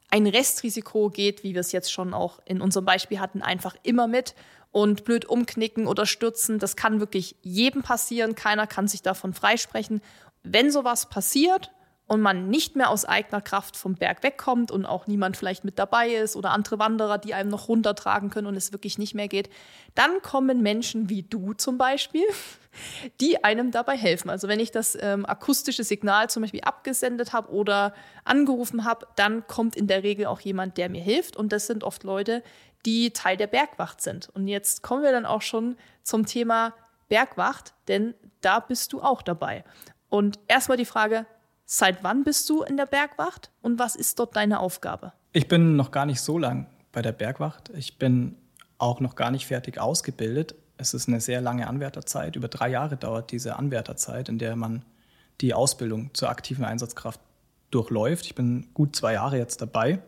ein 0.10 0.28
Restrisiko 0.28 1.10
geht, 1.10 1.44
wie 1.44 1.54
wir 1.54 1.62
es 1.62 1.72
jetzt 1.72 1.92
schon 1.92 2.14
auch 2.14 2.40
in 2.46 2.62
unserem 2.62 2.86
Beispiel 2.86 3.20
hatten, 3.20 3.42
einfach 3.42 3.76
immer 3.84 4.08
mit 4.08 4.34
und 4.72 5.04
blöd 5.06 5.26
umknicken 5.26 5.88
oder 5.88 6.06
stürzen. 6.06 6.60
Das 6.60 6.76
kann 6.76 7.00
wirklich 7.00 7.36
jedem 7.42 7.82
passieren. 7.82 8.36
Keiner 8.36 8.68
kann 8.68 8.88
sich 8.88 9.02
davon 9.02 9.34
freisprechen. 9.34 10.02
Wenn 10.44 10.72
sowas 10.72 11.10
passiert 11.10 11.72
und 12.08 12.22
man 12.22 12.50
nicht 12.50 12.76
mehr 12.76 12.90
aus 12.90 13.04
eigener 13.04 13.42
Kraft 13.42 13.78
vom 13.78 13.96
Berg 13.96 14.22
wegkommt 14.22 14.70
und 14.70 14.86
auch 14.86 15.08
niemand 15.08 15.38
vielleicht 15.38 15.64
mit 15.64 15.80
dabei 15.80 16.10
ist 16.10 16.36
oder 16.36 16.52
andere 16.52 16.78
Wanderer, 16.78 17.18
die 17.18 17.34
einem 17.34 17.50
noch 17.50 17.68
runtertragen 17.68 18.30
können 18.30 18.48
und 18.48 18.56
es 18.56 18.72
wirklich 18.72 18.98
nicht 18.98 19.16
mehr 19.16 19.28
geht, 19.28 19.50
dann 19.96 20.22
kommen 20.22 20.62
Menschen 20.62 21.10
wie 21.10 21.24
du 21.24 21.54
zum 21.54 21.78
Beispiel, 21.80 22.26
die 23.22 23.44
einem 23.44 23.72
dabei 23.72 23.98
helfen. 23.98 24.30
Also 24.30 24.48
wenn 24.48 24.60
ich 24.60 24.72
das 24.72 24.96
ähm, 25.02 25.26
akustische 25.26 25.84
Signal 25.84 26.30
zum 26.30 26.44
Beispiel 26.44 26.62
abgesendet 26.62 27.34
habe 27.34 27.52
oder 27.52 27.94
angerufen 28.24 28.86
habe, 28.86 29.08
dann 29.16 29.48
kommt 29.48 29.76
in 29.76 29.88
der 29.88 30.04
Regel 30.04 30.28
auch 30.28 30.42
jemand, 30.42 30.78
der 30.78 30.90
mir 30.90 31.02
hilft 31.02 31.36
und 31.36 31.52
das 31.52 31.66
sind 31.66 31.84
oft 31.84 32.04
Leute, 32.04 32.44
die 32.86 33.12
Teil 33.12 33.36
der 33.36 33.48
Bergwacht 33.48 34.02
sind. 34.02 34.30
Und 34.36 34.48
jetzt 34.48 34.84
kommen 34.84 35.02
wir 35.02 35.12
dann 35.12 35.26
auch 35.26 35.42
schon 35.42 35.76
zum 36.04 36.28
Thema 36.28 36.74
Bergwacht, 37.10 37.74
denn 37.88 38.14
da 38.42 38.60
bist 38.60 38.94
du 38.94 39.02
auch 39.02 39.24
dabei. 39.24 39.64
Und 40.10 40.40
erstmal 40.48 40.78
die 40.78 40.86
Frage, 40.86 41.26
Seit 41.66 42.04
wann 42.04 42.24
bist 42.24 42.48
du 42.50 42.62
in 42.62 42.78
der 42.78 42.86
Bergwacht 42.86 43.50
und 43.62 43.80
was 43.80 43.96
ist 43.96 44.20
dort 44.20 44.36
deine 44.36 44.60
Aufgabe? 44.60 45.14
Ich 45.34 45.48
bin 45.48 45.76
noch 45.76 45.90
gar 45.90 46.06
nicht 46.06 46.22
so 46.22 46.38
lang 46.38 46.68
bei 46.92 47.02
der 47.02 47.12
Bergwacht. 47.12 47.72
Ich 47.76 47.98
bin 47.98 48.38
auch 48.78 49.00
noch 49.00 49.16
gar 49.16 49.32
nicht 49.32 49.48
fertig 49.48 49.80
ausgebildet. 49.80 50.54
Es 50.78 50.94
ist 50.94 51.08
eine 51.08 51.20
sehr 51.20 51.42
lange 51.42 51.68
Anwärterzeit. 51.68 52.36
Über 52.36 52.50
drei 52.50 52.70
Jahre 52.70 52.98
dauert 52.98 53.32
diese 53.32 53.56
Anwärterzeit, 53.56 54.30
in 54.30 54.38
der 54.38 54.56
man 54.56 54.86
die 55.42 55.56
Ausbildung 55.56 56.14
zur 56.14 56.30
aktiven 56.30 56.66
Einsatzkraft 56.66 57.20
durchläuft. 57.72 58.26
Ich 58.26 58.36
bin 58.36 58.68
gut 58.74 58.96
zwei 58.96 59.14
Jahre 59.14 59.38
jetzt 59.38 59.60
dabei. 59.60 60.00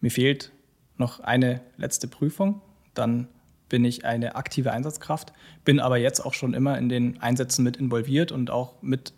Mir 0.00 0.10
fehlt 0.10 0.52
noch 0.98 1.20
eine 1.20 1.62
letzte 1.78 2.08
Prüfung. 2.08 2.60
Dann 2.92 3.28
bin 3.68 3.84
ich 3.84 4.04
eine 4.04 4.36
aktive 4.36 4.72
Einsatzkraft, 4.72 5.32
bin 5.64 5.80
aber 5.80 5.98
jetzt 5.98 6.20
auch 6.20 6.34
schon 6.34 6.54
immer 6.54 6.78
in 6.78 6.88
den 6.88 7.20
Einsätzen 7.20 7.62
mit 7.62 7.76
involviert 7.76 8.32
und 8.32 8.50
auch 8.50 8.80
mit 8.82 9.12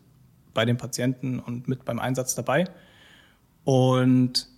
bei 0.54 0.64
den 0.64 0.76
Patienten 0.76 1.38
und 1.38 1.68
mit 1.68 1.84
beim 1.84 1.98
Einsatz 1.98 2.34
dabei. 2.34 2.64
Und 3.64 4.48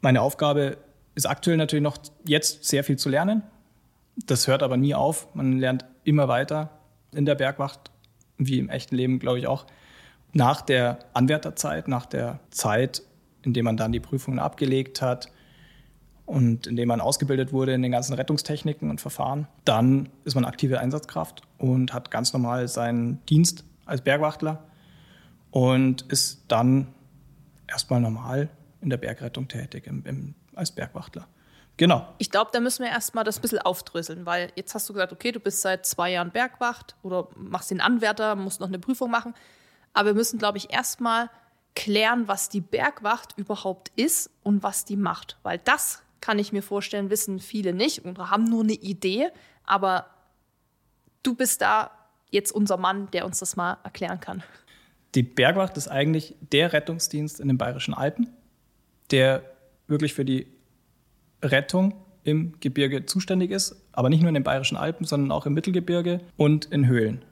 meine 0.00 0.22
Aufgabe 0.22 0.78
ist 1.14 1.26
aktuell 1.26 1.56
natürlich 1.56 1.82
noch 1.82 1.98
jetzt 2.26 2.64
sehr 2.64 2.84
viel 2.84 2.96
zu 2.96 3.08
lernen. 3.08 3.42
Das 4.26 4.46
hört 4.46 4.62
aber 4.62 4.76
nie 4.76 4.94
auf. 4.94 5.34
Man 5.34 5.58
lernt 5.58 5.84
immer 6.04 6.28
weiter 6.28 6.70
in 7.12 7.26
der 7.26 7.34
Bergwacht, 7.34 7.90
wie 8.38 8.58
im 8.58 8.68
echten 8.68 8.96
Leben, 8.96 9.18
glaube 9.18 9.38
ich 9.38 9.46
auch. 9.46 9.66
Nach 10.32 10.60
der 10.60 10.98
Anwärterzeit, 11.14 11.88
nach 11.88 12.06
der 12.06 12.40
Zeit, 12.50 13.02
in 13.42 13.54
der 13.54 13.62
man 13.62 13.76
dann 13.76 13.92
die 13.92 14.00
Prüfungen 14.00 14.38
abgelegt 14.38 15.00
hat 15.00 15.30
und 16.26 16.66
in 16.66 16.76
dem 16.76 16.88
man 16.88 17.00
ausgebildet 17.00 17.52
wurde 17.52 17.72
in 17.72 17.82
den 17.82 17.92
ganzen 17.92 18.14
Rettungstechniken 18.14 18.90
und 18.90 19.00
Verfahren, 19.00 19.46
dann 19.64 20.08
ist 20.24 20.34
man 20.34 20.44
aktive 20.44 20.80
Einsatzkraft 20.80 21.42
und 21.58 21.94
hat 21.94 22.10
ganz 22.10 22.32
normal 22.32 22.68
seinen 22.68 23.24
Dienst 23.26 23.64
als 23.86 24.02
Bergwachtler 24.02 24.64
und 25.50 26.02
ist 26.12 26.44
dann 26.48 26.88
erstmal 27.66 28.00
normal 28.00 28.50
in 28.80 28.90
der 28.90 28.98
Bergrettung 28.98 29.48
tätig 29.48 29.86
im, 29.86 30.04
im, 30.04 30.34
als 30.54 30.72
Bergwachtler. 30.72 31.26
Genau. 31.78 32.06
Ich 32.18 32.30
glaube, 32.30 32.50
da 32.52 32.60
müssen 32.60 32.84
wir 32.84 32.90
erstmal 32.90 33.24
das 33.24 33.38
ein 33.38 33.42
bisschen 33.42 33.58
aufdröseln, 33.58 34.24
weil 34.24 34.50
jetzt 34.54 34.74
hast 34.74 34.88
du 34.88 34.94
gesagt, 34.94 35.12
okay, 35.12 35.32
du 35.32 35.40
bist 35.40 35.60
seit 35.60 35.84
zwei 35.84 36.12
Jahren 36.12 36.30
Bergwacht 36.30 36.96
oder 37.02 37.28
machst 37.36 37.70
den 37.70 37.80
Anwärter, 37.80 38.34
musst 38.34 38.60
noch 38.60 38.68
eine 38.68 38.78
Prüfung 38.78 39.10
machen. 39.10 39.34
Aber 39.92 40.10
wir 40.10 40.14
müssen, 40.14 40.38
glaube 40.38 40.58
ich, 40.58 40.72
erstmal 40.72 41.30
klären, 41.74 42.28
was 42.28 42.48
die 42.48 42.62
Bergwacht 42.62 43.34
überhaupt 43.36 43.92
ist 43.96 44.30
und 44.42 44.62
was 44.62 44.86
die 44.86 44.96
macht. 44.96 45.36
Weil 45.42 45.58
das 45.58 46.02
kann 46.20 46.38
ich 46.38 46.52
mir 46.52 46.62
vorstellen, 46.62 47.10
wissen 47.10 47.40
viele 47.40 47.74
nicht 47.74 48.04
und 48.04 48.18
haben 48.18 48.44
nur 48.44 48.62
eine 48.62 48.72
Idee. 48.72 49.28
Aber 49.64 50.06
du 51.22 51.34
bist 51.34 51.60
da 51.60 51.90
jetzt 52.30 52.52
unser 52.52 52.76
Mann, 52.76 53.10
der 53.12 53.24
uns 53.26 53.38
das 53.38 53.56
mal 53.56 53.78
erklären 53.84 54.20
kann. 54.20 54.42
Die 55.14 55.22
Bergwacht 55.22 55.76
ist 55.76 55.88
eigentlich 55.88 56.34
der 56.40 56.72
Rettungsdienst 56.72 57.40
in 57.40 57.48
den 57.48 57.58
Bayerischen 57.58 57.94
Alpen, 57.94 58.28
der 59.10 59.42
wirklich 59.86 60.14
für 60.14 60.24
die 60.24 60.46
Rettung 61.42 61.94
im 62.24 62.58
Gebirge 62.60 63.06
zuständig 63.06 63.50
ist, 63.50 63.76
aber 63.92 64.08
nicht 64.08 64.20
nur 64.20 64.28
in 64.28 64.34
den 64.34 64.42
Bayerischen 64.42 64.76
Alpen, 64.76 65.06
sondern 65.06 65.30
auch 65.30 65.46
im 65.46 65.54
Mittelgebirge 65.54 66.20
und 66.36 66.66
in 66.66 66.86
Höhlen. 66.86 67.24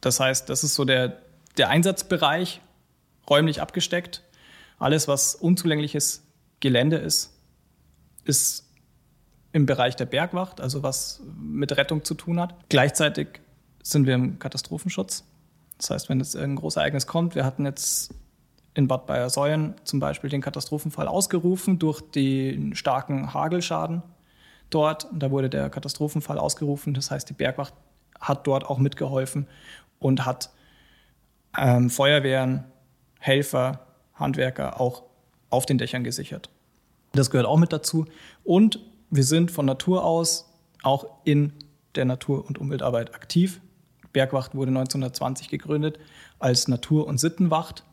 Das 0.00 0.18
heißt, 0.18 0.50
das 0.50 0.64
ist 0.64 0.74
so 0.74 0.84
der, 0.84 1.22
der 1.56 1.68
Einsatzbereich, 1.68 2.60
räumlich 3.30 3.62
abgesteckt. 3.62 4.22
Alles, 4.78 5.06
was 5.06 5.36
unzugängliches 5.36 6.26
Gelände 6.58 6.96
ist, 6.96 7.38
ist 8.24 8.68
im 9.52 9.66
Bereich 9.66 9.94
der 9.94 10.06
Bergwacht, 10.06 10.60
also 10.60 10.82
was 10.82 11.22
mit 11.40 11.76
Rettung 11.76 12.04
zu 12.04 12.14
tun 12.14 12.40
hat. 12.40 12.54
Gleichzeitig 12.68 13.40
sind 13.82 14.06
wir 14.06 14.14
im 14.14 14.38
Katastrophenschutz. 14.38 15.24
Das 15.78 15.90
heißt, 15.90 16.08
wenn 16.08 16.18
jetzt 16.18 16.36
ein 16.36 16.56
großes 16.56 16.76
Ereignis 16.76 17.06
kommt, 17.06 17.34
wir 17.34 17.44
hatten 17.44 17.64
jetzt 17.64 18.14
in 18.74 18.88
Bad 18.88 19.06
Bayersäulen 19.06 19.74
zum 19.84 20.00
Beispiel 20.00 20.30
den 20.30 20.40
Katastrophenfall 20.40 21.08
ausgerufen 21.08 21.78
durch 21.78 22.00
den 22.00 22.74
starken 22.74 23.34
Hagelschaden 23.34 24.02
dort. 24.70 25.06
Da 25.12 25.30
wurde 25.30 25.50
der 25.50 25.68
Katastrophenfall 25.68 26.38
ausgerufen. 26.38 26.94
Das 26.94 27.10
heißt, 27.10 27.28
die 27.28 27.34
Bergwacht 27.34 27.74
hat 28.18 28.46
dort 28.46 28.64
auch 28.64 28.78
mitgeholfen 28.78 29.46
und 29.98 30.24
hat 30.24 30.50
ähm, 31.58 31.90
Feuerwehren, 31.90 32.64
Helfer, 33.18 33.80
Handwerker 34.14 34.80
auch 34.80 35.02
auf 35.50 35.66
den 35.66 35.78
Dächern 35.78 36.04
gesichert. 36.04 36.48
Das 37.12 37.30
gehört 37.30 37.46
auch 37.46 37.58
mit 37.58 37.72
dazu. 37.72 38.06
Und 38.42 38.78
wir 39.10 39.24
sind 39.24 39.50
von 39.50 39.66
Natur 39.66 40.04
aus 40.04 40.50
auch 40.82 41.06
in 41.24 41.52
der 41.94 42.06
Natur- 42.06 42.46
und 42.46 42.58
Umweltarbeit 42.58 43.14
aktiv. 43.14 43.60
Bergwacht 44.12 44.54
wurde 44.54 44.70
1920 44.70 45.48
gegründet 45.48 45.98
als 46.38 46.68
Natur- 46.68 47.06
und 47.06 47.18
Sittenwacht 47.18 47.84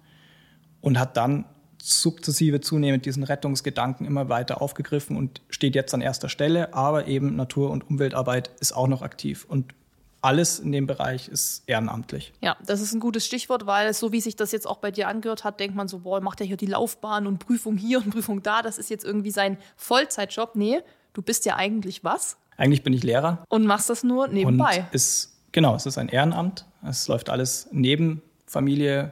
und 0.81 0.99
hat 0.99 1.17
dann 1.17 1.45
sukzessive 1.81 2.59
zunehmend 2.59 3.05
diesen 3.05 3.23
Rettungsgedanken 3.23 4.05
immer 4.05 4.29
weiter 4.29 4.61
aufgegriffen 4.61 5.15
und 5.15 5.41
steht 5.49 5.75
jetzt 5.75 5.93
an 5.93 6.01
erster 6.01 6.29
Stelle. 6.29 6.73
Aber 6.73 7.07
eben 7.07 7.35
Natur- 7.35 7.71
und 7.71 7.89
Umweltarbeit 7.89 8.51
ist 8.59 8.73
auch 8.73 8.87
noch 8.87 9.01
aktiv 9.01 9.45
und 9.47 9.73
alles 10.21 10.59
in 10.59 10.73
dem 10.73 10.85
Bereich 10.85 11.29
ist 11.29 11.63
ehrenamtlich. 11.65 12.33
Ja, 12.41 12.57
das 12.65 12.81
ist 12.81 12.93
ein 12.93 12.99
gutes 12.99 13.25
Stichwort, 13.25 13.65
weil 13.65 13.93
so 13.93 14.11
wie 14.11 14.19
sich 14.19 14.35
das 14.35 14.51
jetzt 14.51 14.67
auch 14.67 14.77
bei 14.77 14.91
dir 14.91 15.07
angehört 15.07 15.45
hat, 15.45 15.61
denkt 15.61 15.77
man 15.77 15.87
so, 15.87 15.99
boah, 15.99 16.19
macht 16.19 16.41
er 16.41 16.45
hier 16.45 16.57
die 16.57 16.65
Laufbahn 16.65 17.25
und 17.25 17.39
Prüfung 17.39 17.77
hier 17.77 17.99
und 17.99 18.09
Prüfung 18.09 18.43
da, 18.43 18.61
das 18.61 18.77
ist 18.77 18.89
jetzt 18.89 19.05
irgendwie 19.05 19.31
sein 19.31 19.57
Vollzeitjob. 19.77 20.55
Nee, 20.55 20.81
du 21.13 21.21
bist 21.21 21.45
ja 21.45 21.55
eigentlich 21.55 22.03
was? 22.03 22.37
Eigentlich 22.57 22.83
bin 22.83 22.91
ich 22.91 23.03
Lehrer. 23.03 23.45
Und 23.47 23.65
machst 23.65 23.89
das 23.89 24.03
nur 24.03 24.27
nebenbei. 24.27 24.79
Und 24.79 24.93
ist 24.93 25.38
Genau, 25.51 25.75
es 25.75 25.85
ist 25.85 25.97
ein 25.97 26.09
Ehrenamt. 26.09 26.65
Es 26.87 27.07
läuft 27.07 27.29
alles 27.29 27.67
neben 27.71 28.21
Familie, 28.45 29.11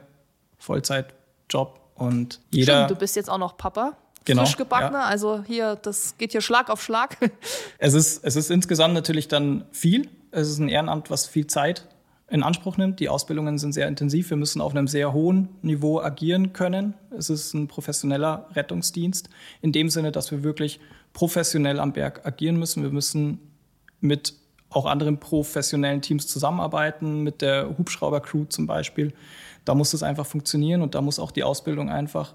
Vollzeitjob 0.58 1.80
und 1.94 2.40
jeder. 2.50 2.84
Stimmt, 2.84 2.90
du 2.90 2.96
bist 2.96 3.16
jetzt 3.16 3.30
auch 3.30 3.38
noch 3.38 3.56
Papa. 3.56 3.96
Genau, 4.24 4.44
frisch 4.44 4.56
gebackener, 4.56 4.98
ja. 4.98 5.04
also 5.04 5.42
hier, 5.42 5.76
das 5.76 6.18
geht 6.18 6.32
hier 6.32 6.42
Schlag 6.42 6.68
auf 6.68 6.82
Schlag. 6.82 7.16
Es 7.78 7.94
ist, 7.94 8.24
es 8.24 8.36
ist 8.36 8.50
insgesamt 8.50 8.92
natürlich 8.92 9.28
dann 9.28 9.64
viel. 9.70 10.08
Es 10.32 10.48
ist 10.48 10.58
ein 10.58 10.68
Ehrenamt, 10.68 11.10
was 11.10 11.26
viel 11.26 11.46
Zeit 11.46 11.86
in 12.28 12.42
Anspruch 12.42 12.76
nimmt. 12.76 13.00
Die 13.00 13.08
Ausbildungen 13.08 13.56
sind 13.58 13.72
sehr 13.72 13.88
intensiv. 13.88 14.28
Wir 14.30 14.36
müssen 14.36 14.60
auf 14.60 14.72
einem 14.72 14.86
sehr 14.86 15.12
hohen 15.12 15.48
Niveau 15.62 16.00
agieren 16.00 16.52
können. 16.52 16.94
Es 17.16 17.30
ist 17.30 17.54
ein 17.54 17.68
professioneller 17.68 18.48
Rettungsdienst 18.52 19.30
in 19.62 19.72
dem 19.72 19.88
Sinne, 19.88 20.12
dass 20.12 20.30
wir 20.30 20.42
wirklich 20.42 20.80
professionell 21.12 21.80
am 21.80 21.92
Berg 21.92 22.26
agieren 22.26 22.56
müssen. 22.56 22.82
Wir 22.82 22.90
müssen 22.90 23.38
mit 24.00 24.34
auch 24.70 24.86
anderen 24.86 25.18
professionellen 25.18 26.02
Teams 26.02 26.26
zusammenarbeiten, 26.26 27.22
mit 27.22 27.42
der 27.42 27.76
Hubschrauber-Crew 27.78 28.44
zum 28.46 28.66
Beispiel. 28.66 29.12
Da 29.64 29.74
muss 29.74 29.94
es 29.94 30.02
einfach 30.02 30.26
funktionieren 30.26 30.82
und 30.82 30.94
da 30.94 31.00
muss 31.00 31.18
auch 31.18 31.30
die 31.30 31.44
Ausbildung 31.44 31.90
einfach 31.90 32.34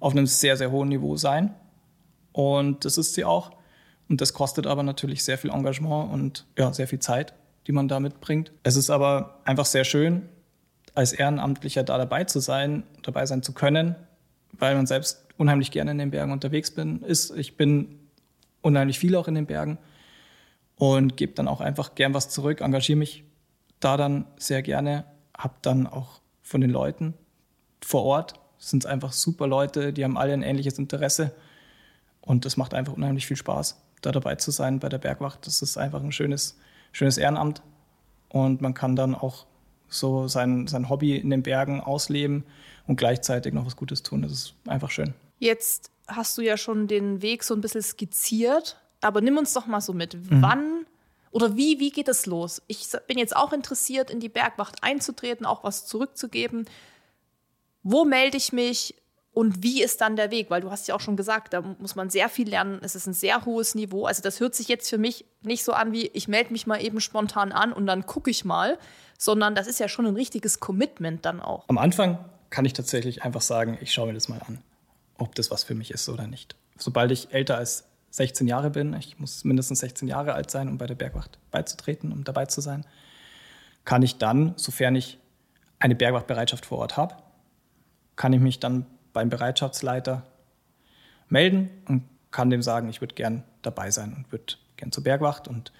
auf 0.00 0.12
einem 0.12 0.26
sehr, 0.26 0.56
sehr 0.56 0.70
hohen 0.70 0.88
Niveau 0.88 1.16
sein. 1.16 1.54
Und 2.32 2.84
das 2.84 2.98
ist 2.98 3.14
sie 3.14 3.24
auch. 3.24 3.50
Und 4.08 4.20
das 4.20 4.32
kostet 4.32 4.66
aber 4.66 4.82
natürlich 4.82 5.22
sehr 5.22 5.38
viel 5.38 5.50
Engagement 5.50 6.12
und 6.12 6.46
ja, 6.56 6.72
sehr 6.72 6.88
viel 6.88 6.98
Zeit, 6.98 7.34
die 7.66 7.72
man 7.72 7.88
da 7.88 8.00
mitbringt. 8.00 8.52
Es 8.62 8.76
ist 8.76 8.90
aber 8.90 9.40
einfach 9.44 9.66
sehr 9.66 9.84
schön, 9.84 10.28
als 10.94 11.12
Ehrenamtlicher 11.12 11.82
da 11.84 11.98
dabei 11.98 12.24
zu 12.24 12.40
sein, 12.40 12.84
dabei 13.02 13.26
sein 13.26 13.42
zu 13.42 13.52
können, 13.52 13.94
weil 14.52 14.74
man 14.74 14.86
selbst 14.86 15.26
unheimlich 15.36 15.70
gerne 15.70 15.92
in 15.92 15.98
den 15.98 16.10
Bergen 16.10 16.32
unterwegs 16.32 16.70
bin, 16.70 17.02
ist. 17.02 17.36
Ich 17.36 17.56
bin 17.56 17.98
unheimlich 18.62 18.98
viel 18.98 19.14
auch 19.14 19.28
in 19.28 19.34
den 19.34 19.46
Bergen 19.46 19.78
und 20.78 21.16
gebe 21.16 21.34
dann 21.34 21.48
auch 21.48 21.60
einfach 21.60 21.94
gern 21.94 22.14
was 22.14 22.30
zurück, 22.30 22.60
engagiere 22.60 22.98
mich 22.98 23.24
da 23.80 23.96
dann 23.96 24.26
sehr 24.36 24.62
gerne, 24.62 25.04
habe 25.36 25.54
dann 25.62 25.86
auch 25.86 26.20
von 26.42 26.60
den 26.60 26.70
Leuten 26.70 27.14
vor 27.84 28.04
Ort, 28.04 28.34
sind 28.58 28.84
es 28.84 28.90
einfach 28.90 29.12
super 29.12 29.46
Leute, 29.46 29.92
die 29.92 30.04
haben 30.04 30.16
alle 30.16 30.32
ein 30.32 30.42
ähnliches 30.42 30.78
Interesse 30.78 31.34
und 32.20 32.44
das 32.44 32.56
macht 32.56 32.74
einfach 32.74 32.94
unheimlich 32.94 33.26
viel 33.26 33.36
Spaß, 33.36 33.80
da 34.02 34.12
dabei 34.12 34.36
zu 34.36 34.50
sein 34.50 34.80
bei 34.80 34.88
der 34.88 34.98
Bergwacht. 34.98 35.46
Das 35.46 35.62
ist 35.62 35.76
einfach 35.76 36.02
ein 36.02 36.12
schönes, 36.12 36.58
schönes 36.92 37.18
Ehrenamt 37.18 37.62
und 38.28 38.60
man 38.60 38.74
kann 38.74 38.96
dann 38.96 39.14
auch 39.14 39.46
so 39.88 40.28
sein, 40.28 40.66
sein 40.66 40.88
Hobby 40.88 41.16
in 41.16 41.30
den 41.30 41.42
Bergen 41.42 41.80
ausleben 41.80 42.44
und 42.86 42.96
gleichzeitig 42.96 43.54
noch 43.54 43.66
was 43.66 43.76
Gutes 43.76 44.02
tun. 44.02 44.22
Das 44.22 44.32
ist 44.32 44.54
einfach 44.66 44.90
schön. 44.90 45.14
Jetzt 45.38 45.90
hast 46.06 46.36
du 46.36 46.42
ja 46.42 46.56
schon 46.56 46.88
den 46.88 47.22
Weg 47.22 47.44
so 47.44 47.54
ein 47.54 47.60
bisschen 47.60 47.82
skizziert, 47.82 48.80
aber 49.00 49.20
nimm 49.20 49.36
uns 49.36 49.52
doch 49.52 49.66
mal 49.66 49.80
so 49.80 49.92
mit. 49.92 50.14
Mhm. 50.14 50.42
Wann 50.42 50.86
oder 51.30 51.56
wie, 51.56 51.78
wie 51.78 51.90
geht 51.90 52.08
es 52.08 52.26
los? 52.26 52.62
Ich 52.66 52.88
bin 53.06 53.18
jetzt 53.18 53.36
auch 53.36 53.52
interessiert, 53.52 54.10
in 54.10 54.20
die 54.20 54.28
Bergwacht 54.28 54.82
einzutreten, 54.82 55.46
auch 55.46 55.64
was 55.64 55.86
zurückzugeben. 55.86 56.66
Wo 57.82 58.04
melde 58.04 58.36
ich 58.36 58.52
mich 58.52 58.94
und 59.32 59.62
wie 59.62 59.82
ist 59.82 60.00
dann 60.00 60.16
der 60.16 60.30
Weg? 60.30 60.50
Weil 60.50 60.62
du 60.62 60.70
hast 60.70 60.88
ja 60.88 60.94
auch 60.94 61.00
schon 61.00 61.16
gesagt, 61.16 61.52
da 61.52 61.60
muss 61.60 61.94
man 61.94 62.10
sehr 62.10 62.28
viel 62.28 62.48
lernen. 62.48 62.80
Es 62.82 62.94
ist 62.94 63.06
ein 63.06 63.12
sehr 63.12 63.44
hohes 63.44 63.74
Niveau. 63.74 64.06
Also 64.06 64.22
das 64.22 64.40
hört 64.40 64.54
sich 64.54 64.68
jetzt 64.68 64.88
für 64.88 64.98
mich 64.98 65.26
nicht 65.42 65.64
so 65.64 65.72
an 65.72 65.92
wie, 65.92 66.08
ich 66.08 66.28
melde 66.28 66.52
mich 66.52 66.66
mal 66.66 66.82
eben 66.82 67.00
spontan 67.00 67.52
an 67.52 67.72
und 67.72 67.86
dann 67.86 68.06
gucke 68.06 68.30
ich 68.30 68.44
mal, 68.44 68.78
sondern 69.18 69.54
das 69.54 69.66
ist 69.66 69.80
ja 69.80 69.88
schon 69.88 70.06
ein 70.06 70.14
richtiges 70.14 70.60
Commitment 70.60 71.24
dann 71.24 71.40
auch. 71.40 71.68
Am 71.68 71.78
Anfang 71.78 72.18
kann 72.50 72.64
ich 72.64 72.72
tatsächlich 72.72 73.22
einfach 73.22 73.42
sagen, 73.42 73.78
ich 73.80 73.92
schaue 73.92 74.08
mir 74.08 74.14
das 74.14 74.28
mal 74.28 74.40
an, 74.46 74.58
ob 75.18 75.34
das 75.34 75.50
was 75.50 75.62
für 75.62 75.74
mich 75.74 75.90
ist 75.90 76.08
oder 76.08 76.26
nicht. 76.26 76.56
Sobald 76.78 77.10
ich 77.10 77.32
älter 77.32 77.58
als 77.58 77.84
16 78.10 78.48
Jahre 78.48 78.70
bin, 78.70 78.94
ich 78.94 79.18
muss 79.18 79.44
mindestens 79.44 79.80
16 79.80 80.08
Jahre 80.08 80.34
alt 80.34 80.50
sein, 80.50 80.68
um 80.68 80.78
bei 80.78 80.86
der 80.86 80.94
Bergwacht 80.94 81.38
beizutreten, 81.50 82.12
um 82.12 82.24
dabei 82.24 82.46
zu 82.46 82.60
sein, 82.60 82.86
kann 83.84 84.02
ich 84.02 84.18
dann, 84.18 84.54
sofern 84.56 84.96
ich 84.96 85.18
eine 85.78 85.94
Bergwachtbereitschaft 85.94 86.66
vor 86.66 86.78
Ort 86.78 86.96
habe, 86.96 87.16
kann 88.16 88.32
ich 88.32 88.40
mich 88.40 88.58
dann 88.58 88.86
beim 89.12 89.28
Bereitschaftsleiter 89.28 90.24
melden 91.28 91.70
und 91.86 92.04
kann 92.30 92.50
dem 92.50 92.62
sagen, 92.62 92.88
ich 92.88 93.00
würde 93.00 93.14
gern 93.14 93.44
dabei 93.62 93.90
sein 93.90 94.14
und 94.14 94.32
würde 94.32 94.54
gern 94.76 94.92
zur 94.92 95.04
Bergwacht. 95.04 95.48
Und 95.48 95.72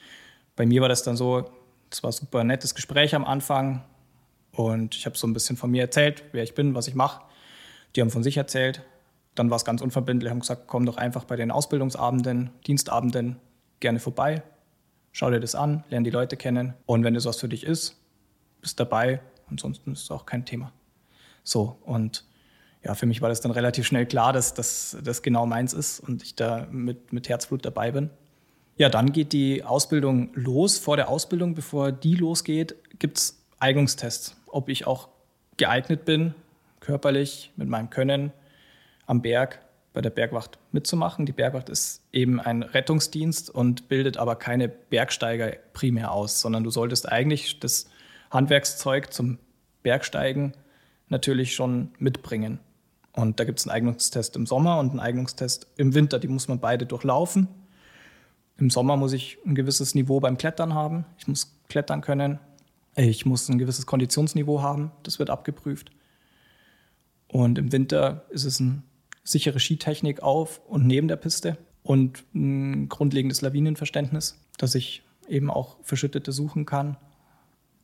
bei 0.56 0.66
mir 0.66 0.80
war 0.80 0.88
das 0.88 1.02
dann 1.02 1.16
so, 1.16 1.50
es 1.90 2.02
war 2.02 2.10
ein 2.10 2.12
super 2.12 2.44
nettes 2.44 2.74
Gespräch 2.74 3.14
am 3.14 3.24
Anfang 3.24 3.84
und 4.52 4.94
ich 4.94 5.06
habe 5.06 5.16
so 5.16 5.26
ein 5.26 5.32
bisschen 5.32 5.56
von 5.56 5.70
mir 5.70 5.82
erzählt, 5.82 6.24
wer 6.32 6.42
ich 6.42 6.54
bin, 6.54 6.74
was 6.74 6.88
ich 6.88 6.94
mache. 6.94 7.22
Die 7.94 8.00
haben 8.00 8.10
von 8.10 8.22
sich 8.22 8.36
erzählt. 8.36 8.82
Dann 9.38 9.50
war 9.50 9.56
es 9.56 9.64
ganz 9.64 9.80
unverbindlich, 9.82 10.30
haben 10.30 10.40
gesagt, 10.40 10.64
komm 10.66 10.84
doch 10.84 10.96
einfach 10.96 11.24
bei 11.24 11.36
den 11.36 11.50
Ausbildungsabenden, 11.50 12.50
Dienstabenden 12.66 13.36
gerne 13.78 14.00
vorbei, 14.00 14.42
schau 15.12 15.30
dir 15.30 15.38
das 15.38 15.54
an, 15.54 15.84
lerne 15.90 16.04
die 16.04 16.10
Leute 16.10 16.36
kennen 16.36 16.74
und 16.86 17.04
wenn 17.04 17.14
das 17.14 17.24
was 17.24 17.38
für 17.38 17.48
dich 17.48 17.64
ist, 17.64 17.96
bist 18.60 18.80
dabei. 18.80 19.20
Ansonsten 19.48 19.92
ist 19.92 20.02
es 20.02 20.10
auch 20.10 20.26
kein 20.26 20.44
Thema. 20.44 20.72
So, 21.44 21.78
und 21.84 22.24
ja, 22.82 22.94
für 22.94 23.06
mich 23.06 23.22
war 23.22 23.28
das 23.28 23.40
dann 23.40 23.52
relativ 23.52 23.86
schnell 23.86 24.06
klar, 24.06 24.32
dass 24.32 24.54
das 24.54 25.22
genau 25.22 25.46
meins 25.46 25.72
ist 25.72 26.00
und 26.00 26.22
ich 26.22 26.34
da 26.34 26.66
mit, 26.70 27.12
mit 27.12 27.28
Herzblut 27.28 27.64
dabei 27.64 27.92
bin. 27.92 28.10
Ja, 28.76 28.88
dann 28.88 29.12
geht 29.12 29.32
die 29.32 29.64
Ausbildung 29.64 30.30
los. 30.34 30.78
Vor 30.78 30.96
der 30.96 31.08
Ausbildung, 31.08 31.54
bevor 31.54 31.92
die 31.92 32.14
losgeht, 32.14 32.74
gibt 32.98 33.18
es 33.18 33.42
Eignungstests, 33.58 34.36
ob 34.46 34.68
ich 34.68 34.86
auch 34.86 35.08
geeignet 35.56 36.04
bin, 36.04 36.34
körperlich 36.80 37.52
mit 37.56 37.68
meinem 37.68 37.90
Können 37.90 38.32
am 39.08 39.22
Berg 39.22 39.60
bei 39.92 40.00
der 40.00 40.10
Bergwacht 40.10 40.58
mitzumachen. 40.70 41.26
Die 41.26 41.32
Bergwacht 41.32 41.68
ist 41.68 42.04
eben 42.12 42.38
ein 42.38 42.62
Rettungsdienst 42.62 43.50
und 43.50 43.88
bildet 43.88 44.16
aber 44.16 44.36
keine 44.36 44.68
Bergsteiger 44.68 45.56
primär 45.72 46.12
aus, 46.12 46.40
sondern 46.40 46.62
du 46.62 46.70
solltest 46.70 47.10
eigentlich 47.10 47.58
das 47.58 47.90
Handwerkszeug 48.30 49.12
zum 49.12 49.38
Bergsteigen 49.82 50.52
natürlich 51.08 51.54
schon 51.54 51.90
mitbringen. 51.98 52.60
Und 53.12 53.40
da 53.40 53.44
gibt 53.44 53.58
es 53.58 53.66
einen 53.66 53.74
Eignungstest 53.74 54.36
im 54.36 54.46
Sommer 54.46 54.78
und 54.78 54.90
einen 54.90 55.00
Eignungstest 55.00 55.66
im 55.76 55.94
Winter. 55.94 56.18
Die 56.18 56.28
muss 56.28 56.46
man 56.46 56.60
beide 56.60 56.86
durchlaufen. 56.86 57.48
Im 58.58 58.70
Sommer 58.70 58.96
muss 58.96 59.12
ich 59.14 59.38
ein 59.46 59.54
gewisses 59.54 59.94
Niveau 59.94 60.20
beim 60.20 60.36
Klettern 60.36 60.74
haben. 60.74 61.06
Ich 61.18 61.26
muss 61.26 61.58
klettern 61.68 62.02
können. 62.02 62.38
Ich 62.94 63.24
muss 63.24 63.48
ein 63.48 63.58
gewisses 63.58 63.86
Konditionsniveau 63.86 64.60
haben. 64.60 64.92
Das 65.02 65.18
wird 65.18 65.30
abgeprüft. 65.30 65.90
Und 67.28 67.58
im 67.58 67.72
Winter 67.72 68.26
ist 68.30 68.44
es 68.44 68.60
eine 68.60 68.82
sichere 69.28 69.60
Skitechnik 69.60 70.22
auf 70.22 70.60
und 70.66 70.86
neben 70.86 71.08
der 71.08 71.16
Piste 71.16 71.58
und 71.82 72.24
ein 72.34 72.88
grundlegendes 72.88 73.40
Lawinenverständnis, 73.40 74.38
dass 74.56 74.74
ich 74.74 75.02
eben 75.28 75.50
auch 75.50 75.76
Verschüttete 75.82 76.32
suchen 76.32 76.66
kann 76.66 76.96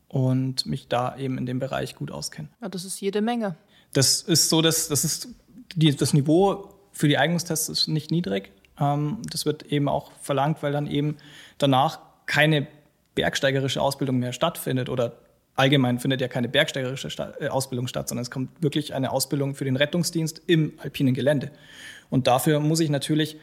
und 0.09 0.67
mich 0.67 0.89
da 0.89 1.17
eben 1.17 1.39
in 1.39 1.47
dem 1.47 1.59
Bereich 1.59 1.97
gut 1.97 2.11
auskenne. 2.11 2.49
Ja, 2.61 2.69
das 2.69 2.85
ist 2.85 3.01
jede 3.01 3.21
Menge. 3.21 3.57
Das 3.93 4.23
ist 4.23 4.49
so, 4.49 4.63
dass 4.63 4.89
das 4.89 5.05
ist 5.05 5.29
die, 5.75 5.95
das 5.95 6.13
Niveau 6.13 6.75
für 6.93 7.09
die 7.09 7.19
Eignungstests 7.19 7.69
ist 7.69 7.89
nicht 7.89 8.11
niedrig. 8.11 8.53
Ähm, 8.79 9.19
das 9.31 9.47
wird 9.47 9.65
eben 9.65 9.89
auch 9.89 10.13
verlangt, 10.21 10.63
weil 10.63 10.73
dann 10.73 10.87
eben 10.87 11.17
danach 11.59 12.01
keine 12.27 12.67
bergsteigerische 13.15 13.81
Ausbildung 13.81 14.19
mehr 14.19 14.33
stattfindet 14.33 14.89
oder 14.89 15.19
allgemein 15.55 15.99
findet 15.99 16.21
ja 16.21 16.29
keine 16.29 16.49
bergsteigerische 16.49 17.09
äh, 17.41 17.49
Ausbildung 17.49 17.87
statt, 17.87 18.09
sondern 18.09 18.23
es 18.23 18.31
kommt 18.31 18.63
wirklich 18.63 18.95
eine 18.95 19.13
Ausbildung 19.13 19.55
für 19.55 19.65
den 19.65 19.77
Rettungsdienst 19.77 20.43
im 20.47 20.73
alpinen 20.79 21.15
Gelände. 21.15 21.51
Und 22.11 22.27
dafür 22.27 22.61
muss 22.61 22.81
ich 22.81 22.91
natürlich 22.91 23.37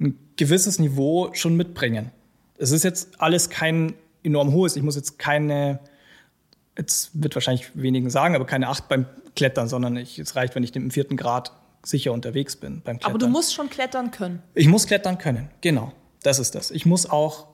ein 0.00 0.18
gewisses 0.36 0.78
Niveau 0.78 1.30
schon 1.34 1.56
mitbringen. 1.56 2.10
Es 2.56 2.70
ist 2.70 2.84
jetzt 2.84 3.20
alles 3.20 3.50
kein 3.50 3.94
enorm 4.22 4.52
hohes. 4.52 4.76
Ich 4.76 4.82
muss 4.82 4.96
jetzt 4.96 5.18
keine 5.18 5.80
jetzt 6.78 7.10
wird 7.12 7.34
wahrscheinlich 7.34 7.70
wenigen 7.74 8.08
sagen, 8.08 8.34
aber 8.34 8.46
keine 8.46 8.68
Acht 8.68 8.88
beim 8.88 9.06
Klettern, 9.36 9.68
sondern 9.68 9.96
ich, 9.96 10.18
es 10.18 10.36
reicht, 10.36 10.54
wenn 10.54 10.62
ich 10.62 10.74
im 10.74 10.90
vierten 10.90 11.16
Grad 11.16 11.52
sicher 11.84 12.12
unterwegs 12.12 12.56
bin 12.56 12.80
beim 12.82 12.98
Klettern. 12.98 13.10
Aber 13.10 13.18
du 13.18 13.28
musst 13.28 13.54
schon 13.54 13.68
klettern 13.68 14.10
können. 14.10 14.42
Ich 14.54 14.68
muss 14.68 14.86
klettern 14.86 15.18
können, 15.18 15.50
genau. 15.60 15.92
Das 16.22 16.38
ist 16.38 16.54
das. 16.54 16.70
Ich 16.70 16.86
muss 16.86 17.08
auch 17.08 17.48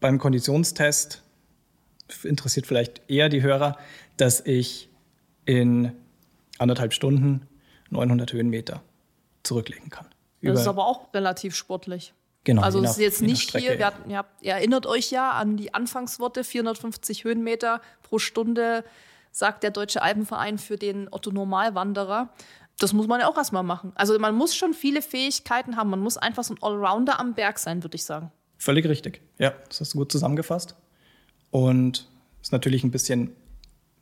beim 0.00 0.18
Konditionstest, 0.18 1.22
interessiert 2.22 2.66
vielleicht 2.66 3.02
eher 3.08 3.28
die 3.28 3.42
Hörer, 3.42 3.76
dass 4.16 4.40
ich 4.40 4.88
in 5.44 5.92
anderthalb 6.58 6.92
Stunden 6.92 7.46
900 7.90 8.32
Höhenmeter 8.32 8.82
zurücklegen 9.42 9.90
kann. 9.90 10.06
Das 10.42 10.60
ist 10.60 10.68
aber 10.68 10.86
auch 10.86 11.12
relativ 11.14 11.54
sportlich. 11.54 12.12
Genau. 12.44 12.62
Also 12.62 12.82
es 12.82 12.92
ist 12.92 12.98
jetzt 12.98 13.22
nicht 13.22 13.56
hier, 13.56 13.78
wir 13.78 13.86
hatten, 13.86 14.08
ihr, 14.08 14.18
habt, 14.18 14.42
ihr 14.42 14.52
erinnert 14.52 14.86
euch 14.86 15.10
ja 15.10 15.32
an 15.32 15.56
die 15.56 15.74
Anfangsworte, 15.74 16.44
450 16.44 17.24
Höhenmeter 17.24 17.80
pro 18.04 18.20
Stunde, 18.20 18.84
sagt 19.32 19.64
der 19.64 19.72
Deutsche 19.72 20.00
Alpenverein 20.00 20.58
für 20.58 20.76
den 20.76 21.08
Otto 21.10 21.32
Normalwanderer. 21.32 22.28
Das 22.78 22.92
muss 22.92 23.08
man 23.08 23.20
ja 23.20 23.28
auch 23.28 23.36
erstmal 23.36 23.64
machen. 23.64 23.92
Also 23.96 24.16
man 24.20 24.34
muss 24.36 24.54
schon 24.54 24.74
viele 24.74 25.02
Fähigkeiten 25.02 25.76
haben. 25.76 25.90
Man 25.90 26.00
muss 26.00 26.18
einfach 26.18 26.44
so 26.44 26.54
ein 26.54 26.62
Allrounder 26.62 27.18
am 27.18 27.34
Berg 27.34 27.58
sein, 27.58 27.82
würde 27.82 27.96
ich 27.96 28.04
sagen. 28.04 28.30
Völlig 28.58 28.86
richtig. 28.86 29.22
Ja, 29.38 29.52
das 29.68 29.80
hast 29.80 29.94
du 29.94 29.98
gut 29.98 30.12
zusammengefasst. 30.12 30.76
Und 31.56 32.06
ist 32.42 32.52
natürlich 32.52 32.84
ein 32.84 32.90
bisschen, 32.90 33.30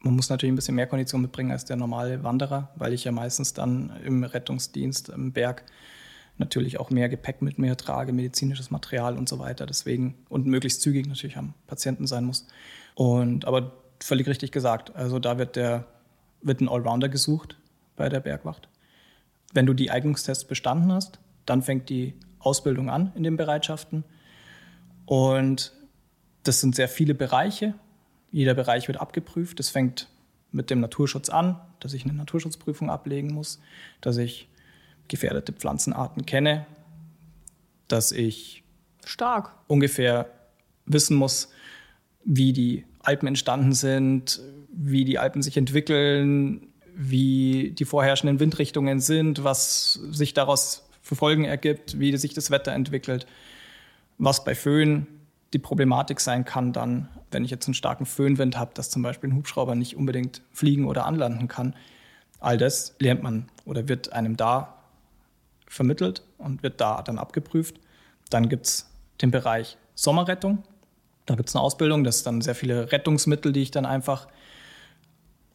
man 0.01 0.16
muss 0.16 0.28
natürlich 0.28 0.52
ein 0.52 0.56
bisschen 0.56 0.74
mehr 0.74 0.89
Kondition 0.89 1.22
mitbringen 1.22 1.52
als 1.52 1.64
der 1.64 1.76
normale 1.76 2.24
Wanderer, 2.24 2.72
weil 2.74 2.93
ich 2.93 3.05
ja 3.05 3.12
meistens 3.12 3.55
dann 3.55 3.93
im 4.05 4.24
Rettungsdienst 4.24 5.10
im 5.10 5.31
Berg 5.31 5.62
natürlich 6.36 6.81
auch 6.81 6.90
mehr 6.90 7.09
Gepäck 7.09 7.43
mit 7.43 7.60
mir 7.60 7.76
trage, 7.76 8.12
medizinisches 8.12 8.72
Material 8.72 9.16
und 9.16 9.28
so 9.28 9.39
weiter. 9.39 9.66
Deswegen 9.66 10.16
und 10.28 10.47
möglichst 10.47 10.82
zügig 10.82 11.06
natürlich 11.06 11.36
am 11.36 11.55
Patienten 11.68 12.09
sein 12.09 12.24
muss. 12.24 12.44
Und 12.97 13.44
aber 13.44 13.70
völlig 14.01 14.26
richtig 14.26 14.51
gesagt. 14.51 14.97
Also 14.97 15.20
da 15.20 15.39
wird 15.39 15.55
der 15.55 15.86
wird 16.43 16.60
ein 16.60 16.68
Allrounder 16.68 17.09
gesucht 17.09 17.56
bei 17.94 18.09
der 18.09 18.18
Bergwacht. 18.18 18.68
Wenn 19.52 19.66
du 19.66 19.74
die 19.74 19.93
Eignungstests 19.93 20.44
bestanden 20.44 20.90
hast, 20.90 21.20
dann 21.47 21.62
fängt 21.62 21.89
die 21.89 22.14
Ausbildung 22.40 22.90
an 22.90 23.12
in 23.14 23.22
den 23.22 23.36
Bereitschaften. 23.36 24.02
Und 25.06 25.72
das 26.45 26.61
sind 26.61 26.75
sehr 26.75 26.89
viele 26.89 27.15
Bereiche. 27.15 27.75
Jeder 28.31 28.55
Bereich 28.55 28.89
wird 28.89 29.01
abgeprüft. 29.01 29.59
Das 29.59 29.71
fängt 29.71 30.09
mit 30.53 30.71
dem 30.71 30.81
Naturschutz 30.81 31.29
an, 31.29 31.61
dass 31.81 31.95
ich 31.95 32.05
eine 32.05 32.15
Naturschutzprüfung 32.15 32.91
ablegen 32.91 33.33
muss, 33.35 33.61
dass 34.01 34.16
ich 34.16 34.49
gefährdete 35.09 35.53
Pflanzenarten 35.53 36.25
kenne, 36.27 36.66
dass 37.89 38.12
ich 38.12 38.62
stark 39.05 39.55
ungefähr 39.66 40.31
wissen 40.87 41.16
muss, 41.16 41.51
wie 42.25 42.53
die 42.53 42.85
Alpen 43.01 43.29
entstanden 43.29 43.73
sind, 43.73 44.41
wie 44.73 45.05
die 45.05 45.19
Alpen 45.19 45.43
sich 45.43 45.57
entwickeln, 45.57 46.69
wie 46.95 47.73
die 47.77 47.85
vorherrschenden 47.85 48.41
Windrichtungen 48.41 49.01
sind, 49.01 49.45
was 49.45 49.95
sich 50.11 50.33
daraus 50.35 50.89
für 51.03 51.16
Folgen 51.16 51.45
ergibt, 51.45 51.99
wie 51.99 52.16
sich 52.16 52.33
das 52.33 52.51
Wetter 52.51 52.73
entwickelt, 52.73 53.27
was 54.16 54.45
bei 54.45 54.55
Föhn 54.55 55.07
die 55.55 55.59
Problematik 55.59 56.20
sein 56.20 56.44
kann, 56.44 56.72
dann, 56.72 57.09
wenn 57.31 57.44
ich 57.44 57.51
jetzt 57.51 57.66
einen 57.66 57.74
starken 57.74 58.05
Föhnwind 58.05 58.59
habe, 58.59 58.72
dass 58.74 58.90
zum 58.90 59.02
Beispiel 59.02 59.31
ein 59.31 59.36
Hubschrauber 59.36 59.74
nicht 59.74 59.97
unbedingt 59.97 60.43
fliegen 60.52 60.86
oder 60.86 61.06
anlanden 61.06 61.48
kann. 61.48 61.74
All 62.40 62.59
das 62.59 62.94
lernt 62.98 63.22
man 63.22 63.48
oder 63.64 63.89
wird 63.89 64.12
einem 64.12 64.36
da 64.36 64.74
vermittelt 65.66 66.22
und 66.39 66.62
wird 66.62 66.81
da 66.81 67.02
dann 67.02 67.18
abgeprüft. 67.18 67.76
Dann 68.31 68.48
gibt 68.48 68.66
es 68.66 68.90
den 69.22 69.31
Bereich 69.31 69.78
Sommerrettung. 69.94 70.64
Da 71.26 71.36
gibt 71.36 71.48
es 71.48 71.55
eine 71.55 71.62
Ausbildung, 71.62 72.05
das 72.05 72.18
sind 72.18 72.26
dann 72.26 72.40
sehr 72.43 72.55
viele 72.55 72.93
Rettungsmittel, 72.93 73.52
die 73.52 73.62
ich 73.62 73.70
dann 73.70 73.86
einfach 73.86 74.28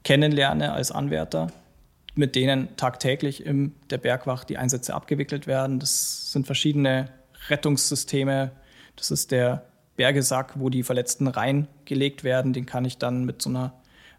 kennenlerne 0.03 0.71
als 0.71 0.91
Anwärter, 0.91 1.47
mit 2.15 2.35
denen 2.35 2.76
tagtäglich 2.77 3.45
in 3.45 3.76
der 3.91 3.99
Bergwacht 3.99 4.49
die 4.49 4.57
Einsätze 4.57 4.95
abgewickelt 4.95 5.45
werden. 5.45 5.80
Das 5.80 6.31
sind 6.31 6.47
verschiedene 6.47 7.09
Rettungssysteme. 7.49 8.51
Das 8.95 9.11
ist 9.11 9.31
der 9.31 9.69
Bergesack, 9.99 10.53
wo 10.55 10.69
die 10.69 10.84
Verletzten 10.84 11.27
reingelegt 11.27 12.23
werden. 12.23 12.53
Den 12.53 12.65
kann 12.65 12.85
ich 12.85 12.97
dann 12.97 13.26
mit 13.26 13.41
so 13.41 13.49
einer 13.49 13.73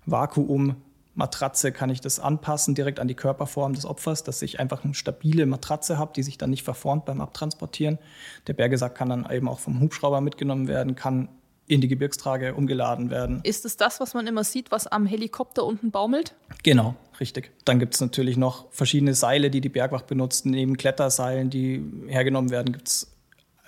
Vakuum 0.05 0.77
Matratze 1.15 1.73
kann 1.73 1.89
ich 1.89 2.01
das 2.01 2.20
anpassen, 2.20 2.74
direkt 2.74 3.01
an 3.01 3.09
die 3.09 3.15
Körperform 3.15 3.73
des 3.73 3.86
Opfers, 3.86 4.23
dass 4.23 4.43
ich 4.43 4.61
einfach 4.61 4.85
eine 4.85 4.94
stabile 4.94 5.47
Matratze 5.47 5.98
habe, 5.98 6.12
die 6.15 6.23
sich 6.23 6.39
dann 6.39 6.51
nicht 6.51 6.62
verformt 6.62 7.05
beim 7.07 7.20
Abtransportieren. 7.20 7.98
Der 8.47 8.52
Bergesack 8.52 8.94
kann 8.94 9.09
dann 9.09 9.28
eben 9.31 9.48
auch 9.48 9.59
vom 9.59 9.81
Hubschrauber 9.81 10.20
mitgenommen 10.20 10.69
werden, 10.69 10.97
kann 10.97 11.28
in 11.66 11.81
die 11.81 11.89
Gebirgstrage 11.89 12.55
umgeladen 12.55 13.11
werden. 13.11 13.40
Ist 13.43 13.65
es 13.65 13.77
das, 13.77 14.01
was 14.01 14.12
man 14.15 14.27
immer 14.27 14.44
sieht, 14.44 14.70
was 14.70 14.86
am 14.86 15.07
Helikopter 15.07 15.65
unten 15.65 15.90
baumelt? 15.90 16.35
Genau, 16.62 16.94
richtig. 17.19 17.52
Dann 17.65 17.78
gibt 17.78 17.94
es 17.94 18.01
natürlich 18.01 18.36
noch 18.36 18.70
verschiedene 18.70 19.15
Seile, 19.15 19.51
die 19.51 19.61
die 19.61 19.69
Bergwacht 19.69 20.07
benutzt. 20.07 20.47
Neben 20.47 20.77
Kletterseilen, 20.77 21.48
die 21.48 21.82
hergenommen 22.07 22.51
werden, 22.51 22.73
gibt 22.73 22.89
es 22.89 23.12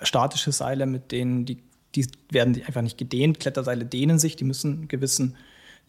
statische 0.01 0.51
Seile, 0.51 0.85
mit 0.85 1.11
denen 1.11 1.45
die, 1.45 1.63
die 1.95 2.07
werden 2.31 2.61
einfach 2.65 2.81
nicht 2.81 2.97
gedehnt. 2.97 3.39
Kletterseile 3.39 3.85
dehnen 3.85 4.19
sich, 4.19 4.35
die 4.35 4.43
müssen 4.43 4.77
eine 4.77 4.87
gewisse 4.87 5.33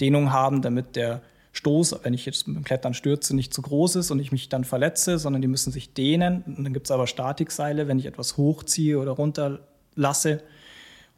Dehnung 0.01 0.33
haben, 0.33 0.63
damit 0.63 0.97
der 0.97 1.23
Stoß, 1.53 2.01
wenn 2.03 2.15
ich 2.15 2.27
jetzt 2.27 2.49
mit 2.49 2.57
dem 2.57 2.65
Klettern 2.65 2.95
stürze, 2.95 3.35
nicht 3.35 3.55
zu 3.55 3.63
groß 3.63 3.97
ist 3.97 4.11
und 4.11 4.19
ich 4.19 4.33
mich 4.33 4.49
dann 4.49 4.65
verletze, 4.65 5.19
sondern 5.19 5.41
die 5.41 5.49
müssen 5.49 5.73
sich 5.73 5.95
dehnen. 5.95 6.43
Und 6.47 6.65
dann 6.65 6.73
gibt 6.73 6.87
es 6.87 6.91
aber 6.91 7.07
Statikseile, 7.07 7.87
wenn 7.87 7.99
ich 7.99 8.07
etwas 8.07 8.37
hochziehe 8.37 8.99
oder 8.99 9.13
runterlasse, 9.13 10.43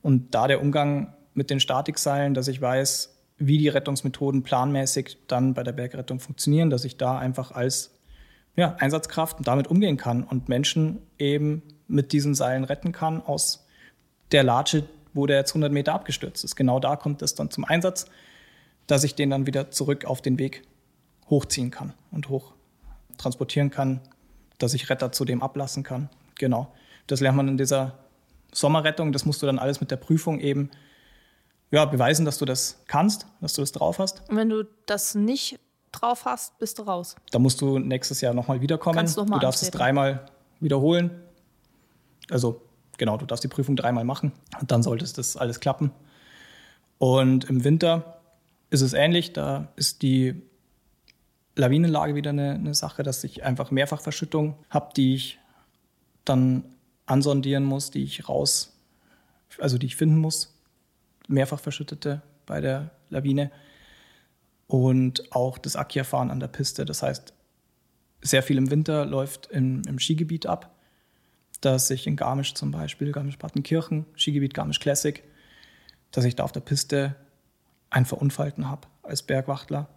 und 0.03 0.37
da 0.37 0.47
der 0.47 0.63
Umgang 0.63 1.15
mit 1.35 1.51
den 1.51 1.59
Statikseilen, 1.59 2.33
dass 2.33 2.47
ich 2.47 2.61
weiß, 2.61 3.17
wie 3.39 3.59
die 3.59 3.69
Rettungsmethoden 3.69 4.45
planmäßig 4.45 5.19
dann 5.27 5.53
bei 5.53 5.65
der 5.65 5.73
Bergrettung 5.73 6.21
funktionieren, 6.21 6.71
dass 6.71 6.85
ich 6.85 6.97
da 6.97 7.19
einfach 7.19 7.51
als 7.51 7.99
ja, 8.55 8.77
Einsatzkraft 8.79 9.39
damit 9.43 9.67
umgehen 9.67 9.97
kann 9.97 10.23
und 10.23 10.49
Menschen 10.49 11.01
eben 11.19 11.63
mit 11.89 12.13
diesen 12.13 12.37
Seilen 12.37 12.63
retten 12.63 12.93
kann 12.93 13.21
aus 13.21 13.66
der 14.33 14.43
Latsche, 14.43 14.85
wo 15.15 15.27
der 15.27 15.39
jetzt 15.39 15.51
100 15.53 15.73
Meter 15.73 15.95
abgestürzt 15.95 16.45
ist. 16.45 16.57
Genau 16.57 16.81
da 16.81 16.97
kommt 16.97 17.23
es 17.23 17.35
dann 17.35 17.51
zum 17.51 17.65
Einsatz, 17.65 18.07
dass 18.87 19.05
ich 19.05 19.15
den 19.15 19.31
dann 19.31 19.47
wieder 19.47 19.71
zurück 19.71 20.05
auf 20.05 20.23
den 20.23 20.39
Weg 20.39 20.63
hochziehen 21.29 21.71
kann 21.71 21.93
und 22.11 22.29
hoch 22.29 22.53
transportieren 23.19 23.71
kann, 23.71 24.01
dass 24.59 24.75
ich 24.75 24.91
Retter 24.91 25.13
zu 25.13 25.25
dem 25.25 25.43
ablassen 25.43 25.83
kann. 25.83 26.09
Genau. 26.37 26.73
Das 27.07 27.21
lernt 27.21 27.37
man 27.37 27.49
in 27.49 27.57
dieser 27.57 27.99
Sommerrettung, 28.53 29.13
das 29.13 29.25
musst 29.25 29.43
du 29.43 29.47
dann 29.47 29.59
alles 29.59 29.81
mit 29.81 29.91
der 29.91 29.97
Prüfung 29.97 30.41
eben 30.41 30.71
ja, 31.71 31.85
beweisen, 31.85 32.25
dass 32.25 32.39
du 32.39 32.45
das 32.45 32.79
kannst, 32.87 33.27
dass 33.41 33.55
du 33.55 33.63
das 33.63 33.73
drauf 33.73 33.99
hast. 33.99 34.23
Und 34.29 34.37
wenn 34.37 34.49
du 34.49 34.65
das 34.87 35.15
nicht 35.15 35.59
drauf 35.93 36.25
hast, 36.25 36.59
bist 36.59 36.79
du 36.79 36.83
raus. 36.83 37.17
Da 37.33 37.39
musst 37.39 37.61
du 37.61 37.79
nächstes 37.79 38.21
Jahr 38.21 38.35
nochmal 38.35 38.61
wiederkommen. 38.61 38.97
Kannst 38.97 39.17
noch 39.17 39.27
mal 39.27 39.37
du 39.37 39.41
darfst 39.41 39.63
antreten. 39.63 39.77
es 39.77 39.79
dreimal 39.79 40.27
wiederholen. 40.61 41.11
Also 42.31 42.63
genau, 42.99 43.17
du 43.17 43.27
darfst 43.27 43.45
die 43.45 43.49
Prüfung 43.49 43.77
dreimal 43.77 44.05
machen 44.05 44.33
und 44.61 44.71
dann 44.71 44.83
sollte 44.83 45.11
das 45.11 45.37
alles 45.37 45.61
klappen. 45.61 45.91
Und 46.99 47.45
im 47.45 47.65
Winter 47.65 48.21
ist 48.71 48.81
es 48.81 48.93
ähnlich. 48.93 49.33
Da 49.33 49.69
ist 49.77 50.03
die 50.03 50.43
Lawinenlage 51.55 52.15
wieder 52.15 52.31
eine, 52.31 52.55
eine 52.55 52.75
Sache, 52.75 53.03
dass 53.03 53.25
ich 53.25 53.45
einfach 53.45 53.71
Mehrfachverschüttung 53.71 54.57
habe, 54.71 54.93
die 54.97 55.15
ich 55.15 55.39
dann 56.25 56.65
ansondieren 57.07 57.65
muss, 57.65 57.91
die 57.91 58.03
ich 58.03 58.29
raus, 58.29 58.77
also 59.59 59.79
die 59.79 59.87
ich 59.87 59.97
finden 59.97 60.19
muss. 60.19 60.55
Mehrfach 61.29 61.61
verschüttete 61.61 62.23
bei 62.47 62.61
der 62.61 62.91
Lawine. 63.11 63.51
Und 64.67 65.33
auch 65.33 65.59
das 65.59 65.77
Akia-Fahren 65.77 66.31
an 66.31 66.41
der 66.41 66.49
Piste. 66.49 66.85
Das 66.85 67.03
heißt, 67.03 67.33
sehr 68.21 68.43
viel 68.43 68.59
im 68.59 68.71
Winter 68.71 69.07
läuft 69.07 69.47
im, 69.47 69.83
im 69.87 69.99
Skigebiet 69.99 70.47
ab. 70.47 70.76
Dass 71.61 71.91
ich 71.91 72.07
in 72.07 72.17
Garmisch 72.17 72.55
zum 72.55 72.71
Beispiel, 72.71 73.13
Garmisch-Partenkirchen, 73.13 74.07
Skigebiet 74.17 74.55
Garmisch 74.55 74.81
Classic, 74.81 75.23
dass 76.11 76.25
ich 76.25 76.37
da 76.37 76.45
auf 76.45 76.53
der 76.53 76.61
Piste 76.61 77.17
einen 77.91 78.07
Verunfallten 78.07 78.69
habe 78.69 78.87
als 79.03 79.23
Bergwachtler. 79.23 79.89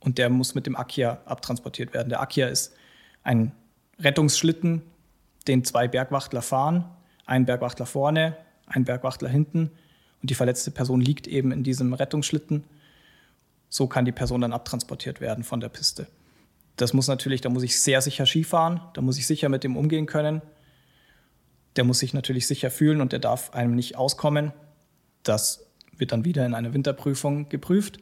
Und 0.00 0.18
der 0.18 0.30
muss 0.30 0.54
mit 0.54 0.66
dem 0.66 0.76
Akia 0.76 1.20
abtransportiert 1.26 1.94
werden. 1.94 2.08
Der 2.08 2.20
Akia 2.20 2.48
ist 2.48 2.74
ein 3.22 3.52
Rettungsschlitten, 3.98 4.82
den 5.46 5.64
zwei 5.64 5.86
Bergwachtler 5.88 6.42
fahren, 6.42 6.84
ein 7.26 7.46
Bergwachtler 7.46 7.86
vorne, 7.86 8.36
ein 8.66 8.84
Bergwachtler 8.84 9.28
hinten 9.28 9.70
und 10.22 10.30
die 10.30 10.34
verletzte 10.34 10.70
Person 10.70 11.00
liegt 11.00 11.26
eben 11.26 11.52
in 11.52 11.64
diesem 11.64 11.92
Rettungsschlitten. 11.92 12.64
So 13.68 13.88
kann 13.88 14.04
die 14.04 14.12
Person 14.12 14.40
dann 14.40 14.52
abtransportiert 14.52 15.20
werden 15.20 15.44
von 15.44 15.60
der 15.60 15.68
Piste. 15.68 16.06
Das 16.76 16.92
muss 16.92 17.08
natürlich, 17.08 17.40
da 17.40 17.48
muss 17.48 17.64
ich 17.64 17.80
sehr 17.80 18.00
sicher 18.00 18.24
Skifahren, 18.24 18.80
da 18.94 19.02
muss 19.02 19.18
ich 19.18 19.26
sicher 19.26 19.48
mit 19.48 19.64
dem 19.64 19.76
umgehen 19.76 20.06
können. 20.06 20.40
Der 21.76 21.84
muss 21.84 22.00
sich 22.00 22.14
natürlich 22.14 22.46
sicher 22.46 22.70
fühlen 22.70 23.00
und 23.00 23.12
der 23.12 23.18
darf 23.18 23.54
einem 23.54 23.74
nicht 23.74 23.96
auskommen. 23.96 24.52
Das 25.22 25.66
wird 25.96 26.12
dann 26.12 26.24
wieder 26.24 26.44
in 26.44 26.54
einer 26.54 26.74
Winterprüfung 26.74 27.48
geprüft. 27.48 27.98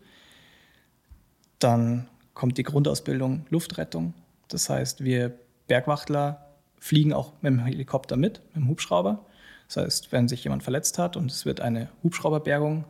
Dann 1.59 2.09
kommt 2.34 2.59
die 2.59 2.62
Grundausbildung 2.62 3.47
Luftrettung. 3.51 4.14
Das 4.48 4.68
heißt, 4.70 5.05
wir 5.05 5.38
Bergwachtler 5.66 6.47
fliegen 6.78 7.12
auch 7.12 7.34
mit 7.42 7.52
dem 7.52 7.60
Helikopter 7.60 8.16
mit, 8.16 8.40
mit 8.47 8.56
dem 8.56 8.68
Hubschrauber. 8.68 9.26
Das 9.68 9.76
heißt, 9.76 10.12
wenn 10.12 10.26
sich 10.26 10.42
jemand 10.42 10.64
verletzt 10.64 10.98
hat 10.98 11.16
und 11.16 11.30
es 11.30 11.44
wird 11.44 11.60
eine 11.60 11.90
Hubschrauberbergung 12.02 12.84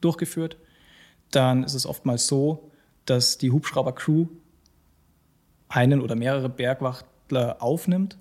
durchgeführt, 0.00 0.56
dann 1.30 1.62
ist 1.62 1.74
es 1.74 1.86
oftmals 1.86 2.26
so, 2.26 2.70
dass 3.04 3.38
die 3.38 3.50
Hubschraubercrew 3.50 4.26
einen 5.68 6.00
oder 6.00 6.16
mehrere 6.16 6.48
Bergwachtler 6.48 7.62
aufnimmt 7.62 8.18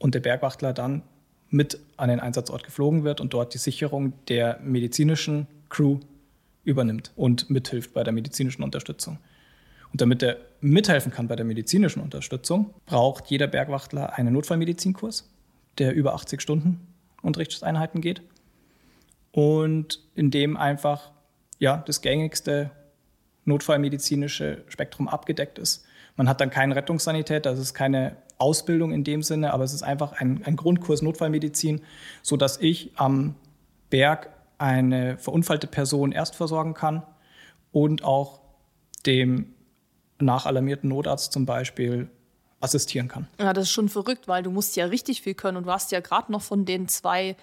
und 0.00 0.16
der 0.16 0.20
Bergwachtler 0.20 0.72
dann 0.72 1.02
mit 1.50 1.78
an 1.96 2.08
den 2.08 2.18
Einsatzort 2.18 2.64
geflogen 2.64 3.04
wird 3.04 3.20
und 3.20 3.32
dort 3.32 3.54
die 3.54 3.58
Sicherung 3.58 4.12
der 4.28 4.58
medizinischen 4.60 5.46
Crew 5.68 6.00
übernimmt 6.64 7.12
und 7.14 7.50
mithilft 7.50 7.92
bei 7.92 8.02
der 8.02 8.12
medizinischen 8.12 8.62
Unterstützung. 8.62 9.18
Und 9.92 10.00
damit 10.00 10.22
er 10.22 10.38
mithelfen 10.60 11.12
kann 11.12 11.28
bei 11.28 11.36
der 11.36 11.44
medizinischen 11.44 12.00
Unterstützung, 12.00 12.72
braucht 12.86 13.26
jeder 13.26 13.46
Bergwachtler 13.46 14.14
einen 14.14 14.32
Notfallmedizinkurs, 14.32 15.28
der 15.78 15.94
über 15.94 16.14
80 16.14 16.40
Stunden 16.40 16.86
Unterrichtseinheiten 17.22 18.00
geht 18.00 18.22
und 19.32 20.00
in 20.14 20.30
dem 20.30 20.56
einfach 20.56 21.10
ja, 21.58 21.82
das 21.86 22.00
gängigste 22.00 22.70
notfallmedizinische 23.44 24.64
Spektrum 24.68 25.08
abgedeckt 25.08 25.58
ist. 25.58 25.84
Man 26.16 26.28
hat 26.28 26.40
dann 26.40 26.50
keinen 26.50 26.72
Rettungssanität, 26.72 27.44
das 27.44 27.58
ist 27.58 27.74
keine 27.74 28.16
Ausbildung 28.40 28.92
in 28.92 29.04
dem 29.04 29.22
Sinne, 29.22 29.52
aber 29.52 29.64
es 29.64 29.72
ist 29.72 29.82
einfach 29.82 30.12
ein, 30.12 30.42
ein 30.44 30.56
Grundkurs 30.56 31.02
Notfallmedizin, 31.02 31.82
sodass 32.22 32.58
ich 32.60 32.92
am 32.96 33.34
Berg 33.90 34.30
eine 34.58 35.18
verunfallte 35.18 35.66
Person 35.66 36.12
erst 36.12 36.36
versorgen 36.36 36.74
kann 36.74 37.02
und 37.72 38.04
auch 38.04 38.40
dem 39.06 39.54
nachalarmierten 40.18 40.88
Notarzt 40.88 41.32
zum 41.32 41.46
Beispiel 41.46 42.10
assistieren 42.60 43.08
kann. 43.08 43.26
Ja, 43.38 43.52
das 43.52 43.64
ist 43.64 43.70
schon 43.70 43.88
verrückt, 43.88 44.28
weil 44.28 44.42
du 44.42 44.50
musst 44.50 44.76
ja 44.76 44.84
richtig 44.86 45.22
viel 45.22 45.34
können 45.34 45.56
und 45.56 45.64
du 45.64 45.70
hast 45.70 45.92
ja 45.92 46.00
gerade 46.00 46.30
noch 46.30 46.42
von 46.42 46.66
den 46.66 46.88
zwei 46.88 47.36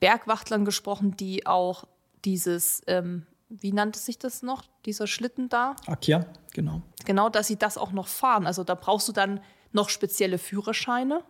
Bergwachtlern 0.00 0.64
gesprochen, 0.64 1.16
die 1.16 1.46
auch 1.46 1.84
dieses, 2.24 2.82
ähm, 2.86 3.26
wie 3.48 3.72
nannte 3.72 3.98
sich 3.98 4.18
das 4.18 4.42
noch, 4.42 4.64
dieser 4.86 5.06
Schlitten 5.06 5.48
da? 5.48 5.76
Akia, 5.86 6.26
genau. 6.52 6.80
Genau, 7.04 7.28
dass 7.28 7.46
sie 7.46 7.56
das 7.56 7.76
auch 7.76 7.92
noch 7.92 8.08
fahren. 8.08 8.46
Also 8.46 8.64
da 8.64 8.74
brauchst 8.74 9.06
du 9.08 9.12
dann 9.12 9.40
noch 9.72 9.88
spezielle 9.88 10.38
Führerscheine. 10.38 11.22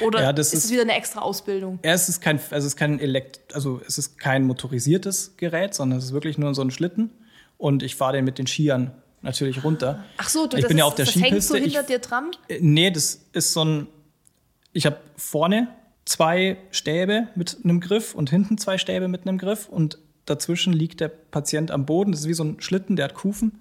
Oder 0.00 0.22
Ja, 0.22 0.32
das 0.32 0.48
ist 0.48 0.54
es 0.60 0.64
ist- 0.66 0.70
wieder 0.70 0.82
eine 0.82 0.94
extra 0.94 1.20
Ausbildung? 1.20 1.78
Ja, 1.84 1.92
es 1.92 2.08
ist 2.08 2.20
kein, 2.20 2.36
also 2.38 2.56
es 2.56 2.64
ist 2.64 2.76
kein 2.76 2.98
Elekt, 2.98 3.54
also 3.54 3.80
es 3.86 3.98
ist 3.98 4.18
kein 4.18 4.44
motorisiertes 4.44 5.34
Gerät, 5.36 5.74
sondern 5.74 5.98
es 5.98 6.06
ist 6.06 6.12
wirklich 6.12 6.38
nur 6.38 6.54
so 6.54 6.62
ein 6.62 6.70
Schlitten. 6.70 7.10
Und 7.58 7.82
ich 7.82 7.94
fahre 7.96 8.14
den 8.14 8.24
mit 8.24 8.38
den 8.38 8.46
Skiern 8.46 8.90
natürlich 9.20 9.62
runter. 9.62 10.04
Ach 10.16 10.28
so, 10.28 10.46
du, 10.46 10.56
ich 10.56 10.66
bin 10.66 10.78
ja 10.78 10.84
auf 10.84 10.94
der 10.94 11.04
das 11.04 11.14
hängt 11.14 11.42
so 11.42 11.54
Skipiste. 11.54 11.58
hinter 11.58 11.80
ich, 11.82 11.86
dir 11.86 11.98
dran? 11.98 12.30
Äh, 12.48 12.58
Nee, 12.60 12.90
das 12.90 13.20
ist 13.32 13.52
so 13.52 13.64
ein. 13.64 13.86
Ich 14.72 14.86
habe 14.86 14.96
vorne 15.16 15.68
zwei 16.06 16.56
Stäbe 16.70 17.28
mit 17.36 17.58
einem 17.62 17.80
Griff 17.80 18.14
und 18.14 18.30
hinten 18.30 18.56
zwei 18.58 18.78
Stäbe 18.78 19.06
mit 19.08 19.26
einem 19.28 19.36
Griff 19.38 19.68
und 19.68 19.98
dazwischen 20.24 20.72
liegt 20.72 21.00
der 21.00 21.08
Patient 21.08 21.70
am 21.70 21.84
Boden. 21.86 22.10
Das 22.12 22.22
ist 22.22 22.28
wie 22.28 22.34
so 22.34 22.42
ein 22.44 22.60
Schlitten, 22.60 22.96
der 22.96 23.04
hat 23.04 23.14
Kufen. 23.14 23.60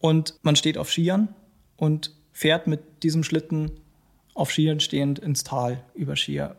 Und 0.00 0.34
man 0.42 0.56
steht 0.56 0.76
auf 0.78 0.90
Skiern 0.90 1.28
und 1.76 2.12
fährt 2.40 2.66
mit 2.66 3.02
diesem 3.02 3.22
Schlitten 3.22 3.70
auf 4.32 4.50
Skiern 4.50 4.80
stehend 4.80 5.18
ins 5.18 5.44
Tal 5.44 5.84
über 5.94 6.16
Skier. 6.16 6.56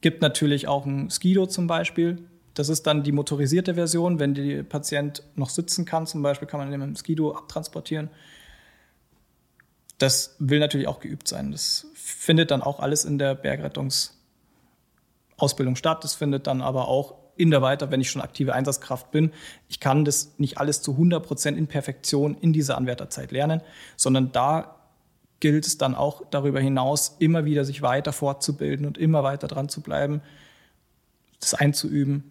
Gibt 0.00 0.22
natürlich 0.22 0.68
auch 0.68 0.86
ein 0.86 1.10
Skido 1.10 1.44
zum 1.44 1.66
Beispiel. 1.66 2.16
Das 2.54 2.70
ist 2.70 2.86
dann 2.86 3.02
die 3.02 3.12
motorisierte 3.12 3.74
Version. 3.74 4.18
Wenn 4.18 4.32
der 4.32 4.62
Patient 4.62 5.22
noch 5.34 5.50
sitzen 5.50 5.84
kann, 5.84 6.06
zum 6.06 6.22
Beispiel, 6.22 6.48
kann 6.48 6.60
man 6.60 6.70
den 6.70 6.80
mit 6.80 6.88
dem 6.88 6.96
Skido 6.96 7.36
abtransportieren. 7.36 8.08
Das 9.98 10.34
will 10.38 10.60
natürlich 10.60 10.88
auch 10.88 11.00
geübt 11.00 11.28
sein. 11.28 11.52
Das 11.52 11.86
findet 11.92 12.50
dann 12.50 12.62
auch 12.62 12.80
alles 12.80 13.04
in 13.04 13.18
der 13.18 13.34
Bergrettungsausbildung 13.34 15.76
statt. 15.76 16.04
Das 16.04 16.14
findet 16.14 16.46
dann 16.46 16.62
aber 16.62 16.88
auch 16.88 17.16
in 17.40 17.50
der 17.50 17.62
Weiter, 17.62 17.90
wenn 17.90 18.00
ich 18.00 18.10
schon 18.10 18.22
aktive 18.22 18.54
Einsatzkraft 18.54 19.10
bin. 19.10 19.32
Ich 19.68 19.80
kann 19.80 20.04
das 20.04 20.34
nicht 20.38 20.58
alles 20.58 20.82
zu 20.82 20.92
100 20.92 21.26
Prozent 21.26 21.58
in 21.58 21.66
Perfektion 21.66 22.36
in 22.40 22.52
dieser 22.52 22.76
Anwärterzeit 22.76 23.32
lernen, 23.32 23.62
sondern 23.96 24.30
da 24.32 24.76
gilt 25.40 25.66
es 25.66 25.78
dann 25.78 25.94
auch 25.94 26.22
darüber 26.30 26.60
hinaus, 26.60 27.16
immer 27.18 27.46
wieder 27.46 27.64
sich 27.64 27.80
weiter 27.80 28.12
fortzubilden 28.12 28.86
und 28.86 28.98
immer 28.98 29.22
weiter 29.22 29.48
dran 29.48 29.70
zu 29.70 29.80
bleiben, 29.80 30.20
das 31.40 31.54
einzuüben, 31.54 32.30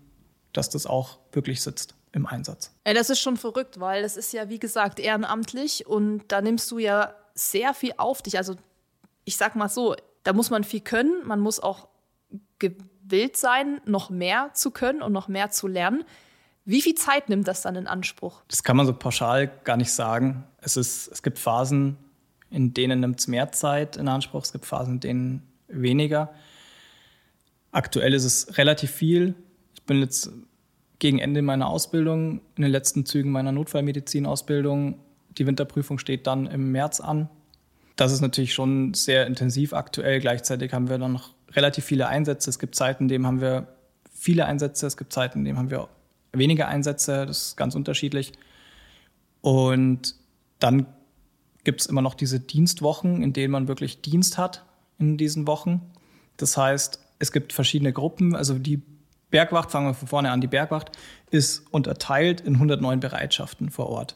dass 0.53 0.69
das 0.69 0.85
auch 0.85 1.17
wirklich 1.31 1.61
sitzt. 1.61 1.95
im 2.11 2.25
Einsatz. 2.25 2.71
Ja, 2.87 2.93
das 2.95 3.11
ist 3.11 3.19
schon 3.19 3.37
verrückt, 3.37 3.79
weil 3.79 4.01
das 4.01 4.17
ist 4.17 4.33
ja, 4.33 4.49
wie 4.49 4.57
gesagt, 4.57 4.99
ehrenamtlich 4.99 5.85
und 5.85 6.23
da 6.27 6.41
nimmst 6.41 6.69
du 6.71 6.79
ja 6.79 7.13
sehr 7.35 7.75
viel 7.75 7.93
auf 7.97 8.23
dich. 8.23 8.37
Also 8.37 8.55
ich 9.25 9.37
sag 9.37 9.55
mal 9.55 9.69
so, 9.69 9.95
da 10.23 10.33
muss 10.33 10.49
man 10.49 10.63
viel 10.63 10.81
können, 10.81 11.25
man 11.25 11.39
muss 11.39 11.59
auch 11.59 11.87
gewillt 13.09 13.37
sein, 13.37 13.81
noch 13.85 14.09
mehr 14.09 14.51
zu 14.53 14.71
können 14.71 15.01
und 15.01 15.11
noch 15.11 15.27
mehr 15.27 15.49
zu 15.49 15.67
lernen. 15.67 16.03
Wie 16.65 16.81
viel 16.81 16.95
Zeit 16.95 17.29
nimmt 17.29 17.47
das 17.47 17.63
dann 17.63 17.75
in 17.75 17.87
Anspruch? 17.87 18.41
Das 18.47 18.63
kann 18.63 18.77
man 18.77 18.85
so 18.85 18.93
pauschal 18.93 19.51
gar 19.63 19.77
nicht 19.77 19.91
sagen. 19.91 20.43
Es, 20.61 20.77
ist, 20.77 21.07
es 21.07 21.23
gibt 21.23 21.39
Phasen, 21.39 21.97
in 22.51 22.73
denen 22.73 22.99
nimmt 22.99 23.19
es 23.19 23.27
mehr 23.27 23.51
Zeit 23.51 23.97
in 23.97 24.07
Anspruch, 24.07 24.43
es 24.43 24.51
gibt 24.51 24.65
Phasen, 24.65 24.95
in 24.95 24.99
denen 24.99 25.43
weniger. 25.67 26.33
Aktuell 27.71 28.13
ist 28.13 28.23
es 28.23 28.57
relativ 28.57 28.91
viel. 28.91 29.35
Ich 29.73 29.83
bin 29.83 29.99
jetzt 29.99 30.31
gegen 30.99 31.19
Ende 31.19 31.41
meiner 31.41 31.67
Ausbildung, 31.67 32.41
in 32.55 32.63
den 32.63 32.71
letzten 32.71 33.05
Zügen 33.05 33.31
meiner 33.31 33.51
Notfallmedizin-Ausbildung. 33.51 34.99
Die 35.37 35.47
Winterprüfung 35.47 35.97
steht 35.97 36.27
dann 36.27 36.45
im 36.47 36.71
März 36.71 36.99
an. 36.99 37.29
Das 37.95 38.11
ist 38.11 38.21
natürlich 38.21 38.53
schon 38.53 38.93
sehr 38.93 39.27
intensiv 39.27 39.73
aktuell. 39.73 40.19
Gleichzeitig 40.19 40.73
haben 40.73 40.89
wir 40.89 40.97
dann 40.97 41.13
noch 41.13 41.33
relativ 41.53 41.85
viele 41.85 42.07
Einsätze. 42.07 42.49
Es 42.49 42.59
gibt 42.59 42.75
Zeiten, 42.75 43.05
in 43.05 43.07
denen 43.09 43.27
haben 43.27 43.41
wir 43.41 43.67
viele 44.13 44.45
Einsätze. 44.45 44.87
Es 44.87 44.97
gibt 44.97 45.13
Zeiten, 45.13 45.39
in 45.39 45.45
denen 45.45 45.57
haben 45.57 45.71
wir 45.71 45.89
weniger 46.33 46.67
Einsätze. 46.67 47.25
Das 47.25 47.47
ist 47.47 47.57
ganz 47.57 47.75
unterschiedlich. 47.75 48.33
Und 49.41 50.15
dann 50.59 50.85
gibt 51.63 51.81
es 51.81 51.87
immer 51.87 52.01
noch 52.01 52.13
diese 52.13 52.39
Dienstwochen, 52.39 53.21
in 53.21 53.33
denen 53.33 53.51
man 53.51 53.67
wirklich 53.67 54.01
Dienst 54.01 54.37
hat 54.37 54.65
in 54.97 55.17
diesen 55.17 55.47
Wochen. 55.47 55.81
Das 56.37 56.57
heißt, 56.57 56.99
es 57.19 57.31
gibt 57.31 57.53
verschiedene 57.53 57.93
Gruppen. 57.93 58.35
Also 58.35 58.57
die 58.57 58.81
Bergwacht, 59.29 59.71
fangen 59.71 59.87
wir 59.87 59.93
von 59.93 60.07
vorne 60.07 60.31
an, 60.31 60.41
die 60.41 60.47
Bergwacht 60.47 60.91
ist 61.29 61.65
unterteilt 61.71 62.41
in 62.41 62.55
109 62.55 62.99
Bereitschaften 62.99 63.69
vor 63.69 63.87
Ort. 63.87 64.15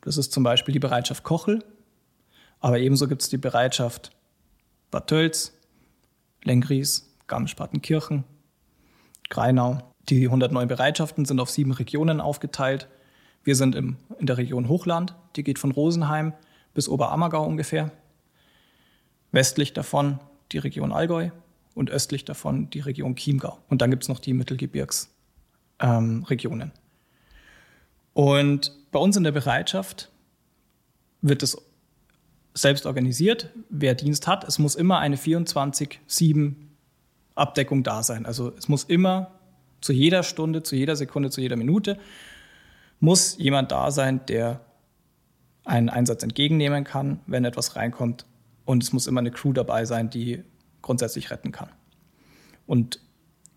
Das 0.00 0.16
ist 0.16 0.32
zum 0.32 0.42
Beispiel 0.42 0.72
die 0.72 0.78
Bereitschaft 0.78 1.22
Kochel, 1.22 1.64
aber 2.60 2.78
ebenso 2.78 3.08
gibt 3.08 3.22
es 3.22 3.28
die 3.28 3.36
Bereitschaft 3.36 4.10
Bad 4.90 5.08
Tölz, 5.08 5.57
Lengries, 6.44 7.14
Garmisch-Partenkirchen, 7.26 8.24
Greinau. 9.28 9.78
Die 10.08 10.24
109 10.24 10.68
Bereitschaften 10.68 11.24
sind 11.24 11.40
auf 11.40 11.50
sieben 11.50 11.72
Regionen 11.72 12.20
aufgeteilt. 12.20 12.88
Wir 13.44 13.56
sind 13.56 13.74
im, 13.74 13.96
in 14.18 14.26
der 14.26 14.38
Region 14.38 14.68
Hochland, 14.68 15.14
die 15.36 15.44
geht 15.44 15.58
von 15.58 15.70
Rosenheim 15.70 16.32
bis 16.74 16.88
Oberammergau 16.88 17.44
ungefähr. 17.44 17.90
Westlich 19.32 19.74
davon 19.74 20.20
die 20.52 20.58
Region 20.58 20.92
Allgäu, 20.92 21.30
und 21.78 21.90
östlich 21.90 22.24
davon 22.24 22.68
die 22.70 22.80
Region 22.80 23.14
Chiemgau. 23.14 23.60
Und 23.68 23.80
dann 23.80 23.90
gibt 23.90 24.02
es 24.02 24.08
noch 24.08 24.18
die 24.18 24.34
Mittelgebirgsregionen. 24.34 25.12
Ähm, 25.80 26.72
und 28.14 28.72
bei 28.90 28.98
uns 28.98 29.16
in 29.16 29.22
der 29.22 29.30
Bereitschaft 29.30 30.10
wird 31.22 31.44
es 31.44 31.56
selbst 32.60 32.86
organisiert, 32.86 33.50
wer 33.68 33.94
Dienst 33.94 34.26
hat. 34.26 34.44
Es 34.44 34.58
muss 34.58 34.74
immer 34.74 34.98
eine 34.98 35.16
24-7 35.16 36.54
Abdeckung 37.34 37.82
da 37.82 38.02
sein. 38.02 38.26
Also 38.26 38.52
es 38.56 38.68
muss 38.68 38.84
immer 38.84 39.32
zu 39.80 39.92
jeder 39.92 40.22
Stunde, 40.22 40.62
zu 40.62 40.74
jeder 40.76 40.96
Sekunde, 40.96 41.30
zu 41.30 41.40
jeder 41.40 41.56
Minute 41.56 41.98
muss 43.00 43.38
jemand 43.38 43.70
da 43.70 43.90
sein, 43.90 44.20
der 44.26 44.60
einen 45.64 45.88
Einsatz 45.88 46.22
entgegennehmen 46.22 46.84
kann, 46.84 47.20
wenn 47.26 47.44
etwas 47.44 47.76
reinkommt. 47.76 48.26
Und 48.64 48.82
es 48.82 48.92
muss 48.92 49.06
immer 49.06 49.20
eine 49.20 49.30
Crew 49.30 49.52
dabei 49.52 49.84
sein, 49.84 50.10
die 50.10 50.42
grundsätzlich 50.82 51.30
retten 51.30 51.52
kann. 51.52 51.70
Und 52.66 53.00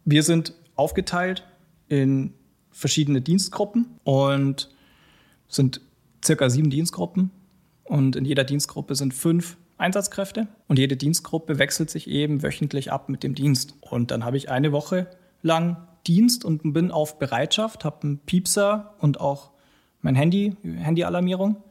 wir 0.06 0.23
sind 0.23 0.53
aufgeteilt 0.76 1.48
in 1.88 2.34
verschiedene 2.72 3.22
Dienstgruppen 3.22 3.99
und 4.03 4.69
sind 5.48 5.82
circa 6.23 6.49
sieben 6.49 6.69
Dienstgruppen. 6.69 7.32
Und 7.83 8.15
in 8.15 8.25
jeder 8.25 8.43
Dienstgruppe 8.43 8.95
sind 8.95 9.13
fünf 9.13 9.57
Einsatzkräfte. 9.77 10.47
Und 10.67 10.79
jede 10.79 10.95
Dienstgruppe 10.95 11.59
wechselt 11.59 11.89
sich 11.89 12.07
eben 12.07 12.43
wöchentlich 12.43 12.91
ab 12.91 13.09
mit 13.09 13.23
dem 13.23 13.35
Dienst. 13.35 13.75
Und 13.81 14.11
dann 14.11 14.23
habe 14.23 14.37
ich 14.37 14.49
eine 14.49 14.71
Woche 14.71 15.07
lang 15.41 15.87
Dienst 16.07 16.45
und 16.45 16.73
bin 16.73 16.91
auf 16.91 17.19
Bereitschaft, 17.19 17.85
habe 17.85 18.03
einen 18.03 18.19
Piepser 18.19 18.95
und 18.99 19.19
auch 19.19 19.51
mein 20.01 20.15
Handy, 20.15 20.55
Handyalarmierung 20.63 21.63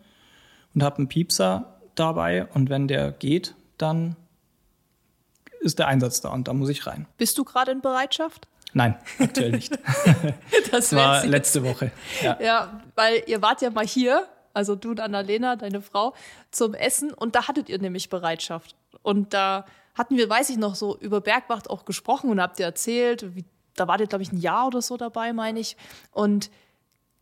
und 0.75 0.83
habe 0.83 0.99
einen 0.99 1.09
Piepser 1.09 1.81
dabei. 1.95 2.47
Und 2.47 2.71
wenn 2.71 2.89
der 2.89 3.13
geht, 3.13 3.55
dann 3.79 4.17
ist 5.61 5.79
der 5.79 5.89
Einsatz 5.89 6.21
da 6.21 6.31
und 6.31 6.49
da 6.49 6.53
muss 6.53 6.69
ich 6.69 6.87
rein. 6.87 7.07
Bist 7.19 7.39
du 7.39 7.45
gerade 7.45 7.73
in 7.73 7.81
Bereitschaft? 7.81 8.49
Nein, 8.73 8.97
aktuell 9.19 9.51
nicht. 9.51 9.79
das 10.71 10.95
war 10.95 11.27
letzte 11.27 11.65
Woche. 11.65 11.91
Ja. 12.23 12.39
ja, 12.41 12.81
weil 12.95 13.23
ihr 13.27 13.43
wart 13.43 13.63
ja 13.63 13.71
mal 13.71 13.87
hier, 13.87 14.27
also 14.53 14.77
du 14.77 14.91
und 14.91 15.01
Annalena, 15.01 15.57
deine 15.57 15.81
Frau, 15.81 16.15
zum 16.51 16.75
Essen 16.75 17.13
und 17.13 17.35
da 17.35 17.49
hattet 17.49 17.69
ihr 17.69 17.79
nämlich 17.79 18.09
Bereitschaft. 18.09 18.75
Und 19.03 19.35
da 19.35 19.65
hatten 19.95 20.17
wir, 20.17 20.29
weiß 20.29 20.51
ich 20.51 20.57
noch, 20.57 20.75
so 20.75 20.97
über 20.99 21.21
Bergwacht 21.21 21.71
auch 21.71 21.85
gesprochen 21.85 22.31
und 22.31 22.41
habt 22.41 22.59
ihr 22.59 22.67
erzählt, 22.67 23.35
wie, 23.35 23.45
da 23.75 23.89
wart 23.89 24.01
ihr, 24.01 24.07
glaube 24.07 24.23
ich, 24.23 24.33
ein 24.33 24.41
Jahr 24.41 24.67
oder 24.67 24.83
so 24.83 24.97
dabei, 24.97 25.33
meine 25.33 25.61
ich. 25.61 25.77
Und 26.13 26.51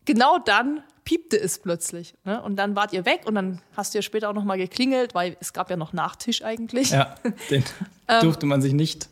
genau 0.04 0.38
dann 0.38 0.82
piepte 1.04 1.40
es 1.40 1.58
plötzlich. 1.58 2.14
Ne? 2.24 2.42
Und 2.42 2.56
dann 2.56 2.76
wart 2.76 2.92
ihr 2.92 3.06
weg 3.06 3.22
und 3.24 3.34
dann 3.34 3.60
hast 3.76 3.94
du 3.94 3.98
ja 3.98 4.02
später 4.02 4.28
auch 4.28 4.34
noch 4.34 4.44
mal 4.44 4.58
geklingelt, 4.58 5.14
weil 5.14 5.36
es 5.40 5.52
gab 5.52 5.70
ja 5.70 5.76
noch 5.76 5.92
Nachtisch 5.92 6.44
eigentlich. 6.44 6.90
Ja, 6.90 7.14
den 7.50 7.64
ähm, 8.08 8.20
durfte 8.22 8.46
man 8.46 8.60
sich 8.60 8.72
nicht 8.72 9.08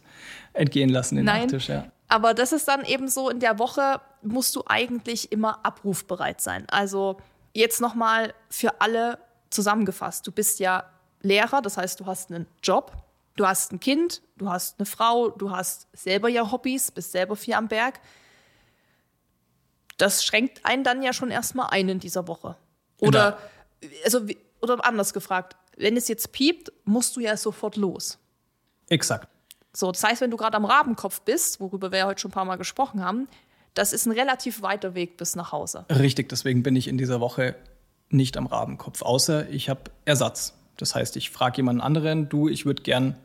entgehen 0.53 0.89
lassen, 0.89 1.17
den 1.17 1.25
nein, 1.25 1.43
Nachtisch, 1.43 1.69
ja. 1.69 1.87
Aber 2.09 2.35
das 2.35 2.53
ist 2.53 2.69
dann 2.69 2.85
eben 2.85 3.09
so, 3.09 3.31
in 3.31 3.41
der 3.41 3.59
Woche 3.59 4.01
musst 4.23 4.55
du 4.55 4.63
eigentlich 4.67 5.33
immer 5.33 5.65
abrufbereit 5.65 6.41
sein. 6.41 6.65
Also 6.69 7.17
jetzt 7.57 7.81
noch 7.81 7.95
mal 7.95 8.35
für 8.51 8.81
alle 8.81 9.19
zusammengefasst. 9.51 10.27
Du 10.27 10.33
bist 10.33 10.59
ja 10.59 10.85
Lehrer, 11.23 11.63
das 11.63 11.77
heißt, 11.77 12.01
du 12.01 12.07
hast 12.07 12.31
einen 12.31 12.47
Job, 12.63 12.93
du 13.37 13.47
hast 13.47 13.73
ein 13.73 13.81
Kind, 13.81 14.23
du 14.37 14.49
hast 14.49 14.79
eine 14.79 14.87
Frau, 14.87 15.31
du 15.31 15.51
hast 15.51 15.89
selber 15.93 16.29
ja 16.29 16.51
Hobbys, 16.51 16.91
bist 16.91 17.13
selber 17.13 17.37
viel 17.37 17.55
am 17.55 17.69
Berg 17.69 18.01
das 19.97 20.25
schränkt 20.25 20.65
einen 20.65 20.85
dann 20.85 21.03
ja 21.03 21.13
schon 21.13 21.31
erstmal 21.31 21.69
ein 21.71 21.89
in 21.89 22.01
dieser 22.01 22.29
Woche. 22.29 22.57
Oder, 23.01 23.39
genau. 23.81 23.95
also, 24.05 24.27
oder 24.61 24.85
anders 24.85 25.13
gefragt, 25.13 25.57
wenn 25.77 25.97
es 25.97 26.09
jetzt 26.09 26.33
piept, 26.33 26.73
musst 26.85 27.17
du 27.17 27.21
ja 27.21 27.37
sofort 27.37 27.77
los. 27.77 28.19
Exakt. 28.89 29.29
So, 29.73 29.93
das 29.93 30.03
heißt, 30.03 30.21
wenn 30.23 30.31
du 30.31 30.37
gerade 30.37 30.57
am 30.57 30.65
Rabenkopf 30.65 31.21
bist, 31.23 31.61
worüber 31.61 31.93
wir 31.93 31.99
ja 31.99 32.07
heute 32.07 32.21
schon 32.21 32.31
ein 32.31 32.35
paar 32.35 32.47
Mal 32.47 32.57
gesprochen 32.57 33.05
haben, 33.05 33.29
das 33.77 33.93
ist 33.93 34.07
ein 34.07 34.13
relativ 34.13 34.63
weiter 34.63 34.95
Weg 34.95 35.17
bis 35.17 35.37
nach 35.37 35.53
Hause. 35.53 35.85
Richtig, 35.91 36.29
deswegen 36.29 36.63
bin 36.63 36.75
ich 36.75 36.89
in 36.89 36.99
dieser 36.99 37.21
Woche 37.21 37.55
nicht 38.09 38.37
am 38.37 38.47
Rabenkopf, 38.47 39.03
außer 39.03 39.49
ich 39.51 39.69
habe 39.69 39.83
Ersatz. 40.05 40.55
Das 40.79 40.95
heißt, 40.95 41.17
ich 41.17 41.31
frage 41.31 41.59
jemanden 41.59 41.83
anderen, 41.83 42.29
du, 42.29 42.49
ich 42.49 42.65
würde 42.67 42.83
gern 42.83 43.17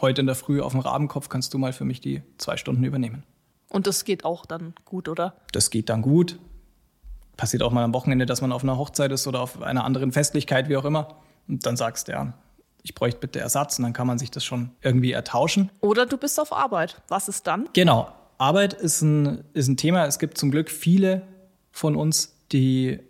heute 0.00 0.20
in 0.20 0.26
der 0.26 0.36
Früh 0.36 0.60
auf 0.60 0.72
dem 0.72 0.80
Rabenkopf, 0.80 1.28
kannst 1.28 1.52
du 1.54 1.58
mal 1.58 1.72
für 1.72 1.84
mich 1.84 2.00
die 2.00 2.22
zwei 2.38 2.56
Stunden 2.56 2.84
übernehmen. 2.84 3.24
Und 3.68 3.86
das 3.86 4.04
geht 4.04 4.24
auch 4.24 4.46
dann 4.46 4.74
gut, 4.84 5.08
oder? 5.08 5.36
Das 5.52 5.70
geht 5.70 5.88
dann 5.88 6.02
gut. 6.02 6.38
Passiert 7.36 7.62
auch 7.62 7.72
mal 7.72 7.84
am 7.84 7.94
Wochenende, 7.94 8.26
dass 8.26 8.40
man 8.40 8.52
auf 8.52 8.62
einer 8.62 8.78
Hochzeit 8.78 9.10
ist 9.12 9.26
oder 9.26 9.40
auf 9.40 9.60
einer 9.60 9.84
anderen 9.84 10.12
Festlichkeit, 10.12 10.68
wie 10.68 10.76
auch 10.76 10.84
immer. 10.84 11.16
Und 11.48 11.66
dann 11.66 11.76
sagst 11.76 12.08
du, 12.08 12.12
ja, 12.12 12.32
ich 12.82 12.94
bräuchte 12.94 13.20
bitte 13.20 13.40
Ersatz 13.40 13.78
und 13.78 13.84
dann 13.84 13.92
kann 13.92 14.06
man 14.06 14.18
sich 14.18 14.30
das 14.30 14.44
schon 14.44 14.70
irgendwie 14.82 15.12
ertauschen. 15.12 15.70
Oder 15.80 16.06
du 16.06 16.16
bist 16.16 16.40
auf 16.40 16.52
Arbeit. 16.52 17.02
Was 17.08 17.28
ist 17.28 17.46
dann? 17.46 17.68
Genau. 17.72 18.12
Arbeit 18.38 18.72
ist 18.72 19.02
ein, 19.02 19.44
ist 19.52 19.68
ein 19.68 19.76
Thema. 19.76 20.06
Es 20.06 20.18
gibt 20.18 20.38
zum 20.38 20.50
Glück 20.50 20.70
viele 20.70 21.22
von 21.72 21.96
uns, 21.96 22.34
die 22.52 23.00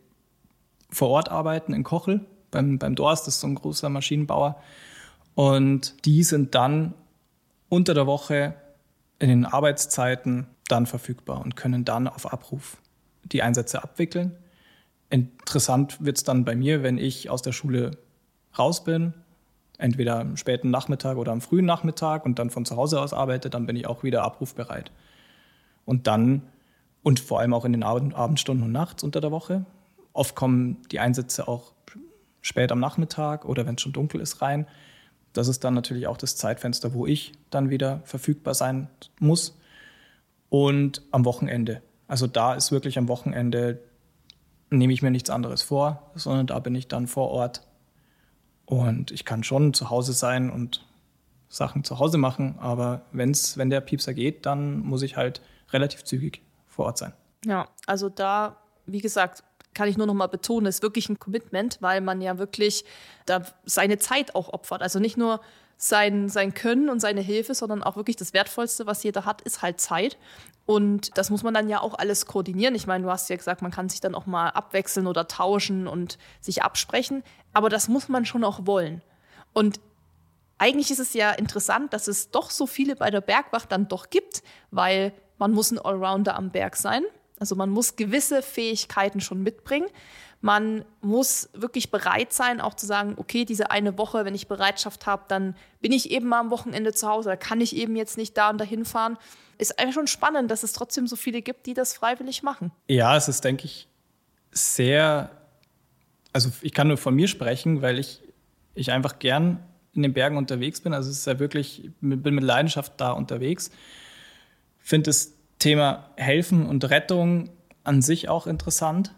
vor 0.90 1.10
Ort 1.10 1.30
arbeiten 1.30 1.74
in 1.74 1.84
Kochel, 1.84 2.24
beim, 2.50 2.78
beim 2.78 2.94
Dorst, 2.94 3.26
das 3.26 3.34
ist 3.34 3.40
so 3.40 3.46
ein 3.46 3.54
großer 3.54 3.90
Maschinenbauer. 3.90 4.60
Und 5.34 6.04
die 6.06 6.24
sind 6.24 6.54
dann 6.54 6.94
unter 7.68 7.92
der 7.94 8.06
Woche 8.06 8.54
in 9.18 9.28
den 9.28 9.44
Arbeitszeiten 9.44 10.46
dann 10.68 10.86
verfügbar 10.86 11.42
und 11.42 11.56
können 11.56 11.84
dann 11.84 12.08
auf 12.08 12.32
Abruf 12.32 12.78
die 13.24 13.42
Einsätze 13.42 13.82
abwickeln. 13.82 14.34
Interessant 15.10 16.02
wird 16.04 16.16
es 16.16 16.24
dann 16.24 16.44
bei 16.44 16.56
mir, 16.56 16.82
wenn 16.82 16.98
ich 16.98 17.30
aus 17.30 17.42
der 17.42 17.52
Schule 17.52 17.98
raus 18.58 18.84
bin, 18.84 19.14
entweder 19.76 20.20
am 20.20 20.36
späten 20.36 20.70
Nachmittag 20.70 21.16
oder 21.16 21.32
am 21.32 21.40
frühen 21.40 21.66
Nachmittag 21.66 22.24
und 22.24 22.38
dann 22.38 22.50
von 22.50 22.64
zu 22.64 22.76
Hause 22.76 23.00
aus 23.00 23.12
arbeite, 23.12 23.50
dann 23.50 23.66
bin 23.66 23.76
ich 23.76 23.86
auch 23.86 24.02
wieder 24.02 24.22
abrufbereit. 24.22 24.90
Und 25.88 26.06
dann, 26.06 26.42
und 27.02 27.18
vor 27.18 27.40
allem 27.40 27.54
auch 27.54 27.64
in 27.64 27.72
den 27.72 27.82
Abendstunden 27.82 28.62
und 28.62 28.72
nachts 28.72 29.02
unter 29.02 29.22
der 29.22 29.30
Woche, 29.30 29.64
oft 30.12 30.34
kommen 30.34 30.82
die 30.92 31.00
Einsätze 31.00 31.48
auch 31.48 31.72
spät 32.42 32.70
am 32.72 32.78
Nachmittag 32.78 33.46
oder 33.46 33.64
wenn 33.64 33.76
es 33.76 33.80
schon 33.80 33.94
dunkel 33.94 34.20
ist 34.20 34.42
rein. 34.42 34.66
Das 35.32 35.48
ist 35.48 35.64
dann 35.64 35.72
natürlich 35.72 36.06
auch 36.06 36.18
das 36.18 36.36
Zeitfenster, 36.36 36.92
wo 36.92 37.06
ich 37.06 37.32
dann 37.48 37.70
wieder 37.70 38.02
verfügbar 38.04 38.52
sein 38.52 38.88
muss. 39.18 39.56
Und 40.50 41.00
am 41.10 41.24
Wochenende. 41.24 41.80
Also 42.06 42.26
da 42.26 42.52
ist 42.52 42.70
wirklich 42.70 42.98
am 42.98 43.08
Wochenende, 43.08 43.80
nehme 44.68 44.92
ich 44.92 45.00
mir 45.00 45.10
nichts 45.10 45.30
anderes 45.30 45.62
vor, 45.62 46.10
sondern 46.14 46.46
da 46.48 46.58
bin 46.58 46.74
ich 46.74 46.88
dann 46.88 47.06
vor 47.06 47.30
Ort. 47.30 47.66
Und 48.66 49.10
ich 49.10 49.24
kann 49.24 49.42
schon 49.42 49.72
zu 49.72 49.88
Hause 49.88 50.12
sein 50.12 50.50
und 50.50 50.84
Sachen 51.48 51.82
zu 51.82 51.98
Hause 51.98 52.18
machen, 52.18 52.58
aber 52.58 53.06
wenn's, 53.10 53.56
wenn 53.56 53.70
der 53.70 53.80
Piepser 53.80 54.12
geht, 54.12 54.44
dann 54.44 54.80
muss 54.80 55.00
ich 55.00 55.16
halt 55.16 55.40
relativ 55.72 56.04
zügig 56.04 56.42
vor 56.66 56.86
Ort 56.86 56.98
sein. 56.98 57.12
Ja, 57.44 57.68
also 57.86 58.08
da, 58.08 58.56
wie 58.86 59.00
gesagt, 59.00 59.42
kann 59.74 59.88
ich 59.88 59.96
nur 59.96 60.06
noch 60.06 60.14
mal 60.14 60.26
betonen, 60.26 60.66
ist 60.66 60.82
wirklich 60.82 61.08
ein 61.08 61.18
Commitment, 61.18 61.78
weil 61.80 62.00
man 62.00 62.20
ja 62.20 62.38
wirklich 62.38 62.84
da 63.26 63.42
seine 63.64 63.98
Zeit 63.98 64.34
auch 64.34 64.52
opfert. 64.52 64.82
Also 64.82 64.98
nicht 64.98 65.16
nur 65.16 65.40
sein, 65.76 66.28
sein 66.28 66.54
Können 66.54 66.90
und 66.90 66.98
seine 66.98 67.20
Hilfe, 67.20 67.54
sondern 67.54 67.84
auch 67.84 67.96
wirklich 67.96 68.16
das 68.16 68.32
Wertvollste, 68.32 68.86
was 68.86 69.04
jeder 69.04 69.24
hat, 69.24 69.40
ist 69.42 69.62
halt 69.62 69.80
Zeit. 69.80 70.18
Und 70.66 71.16
das 71.16 71.30
muss 71.30 71.44
man 71.44 71.54
dann 71.54 71.68
ja 71.68 71.80
auch 71.80 71.94
alles 71.94 72.26
koordinieren. 72.26 72.74
Ich 72.74 72.86
meine, 72.86 73.04
du 73.04 73.10
hast 73.10 73.30
ja 73.30 73.36
gesagt, 73.36 73.62
man 73.62 73.70
kann 73.70 73.88
sich 73.88 74.00
dann 74.00 74.14
auch 74.14 74.26
mal 74.26 74.48
abwechseln 74.48 75.06
oder 75.06 75.28
tauschen 75.28 75.86
und 75.86 76.18
sich 76.40 76.62
absprechen. 76.62 77.22
Aber 77.52 77.68
das 77.68 77.88
muss 77.88 78.08
man 78.08 78.26
schon 78.26 78.42
auch 78.42 78.66
wollen. 78.66 79.00
Und 79.52 79.80
eigentlich 80.58 80.90
ist 80.90 80.98
es 80.98 81.14
ja 81.14 81.30
interessant, 81.30 81.92
dass 81.92 82.08
es 82.08 82.30
doch 82.30 82.50
so 82.50 82.66
viele 82.66 82.96
bei 82.96 83.10
der 83.10 83.20
Bergwacht 83.20 83.70
dann 83.70 83.86
doch 83.86 84.10
gibt, 84.10 84.42
weil 84.72 85.12
man 85.38 85.52
muss 85.52 85.70
ein 85.70 85.78
Allrounder 85.78 86.36
am 86.36 86.50
Berg 86.50 86.76
sein. 86.76 87.02
Also 87.38 87.54
man 87.54 87.70
muss 87.70 87.96
gewisse 87.96 88.42
Fähigkeiten 88.42 89.20
schon 89.20 89.42
mitbringen. 89.42 89.86
Man 90.40 90.84
muss 91.00 91.48
wirklich 91.52 91.90
bereit 91.90 92.32
sein, 92.32 92.60
auch 92.60 92.74
zu 92.74 92.86
sagen, 92.86 93.14
okay, 93.16 93.44
diese 93.44 93.72
eine 93.72 93.98
Woche, 93.98 94.24
wenn 94.24 94.34
ich 94.34 94.46
Bereitschaft 94.46 95.06
habe, 95.06 95.24
dann 95.28 95.56
bin 95.80 95.90
ich 95.90 96.10
eben 96.10 96.28
mal 96.28 96.38
am 96.38 96.50
Wochenende 96.50 96.92
zu 96.92 97.08
Hause, 97.08 97.30
da 97.30 97.36
kann 97.36 97.60
ich 97.60 97.74
eben 97.74 97.96
jetzt 97.96 98.16
nicht 98.16 98.36
da 98.36 98.50
und 98.50 98.58
dahin 98.58 98.84
fahren. 98.84 99.18
Ist 99.58 99.80
eigentlich 99.80 99.94
schon 99.94 100.06
spannend, 100.06 100.50
dass 100.50 100.62
es 100.62 100.72
trotzdem 100.72 101.08
so 101.08 101.16
viele 101.16 101.42
gibt, 101.42 101.66
die 101.66 101.74
das 101.74 101.92
freiwillig 101.92 102.44
machen. 102.44 102.70
Ja, 102.86 103.16
es 103.16 103.26
ist, 103.26 103.42
denke 103.42 103.64
ich, 103.64 103.88
sehr, 104.52 105.30
also 106.32 106.50
ich 106.62 106.72
kann 106.72 106.86
nur 106.86 106.98
von 106.98 107.14
mir 107.16 107.26
sprechen, 107.26 107.82
weil 107.82 107.98
ich, 107.98 108.22
ich 108.74 108.92
einfach 108.92 109.18
gern 109.18 109.64
in 109.92 110.02
den 110.02 110.12
Bergen 110.12 110.36
unterwegs 110.36 110.80
bin. 110.80 110.94
Also 110.94 111.10
es 111.10 111.18
ist 111.18 111.26
ja 111.26 111.40
wirklich, 111.40 111.84
ich 111.84 111.90
bin 112.00 112.34
mit 112.34 112.44
Leidenschaft 112.44 112.92
da 112.98 113.10
unterwegs. 113.10 113.72
Finde 114.88 115.10
das 115.10 115.34
Thema 115.58 116.08
Helfen 116.16 116.64
und 116.64 116.88
Rettung 116.88 117.50
an 117.84 118.00
sich 118.00 118.30
auch 118.30 118.46
interessant. 118.46 119.14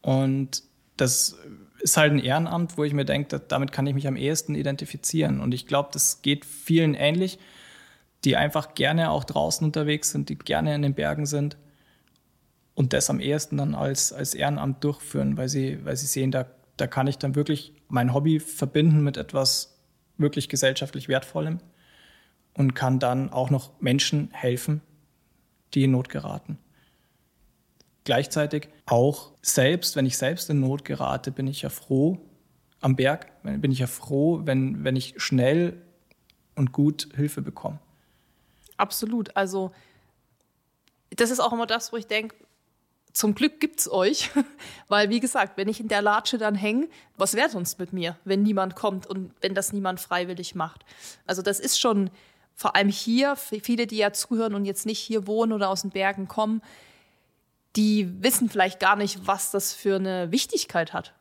Und 0.00 0.62
das 0.96 1.36
ist 1.80 1.98
halt 1.98 2.12
ein 2.12 2.18
Ehrenamt, 2.18 2.78
wo 2.78 2.84
ich 2.84 2.94
mir 2.94 3.04
denke, 3.04 3.38
damit 3.38 3.70
kann 3.70 3.86
ich 3.86 3.92
mich 3.92 4.08
am 4.08 4.16
ehesten 4.16 4.54
identifizieren. 4.54 5.40
Und 5.42 5.52
ich 5.52 5.66
glaube, 5.66 5.90
das 5.92 6.22
geht 6.22 6.46
vielen 6.46 6.94
ähnlich, 6.94 7.38
die 8.24 8.34
einfach 8.34 8.72
gerne 8.74 9.10
auch 9.10 9.24
draußen 9.24 9.62
unterwegs 9.62 10.10
sind, 10.10 10.30
die 10.30 10.38
gerne 10.38 10.74
in 10.74 10.80
den 10.80 10.94
Bergen 10.94 11.26
sind 11.26 11.58
und 12.74 12.94
das 12.94 13.10
am 13.10 13.20
ehesten 13.20 13.58
dann 13.58 13.74
als, 13.74 14.10
als 14.10 14.32
Ehrenamt 14.32 14.82
durchführen, 14.82 15.36
weil 15.36 15.50
sie, 15.50 15.84
weil 15.84 15.98
sie 15.98 16.06
sehen, 16.06 16.30
da, 16.30 16.46
da 16.78 16.86
kann 16.86 17.08
ich 17.08 17.18
dann 17.18 17.34
wirklich 17.34 17.74
mein 17.88 18.14
Hobby 18.14 18.40
verbinden 18.40 19.02
mit 19.02 19.18
etwas 19.18 19.78
wirklich 20.16 20.48
gesellschaftlich 20.48 21.08
Wertvollem 21.08 21.60
und 22.54 22.74
kann 22.74 22.98
dann 22.98 23.30
auch 23.30 23.50
noch 23.50 23.80
Menschen 23.80 24.30
helfen, 24.32 24.82
die 25.74 25.84
in 25.84 25.92
Not 25.92 26.08
geraten 26.08 26.58
gleichzeitig 28.04 28.68
auch 28.86 29.32
selbst, 29.42 29.96
wenn 29.96 30.06
ich 30.06 30.16
selbst 30.16 30.50
in 30.50 30.60
Not 30.60 30.84
gerate, 30.84 31.30
bin 31.30 31.46
ich 31.46 31.62
ja 31.62 31.68
froh 31.68 32.18
am 32.80 32.96
Berg, 32.96 33.30
bin 33.42 33.70
ich 33.70 33.78
ja 33.78 33.86
froh, 33.86 34.40
wenn, 34.44 34.84
wenn 34.84 34.96
ich 34.96 35.14
schnell 35.16 35.80
und 36.56 36.72
gut 36.72 37.08
Hilfe 37.14 37.42
bekomme. 37.42 37.78
Absolut. 38.76 39.36
Also 39.36 39.70
das 41.10 41.30
ist 41.30 41.40
auch 41.40 41.52
immer 41.52 41.66
das, 41.66 41.92
wo 41.92 41.96
ich 41.96 42.06
denke, 42.06 42.34
zum 43.12 43.34
Glück 43.34 43.60
gibt 43.60 43.78
es 43.78 43.92
euch, 43.92 44.30
weil 44.88 45.10
wie 45.10 45.20
gesagt, 45.20 45.56
wenn 45.56 45.68
ich 45.68 45.78
in 45.78 45.88
der 45.88 46.02
Latsche 46.02 46.38
dann 46.38 46.54
hänge, 46.54 46.88
was 47.16 47.34
wäre 47.34 47.50
sonst 47.50 47.78
mit 47.78 47.92
mir, 47.92 48.18
wenn 48.24 48.42
niemand 48.42 48.74
kommt 48.74 49.06
und 49.06 49.32
wenn 49.42 49.54
das 49.54 49.72
niemand 49.72 50.00
freiwillig 50.00 50.54
macht? 50.54 50.84
Also 51.26 51.42
das 51.42 51.60
ist 51.60 51.78
schon 51.78 52.10
vor 52.54 52.76
allem 52.76 52.88
hier, 52.88 53.36
viele, 53.36 53.86
die 53.86 53.96
ja 53.96 54.12
zuhören 54.12 54.54
und 54.54 54.64
jetzt 54.64 54.86
nicht 54.86 54.98
hier 54.98 55.26
wohnen 55.26 55.52
oder 55.52 55.68
aus 55.68 55.82
den 55.82 55.90
Bergen 55.90 56.28
kommen, 56.28 56.62
die 57.76 58.22
wissen 58.22 58.48
vielleicht 58.48 58.80
gar 58.80 58.96
nicht, 58.96 59.26
was 59.26 59.50
das 59.50 59.72
für 59.72 59.96
eine 59.96 60.30
Wichtigkeit 60.30 60.92
hat, 60.92 61.14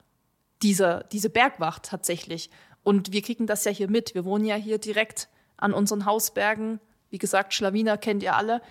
diese, 0.62 1.06
diese 1.12 1.30
Bergwacht 1.30 1.84
tatsächlich. 1.84 2.50
Und 2.84 3.14
wir 3.14 3.22
kriegen 3.22 3.48
das 3.48 3.64
ja 3.64 3.72
hier 3.72 3.90
mit. 3.90 4.16
Wir 4.16 4.26
wohnen 4.26 4.46
ja 4.46 4.56
hier 4.56 4.78
direkt 4.78 5.30
an 5.58 5.74
unseren 5.74 6.06
Hausbergen. 6.06 6.80
Wie 7.10 7.20
gesagt, 7.20 7.54
Schlawiner 7.54 7.98
kennt 7.98 8.24
ihr 8.24 8.36
alle. 8.36 8.62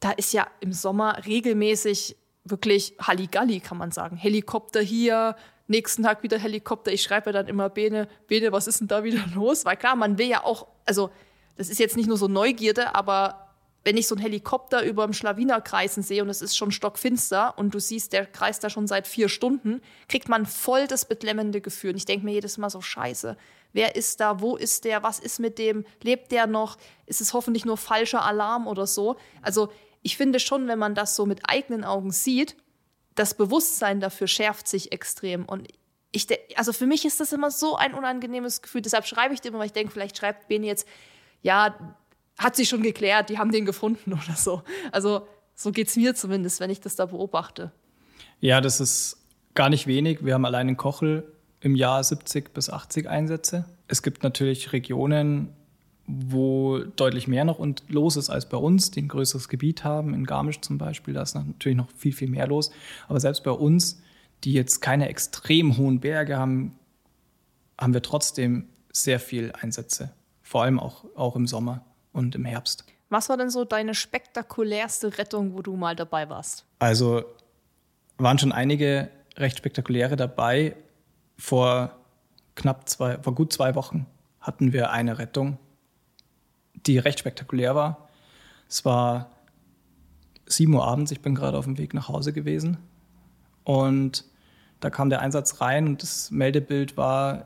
Da 0.00 0.12
ist 0.12 0.32
ja 0.32 0.46
im 0.60 0.72
Sommer 0.72 1.24
regelmäßig 1.26 2.16
wirklich 2.44 2.94
Halligalli, 3.00 3.60
kann 3.60 3.78
man 3.78 3.90
sagen. 3.90 4.16
Helikopter 4.16 4.80
hier, 4.80 5.36
nächsten 5.66 6.02
Tag 6.02 6.22
wieder 6.22 6.38
Helikopter. 6.38 6.92
Ich 6.92 7.02
schreibe 7.02 7.32
dann 7.32 7.46
immer 7.46 7.68
Bene, 7.68 8.08
Bene, 8.26 8.52
was 8.52 8.66
ist 8.66 8.80
denn 8.80 8.88
da 8.88 9.04
wieder 9.04 9.24
los? 9.34 9.64
Weil 9.64 9.76
klar, 9.76 9.96
man 9.96 10.18
will 10.18 10.28
ja 10.28 10.44
auch, 10.44 10.66
also 10.84 11.10
das 11.58 11.68
ist 11.68 11.78
jetzt 11.78 11.96
nicht 11.96 12.08
nur 12.08 12.16
so 12.16 12.28
Neugierde, 12.28 12.94
aber 12.94 13.48
wenn 13.84 13.96
ich 13.96 14.06
so 14.06 14.14
einen 14.14 14.22
Helikopter 14.22 14.84
über 14.84 15.04
dem 15.04 15.12
Schlawiner 15.12 15.60
kreisen 15.60 16.02
sehe 16.02 16.22
und 16.22 16.28
es 16.28 16.42
ist 16.42 16.56
schon 16.56 16.72
stockfinster 16.72 17.56
und 17.56 17.74
du 17.74 17.80
siehst, 17.80 18.12
der 18.12 18.26
kreist 18.26 18.62
da 18.62 18.70
schon 18.70 18.86
seit 18.86 19.06
vier 19.06 19.28
Stunden, 19.28 19.80
kriegt 20.08 20.28
man 20.28 20.46
voll 20.46 20.86
das 20.86 21.04
beklemmende 21.04 21.60
Gefühl. 21.60 21.90
Und 21.90 21.96
ich 21.96 22.04
denke 22.04 22.24
mir 22.24 22.32
jedes 22.32 22.58
Mal 22.58 22.70
so, 22.70 22.80
scheiße, 22.80 23.36
wer 23.72 23.96
ist 23.96 24.20
da, 24.20 24.40
wo 24.40 24.56
ist 24.56 24.84
der, 24.84 25.02
was 25.02 25.18
ist 25.18 25.38
mit 25.38 25.58
dem, 25.58 25.84
lebt 26.02 26.32
der 26.32 26.46
noch, 26.46 26.76
ist 27.06 27.20
es 27.20 27.32
hoffentlich 27.32 27.64
nur 27.64 27.76
falscher 27.76 28.24
Alarm 28.24 28.66
oder 28.66 28.86
so. 28.86 29.16
Also 29.42 29.70
ich 30.02 30.16
finde 30.16 30.40
schon, 30.40 30.68
wenn 30.68 30.78
man 30.78 30.94
das 30.94 31.16
so 31.16 31.24
mit 31.26 31.48
eigenen 31.48 31.84
Augen 31.84 32.10
sieht, 32.10 32.56
das 33.14 33.34
Bewusstsein 33.34 34.00
dafür 34.00 34.26
schärft 34.26 34.68
sich 34.68 34.92
extrem. 34.92 35.44
Und 35.44 35.66
ich, 36.12 36.26
also 36.56 36.72
für 36.72 36.86
mich 36.86 37.04
ist 37.04 37.20
das 37.20 37.32
immer 37.32 37.50
so 37.50 37.76
ein 37.76 37.94
unangenehmes 37.94 38.62
Gefühl. 38.62 38.82
Deshalb 38.82 39.06
schreibe 39.06 39.34
ich 39.34 39.40
dir 39.40 39.48
immer, 39.48 39.58
weil 39.58 39.66
ich 39.66 39.72
denke, 39.72 39.92
vielleicht 39.92 40.18
schreibt 40.18 40.48
Bene 40.48 40.66
jetzt, 40.66 40.86
ja, 41.42 41.74
hat 42.38 42.56
sich 42.56 42.68
schon 42.68 42.82
geklärt, 42.82 43.30
die 43.30 43.38
haben 43.38 43.52
den 43.52 43.64
gefunden 43.64 44.12
oder 44.24 44.36
so. 44.36 44.62
Also 44.92 45.26
so 45.54 45.72
geht 45.72 45.88
es 45.88 45.96
mir 45.96 46.14
zumindest, 46.14 46.60
wenn 46.60 46.70
ich 46.70 46.80
das 46.80 46.96
da 46.96 47.06
beobachte. 47.06 47.72
Ja, 48.40 48.60
das 48.60 48.80
ist 48.80 49.16
gar 49.54 49.68
nicht 49.68 49.86
wenig. 49.86 50.24
Wir 50.24 50.34
haben 50.34 50.44
allein 50.44 50.68
in 50.68 50.76
Kochel 50.76 51.32
im 51.60 51.74
Jahr 51.74 52.02
70 52.02 52.54
bis 52.54 52.70
80 52.70 53.08
Einsätze. 53.08 53.64
Es 53.88 54.02
gibt 54.02 54.22
natürlich 54.22 54.72
Regionen, 54.72 55.52
wo 56.06 56.78
deutlich 56.78 57.26
mehr 57.26 57.44
noch 57.44 57.58
und 57.58 57.82
los 57.88 58.16
ist 58.16 58.30
als 58.30 58.48
bei 58.48 58.56
uns, 58.56 58.90
die 58.90 59.02
ein 59.02 59.08
größeres 59.08 59.48
Gebiet 59.48 59.84
haben. 59.84 60.14
In 60.14 60.24
Garmisch 60.24 60.60
zum 60.60 60.78
Beispiel, 60.78 61.14
da 61.14 61.22
ist 61.22 61.34
natürlich 61.34 61.76
noch 61.76 61.90
viel, 61.96 62.12
viel 62.12 62.30
mehr 62.30 62.46
los. 62.46 62.70
Aber 63.08 63.18
selbst 63.18 63.42
bei 63.42 63.50
uns, 63.50 64.00
die 64.44 64.52
jetzt 64.52 64.80
keine 64.80 65.08
extrem 65.08 65.76
hohen 65.76 66.00
Berge 66.00 66.38
haben, 66.38 66.78
haben 67.78 67.92
wir 67.92 68.02
trotzdem 68.02 68.68
sehr 68.92 69.20
viel 69.20 69.52
Einsätze. 69.52 70.12
Vor 70.48 70.62
allem 70.62 70.80
auch, 70.80 71.04
auch 71.14 71.36
im 71.36 71.46
Sommer 71.46 71.84
und 72.10 72.34
im 72.34 72.46
Herbst. 72.46 72.86
Was 73.10 73.28
war 73.28 73.36
denn 73.36 73.50
so 73.50 73.66
deine 73.66 73.92
spektakulärste 73.94 75.18
Rettung, 75.18 75.52
wo 75.52 75.60
du 75.60 75.76
mal 75.76 75.94
dabei 75.94 76.30
warst? 76.30 76.64
Also 76.78 77.22
waren 78.16 78.38
schon 78.38 78.52
einige 78.52 79.10
recht 79.36 79.58
spektakuläre 79.58 80.16
dabei. 80.16 80.74
Vor 81.36 81.90
knapp 82.54 82.88
zwei, 82.88 83.18
vor 83.18 83.34
gut 83.34 83.52
zwei 83.52 83.74
Wochen 83.74 84.06
hatten 84.40 84.72
wir 84.72 84.90
eine 84.90 85.18
Rettung, 85.18 85.58
die 86.86 86.96
recht 86.96 87.18
spektakulär 87.18 87.74
war. 87.74 88.08
Es 88.70 88.86
war 88.86 89.28
sieben 90.46 90.72
Uhr 90.72 90.86
abends, 90.86 91.12
ich 91.12 91.20
bin 91.20 91.34
gerade 91.34 91.58
auf 91.58 91.66
dem 91.66 91.76
Weg 91.76 91.92
nach 91.92 92.08
Hause 92.08 92.32
gewesen. 92.32 92.78
Und 93.64 94.24
da 94.80 94.88
kam 94.88 95.10
der 95.10 95.20
Einsatz 95.20 95.60
rein 95.60 95.86
und 95.88 96.02
das 96.02 96.30
Meldebild 96.30 96.96
war 96.96 97.44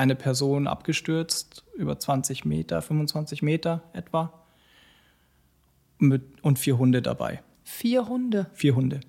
eine 0.00 0.14
Person 0.14 0.66
abgestürzt, 0.66 1.62
über 1.76 1.98
20 1.98 2.46
Meter, 2.46 2.80
25 2.80 3.42
Meter 3.42 3.82
etwa. 3.92 4.32
Mit, 5.98 6.42
und 6.42 6.58
vier 6.58 6.78
Hunde 6.78 7.02
dabei. 7.02 7.42
Vier 7.64 8.08
Hunde? 8.08 8.46
Vier 8.54 8.74
Hunde. 8.74 9.00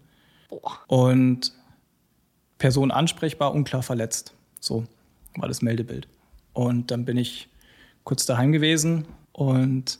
Boah. 0.49 0.79
Und 0.87 1.53
Person 2.57 2.91
ansprechbar, 2.91 3.53
unklar 3.53 3.83
verletzt. 3.83 4.33
So 4.59 4.83
war 5.37 5.47
das 5.47 5.61
Meldebild. 5.61 6.09
Und 6.51 6.91
dann 6.91 7.05
bin 7.05 7.15
ich 7.15 7.47
kurz 8.03 8.25
daheim 8.25 8.51
gewesen 8.51 9.05
und 9.31 9.97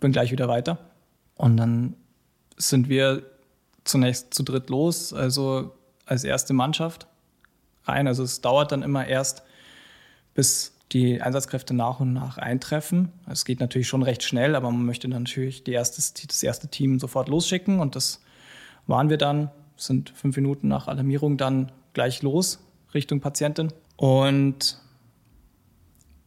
bin 0.00 0.12
gleich 0.12 0.30
wieder 0.32 0.48
weiter. 0.48 0.78
Und 1.34 1.56
dann 1.56 1.94
sind 2.58 2.90
wir 2.90 3.22
zunächst 3.84 4.34
zu 4.34 4.42
dritt 4.42 4.68
los, 4.68 5.14
also 5.14 5.74
als 6.04 6.24
erste 6.24 6.52
Mannschaft 6.52 7.06
rein. 7.84 8.06
Also 8.06 8.22
es 8.22 8.42
dauert 8.42 8.70
dann 8.72 8.82
immer 8.82 9.06
erst 9.06 9.42
bis 10.38 10.72
die 10.92 11.20
Einsatzkräfte 11.20 11.74
nach 11.74 11.98
und 11.98 12.12
nach 12.12 12.38
eintreffen. 12.38 13.10
Es 13.28 13.44
geht 13.44 13.58
natürlich 13.58 13.88
schon 13.88 14.04
recht 14.04 14.22
schnell, 14.22 14.54
aber 14.54 14.70
man 14.70 14.86
möchte 14.86 15.08
natürlich 15.08 15.66
erste, 15.66 16.00
das 16.28 16.42
erste 16.44 16.68
Team 16.68 17.00
sofort 17.00 17.28
losschicken 17.28 17.80
und 17.80 17.96
das 17.96 18.22
waren 18.86 19.10
wir 19.10 19.18
dann, 19.18 19.50
sind 19.76 20.10
fünf 20.10 20.36
Minuten 20.36 20.68
nach 20.68 20.86
Alarmierung 20.86 21.38
dann 21.38 21.72
gleich 21.92 22.22
los 22.22 22.60
Richtung 22.94 23.18
Patientin. 23.18 23.72
Und 23.96 24.80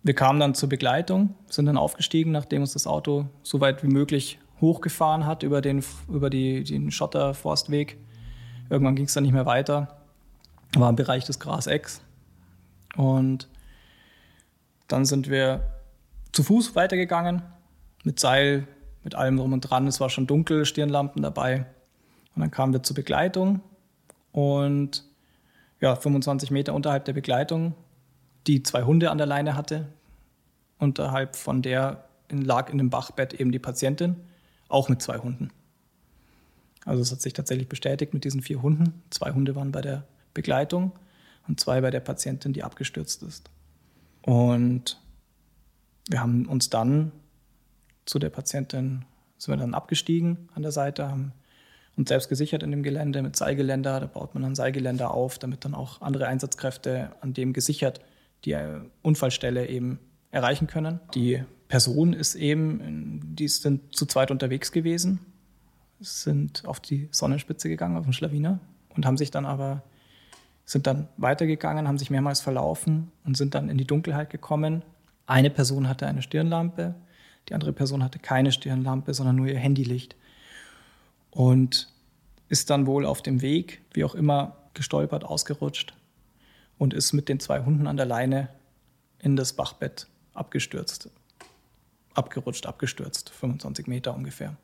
wir 0.04 0.14
kamen 0.14 0.42
dann 0.42 0.56
zur 0.56 0.68
Begleitung, 0.68 1.34
sind 1.50 1.68
dann 1.68 1.78
aufgestiegen, 1.78 2.34
nachdem 2.34 2.64
uns 2.64 2.74
das 2.74 2.88
Auto 2.88 3.30
so 3.44 3.62
weit 3.62 3.82
wie 3.82 3.88
möglich 3.88 4.40
hochgefahren 4.60 5.26
hat 5.26 5.42
über 5.42 5.62
den, 5.62 5.86
über 6.10 6.30
die, 6.30 6.66
den 6.66 6.92
Schotterforstweg. 6.92 7.98
Irgendwann 8.70 8.98
ging 8.98 9.06
es 9.06 9.14
dann 9.14 9.24
nicht 9.24 9.32
mehr 9.32 9.46
weiter, 9.46 10.02
war 10.76 10.90
im 10.90 10.98
Bereich 10.98 11.24
des 11.24 11.40
Grasecks. 11.40 12.02
Und 12.98 13.48
dann 14.92 15.06
sind 15.06 15.30
wir 15.30 15.62
zu 16.32 16.44
Fuß 16.44 16.76
weitergegangen, 16.76 17.42
mit 18.04 18.20
Seil 18.20 18.68
mit 19.04 19.16
allem 19.16 19.38
drum 19.38 19.54
und 19.54 19.62
dran. 19.62 19.88
Es 19.88 20.00
war 20.00 20.10
schon 20.10 20.28
dunkel, 20.28 20.66
Stirnlampen 20.66 21.22
dabei. 21.22 21.66
Und 22.36 22.42
dann 22.42 22.52
kamen 22.52 22.74
wir 22.74 22.84
zur 22.84 22.96
Begleitung 22.96 23.62
und 24.32 25.04
ja, 25.80 25.96
25 25.96 26.52
Meter 26.52 26.74
unterhalb 26.74 27.06
der 27.06 27.14
Begleitung, 27.14 27.74
die 28.48 28.64
zwei 28.64 28.84
Hunde 28.84 29.12
an 29.12 29.18
der 29.18 29.28
Leine 29.28 29.56
hatte. 29.56 29.88
Unterhalb 30.78 31.36
von 31.36 31.62
der 31.62 32.06
lag 32.30 32.70
in 32.70 32.78
dem 32.78 32.90
Bachbett 32.90 33.34
eben 33.34 33.52
die 33.52 33.60
Patientin, 33.60 34.16
auch 34.70 34.88
mit 34.88 35.02
zwei 35.02 35.18
Hunden. 35.18 35.50
Also 36.86 37.02
es 37.02 37.12
hat 37.12 37.22
sich 37.22 37.34
tatsächlich 37.34 37.68
bestätigt 37.68 38.14
mit 38.14 38.24
diesen 38.24 38.42
vier 38.42 38.62
Hunden. 38.62 39.04
Zwei 39.10 39.32
Hunde 39.32 39.56
waren 39.56 39.72
bei 39.72 39.82
der 39.82 40.06
Begleitung 40.34 40.94
und 41.48 41.60
zwei 41.60 41.82
bei 41.82 41.92
der 41.92 42.00
Patientin, 42.00 42.54
die 42.54 42.64
abgestürzt 42.64 43.22
ist. 43.24 43.50
Und 44.24 45.00
wir 46.10 46.22
haben 46.22 46.46
uns 46.46 46.70
dann 46.70 47.12
zu 48.06 48.20
der 48.20 48.30
Patientin, 48.30 49.06
sind 49.38 49.54
wir 49.54 49.58
dann 49.58 49.74
abgestiegen 49.74 50.50
an 50.54 50.62
der 50.62 50.72
Seite, 50.72 51.08
haben 51.10 51.34
uns 51.98 52.10
selbst 52.10 52.30
gesichert 52.30 52.64
in 52.64 52.72
dem 52.72 52.84
Gelände 52.84 53.22
mit 53.22 53.36
Seilgeländer. 53.36 54.00
Da 54.00 54.06
baut 54.06 54.34
man 54.34 54.44
dann 54.44 54.56
Seilgeländer 54.56 55.12
auf, 55.14 55.40
damit 55.40 55.66
dann 55.66 55.76
auch 55.76 56.02
andere 56.02 56.28
Einsatzkräfte 56.28 57.12
an 57.22 57.34
dem 57.34 57.54
gesichert 57.54 58.02
die 58.46 58.58
Unfallstelle 59.02 59.68
eben 59.68 60.00
erreichen 60.32 60.68
können. 60.68 61.00
Die 61.14 61.44
Person 61.68 62.14
ist 62.14 62.36
eben, 62.36 63.36
die 63.36 63.48
sind 63.48 63.96
zu 63.96 64.06
zweit 64.06 64.32
unterwegs 64.32 64.72
gewesen, 64.72 65.20
sind 66.00 66.66
auf 66.66 66.80
die 66.80 67.08
Sonnenspitze 67.12 67.70
gegangen, 67.70 67.98
auf 67.98 68.06
den 68.06 68.14
Schlawiner 68.14 68.60
und 68.96 69.06
haben 69.06 69.18
sich 69.18 69.32
dann 69.32 69.46
aber 69.46 69.84
sind 70.72 70.88
dann 70.88 71.10
weitergegangen, 71.18 71.86
haben 71.86 71.98
sich 71.98 72.10
mehrmals 72.10 72.40
verlaufen 72.40 73.12
und 73.26 73.36
sind 73.36 73.56
dann 73.56 73.68
in 73.68 73.78
die 73.78 73.86
Dunkelheit 73.86 74.30
gekommen. 74.30 74.84
Eine 75.26 75.50
Person 75.50 75.90
hatte 75.90 76.08
eine 76.08 76.22
Stirnlampe, 76.22 76.96
die 77.50 77.54
andere 77.54 77.74
Person 77.74 78.02
hatte 78.06 78.20
keine 78.20 78.54
Stirnlampe, 78.54 79.14
sondern 79.14 79.36
nur 79.36 79.48
ihr 79.48 79.60
Handylicht. 79.60 80.16
Und 81.30 81.90
ist 82.48 82.70
dann 82.70 82.88
wohl 82.88 83.06
auf 83.06 83.22
dem 83.22 83.42
Weg, 83.42 83.82
wie 83.94 84.06
auch 84.06 84.16
immer, 84.16 84.56
gestolpert, 84.74 85.26
ausgerutscht 85.26 85.94
und 86.78 86.94
ist 86.94 87.12
mit 87.12 87.28
den 87.28 87.42
zwei 87.42 87.64
Hunden 87.66 87.86
an 87.86 87.98
der 87.98 88.06
Leine 88.06 88.48
in 89.20 89.36
das 89.36 89.52
Bachbett 89.52 90.08
abgestürzt. 90.34 91.10
Abgerutscht, 92.14 92.66
abgestürzt, 92.66 93.30
25 93.30 93.88
Meter 93.88 94.16
ungefähr. 94.16 94.56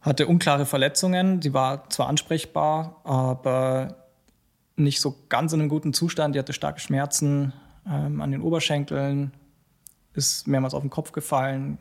Hatte 0.00 0.28
unklare 0.28 0.64
Verletzungen, 0.64 1.42
sie 1.42 1.54
war 1.54 1.90
zwar 1.90 2.08
ansprechbar, 2.08 3.00
aber 3.02 4.03
nicht 4.76 5.00
so 5.00 5.16
ganz 5.28 5.52
in 5.52 5.60
einem 5.60 5.68
guten 5.68 5.92
Zustand. 5.92 6.34
Die 6.34 6.38
hatte 6.38 6.52
starke 6.52 6.80
Schmerzen 6.80 7.52
ähm, 7.86 8.20
an 8.20 8.30
den 8.30 8.42
Oberschenkeln, 8.42 9.32
ist 10.14 10.46
mehrmals 10.46 10.74
auf 10.74 10.82
den 10.82 10.90
Kopf 10.90 11.12
gefallen, 11.12 11.78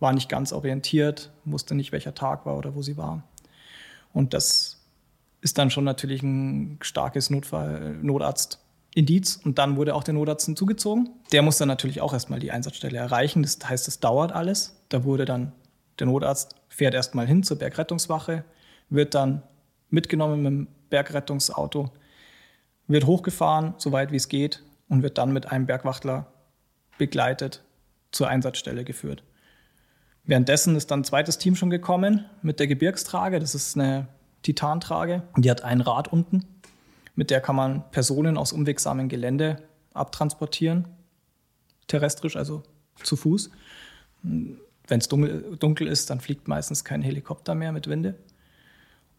war 0.00 0.12
nicht 0.12 0.28
ganz 0.28 0.52
orientiert, 0.52 1.32
wusste 1.44 1.74
nicht, 1.74 1.92
welcher 1.92 2.14
Tag 2.14 2.46
war 2.46 2.56
oder 2.56 2.74
wo 2.74 2.82
sie 2.82 2.96
war. 2.96 3.22
Und 4.12 4.34
das 4.34 4.80
ist 5.40 5.58
dann 5.58 5.70
schon 5.70 5.84
natürlich 5.84 6.22
ein 6.22 6.78
starkes 6.82 7.30
Notfall, 7.30 7.96
Notarzt-Indiz. 8.02 9.40
Und 9.44 9.58
dann 9.58 9.76
wurde 9.76 9.94
auch 9.94 10.04
der 10.04 10.14
Notarzt 10.14 10.46
hinzugezogen. 10.46 11.10
Der 11.32 11.42
muss 11.42 11.58
dann 11.58 11.68
natürlich 11.68 12.00
auch 12.00 12.12
erstmal 12.12 12.40
die 12.40 12.50
Einsatzstelle 12.50 12.98
erreichen. 12.98 13.42
Das 13.42 13.58
heißt, 13.62 13.88
es 13.88 14.00
dauert 14.00 14.32
alles. 14.32 14.76
Da 14.88 15.04
wurde 15.04 15.24
dann 15.24 15.52
der 15.98 16.06
Notarzt 16.06 16.54
fährt 16.68 16.94
erstmal 16.94 17.26
hin 17.26 17.42
zur 17.42 17.58
Bergrettungswache, 17.58 18.44
wird 18.88 19.14
dann 19.14 19.42
mitgenommen 19.90 20.42
mit 20.42 20.46
dem 20.46 20.68
Bergrettungsauto 20.90 21.90
wird 22.88 23.06
hochgefahren, 23.06 23.74
so 23.78 23.92
weit 23.92 24.10
wie 24.10 24.16
es 24.16 24.28
geht, 24.28 24.64
und 24.88 25.02
wird 25.02 25.18
dann 25.18 25.32
mit 25.32 25.52
einem 25.52 25.66
Bergwachtler 25.66 26.26
begleitet 26.96 27.62
zur 28.10 28.28
Einsatzstelle 28.28 28.84
geführt. 28.84 29.22
Währenddessen 30.24 30.76
ist 30.76 30.90
dann 30.90 31.00
ein 31.00 31.04
zweites 31.04 31.38
Team 31.38 31.54
schon 31.54 31.70
gekommen 31.70 32.24
mit 32.42 32.58
der 32.60 32.66
Gebirgstrage. 32.66 33.38
Das 33.38 33.54
ist 33.54 33.76
eine 33.76 34.08
Titantrage. 34.42 35.22
Die 35.36 35.50
hat 35.50 35.62
ein 35.62 35.80
Rad 35.80 36.08
unten. 36.08 36.44
Mit 37.14 37.30
der 37.30 37.40
kann 37.40 37.56
man 37.56 37.90
Personen 37.90 38.36
aus 38.36 38.52
unwegsamem 38.52 39.08
Gelände 39.08 39.62
abtransportieren. 39.94 40.86
Terrestrisch, 41.86 42.36
also 42.36 42.62
zu 43.02 43.16
Fuß. 43.16 43.50
Wenn 44.22 44.58
es 45.00 45.08
dunkel, 45.08 45.56
dunkel 45.58 45.86
ist, 45.86 46.10
dann 46.10 46.20
fliegt 46.20 46.48
meistens 46.48 46.84
kein 46.84 47.02
Helikopter 47.02 47.54
mehr 47.54 47.72
mit 47.72 47.86
Winde. 47.88 48.18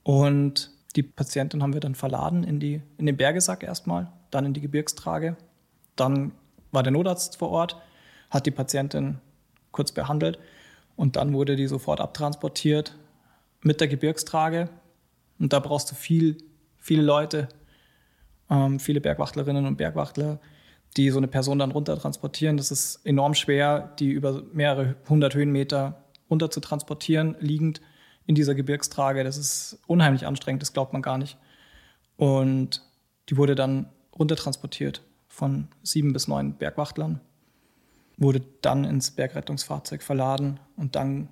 Und 0.03 0.71
die 0.95 1.03
Patientin 1.03 1.61
haben 1.61 1.73
wir 1.73 1.81
dann 1.81 1.95
verladen 1.95 2.43
in, 2.43 2.59
die, 2.59 2.81
in 2.97 3.05
den 3.05 3.17
Bergesack 3.17 3.63
erstmal, 3.63 4.11
dann 4.31 4.45
in 4.45 4.53
die 4.53 4.61
Gebirgstrage. 4.61 5.37
Dann 5.95 6.31
war 6.71 6.83
der 6.83 6.91
Notarzt 6.91 7.37
vor 7.37 7.49
Ort, 7.49 7.77
hat 8.29 8.45
die 8.45 8.51
Patientin 8.51 9.19
kurz 9.71 9.91
behandelt 9.91 10.39
und 10.95 11.15
dann 11.15 11.33
wurde 11.33 11.55
die 11.55 11.67
sofort 11.67 12.01
abtransportiert 12.01 12.95
mit 13.61 13.81
der 13.81 13.87
Gebirgstrage. 13.87 14.69
Und 15.39 15.53
da 15.53 15.59
brauchst 15.59 15.91
du 15.91 15.95
viel, 15.95 16.37
viele 16.77 17.03
Leute, 17.03 17.49
ähm, 18.49 18.79
viele 18.79 18.99
Bergwachtlerinnen 18.99 19.65
und 19.65 19.77
Bergwachtler, 19.77 20.39
die 20.97 21.11
so 21.11 21.17
eine 21.17 21.27
Person 21.27 21.59
dann 21.59 21.71
runter 21.71 21.97
transportieren. 21.97 22.57
Das 22.57 22.71
ist 22.71 23.05
enorm 23.05 23.35
schwer, 23.35 23.93
die 23.99 24.09
über 24.09 24.43
mehrere 24.53 24.95
hundert 25.07 25.35
Höhenmeter 25.35 26.03
runter 26.29 26.49
zu 26.49 26.59
transportieren, 26.59 27.35
liegend 27.39 27.81
in 28.29 28.35
dieser 28.35 28.53
Gebirgstrage. 28.53 29.23
Das 29.23 29.37
ist 29.37 29.79
unheimlich 29.87 30.27
anstrengend, 30.27 30.61
das 30.61 30.71
glaubt 30.71 30.93
man 30.93 31.01
gar 31.01 31.17
nicht. 31.17 31.35
Und 32.15 32.85
die 33.27 33.37
wurde 33.37 33.55
dann 33.55 33.89
runtertransportiert 34.19 35.01
von 35.27 35.67
sieben 35.81 36.13
bis 36.13 36.27
neun 36.27 36.53
Bergwachtlern, 36.53 37.21
wurde 38.17 38.43
dann 38.61 38.83
ins 38.83 39.09
Bergrettungsfahrzeug 39.09 40.03
verladen 40.03 40.59
und 40.75 40.95
dann 40.95 41.29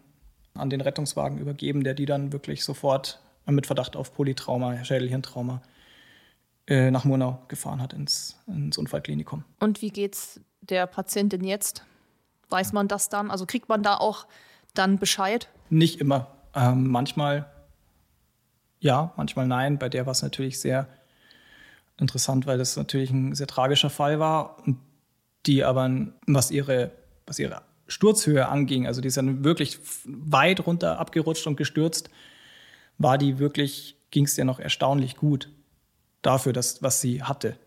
an 0.55 0.71
den 0.71 0.81
Rettungswagen 0.81 1.37
übergeben, 1.37 1.83
der 1.83 1.93
die 1.93 2.07
dann 2.07 2.33
wirklich 2.33 2.63
sofort 2.63 3.21
mit 3.45 3.67
Verdacht 3.67 3.95
auf 3.95 4.15
Polytrauma, 4.15 4.83
Schädelhirntrauma 4.83 5.61
äh, 6.65 6.89
nach 6.89 7.05
Murnau 7.05 7.43
gefahren 7.47 7.79
hat 7.79 7.93
ins, 7.93 8.39
ins 8.47 8.75
Unfallklinikum. 8.75 9.43
Und 9.59 9.83
wie 9.83 9.91
geht's 9.91 10.41
der 10.61 10.87
Patientin 10.87 11.43
jetzt? 11.43 11.85
Weiß 12.49 12.73
man 12.73 12.87
das 12.87 13.09
dann? 13.09 13.29
Also 13.29 13.45
kriegt 13.45 13.69
man 13.69 13.83
da 13.83 13.97
auch 13.97 14.25
dann 14.73 14.97
Bescheid? 14.97 15.47
Nicht 15.69 16.01
immer. 16.01 16.36
Ähm, 16.57 16.89
manchmal 16.89 17.45
ja, 18.79 19.13
manchmal 19.17 19.47
nein. 19.47 19.79
Bei 19.79 19.89
der 19.89 20.05
war 20.05 20.11
es 20.11 20.21
natürlich 20.21 20.59
sehr 20.59 20.87
interessant, 21.97 22.45
weil 22.45 22.57
das 22.57 22.77
natürlich 22.77 23.09
ein 23.11 23.33
sehr 23.33 23.47
tragischer 23.47 23.89
Fall 23.89 24.19
war 24.19 24.59
und 24.65 24.77
die 25.45 25.63
aber, 25.63 25.89
was 26.27 26.51
ihre, 26.51 26.91
was 27.25 27.39
ihre 27.39 27.61
Sturzhöhe 27.87 28.47
anging, 28.47 28.85
also 28.85 29.01
die 29.01 29.07
ist 29.07 29.17
dann 29.17 29.43
wirklich 29.43 29.79
weit 30.05 30.65
runter 30.65 30.99
abgerutscht 30.99 31.47
und 31.47 31.55
gestürzt, 31.55 32.09
war 32.97 33.17
die 33.17 33.39
wirklich, 33.39 33.95
ging 34.11 34.25
es 34.25 34.37
ihr 34.37 34.45
noch 34.45 34.59
erstaunlich 34.59 35.15
gut 35.15 35.49
dafür, 36.21 36.53
dass, 36.53 36.83
was 36.83 37.01
sie 37.01 37.23
hatte 37.23 37.57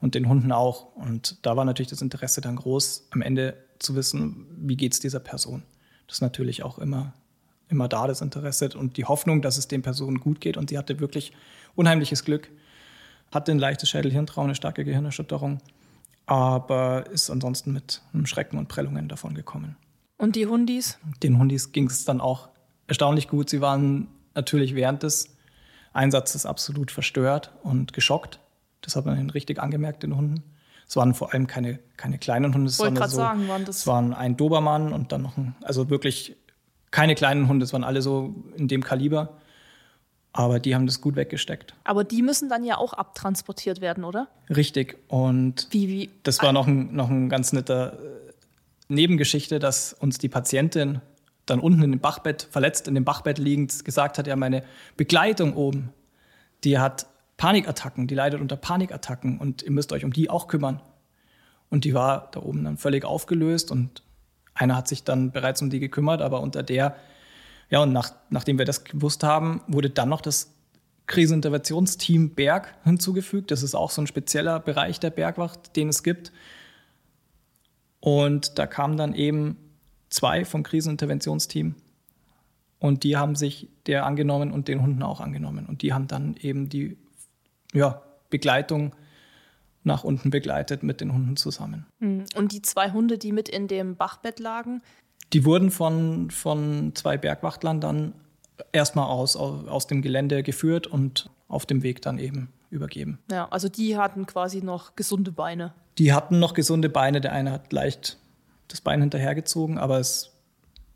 und 0.00 0.14
den 0.14 0.28
Hunden 0.28 0.52
auch. 0.52 0.94
Und 0.96 1.44
da 1.46 1.56
war 1.56 1.64
natürlich 1.64 1.90
das 1.90 2.02
Interesse 2.02 2.40
dann 2.40 2.56
groß, 2.56 3.08
am 3.10 3.22
Ende 3.22 3.56
zu 3.78 3.94
wissen, 3.94 4.46
wie 4.58 4.76
geht 4.76 4.92
es 4.92 5.00
dieser 5.00 5.20
Person. 5.20 5.62
Das 6.06 6.16
ist 6.16 6.22
natürlich 6.22 6.62
auch 6.62 6.78
immer 6.78 7.14
immer 7.70 7.88
da, 7.88 8.06
das 8.06 8.20
Interesse 8.20 8.70
und 8.76 8.96
die 8.96 9.04
Hoffnung, 9.04 9.42
dass 9.42 9.58
es 9.58 9.68
den 9.68 9.82
Personen 9.82 10.20
gut 10.20 10.40
geht. 10.40 10.56
Und 10.56 10.70
sie 10.70 10.78
hatte 10.78 11.00
wirklich 11.00 11.32
unheimliches 11.74 12.24
Glück, 12.24 12.50
hatte 13.32 13.52
ein 13.52 13.58
leichtes 13.58 13.88
Schädelhirntrauma, 13.90 14.46
eine 14.46 14.54
starke 14.54 14.84
Gehirnerschütterung, 14.84 15.58
aber 16.26 17.06
ist 17.10 17.30
ansonsten 17.30 17.72
mit 17.72 18.02
einem 18.12 18.26
Schrecken 18.26 18.58
und 18.58 18.68
Prellungen 18.68 19.08
davon 19.08 19.34
gekommen. 19.34 19.76
Und 20.18 20.36
die 20.36 20.46
Hundis? 20.46 20.98
Den 21.22 21.38
Hundis 21.38 21.72
ging 21.72 21.86
es 21.86 22.04
dann 22.04 22.20
auch 22.20 22.48
erstaunlich 22.86 23.28
gut. 23.28 23.48
Sie 23.48 23.60
waren 23.60 24.08
natürlich 24.34 24.74
während 24.74 25.02
des 25.02 25.34
Einsatzes 25.92 26.46
absolut 26.46 26.90
verstört 26.90 27.52
und 27.62 27.92
geschockt. 27.92 28.38
Das 28.82 28.96
hat 28.96 29.06
man 29.06 29.30
richtig 29.30 29.60
angemerkt, 29.60 30.02
den 30.02 30.16
Hunden. 30.16 30.42
Es 30.86 30.96
waren 30.96 31.14
vor 31.14 31.32
allem 31.32 31.46
keine, 31.46 31.78
keine 31.96 32.18
kleinen 32.18 32.52
Hunde, 32.52 32.68
es 32.68 32.78
waren, 32.80 32.96
so, 32.96 33.16
sagen, 33.16 33.48
waren 33.48 33.64
das 33.64 33.78
es 33.78 33.86
waren 33.86 34.12
ein 34.12 34.36
Dobermann 34.36 34.92
und 34.92 35.12
dann 35.12 35.22
noch 35.22 35.36
ein, 35.36 35.54
also 35.62 35.88
wirklich 35.88 36.36
keine 36.90 37.14
kleinen 37.14 37.48
Hunde, 37.48 37.64
es 37.64 37.72
waren 37.72 37.84
alle 37.84 38.02
so 38.02 38.34
in 38.56 38.68
dem 38.68 38.82
Kaliber. 38.82 39.40
Aber 40.32 40.60
die 40.60 40.76
haben 40.76 40.86
das 40.86 41.00
gut 41.00 41.16
weggesteckt. 41.16 41.74
Aber 41.82 42.04
die 42.04 42.22
müssen 42.22 42.48
dann 42.48 42.62
ja 42.64 42.78
auch 42.78 42.92
abtransportiert 42.92 43.80
werden, 43.80 44.04
oder? 44.04 44.28
Richtig. 44.48 44.96
Und 45.08 45.66
wie, 45.70 45.88
wie? 45.88 46.10
das 46.22 46.40
war 46.40 46.52
noch 46.52 46.68
ein, 46.68 46.94
noch 46.94 47.10
ein 47.10 47.28
ganz 47.28 47.52
netter 47.52 47.94
äh, 47.94 48.32
Nebengeschichte, 48.88 49.58
dass 49.58 49.92
uns 49.92 50.18
die 50.18 50.28
Patientin 50.28 51.00
dann 51.46 51.58
unten 51.58 51.82
in 51.82 51.90
dem 51.90 52.00
Bachbett, 52.00 52.46
verletzt 52.48 52.86
in 52.86 52.94
dem 52.94 53.04
Bachbett 53.04 53.38
liegend, 53.38 53.84
gesagt 53.84 54.18
hat, 54.18 54.28
ja, 54.28 54.36
meine 54.36 54.62
Begleitung 54.96 55.54
oben, 55.56 55.92
die 56.62 56.78
hat 56.78 57.06
Panikattacken, 57.36 58.06
die 58.06 58.14
leidet 58.14 58.40
unter 58.40 58.56
Panikattacken 58.56 59.38
und 59.38 59.62
ihr 59.62 59.72
müsst 59.72 59.92
euch 59.92 60.04
um 60.04 60.12
die 60.12 60.30
auch 60.30 60.46
kümmern. 60.46 60.80
Und 61.70 61.84
die 61.84 61.94
war 61.94 62.30
da 62.32 62.40
oben 62.40 62.64
dann 62.64 62.76
völlig 62.76 63.04
aufgelöst 63.04 63.70
und 63.70 64.02
einer 64.60 64.76
hat 64.76 64.88
sich 64.88 65.04
dann 65.04 65.32
bereits 65.32 65.62
um 65.62 65.70
die 65.70 65.80
gekümmert, 65.80 66.20
aber 66.20 66.40
unter 66.40 66.62
der, 66.62 66.96
ja, 67.70 67.82
und 67.82 67.92
nach, 67.92 68.12
nachdem 68.28 68.58
wir 68.58 68.66
das 68.66 68.84
gewusst 68.84 69.24
haben, 69.24 69.62
wurde 69.66 69.90
dann 69.90 70.08
noch 70.08 70.20
das 70.20 70.52
Kriseninterventionsteam 71.06 72.34
Berg 72.34 72.74
hinzugefügt. 72.84 73.50
Das 73.50 73.62
ist 73.62 73.74
auch 73.74 73.90
so 73.90 74.02
ein 74.02 74.06
spezieller 74.06 74.60
Bereich 74.60 75.00
der 75.00 75.10
Bergwacht, 75.10 75.74
den 75.76 75.88
es 75.88 76.02
gibt. 76.02 76.30
Und 78.00 78.58
da 78.58 78.66
kam 78.66 78.96
dann 78.96 79.14
eben 79.14 79.56
zwei 80.10 80.44
vom 80.44 80.62
Kriseninterventionsteam. 80.62 81.74
Und 82.78 83.02
die 83.02 83.16
haben 83.16 83.34
sich 83.34 83.68
der 83.86 84.06
angenommen 84.06 84.52
und 84.52 84.68
den 84.68 84.82
Hunden 84.82 85.02
auch 85.02 85.20
angenommen. 85.20 85.66
Und 85.66 85.82
die 85.82 85.92
haben 85.92 86.06
dann 86.06 86.36
eben 86.36 86.68
die 86.68 86.96
ja, 87.72 88.02
Begleitung 88.28 88.94
nach 89.82 90.04
unten 90.04 90.30
begleitet 90.30 90.82
mit 90.82 91.00
den 91.00 91.12
Hunden 91.12 91.36
zusammen. 91.36 91.86
Hm. 92.00 92.24
Und 92.36 92.52
die 92.52 92.62
zwei 92.62 92.90
Hunde, 92.90 93.18
die 93.18 93.32
mit 93.32 93.48
in 93.48 93.68
dem 93.68 93.96
Bachbett 93.96 94.38
lagen? 94.38 94.82
Die 95.32 95.44
wurden 95.44 95.70
von, 95.70 96.30
von 96.30 96.92
zwei 96.94 97.16
Bergwachtlern 97.16 97.80
dann 97.80 98.12
erstmal 98.72 99.06
aus, 99.06 99.36
aus 99.36 99.86
dem 99.86 100.02
Gelände 100.02 100.42
geführt 100.42 100.86
und 100.86 101.30
auf 101.48 101.66
dem 101.66 101.82
Weg 101.82 102.02
dann 102.02 102.18
eben 102.18 102.52
übergeben. 102.70 103.18
Ja, 103.30 103.48
also 103.50 103.68
die 103.68 103.96
hatten 103.96 104.26
quasi 104.26 104.62
noch 104.62 104.96
gesunde 104.96 105.32
Beine. 105.32 105.72
Die 105.98 106.12
hatten 106.12 106.38
noch 106.38 106.54
gesunde 106.54 106.88
Beine. 106.88 107.20
Der 107.20 107.32
eine 107.32 107.52
hat 107.52 107.72
leicht 107.72 108.18
das 108.68 108.80
Bein 108.80 109.00
hinterhergezogen, 109.00 109.78
aber 109.78 109.98
es 109.98 110.32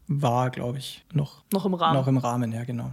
war, 0.06 0.50
glaube 0.50 0.78
ich, 0.78 1.04
noch, 1.12 1.42
noch 1.52 1.66
im 1.66 1.74
Rahmen. 1.74 1.98
Noch 1.98 2.08
im 2.08 2.18
Rahmen, 2.18 2.52
ja, 2.52 2.64
genau. 2.64 2.92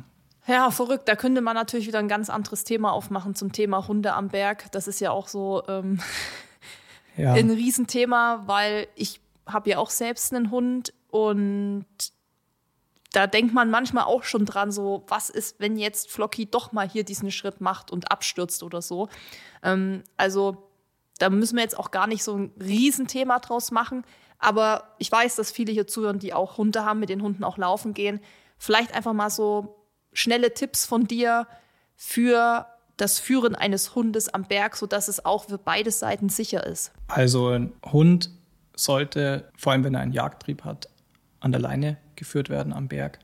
Ja, 0.51 0.69
verrückt. 0.69 1.07
Da 1.07 1.15
könnte 1.15 1.39
man 1.39 1.55
natürlich 1.55 1.87
wieder 1.87 1.99
ein 1.99 2.09
ganz 2.09 2.29
anderes 2.29 2.65
Thema 2.65 2.91
aufmachen 2.91 3.35
zum 3.35 3.53
Thema 3.53 3.87
Hunde 3.87 4.11
am 4.11 4.27
Berg. 4.27 4.69
Das 4.73 4.85
ist 4.89 4.99
ja 4.99 5.11
auch 5.11 5.29
so 5.29 5.63
ähm, 5.69 6.01
ja. 7.15 7.31
ein 7.31 7.49
Riesenthema, 7.49 8.43
weil 8.47 8.89
ich 8.95 9.21
habe 9.45 9.69
ja 9.69 9.77
auch 9.77 9.89
selbst 9.89 10.33
einen 10.33 10.51
Hund 10.51 10.93
und 11.09 11.85
da 13.13 13.27
denkt 13.27 13.53
man 13.53 13.69
manchmal 13.69 14.03
auch 14.03 14.25
schon 14.25 14.45
dran, 14.45 14.73
so 14.73 15.05
was 15.07 15.29
ist, 15.29 15.61
wenn 15.61 15.77
jetzt 15.77 16.11
Flocky 16.11 16.47
doch 16.47 16.73
mal 16.73 16.89
hier 16.89 17.05
diesen 17.05 17.31
Schritt 17.31 17.61
macht 17.61 17.89
und 17.89 18.11
abstürzt 18.11 18.61
oder 18.61 18.81
so. 18.81 19.07
Ähm, 19.63 20.03
also 20.17 20.67
da 21.17 21.29
müssen 21.29 21.55
wir 21.55 21.63
jetzt 21.63 21.79
auch 21.79 21.91
gar 21.91 22.07
nicht 22.07 22.25
so 22.25 22.35
ein 22.35 22.51
Riesenthema 22.61 23.39
draus 23.39 23.71
machen. 23.71 24.03
Aber 24.37 24.95
ich 24.97 25.09
weiß, 25.09 25.37
dass 25.37 25.49
viele 25.49 25.71
hier 25.71 25.87
zuhören, 25.87 26.19
die 26.19 26.33
auch 26.33 26.57
Hunde 26.57 26.83
haben, 26.83 26.99
mit 26.99 27.07
den 27.07 27.21
Hunden 27.21 27.45
auch 27.45 27.57
laufen 27.57 27.93
gehen. 27.93 28.19
Vielleicht 28.57 28.93
einfach 28.93 29.13
mal 29.13 29.29
so 29.29 29.77
schnelle 30.13 30.53
Tipps 30.53 30.85
von 30.85 31.05
dir 31.07 31.47
für 31.95 32.67
das 32.97 33.19
Führen 33.19 33.55
eines 33.55 33.95
Hundes 33.95 34.29
am 34.29 34.43
Berg, 34.43 34.75
sodass 34.75 35.07
es 35.07 35.25
auch 35.25 35.45
für 35.45 35.57
beide 35.57 35.91
Seiten 35.91 36.29
sicher 36.29 36.65
ist. 36.65 36.91
Also 37.07 37.49
ein 37.49 37.73
Hund 37.91 38.29
sollte, 38.75 39.49
vor 39.57 39.71
allem 39.71 39.83
wenn 39.83 39.95
er 39.95 40.01
einen 40.01 40.13
Jagdtrieb 40.13 40.63
hat, 40.63 40.89
an 41.39 41.51
der 41.51 41.61
Leine 41.61 41.97
geführt 42.15 42.49
werden 42.49 42.73
am 42.73 42.87
Berg. 42.87 43.19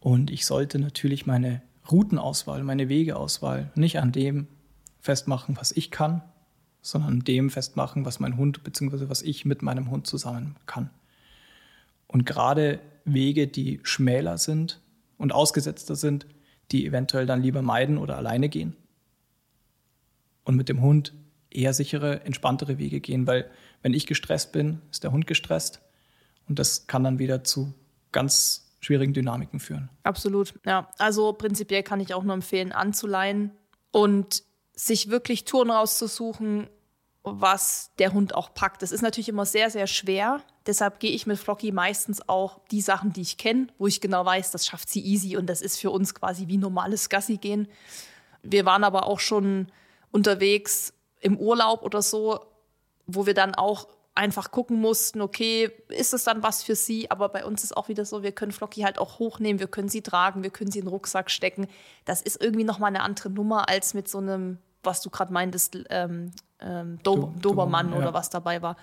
Und 0.00 0.30
ich 0.30 0.46
sollte 0.46 0.78
natürlich 0.78 1.26
meine 1.26 1.62
Routenauswahl, 1.90 2.62
meine 2.62 2.88
Wegeauswahl 2.88 3.70
nicht 3.74 3.98
an 3.98 4.12
dem 4.12 4.48
festmachen, 5.00 5.56
was 5.58 5.72
ich 5.72 5.90
kann, 5.90 6.22
sondern 6.80 7.12
an 7.12 7.20
dem 7.20 7.50
festmachen, 7.50 8.04
was 8.04 8.20
mein 8.20 8.36
Hund 8.36 8.64
bzw. 8.64 9.08
was 9.08 9.22
ich 9.22 9.44
mit 9.44 9.62
meinem 9.62 9.90
Hund 9.90 10.06
zusammen 10.06 10.56
kann. 10.66 10.90
Und 12.06 12.26
gerade 12.26 12.80
Wege, 13.04 13.48
die 13.48 13.80
schmäler 13.82 14.38
sind, 14.38 14.80
und 15.22 15.32
ausgesetzter 15.32 15.94
sind, 15.94 16.26
die 16.72 16.84
eventuell 16.84 17.26
dann 17.26 17.42
lieber 17.42 17.62
meiden 17.62 17.96
oder 17.96 18.16
alleine 18.16 18.48
gehen. 18.48 18.76
Und 20.42 20.56
mit 20.56 20.68
dem 20.68 20.82
Hund 20.82 21.14
eher 21.48 21.72
sichere, 21.72 22.24
entspanntere 22.24 22.76
Wege 22.78 23.00
gehen, 23.00 23.28
weil 23.28 23.48
wenn 23.82 23.94
ich 23.94 24.06
gestresst 24.06 24.50
bin, 24.50 24.82
ist 24.90 25.04
der 25.04 25.12
Hund 25.12 25.28
gestresst 25.28 25.80
und 26.48 26.58
das 26.58 26.88
kann 26.88 27.04
dann 27.04 27.20
wieder 27.20 27.44
zu 27.44 27.72
ganz 28.10 28.72
schwierigen 28.80 29.14
Dynamiken 29.14 29.60
führen. 29.60 29.90
Absolut, 30.02 30.54
ja. 30.66 30.90
Also 30.98 31.32
prinzipiell 31.34 31.84
kann 31.84 32.00
ich 32.00 32.14
auch 32.14 32.24
nur 32.24 32.34
empfehlen, 32.34 32.72
anzuleihen 32.72 33.52
und 33.92 34.42
sich 34.74 35.08
wirklich 35.08 35.44
Touren 35.44 35.70
rauszusuchen, 35.70 36.66
was 37.22 37.92
der 38.00 38.12
Hund 38.12 38.34
auch 38.34 38.54
packt. 38.54 38.82
Das 38.82 38.90
ist 38.90 39.02
natürlich 39.02 39.28
immer 39.28 39.46
sehr, 39.46 39.70
sehr 39.70 39.86
schwer. 39.86 40.40
Deshalb 40.66 41.00
gehe 41.00 41.10
ich 41.10 41.26
mit 41.26 41.38
Flocky 41.38 41.72
meistens 41.72 42.28
auch 42.28 42.60
die 42.70 42.80
Sachen, 42.80 43.12
die 43.12 43.22
ich 43.22 43.36
kenne, 43.36 43.66
wo 43.78 43.86
ich 43.86 44.00
genau 44.00 44.24
weiß, 44.24 44.50
das 44.52 44.66
schafft 44.66 44.88
sie 44.88 45.04
easy 45.04 45.36
und 45.36 45.46
das 45.46 45.60
ist 45.60 45.78
für 45.78 45.90
uns 45.90 46.14
quasi 46.14 46.48
wie 46.48 46.58
normales 46.58 47.08
Gassi 47.08 47.36
gehen. 47.36 47.68
Wir 48.42 48.64
waren 48.64 48.84
aber 48.84 49.06
auch 49.06 49.20
schon 49.20 49.68
unterwegs 50.10 50.92
im 51.20 51.36
Urlaub 51.38 51.82
oder 51.82 52.02
so, 52.02 52.40
wo 53.06 53.26
wir 53.26 53.34
dann 53.34 53.54
auch 53.54 53.88
einfach 54.14 54.50
gucken 54.50 54.80
mussten, 54.80 55.20
okay, 55.20 55.70
ist 55.88 56.12
es 56.12 56.24
dann 56.24 56.42
was 56.42 56.62
für 56.62 56.76
sie? 56.76 57.10
Aber 57.10 57.28
bei 57.30 57.44
uns 57.44 57.64
ist 57.64 57.76
auch 57.76 57.88
wieder 57.88 58.04
so, 58.04 58.22
wir 58.22 58.32
können 58.32 58.52
Flocky 58.52 58.82
halt 58.82 58.98
auch 58.98 59.18
hochnehmen, 59.18 59.58
wir 59.58 59.68
können 59.68 59.88
sie 59.88 60.02
tragen, 60.02 60.42
wir 60.42 60.50
können 60.50 60.70
sie 60.70 60.80
in 60.80 60.84
den 60.84 60.90
Rucksack 60.90 61.30
stecken. 61.30 61.66
Das 62.04 62.20
ist 62.20 62.42
irgendwie 62.42 62.64
nochmal 62.64 62.88
eine 62.88 63.02
andere 63.02 63.30
Nummer 63.30 63.68
als 63.68 63.94
mit 63.94 64.08
so 64.08 64.18
einem, 64.18 64.58
was 64.82 65.00
du 65.00 65.10
gerade 65.10 65.32
meintest, 65.32 65.78
ähm, 65.90 66.32
ähm, 66.60 66.98
Do 67.02 67.32
Dobermann 67.40 67.90
ja. 67.90 67.98
oder 67.98 68.14
was 68.14 68.30
dabei 68.30 68.62
war. 68.62 68.76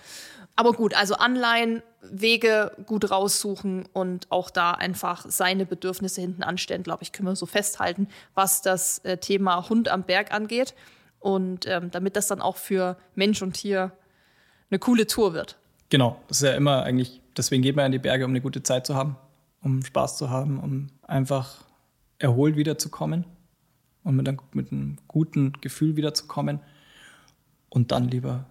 Aber 0.55 0.73
gut, 0.73 0.93
also 0.93 1.15
Anleihen, 1.15 1.81
Wege 2.01 2.71
gut 2.85 3.11
raussuchen 3.11 3.85
und 3.93 4.27
auch 4.29 4.49
da 4.49 4.71
einfach 4.71 5.25
seine 5.27 5.65
Bedürfnisse 5.65 6.21
hinten 6.21 6.43
anstellen, 6.43 6.83
glaube 6.83 7.03
ich, 7.03 7.11
können 7.11 7.27
wir 7.27 7.35
so 7.35 7.45
festhalten, 7.45 8.07
was 8.33 8.61
das 8.61 8.99
äh, 8.99 9.17
Thema 9.17 9.69
Hund 9.69 9.89
am 9.89 10.03
Berg 10.03 10.33
angeht. 10.33 10.75
Und 11.19 11.65
ähm, 11.67 11.91
damit 11.91 12.15
das 12.15 12.27
dann 12.27 12.41
auch 12.41 12.55
für 12.55 12.97
Mensch 13.15 13.41
und 13.41 13.53
Tier 13.53 13.91
eine 14.69 14.79
coole 14.79 15.07
Tour 15.07 15.33
wird. 15.33 15.57
Genau, 15.89 16.21
das 16.27 16.37
ist 16.37 16.47
ja 16.47 16.53
immer 16.53 16.83
eigentlich, 16.83 17.21
deswegen 17.35 17.61
geht 17.61 17.75
man 17.75 17.87
in 17.87 17.91
die 17.91 17.99
Berge, 17.99 18.23
um 18.23 18.31
eine 18.31 18.41
gute 18.41 18.63
Zeit 18.63 18.85
zu 18.85 18.95
haben, 18.95 19.17
um 19.61 19.83
Spaß 19.83 20.17
zu 20.17 20.29
haben, 20.29 20.59
um 20.59 20.87
einfach 21.01 21.65
erholt 22.19 22.55
wiederzukommen 22.55 23.25
und 24.09 24.15
mit 24.15 24.27
einem, 24.27 24.39
mit 24.53 24.71
einem 24.71 24.97
guten 25.07 25.53
Gefühl 25.61 25.95
wiederzukommen 25.95 26.59
und 27.69 27.91
dann 27.91 28.07
lieber 28.07 28.45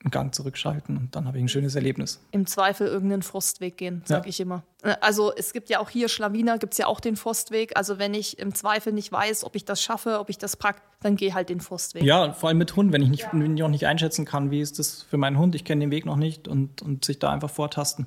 einen 0.00 0.10
Gang 0.10 0.34
zurückschalten 0.34 0.96
und 0.96 1.16
dann 1.16 1.26
habe 1.26 1.38
ich 1.38 1.44
ein 1.44 1.48
schönes 1.48 1.74
Erlebnis. 1.74 2.20
Im 2.30 2.46
Zweifel 2.46 2.86
irgendeinen 2.86 3.22
Frostweg 3.22 3.76
gehen, 3.78 4.02
sage 4.04 4.26
ja. 4.26 4.28
ich 4.28 4.38
immer. 4.38 4.62
Äh, 4.82 4.94
also 5.00 5.32
es 5.34 5.52
gibt 5.52 5.70
ja 5.70 5.80
auch 5.80 5.90
hier 5.90 6.08
Schlawiner, 6.08 6.58
gibt 6.58 6.74
es 6.74 6.78
ja 6.78 6.86
auch 6.86 7.00
den 7.00 7.16
Frostweg. 7.16 7.76
Also 7.76 7.98
wenn 7.98 8.14
ich 8.14 8.38
im 8.38 8.54
Zweifel 8.54 8.92
nicht 8.92 9.10
weiß, 9.10 9.44
ob 9.44 9.56
ich 9.56 9.64
das 9.64 9.82
schaffe, 9.82 10.20
ob 10.20 10.28
ich 10.28 10.38
das 10.38 10.56
pack, 10.56 10.82
dann 11.00 11.16
gehe 11.16 11.34
halt 11.34 11.48
den 11.48 11.60
Frostweg. 11.60 12.02
Ja, 12.02 12.32
vor 12.32 12.50
allem 12.50 12.58
mit 12.58 12.76
Hund, 12.76 12.92
wenn 12.92 13.02
ich, 13.02 13.08
nicht, 13.08 13.22
ja. 13.22 13.30
wenn 13.32 13.54
ich 13.54 13.60
noch 13.60 13.68
nicht 13.68 13.86
einschätzen 13.86 14.24
kann, 14.24 14.50
wie 14.50 14.60
ist 14.60 14.78
das 14.78 15.02
für 15.02 15.16
meinen 15.16 15.38
Hund, 15.38 15.54
ich 15.54 15.64
kenne 15.64 15.80
den 15.80 15.90
Weg 15.90 16.06
noch 16.06 16.16
nicht 16.16 16.46
und, 16.46 16.82
und 16.82 17.04
sich 17.04 17.18
da 17.18 17.30
einfach 17.30 17.50
vortasten. 17.50 18.06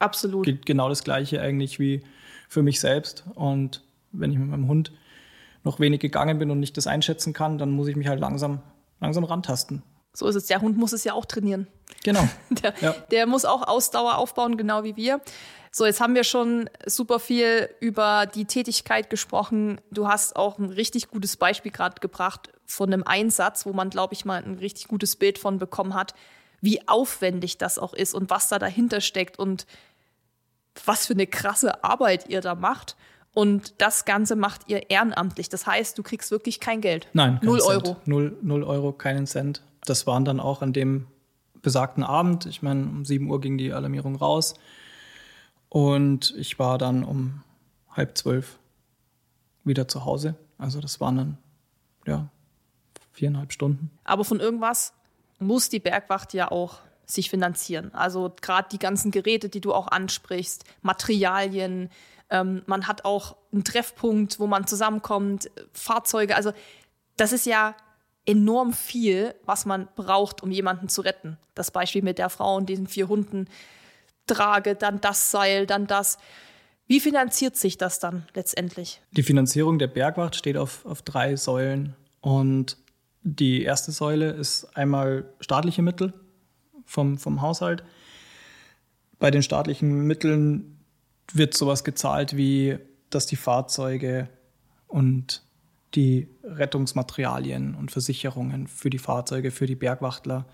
Absolut. 0.00 0.46
Geht 0.46 0.66
genau 0.66 0.88
das 0.88 1.04
gleiche 1.04 1.40
eigentlich 1.40 1.78
wie 1.78 2.02
für 2.48 2.62
mich 2.62 2.80
selbst. 2.80 3.24
Und 3.34 3.82
wenn 4.10 4.32
ich 4.32 4.38
mit 4.38 4.48
meinem 4.48 4.68
Hund 4.68 4.90
noch 5.66 5.80
wenig 5.80 6.00
gegangen 6.00 6.38
bin 6.38 6.50
und 6.50 6.60
nicht 6.60 6.76
das 6.78 6.86
einschätzen 6.86 7.34
kann, 7.34 7.58
dann 7.58 7.70
muss 7.70 7.88
ich 7.88 7.96
mich 7.96 8.08
halt 8.08 8.20
langsam 8.20 8.62
langsam 9.00 9.24
rantasten. 9.24 9.82
So 10.12 10.26
ist 10.26 10.34
es. 10.34 10.46
Der 10.46 10.62
Hund 10.62 10.78
muss 10.78 10.92
es 10.92 11.04
ja 11.04 11.12
auch 11.12 11.26
trainieren. 11.26 11.66
Genau. 12.02 12.26
Der, 12.50 12.74
ja. 12.80 12.94
der 13.10 13.26
muss 13.26 13.44
auch 13.44 13.66
Ausdauer 13.66 14.16
aufbauen, 14.16 14.56
genau 14.56 14.82
wie 14.82 14.96
wir. 14.96 15.20
So, 15.70 15.84
jetzt 15.84 16.00
haben 16.00 16.14
wir 16.14 16.24
schon 16.24 16.70
super 16.86 17.20
viel 17.20 17.68
über 17.80 18.24
die 18.24 18.46
Tätigkeit 18.46 19.10
gesprochen. 19.10 19.78
Du 19.90 20.08
hast 20.08 20.34
auch 20.36 20.58
ein 20.58 20.70
richtig 20.70 21.08
gutes 21.08 21.36
Beispiel 21.36 21.70
gerade 21.70 22.00
gebracht 22.00 22.50
von 22.64 22.90
einem 22.90 23.02
Einsatz, 23.02 23.66
wo 23.66 23.74
man, 23.74 23.90
glaube 23.90 24.14
ich, 24.14 24.24
mal 24.24 24.42
ein 24.42 24.54
richtig 24.54 24.88
gutes 24.88 25.16
Bild 25.16 25.38
von 25.38 25.58
bekommen 25.58 25.92
hat, 25.92 26.14
wie 26.62 26.88
aufwendig 26.88 27.58
das 27.58 27.78
auch 27.78 27.92
ist 27.92 28.14
und 28.14 28.30
was 28.30 28.48
da 28.48 28.58
dahinter 28.58 29.02
steckt 29.02 29.38
und 29.38 29.66
was 30.86 31.06
für 31.06 31.12
eine 31.12 31.26
krasse 31.26 31.84
Arbeit 31.84 32.30
ihr 32.30 32.40
da 32.40 32.54
macht. 32.54 32.96
Und 33.36 33.82
das 33.82 34.06
Ganze 34.06 34.34
macht 34.34 34.62
ihr 34.66 34.88
ehrenamtlich. 34.88 35.50
Das 35.50 35.66
heißt, 35.66 35.98
du 35.98 36.02
kriegst 36.02 36.30
wirklich 36.30 36.58
kein 36.58 36.80
Geld. 36.80 37.06
Nein, 37.12 37.38
null 37.42 37.60
Cent. 37.60 37.86
Euro. 37.86 37.96
Null, 38.06 38.38
null 38.40 38.64
Euro, 38.64 38.94
keinen 38.94 39.26
Cent. 39.26 39.60
Das 39.84 40.06
waren 40.06 40.24
dann 40.24 40.40
auch 40.40 40.62
an 40.62 40.72
dem 40.72 41.06
besagten 41.60 42.02
Abend. 42.02 42.46
Ich 42.46 42.62
meine, 42.62 42.84
um 42.84 43.04
7 43.04 43.28
Uhr 43.30 43.38
ging 43.42 43.58
die 43.58 43.74
Alarmierung 43.74 44.16
raus. 44.16 44.54
Und 45.68 46.34
ich 46.38 46.58
war 46.58 46.78
dann 46.78 47.04
um 47.04 47.42
halb 47.90 48.16
zwölf 48.16 48.58
wieder 49.64 49.86
zu 49.86 50.06
Hause. 50.06 50.36
Also 50.56 50.80
das 50.80 50.98
waren 51.02 51.16
dann, 51.18 51.38
ja, 52.06 52.30
viereinhalb 53.12 53.52
Stunden. 53.52 53.90
Aber 54.04 54.24
von 54.24 54.40
irgendwas 54.40 54.94
muss 55.40 55.68
die 55.68 55.80
Bergwacht 55.80 56.32
ja 56.32 56.50
auch 56.50 56.78
sich 57.04 57.28
finanzieren. 57.28 57.94
Also 57.94 58.32
gerade 58.40 58.68
die 58.72 58.78
ganzen 58.78 59.10
Geräte, 59.10 59.50
die 59.50 59.60
du 59.60 59.74
auch 59.74 59.88
ansprichst, 59.88 60.64
Materialien, 60.80 61.90
ähm, 62.30 62.62
man 62.66 62.86
hat 62.86 63.04
auch 63.04 63.36
einen 63.52 63.64
Treffpunkt, 63.64 64.40
wo 64.40 64.46
man 64.46 64.66
zusammenkommt, 64.66 65.50
Fahrzeuge. 65.72 66.36
Also 66.36 66.52
das 67.16 67.32
ist 67.32 67.46
ja 67.46 67.74
enorm 68.24 68.72
viel, 68.72 69.34
was 69.44 69.66
man 69.66 69.88
braucht, 69.94 70.42
um 70.42 70.50
jemanden 70.50 70.88
zu 70.88 71.00
retten. 71.00 71.38
Das 71.54 71.70
Beispiel 71.70 72.02
mit 72.02 72.18
der 72.18 72.28
Frau 72.28 72.56
und 72.56 72.68
diesen 72.68 72.86
vier 72.86 73.08
Hunden 73.08 73.48
trage, 74.26 74.74
dann 74.74 75.00
das 75.00 75.30
Seil, 75.30 75.66
dann 75.66 75.86
das. 75.86 76.18
Wie 76.88 77.00
finanziert 77.00 77.56
sich 77.56 77.78
das 77.78 77.98
dann 77.98 78.26
letztendlich? 78.34 79.00
Die 79.12 79.22
Finanzierung 79.22 79.78
der 79.78 79.86
Bergwacht 79.86 80.36
steht 80.36 80.56
auf, 80.56 80.84
auf 80.84 81.02
drei 81.02 81.36
Säulen. 81.36 81.94
Und 82.20 82.76
die 83.22 83.62
erste 83.62 83.92
Säule 83.92 84.30
ist 84.30 84.76
einmal 84.76 85.24
staatliche 85.40 85.82
Mittel 85.82 86.12
vom, 86.84 87.18
vom 87.18 87.42
Haushalt. 87.42 87.84
Bei 89.18 89.30
den 89.30 89.42
staatlichen 89.42 90.06
Mitteln 90.06 90.75
wird 91.32 91.54
sowas 91.54 91.84
gezahlt 91.84 92.36
wie, 92.36 92.78
dass 93.10 93.26
die 93.26 93.36
Fahrzeuge 93.36 94.28
und 94.86 95.42
die 95.94 96.28
Rettungsmaterialien 96.44 97.74
und 97.74 97.90
Versicherungen 97.90 98.66
für 98.66 98.90
die 98.90 98.98
Fahrzeuge, 98.98 99.50
für 99.50 99.66
die 99.66 99.74
Bergwachtler, 99.74 100.46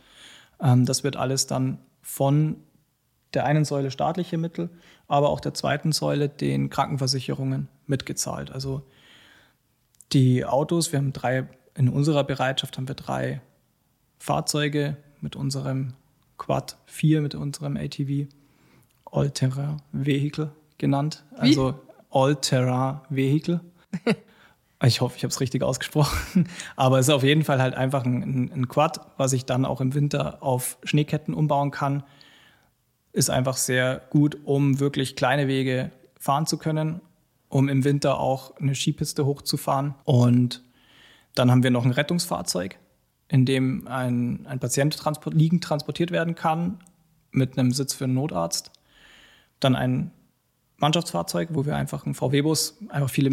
ähm, 0.60 0.86
das 0.86 1.04
wird 1.04 1.16
alles 1.16 1.46
dann 1.46 1.78
von 2.00 2.56
der 3.34 3.44
einen 3.46 3.64
Säule 3.64 3.90
staatliche 3.90 4.38
Mittel, 4.38 4.70
aber 5.08 5.30
auch 5.30 5.40
der 5.40 5.54
zweiten 5.54 5.92
Säule 5.92 6.28
den 6.28 6.70
Krankenversicherungen 6.70 7.68
mitgezahlt. 7.86 8.50
Also 8.50 8.82
die 10.12 10.44
Autos, 10.44 10.92
wir 10.92 10.98
haben 10.98 11.12
drei, 11.12 11.48
in 11.74 11.88
unserer 11.88 12.24
Bereitschaft 12.24 12.76
haben 12.76 12.88
wir 12.88 12.94
drei 12.94 13.40
Fahrzeuge 14.18 14.96
mit 15.20 15.34
unserem 15.34 15.94
Quad 16.36 16.76
4, 16.86 17.22
mit 17.22 17.34
unserem 17.34 17.76
ATV, 17.76 18.26
All-Terrain 19.06 19.80
Vehicle 19.92 20.52
genannt. 20.82 21.24
Wie? 21.36 21.56
Also 21.56 21.80
All-Terrain 22.10 23.00
Vehicle. 23.08 23.60
ich 24.84 25.00
hoffe, 25.00 25.16
ich 25.16 25.22
habe 25.22 25.30
es 25.30 25.40
richtig 25.40 25.62
ausgesprochen. 25.62 26.46
Aber 26.76 26.98
es 26.98 27.08
ist 27.08 27.14
auf 27.14 27.22
jeden 27.22 27.44
Fall 27.44 27.62
halt 27.62 27.74
einfach 27.74 28.04
ein, 28.04 28.52
ein 28.52 28.68
Quad, 28.68 29.00
was 29.16 29.32
ich 29.32 29.46
dann 29.46 29.64
auch 29.64 29.80
im 29.80 29.94
Winter 29.94 30.42
auf 30.42 30.76
Schneeketten 30.84 31.32
umbauen 31.32 31.70
kann. 31.70 32.02
Ist 33.12 33.30
einfach 33.30 33.56
sehr 33.56 34.02
gut, 34.10 34.38
um 34.44 34.80
wirklich 34.80 35.16
kleine 35.16 35.48
Wege 35.48 35.90
fahren 36.18 36.46
zu 36.46 36.58
können, 36.58 37.00
um 37.48 37.68
im 37.68 37.84
Winter 37.84 38.18
auch 38.18 38.56
eine 38.56 38.74
Skipiste 38.74 39.24
hochzufahren. 39.24 39.94
Und 40.04 40.62
dann 41.34 41.50
haben 41.50 41.62
wir 41.62 41.70
noch 41.70 41.84
ein 41.84 41.92
Rettungsfahrzeug, 41.92 42.78
in 43.28 43.46
dem 43.46 43.86
ein, 43.86 44.46
ein 44.46 44.58
Patient 44.58 44.96
transport, 44.96 45.34
liegend 45.34 45.64
transportiert 45.64 46.10
werden 46.10 46.34
kann 46.34 46.80
mit 47.30 47.56
einem 47.56 47.72
Sitz 47.72 47.94
für 47.94 48.04
einen 48.04 48.14
Notarzt. 48.14 48.72
Dann 49.60 49.76
ein 49.76 50.10
Mannschaftsfahrzeug, 50.82 51.48
wo 51.52 51.64
wir 51.64 51.76
einfach 51.76 52.04
einen 52.04 52.14
VW-Bus, 52.14 52.78
einfach 52.88 53.08
viele 53.08 53.30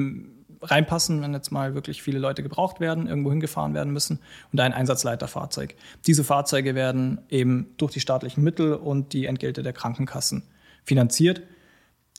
reinpassen, 0.62 1.22
wenn 1.22 1.34
jetzt 1.34 1.52
mal 1.52 1.74
wirklich 1.74 2.02
viele 2.02 2.20
Leute 2.20 2.44
gebraucht 2.44 2.80
werden, 2.80 3.08
irgendwo 3.08 3.32
hingefahren 3.32 3.74
werden 3.74 3.94
müssen 3.94 4.20
und 4.52 4.60
ein 4.60 4.74
Einsatzleiterfahrzeug. 4.74 5.76
Diese 6.06 6.24
Fahrzeuge 6.24 6.76
werden 6.76 7.20
eben 7.30 7.68
durch 7.78 7.94
die 7.94 8.00
staatlichen 8.00 8.44
Mittel 8.44 8.74
und 8.74 9.14
die 9.14 9.26
Entgelte 9.26 9.64
der 9.64 9.74
Krankenkassen 9.74 10.44
finanziert, 10.84 11.42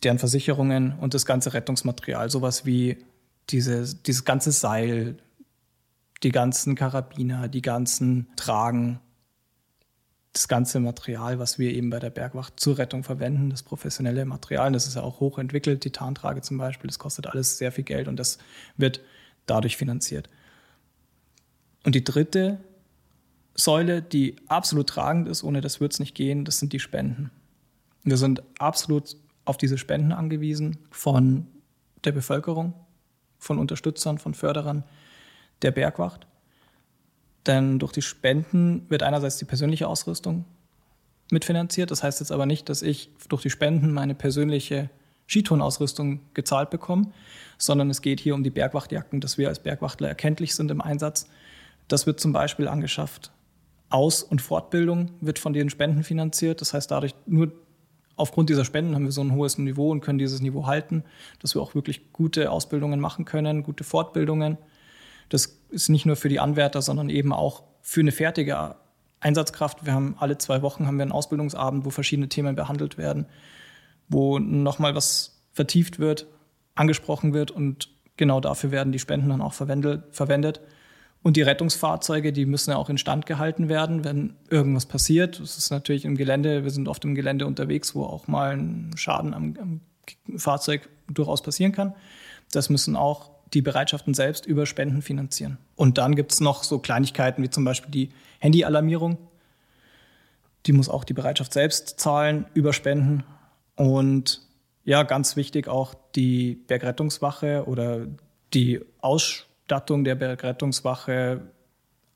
deren 0.03 0.19
Versicherungen 0.19 0.95
und 0.99 1.15
das 1.15 1.27
ganze 1.27 1.53
Rettungsmaterial, 1.53 2.31
sowas 2.31 2.65
wie 2.65 2.99
diese, 3.51 3.95
dieses 3.95 4.25
ganze 4.25 4.53
Seil, 4.53 5.17
die 6.23 6.33
ganzen 6.33 6.75
Karabiner, 6.75 7.49
die 7.49 7.63
ganzen 7.63 8.29
Tragen, 8.37 9.01
das 10.33 10.47
ganze 10.47 10.79
Material, 10.79 11.39
was 11.39 11.59
wir 11.59 11.73
eben 11.73 11.91
bei 11.91 11.99
der 11.99 12.11
Bergwacht 12.11 12.61
zur 12.61 12.79
Rettung 12.79 13.03
verwenden, 13.03 13.51
das 13.51 13.63
professionelle 13.63 14.25
Material, 14.25 14.71
das 14.71 14.87
ist 14.87 14.95
ja 14.95 15.03
auch 15.03 15.19
hochentwickelt, 15.19 15.81
Titantrage 15.81 16.41
zum 16.41 16.57
Beispiel, 16.57 16.89
das 16.89 17.01
kostet 17.01 17.27
alles 17.27 17.59
sehr 17.59 17.73
viel 17.73 17.85
Geld 17.85 18.07
und 18.07 18.17
das 18.17 18.39
wird 18.77 19.01
dadurch 19.47 19.77
finanziert. 19.77 20.29
Und 21.85 21.95
die 21.95 22.05
dritte 22.05 22.61
Säule, 23.55 24.03
die 24.03 24.37
absolut 24.47 24.89
tragend 24.89 25.29
ist, 25.29 25.43
ohne 25.43 25.61
das 25.61 25.81
wird 25.81 25.93
es 25.93 25.99
nicht 25.99 26.15
gehen, 26.15 26.45
das 26.45 26.59
sind 26.59 26.73
die 26.73 26.81
Spenden. 26.81 27.31
Wir 28.05 28.17
sind 28.17 28.43
absolut 28.59 29.17
auf 29.45 29.57
diese 29.57 29.79
Spenden 29.79 30.13
angewiesen 30.13 30.79
von 30.91 31.49
der 32.05 32.13
Bevölkerung, 32.13 32.75
von 33.39 33.59
Unterstützern, 33.59 34.19
von 34.19 34.35
Förderern 34.35 34.85
der 35.63 35.73
Bergwacht. 35.73 36.27
Denn 37.47 37.79
durch 37.79 37.93
die 37.93 38.03
Spenden 38.03 38.85
wird 38.89 39.03
einerseits 39.03 39.39
die 39.39 39.45
persönliche 39.45 39.89
Ausrüstung 39.89 40.45
mitfinanziert. 41.31 41.91
Das 41.91 42.03
heißt 42.03 42.21
jetzt 42.21 42.33
aber 42.33 42.47
nicht, 42.47 42.69
dass 42.69 42.83
ich 42.83 43.11
durch 43.29 43.43
die 43.43 43.51
Spenden 43.51 43.93
meine 43.93 44.15
persönliche 44.15 44.91
Skitourenausrüstung 45.27 46.21
gezahlt 46.35 46.71
bekomme, 46.71 47.13
sondern 47.57 47.89
es 47.91 48.03
geht 48.03 48.21
hier 48.21 48.35
um 48.35 48.43
die 48.43 48.51
Bergwachtjacken, 48.51 49.21
dass 49.21 49.39
wir 49.39 49.49
als 49.49 49.61
Bergwachtler 49.61 50.09
erkenntlich 50.09 50.55
sind 50.55 50.71
im 50.71 50.81
Einsatz. 50.81 51.29
Das 51.89 52.07
wird 52.07 52.21
zum 52.21 52.33
Beispiel 52.33 52.69
angeschafft. 52.69 53.31
Aus- 53.91 54.23
und 54.23 54.43
Fortbildung 54.43 55.11
wird 55.21 55.39
von 55.39 55.53
den 55.53 55.71
Spenden 55.71 56.05
finanziert. 56.05 56.61
Das 56.61 56.75
heißt, 56.75 56.91
dadurch 56.91 57.15
nur 57.27 57.53
aufgrund 58.17 58.51
dieser 58.51 58.65
Spenden 58.65 58.95
haben 58.95 59.05
wir 59.05 59.13
so 59.13 59.23
ein 59.23 59.35
hohes 59.35 59.59
Niveau 59.59 59.91
und 59.91 60.01
können 60.01 60.19
dieses 60.19 60.41
Niveau 60.41 60.67
halten, 60.67 61.05
dass 61.41 61.55
wir 61.55 61.63
auch 61.63 61.75
wirklich 61.75 62.13
gute 62.13 62.51
Ausbildungen 62.51 63.01
machen 63.01 63.25
können, 63.25 63.63
gute 63.63 63.85
Fortbildungen. 63.85 64.59
Das 65.31 65.61
ist 65.71 65.89
nicht 65.89 66.05
nur 66.05 66.17
für 66.17 66.29
die 66.29 66.41
Anwärter, 66.41 66.83
sondern 66.83 67.09
eben 67.09 67.33
auch 67.33 67.63
für 67.81 68.01
eine 68.01 68.13
fertige 68.13 68.77
Einsatzkraft. 69.21 69.87
Wir 69.87 69.95
haben 69.95 70.17
alle 70.19 70.37
zwei 70.37 70.61
Wochen 70.61 70.87
haben 70.87 70.99
wir 70.99 71.03
einen 71.03 71.13
Ausbildungsabend, 71.13 71.87
wo 71.87 71.91
verschiedene 71.91 72.29
Themen 72.29 72.57
behandelt 72.57 72.99
werden, 72.99 73.27
wo 74.09 74.39
nochmal 74.39 74.95
was 74.95 75.43
vertieft 75.53 75.99
wird, 75.99 76.27
angesprochen 76.75 77.33
wird 77.33 77.51
und 77.51 77.89
genau 78.17 78.41
dafür 78.41 78.71
werden 78.71 78.93
die 78.93 78.99
Spenden 78.99 79.31
dann 79.31 79.41
auch 79.41 79.55
verwendet. 79.55 80.61
Und 81.23 81.37
die 81.37 81.43
Rettungsfahrzeuge, 81.43 82.33
die 82.33 82.47
müssen 82.47 82.71
ja 82.71 82.77
auch 82.77 82.89
instand 82.89 83.27
gehalten 83.27 83.69
werden, 83.69 84.05
wenn 84.05 84.37
irgendwas 84.49 84.87
passiert. 84.87 85.39
Das 85.39 85.59
ist 85.59 85.71
natürlich 85.71 86.07
im 86.07 86.17
Gelände, 86.17 86.65
wir 86.65 86.71
sind 86.71 86.89
oft 86.89 87.05
im 87.05 87.15
Gelände 87.15 87.47
unterwegs, 87.47 87.95
wo 87.95 88.05
auch 88.05 88.27
mal 88.27 88.57
ein 88.57 88.93
Schaden 88.97 89.35
am, 89.35 89.55
am 89.61 89.81
Fahrzeug 90.39 90.89
durchaus 91.09 91.43
passieren 91.43 91.73
kann. 91.73 91.95
Das 92.53 92.71
müssen 92.71 92.97
auch 92.97 93.31
die 93.55 93.63
Bereitschaften 93.63 94.15
selbst 94.15 94.47
über 94.47 94.67
Spenden 94.67 95.03
finanzieren. 95.03 95.59
Und 95.77 95.99
dann 95.99 96.15
gibt 96.15 96.33
es 96.33 96.41
noch 96.41 96.63
so 96.63 96.79
Kleinigkeiten 96.79 97.43
wie 97.43 97.51
zum 97.51 97.65
Beispiel 97.65 97.91
die 97.91 98.11
Handyalarmierung. 98.39 99.19
Die 100.67 100.73
muss 100.73 100.89
auch 100.89 101.05
die 101.05 101.15
Bereitschaft 101.15 101.53
selbst 101.53 101.99
zahlen 102.01 102.47
über 102.55 102.73
Spenden. 102.73 103.25
Und 103.77 104.43
ja, 104.85 105.03
ganz 105.03 105.37
wichtig 105.37 105.69
auch 105.69 105.95
die 106.15 106.55
Bergrettungswache 106.67 107.65
oder 107.67 108.07
die 108.55 108.81
Ausstattung 109.01 110.05
der 110.05 110.15
Bergrettungswache. 110.15 111.41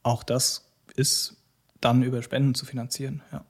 Auch 0.02 0.22
das 0.22 0.70
ist 0.94 1.36
dann 1.80 2.02
über 2.02 2.22
Spenden 2.22 2.54
zu 2.54 2.66
finanzieren. 2.66 3.22
Ja. 3.32 3.44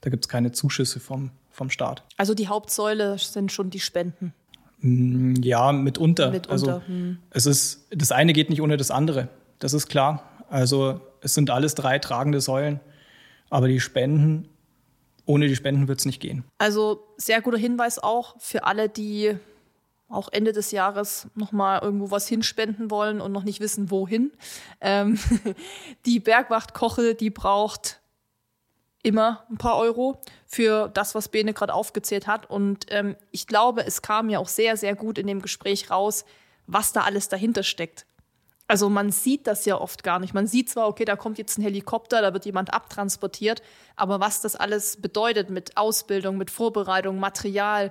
Da 0.00 0.10
gibt 0.10 0.24
es 0.24 0.28
keine 0.28 0.52
Zuschüsse 0.52 1.00
vom, 1.00 1.30
vom 1.50 1.70
Staat. 1.70 2.02
Also 2.16 2.34
die 2.34 2.48
Hauptsäule 2.48 3.18
sind 3.18 3.52
schon 3.52 3.70
die 3.70 3.80
Spenden. 3.80 4.34
Mm, 4.80 5.34
ja, 5.42 5.72
mitunter. 5.72 6.30
mitunter. 6.30 6.50
Also 6.50 6.82
hm. 6.86 7.18
es 7.30 7.46
ist, 7.46 7.86
das 7.90 8.12
eine 8.12 8.32
geht 8.32 8.50
nicht 8.50 8.62
ohne 8.62 8.76
das 8.76 8.90
andere. 8.90 9.28
Das 9.58 9.72
ist 9.72 9.88
klar. 9.88 10.22
Also 10.48 11.00
es 11.20 11.34
sind 11.34 11.50
alles 11.50 11.74
drei 11.74 11.98
tragende 11.98 12.40
Säulen. 12.40 12.80
Aber 13.50 13.68
die 13.68 13.80
Spenden, 13.80 14.48
ohne 15.26 15.48
die 15.48 15.56
Spenden 15.56 15.88
wird 15.88 15.98
es 15.98 16.06
nicht 16.06 16.20
gehen. 16.20 16.44
Also 16.58 17.04
sehr 17.16 17.40
guter 17.40 17.58
Hinweis 17.58 17.98
auch 17.98 18.36
für 18.38 18.64
alle, 18.64 18.88
die 18.88 19.36
auch 20.08 20.28
Ende 20.32 20.52
des 20.52 20.72
Jahres 20.72 21.28
nochmal 21.34 21.80
irgendwo 21.82 22.10
was 22.10 22.26
hinspenden 22.26 22.90
wollen 22.90 23.20
und 23.20 23.32
noch 23.32 23.44
nicht 23.44 23.60
wissen, 23.60 23.90
wohin. 23.90 24.32
Ähm, 24.80 25.18
die 26.06 26.18
Bergwacht 26.20 26.74
Kochel, 26.74 27.14
die 27.14 27.30
braucht 27.30 27.99
immer 29.02 29.46
ein 29.50 29.56
paar 29.56 29.78
Euro 29.78 30.20
für 30.46 30.88
das, 30.88 31.14
was 31.14 31.28
Bene 31.28 31.54
gerade 31.54 31.72
aufgezählt 31.74 32.26
hat. 32.26 32.48
Und 32.48 32.86
ähm, 32.90 33.16
ich 33.30 33.46
glaube, 33.46 33.86
es 33.86 34.02
kam 34.02 34.28
ja 34.28 34.38
auch 34.38 34.48
sehr, 34.48 34.76
sehr 34.76 34.94
gut 34.94 35.18
in 35.18 35.26
dem 35.26 35.40
Gespräch 35.40 35.90
raus, 35.90 36.24
was 36.66 36.92
da 36.92 37.02
alles 37.02 37.28
dahinter 37.28 37.62
steckt. 37.62 38.06
Also 38.68 38.88
man 38.88 39.10
sieht 39.10 39.48
das 39.48 39.64
ja 39.64 39.80
oft 39.80 40.04
gar 40.04 40.20
nicht. 40.20 40.32
Man 40.32 40.46
sieht 40.46 40.70
zwar, 40.70 40.86
okay, 40.86 41.04
da 41.04 41.16
kommt 41.16 41.38
jetzt 41.38 41.58
ein 41.58 41.62
Helikopter, 41.62 42.22
da 42.22 42.32
wird 42.32 42.44
jemand 42.44 42.72
abtransportiert, 42.72 43.62
aber 43.96 44.20
was 44.20 44.42
das 44.42 44.54
alles 44.54 45.00
bedeutet 45.00 45.50
mit 45.50 45.76
Ausbildung, 45.76 46.36
mit 46.36 46.52
Vorbereitung, 46.52 47.18
Material, 47.18 47.90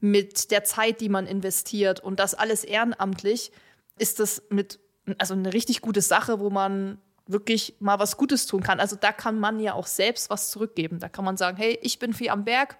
mit 0.00 0.50
der 0.50 0.64
Zeit, 0.64 1.00
die 1.00 1.08
man 1.08 1.26
investiert 1.26 2.00
und 2.00 2.20
das 2.20 2.34
alles 2.34 2.62
ehrenamtlich, 2.62 3.52
ist 3.96 4.20
das 4.20 4.42
mit 4.50 4.80
also 5.16 5.32
eine 5.32 5.54
richtig 5.54 5.80
gute 5.80 6.02
Sache, 6.02 6.40
wo 6.40 6.50
man 6.50 6.98
wirklich 7.28 7.74
mal 7.78 7.98
was 7.98 8.16
Gutes 8.16 8.46
tun 8.46 8.62
kann. 8.62 8.80
Also 8.80 8.96
da 8.96 9.12
kann 9.12 9.38
man 9.38 9.60
ja 9.60 9.74
auch 9.74 9.86
selbst 9.86 10.30
was 10.30 10.50
zurückgeben. 10.50 10.98
Da 10.98 11.08
kann 11.08 11.24
man 11.24 11.36
sagen, 11.36 11.56
hey, 11.56 11.78
ich 11.82 11.98
bin 11.98 12.12
viel 12.12 12.30
am 12.30 12.44
Berg. 12.44 12.78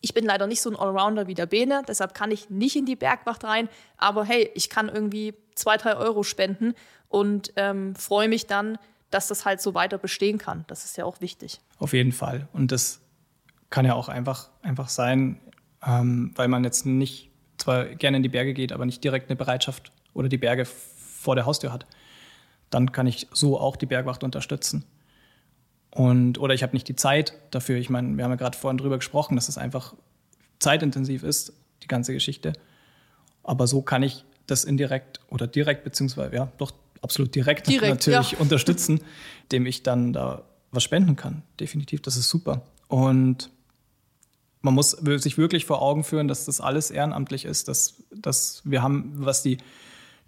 Ich 0.00 0.14
bin 0.14 0.24
leider 0.24 0.46
nicht 0.46 0.60
so 0.60 0.70
ein 0.70 0.76
Allrounder 0.76 1.26
wie 1.26 1.34
der 1.34 1.46
Bene, 1.46 1.82
deshalb 1.88 2.14
kann 2.14 2.30
ich 2.30 2.50
nicht 2.50 2.76
in 2.76 2.86
die 2.86 2.94
Bergwacht 2.94 3.42
rein. 3.42 3.68
Aber 3.96 4.24
hey, 4.24 4.50
ich 4.54 4.70
kann 4.70 4.88
irgendwie 4.88 5.34
zwei, 5.56 5.76
drei 5.76 5.96
Euro 5.96 6.22
spenden 6.22 6.74
und 7.08 7.52
ähm, 7.56 7.96
freue 7.96 8.28
mich 8.28 8.46
dann, 8.46 8.78
dass 9.10 9.26
das 9.26 9.44
halt 9.44 9.60
so 9.60 9.74
weiter 9.74 9.98
bestehen 9.98 10.38
kann. 10.38 10.64
Das 10.68 10.84
ist 10.84 10.96
ja 10.96 11.04
auch 11.04 11.20
wichtig. 11.20 11.60
Auf 11.78 11.94
jeden 11.94 12.12
Fall. 12.12 12.46
Und 12.52 12.70
das 12.70 13.00
kann 13.70 13.86
ja 13.86 13.94
auch 13.94 14.08
einfach, 14.08 14.50
einfach 14.62 14.88
sein, 14.88 15.40
ähm, 15.84 16.32
weil 16.36 16.46
man 16.46 16.62
jetzt 16.62 16.86
nicht 16.86 17.30
zwar 17.56 17.86
gerne 17.86 18.18
in 18.18 18.22
die 18.22 18.28
Berge 18.28 18.54
geht, 18.54 18.72
aber 18.72 18.86
nicht 18.86 19.02
direkt 19.02 19.30
eine 19.30 19.36
Bereitschaft 19.36 19.90
oder 20.14 20.28
die 20.28 20.38
Berge 20.38 20.64
vor 20.64 21.34
der 21.34 21.44
Haustür 21.44 21.72
hat 21.72 21.86
dann 22.70 22.92
kann 22.92 23.06
ich 23.06 23.28
so 23.32 23.58
auch 23.58 23.76
die 23.76 23.86
Bergwacht 23.86 24.24
unterstützen. 24.24 24.84
Und, 25.90 26.38
oder 26.38 26.54
ich 26.54 26.62
habe 26.62 26.74
nicht 26.74 26.88
die 26.88 26.96
Zeit 26.96 27.34
dafür. 27.50 27.78
Ich 27.78 27.90
meine, 27.90 28.16
wir 28.16 28.24
haben 28.24 28.30
ja 28.30 28.36
gerade 28.36 28.56
vorhin 28.56 28.78
drüber 28.78 28.98
gesprochen, 28.98 29.36
dass 29.36 29.48
es 29.48 29.58
einfach 29.58 29.94
zeitintensiv 30.58 31.22
ist, 31.22 31.52
die 31.82 31.88
ganze 31.88 32.12
Geschichte. 32.12 32.52
Aber 33.42 33.66
so 33.66 33.82
kann 33.82 34.02
ich 34.02 34.24
das 34.46 34.64
indirekt 34.64 35.20
oder 35.30 35.46
direkt, 35.46 35.84
beziehungsweise 35.84 36.34
ja, 36.34 36.52
doch 36.58 36.72
absolut 37.02 37.34
direkt, 37.34 37.66
direkt 37.68 38.06
natürlich 38.06 38.32
ja. 38.32 38.38
unterstützen, 38.38 39.00
dem 39.52 39.66
ich 39.66 39.82
dann 39.82 40.12
da 40.12 40.42
was 40.70 40.82
spenden 40.82 41.16
kann. 41.16 41.42
Definitiv, 41.60 42.02
das 42.02 42.16
ist 42.16 42.28
super. 42.28 42.62
Und 42.88 43.50
man 44.60 44.74
muss 44.74 44.90
sich 44.90 45.38
wirklich 45.38 45.64
vor 45.64 45.80
Augen 45.80 46.04
führen, 46.04 46.28
dass 46.28 46.44
das 46.44 46.60
alles 46.60 46.90
ehrenamtlich 46.90 47.44
ist, 47.44 47.68
dass, 47.68 48.02
dass 48.10 48.62
wir 48.64 48.82
haben, 48.82 49.12
was 49.16 49.42
die 49.42 49.58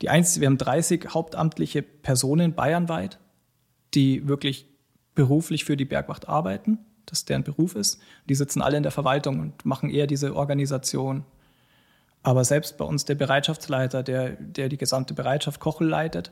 die 0.02 0.08
eins, 0.08 0.40
wir 0.40 0.46
haben 0.46 0.58
30 0.58 1.08
hauptamtliche 1.10 1.82
Personen 1.82 2.54
bayernweit, 2.54 3.18
die 3.94 4.26
wirklich 4.28 4.66
beruflich 5.14 5.64
für 5.64 5.76
die 5.76 5.84
Bergwacht 5.84 6.28
arbeiten. 6.28 6.78
das 7.06 7.24
deren 7.24 7.42
Beruf 7.42 7.74
ist. 7.74 8.00
Die 8.28 8.36
sitzen 8.36 8.62
alle 8.62 8.76
in 8.76 8.84
der 8.84 8.92
Verwaltung 8.92 9.40
und 9.40 9.64
machen 9.64 9.90
eher 9.90 10.06
diese 10.06 10.36
Organisation. 10.36 11.24
Aber 12.22 12.44
selbst 12.44 12.78
bei 12.78 12.84
uns 12.84 13.04
der 13.04 13.16
Bereitschaftsleiter, 13.16 14.02
der, 14.04 14.30
der 14.30 14.68
die 14.68 14.76
gesamte 14.76 15.12
Bereitschaft 15.12 15.58
Kochel 15.58 15.88
leitet, 15.88 16.30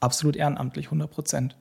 absolut 0.00 0.34
ehrenamtlich, 0.34 0.86
100 0.86 1.10
Prozent. 1.10 1.56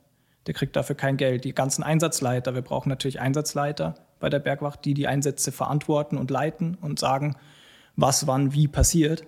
Der 0.48 0.54
kriegt 0.54 0.76
dafür 0.76 0.96
kein 0.96 1.18
Geld. 1.18 1.44
Die 1.44 1.54
ganzen 1.54 1.84
Einsatzleiter, 1.84 2.56
wir 2.56 2.64
brauchen 2.64 2.90
natürlich 2.90 3.20
Einsatzleiter 3.20 3.96
bei 4.20 4.30
der 4.30 4.40
Bergwacht, 4.40 4.84
die 4.84 4.94
die 4.94 5.08
Einsätze 5.08 5.52
verantworten 5.52 6.18
und 6.18 6.32
leiten 6.32 6.76
und 6.82 7.00
sagen, 7.00 7.36
was 7.96 8.26
wann 8.26 8.54
wie 8.54 8.68
passiert. 8.68 9.26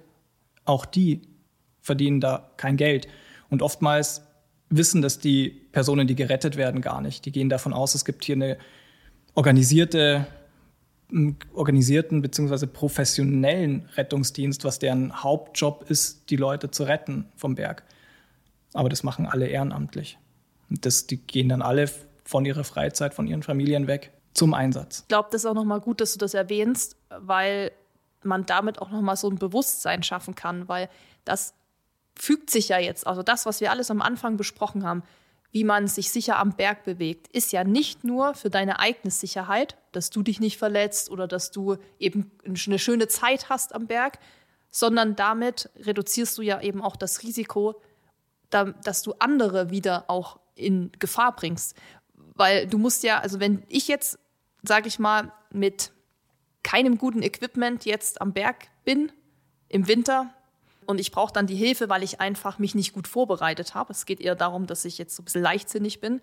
Auch 0.65 0.85
die 0.85 1.21
verdienen 1.85 2.19
da 2.19 2.49
kein 2.57 2.77
Geld. 2.77 3.07
Und 3.49 3.61
oftmals 3.61 4.23
wissen 4.69 5.03
das 5.03 5.19
die 5.19 5.49
Personen, 5.71 6.07
die 6.07 6.15
gerettet 6.15 6.57
werden, 6.57 6.81
gar 6.81 6.99
nicht. 6.99 7.25
Die 7.25 7.31
gehen 7.31 7.47
davon 7.47 7.73
aus, 7.73 7.93
es 7.93 8.03
gibt 8.05 8.25
hier 8.25 8.35
eine 8.35 8.57
organisierte, 9.35 10.25
organisierten 11.53 12.23
bzw. 12.23 12.65
professionellen 12.65 13.87
Rettungsdienst, 13.95 14.63
was 14.63 14.79
deren 14.79 15.23
Hauptjob 15.23 15.85
ist, 15.89 16.31
die 16.31 16.37
Leute 16.37 16.71
zu 16.71 16.83
retten 16.83 17.27
vom 17.35 17.53
Berg. 17.53 17.83
Aber 18.73 18.89
das 18.89 19.03
machen 19.03 19.27
alle 19.27 19.47
ehrenamtlich. 19.47 20.17
Und 20.71 20.85
das, 20.87 21.05
die 21.05 21.17
gehen 21.17 21.49
dann 21.49 21.61
alle 21.61 21.87
von 22.23 22.45
ihrer 22.45 22.63
Freizeit, 22.63 23.13
von 23.13 23.27
ihren 23.27 23.43
Familien 23.43 23.85
weg 23.85 24.11
zum 24.33 24.55
Einsatz. 24.55 25.01
Ich 25.01 25.07
glaube, 25.07 25.29
das 25.31 25.43
ist 25.43 25.45
auch 25.45 25.53
nochmal 25.53 25.81
gut, 25.81 26.01
dass 26.01 26.13
du 26.13 26.17
das 26.17 26.33
erwähnst, 26.33 26.97
weil 27.09 27.71
man 28.23 28.47
damit 28.47 28.81
auch 28.81 28.89
nochmal 28.89 29.15
so 29.15 29.29
ein 29.29 29.37
Bewusstsein 29.37 30.01
schaffen 30.01 30.33
kann, 30.33 30.67
weil 30.67 30.89
das 31.25 31.53
fügt 32.17 32.49
sich 32.49 32.69
ja 32.69 32.79
jetzt, 32.79 33.05
also 33.07 33.23
das, 33.23 33.45
was 33.45 33.61
wir 33.61 33.71
alles 33.71 33.91
am 33.91 34.01
Anfang 34.01 34.37
besprochen 34.37 34.83
haben, 34.83 35.03
wie 35.51 35.63
man 35.63 35.87
sich 35.87 36.11
sicher 36.11 36.37
am 36.37 36.55
Berg 36.55 36.83
bewegt, 36.83 37.29
ist 37.29 37.53
ja 37.53 37.63
nicht 37.63 38.03
nur 38.03 38.33
für 38.33 38.49
deine 38.49 38.79
eigene 38.79 39.09
Sicherheit, 39.09 39.77
dass 39.93 40.09
du 40.09 40.21
dich 40.21 40.41
nicht 40.41 40.57
verletzt 40.57 41.09
oder 41.09 41.27
dass 41.27 41.51
du 41.51 41.77
eben 41.97 42.31
eine 42.45 42.77
schöne 42.77 43.07
Zeit 43.07 43.47
hast 43.47 43.73
am 43.73 43.87
Berg, 43.87 44.19
sondern 44.69 45.15
damit 45.15 45.69
reduzierst 45.77 46.37
du 46.37 46.41
ja 46.41 46.61
eben 46.61 46.81
auch 46.81 46.97
das 46.97 47.23
Risiko, 47.23 47.81
dass 48.49 49.01
du 49.01 49.13
andere 49.19 49.69
wieder 49.69 50.09
auch 50.09 50.39
in 50.55 50.91
Gefahr 50.99 51.33
bringst. 51.33 51.77
Weil 52.33 52.67
du 52.67 52.77
musst 52.77 53.03
ja, 53.03 53.19
also 53.19 53.39
wenn 53.39 53.63
ich 53.69 53.87
jetzt, 53.87 54.19
sage 54.63 54.89
ich 54.89 54.99
mal, 54.99 55.31
mit 55.51 55.93
keinem 56.63 56.97
guten 56.97 57.21
Equipment 57.21 57.85
jetzt 57.85 58.19
am 58.19 58.33
Berg 58.33 58.67
bin 58.83 59.11
im 59.69 59.87
Winter, 59.87 60.33
und 60.85 60.99
ich 60.99 61.11
brauche 61.11 61.33
dann 61.33 61.47
die 61.47 61.55
Hilfe, 61.55 61.89
weil 61.89 62.03
ich 62.03 62.21
einfach 62.21 62.59
mich 62.59 62.75
nicht 62.75 62.93
gut 62.93 63.07
vorbereitet 63.07 63.75
habe. 63.75 63.91
Es 63.91 64.05
geht 64.05 64.21
eher 64.21 64.35
darum, 64.35 64.67
dass 64.67 64.85
ich 64.85 64.97
jetzt 64.97 65.15
so 65.15 65.21
ein 65.21 65.25
bisschen 65.25 65.41
leichtsinnig 65.41 65.99
bin 65.99 66.21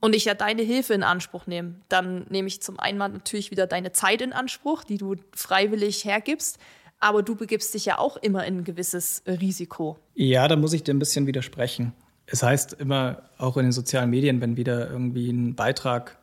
und 0.00 0.14
ich 0.14 0.24
ja 0.24 0.34
deine 0.34 0.62
Hilfe 0.62 0.94
in 0.94 1.02
Anspruch 1.02 1.46
nehme. 1.46 1.74
Dann 1.88 2.26
nehme 2.28 2.48
ich 2.48 2.62
zum 2.62 2.78
einen 2.78 2.98
natürlich 2.98 3.50
wieder 3.50 3.66
deine 3.66 3.92
Zeit 3.92 4.20
in 4.20 4.32
Anspruch, 4.32 4.84
die 4.84 4.98
du 4.98 5.16
freiwillig 5.34 6.04
hergibst. 6.04 6.58
Aber 7.00 7.22
du 7.22 7.36
begibst 7.36 7.74
dich 7.74 7.84
ja 7.84 7.98
auch 7.98 8.16
immer 8.16 8.44
in 8.44 8.58
ein 8.58 8.64
gewisses 8.64 9.22
Risiko. 9.26 9.98
Ja, 10.14 10.48
da 10.48 10.56
muss 10.56 10.72
ich 10.72 10.82
dir 10.82 10.92
ein 10.92 10.98
bisschen 10.98 11.26
widersprechen. 11.28 11.92
Es 12.26 12.42
heißt 12.42 12.74
immer, 12.74 13.22
auch 13.38 13.56
in 13.56 13.64
den 13.64 13.72
sozialen 13.72 14.10
Medien, 14.10 14.40
wenn 14.40 14.56
wieder 14.56 14.90
irgendwie 14.90 15.30
ein 15.30 15.54
Beitrag 15.54 16.18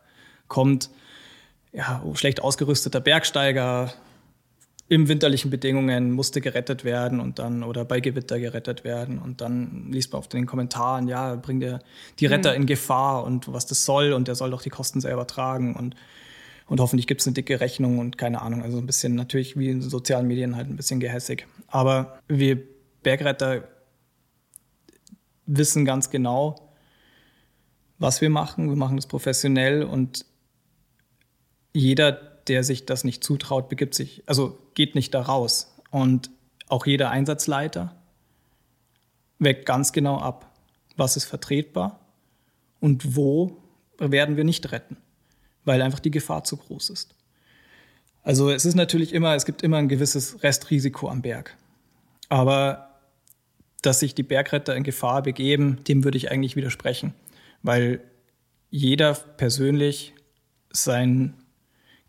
kommt, 0.48 0.90
ja, 1.72 2.04
schlecht 2.14 2.42
ausgerüsteter 2.42 3.00
Bergsteiger 3.00 3.94
in 4.88 5.08
winterlichen 5.08 5.50
Bedingungen 5.50 6.12
musste 6.12 6.42
gerettet 6.42 6.84
werden 6.84 7.20
und 7.20 7.40
dann 7.40 7.64
oder 7.64 7.86
bei 7.86 8.00
Gewitter 8.00 8.40
gerettet 8.40 8.84
werden 8.84 9.18
und 9.18 9.42
dann 9.42 9.92
liest 9.92 10.12
man 10.12 10.20
auf 10.20 10.28
den 10.28 10.46
Kommentaren, 10.46 11.08
ja, 11.08 11.36
bringt 11.36 11.64
er 11.64 11.80
die 12.20 12.28
Retter 12.28 12.52
mhm. 12.52 12.62
in 12.62 12.66
Gefahr 12.68 13.24
und 13.24 13.52
was 13.52 13.66
das 13.66 13.84
soll 13.86 14.14
und 14.14 14.28
der 14.28 14.36
soll 14.36 14.52
doch 14.52 14.62
die 14.62 14.70
Kosten 14.70 15.02
selber 15.02 15.26
tragen 15.28 15.76
und 15.76 15.96
und 16.68 16.80
hoffentlich 16.80 17.06
gibt 17.06 17.22
es 17.22 17.28
eine 17.28 17.36
dicke 17.36 17.60
Rechnung 17.60 18.00
und 18.00 18.18
keine 18.18 18.42
Ahnung, 18.42 18.64
also 18.64 18.80
ein 18.80 18.88
bisschen 18.88 19.14
natürlich 19.14 19.58
wie 19.58 19.70
in 19.70 19.82
sozialen 19.82 20.28
Medien 20.28 20.56
halt 20.56 20.68
ein 20.68 20.76
bisschen 20.76 21.00
gehässig. 21.00 21.46
Aber 21.68 22.18
wir 22.28 22.60
Bergretter 23.04 23.68
wissen 25.46 25.86
ganz 25.86 26.10
genau, 26.10 26.74
was 28.00 28.20
wir 28.20 28.32
machen. 28.32 28.68
Wir 28.70 28.76
machen 28.76 28.96
das 28.96 29.06
professionell 29.06 29.84
und 29.84 30.26
jeder 31.72 32.35
der 32.48 32.64
sich 32.64 32.86
das 32.86 33.04
nicht 33.04 33.24
zutraut, 33.24 33.70
begibt 33.70 33.96
sich, 33.96 34.24
also 34.26 34.58
geht 34.74 34.96
nicht 34.96 35.14
da 35.14 35.22
raus. 35.22 35.76
Und 35.92 36.30
auch 36.68 36.86
jeder 36.86 37.10
Einsatzleiter 37.10 37.96
weckt 39.40 39.66
ganz 39.66 39.92
genau 39.92 40.20
ab, 40.20 40.52
was 40.96 41.18
ist 41.18 41.26
vertretbar 41.26 42.00
und 42.80 43.16
wo 43.16 43.58
werden 43.98 44.38
wir 44.38 44.44
nicht 44.44 44.72
retten, 44.72 44.98
weil 45.64 45.82
einfach 45.82 46.00
die 46.00 46.12
Gefahr 46.12 46.44
zu 46.44 46.58
groß 46.58 46.90
ist. 46.90 47.16
Also 48.24 48.50
es 48.50 48.66
ist 48.66 48.76
natürlich 48.76 49.14
immer, 49.14 49.36
es 49.36 49.46
gibt 49.46 49.62
immer 49.62 49.78
ein 49.78 49.88
gewisses 49.88 50.42
Restrisiko 50.44 51.10
am 51.10 51.22
Berg. 51.22 51.56
Aber 52.30 52.90
dass 53.82 54.00
sich 54.00 54.16
die 54.16 54.24
Bergretter 54.24 54.76
in 54.76 54.84
Gefahr 54.84 55.22
begeben, 55.22 55.84
dem 55.84 56.04
würde 56.04 56.18
ich 56.18 56.32
eigentlich 56.32 56.56
widersprechen, 56.56 57.14
weil 57.62 58.02
jeder 58.72 59.14
persönlich 59.14 60.14
sein 60.72 61.36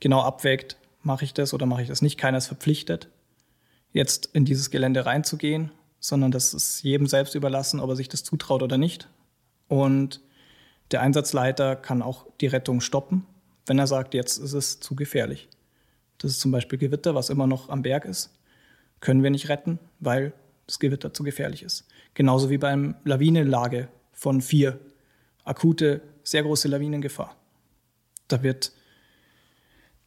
genau 0.00 0.20
abwägt, 0.22 0.76
mache 1.02 1.24
ich 1.24 1.34
das 1.34 1.54
oder 1.54 1.66
mache 1.66 1.82
ich 1.82 1.88
das 1.88 2.02
nicht. 2.02 2.18
Keiner 2.18 2.38
ist 2.38 2.46
verpflichtet, 2.46 3.08
jetzt 3.92 4.30
in 4.32 4.44
dieses 4.44 4.70
Gelände 4.70 5.06
reinzugehen, 5.06 5.70
sondern 6.00 6.30
das 6.30 6.54
ist 6.54 6.82
jedem 6.82 7.06
selbst 7.06 7.34
überlassen, 7.34 7.80
ob 7.80 7.90
er 7.90 7.96
sich 7.96 8.08
das 8.08 8.24
zutraut 8.24 8.62
oder 8.62 8.78
nicht. 8.78 9.08
Und 9.68 10.20
der 10.90 11.00
Einsatzleiter 11.00 11.76
kann 11.76 12.02
auch 12.02 12.26
die 12.40 12.46
Rettung 12.46 12.80
stoppen, 12.80 13.26
wenn 13.66 13.78
er 13.78 13.86
sagt, 13.86 14.14
jetzt 14.14 14.38
ist 14.38 14.52
es 14.52 14.80
zu 14.80 14.94
gefährlich. 14.94 15.48
Das 16.18 16.30
ist 16.30 16.40
zum 16.40 16.52
Beispiel 16.52 16.78
Gewitter, 16.78 17.14
was 17.14 17.30
immer 17.30 17.46
noch 17.46 17.68
am 17.68 17.82
Berg 17.82 18.04
ist. 18.04 18.30
Können 19.00 19.22
wir 19.22 19.30
nicht 19.30 19.48
retten, 19.48 19.78
weil 20.00 20.32
das 20.66 20.78
Gewitter 20.78 21.12
zu 21.12 21.22
gefährlich 21.22 21.62
ist. 21.62 21.86
Genauso 22.14 22.50
wie 22.50 22.58
beim 22.58 22.96
Lawinenlage 23.04 23.88
von 24.12 24.40
vier. 24.40 24.78
Akute, 25.44 26.00
sehr 26.22 26.42
große 26.42 26.68
Lawinengefahr. 26.68 27.36
Da 28.28 28.42
wird 28.42 28.72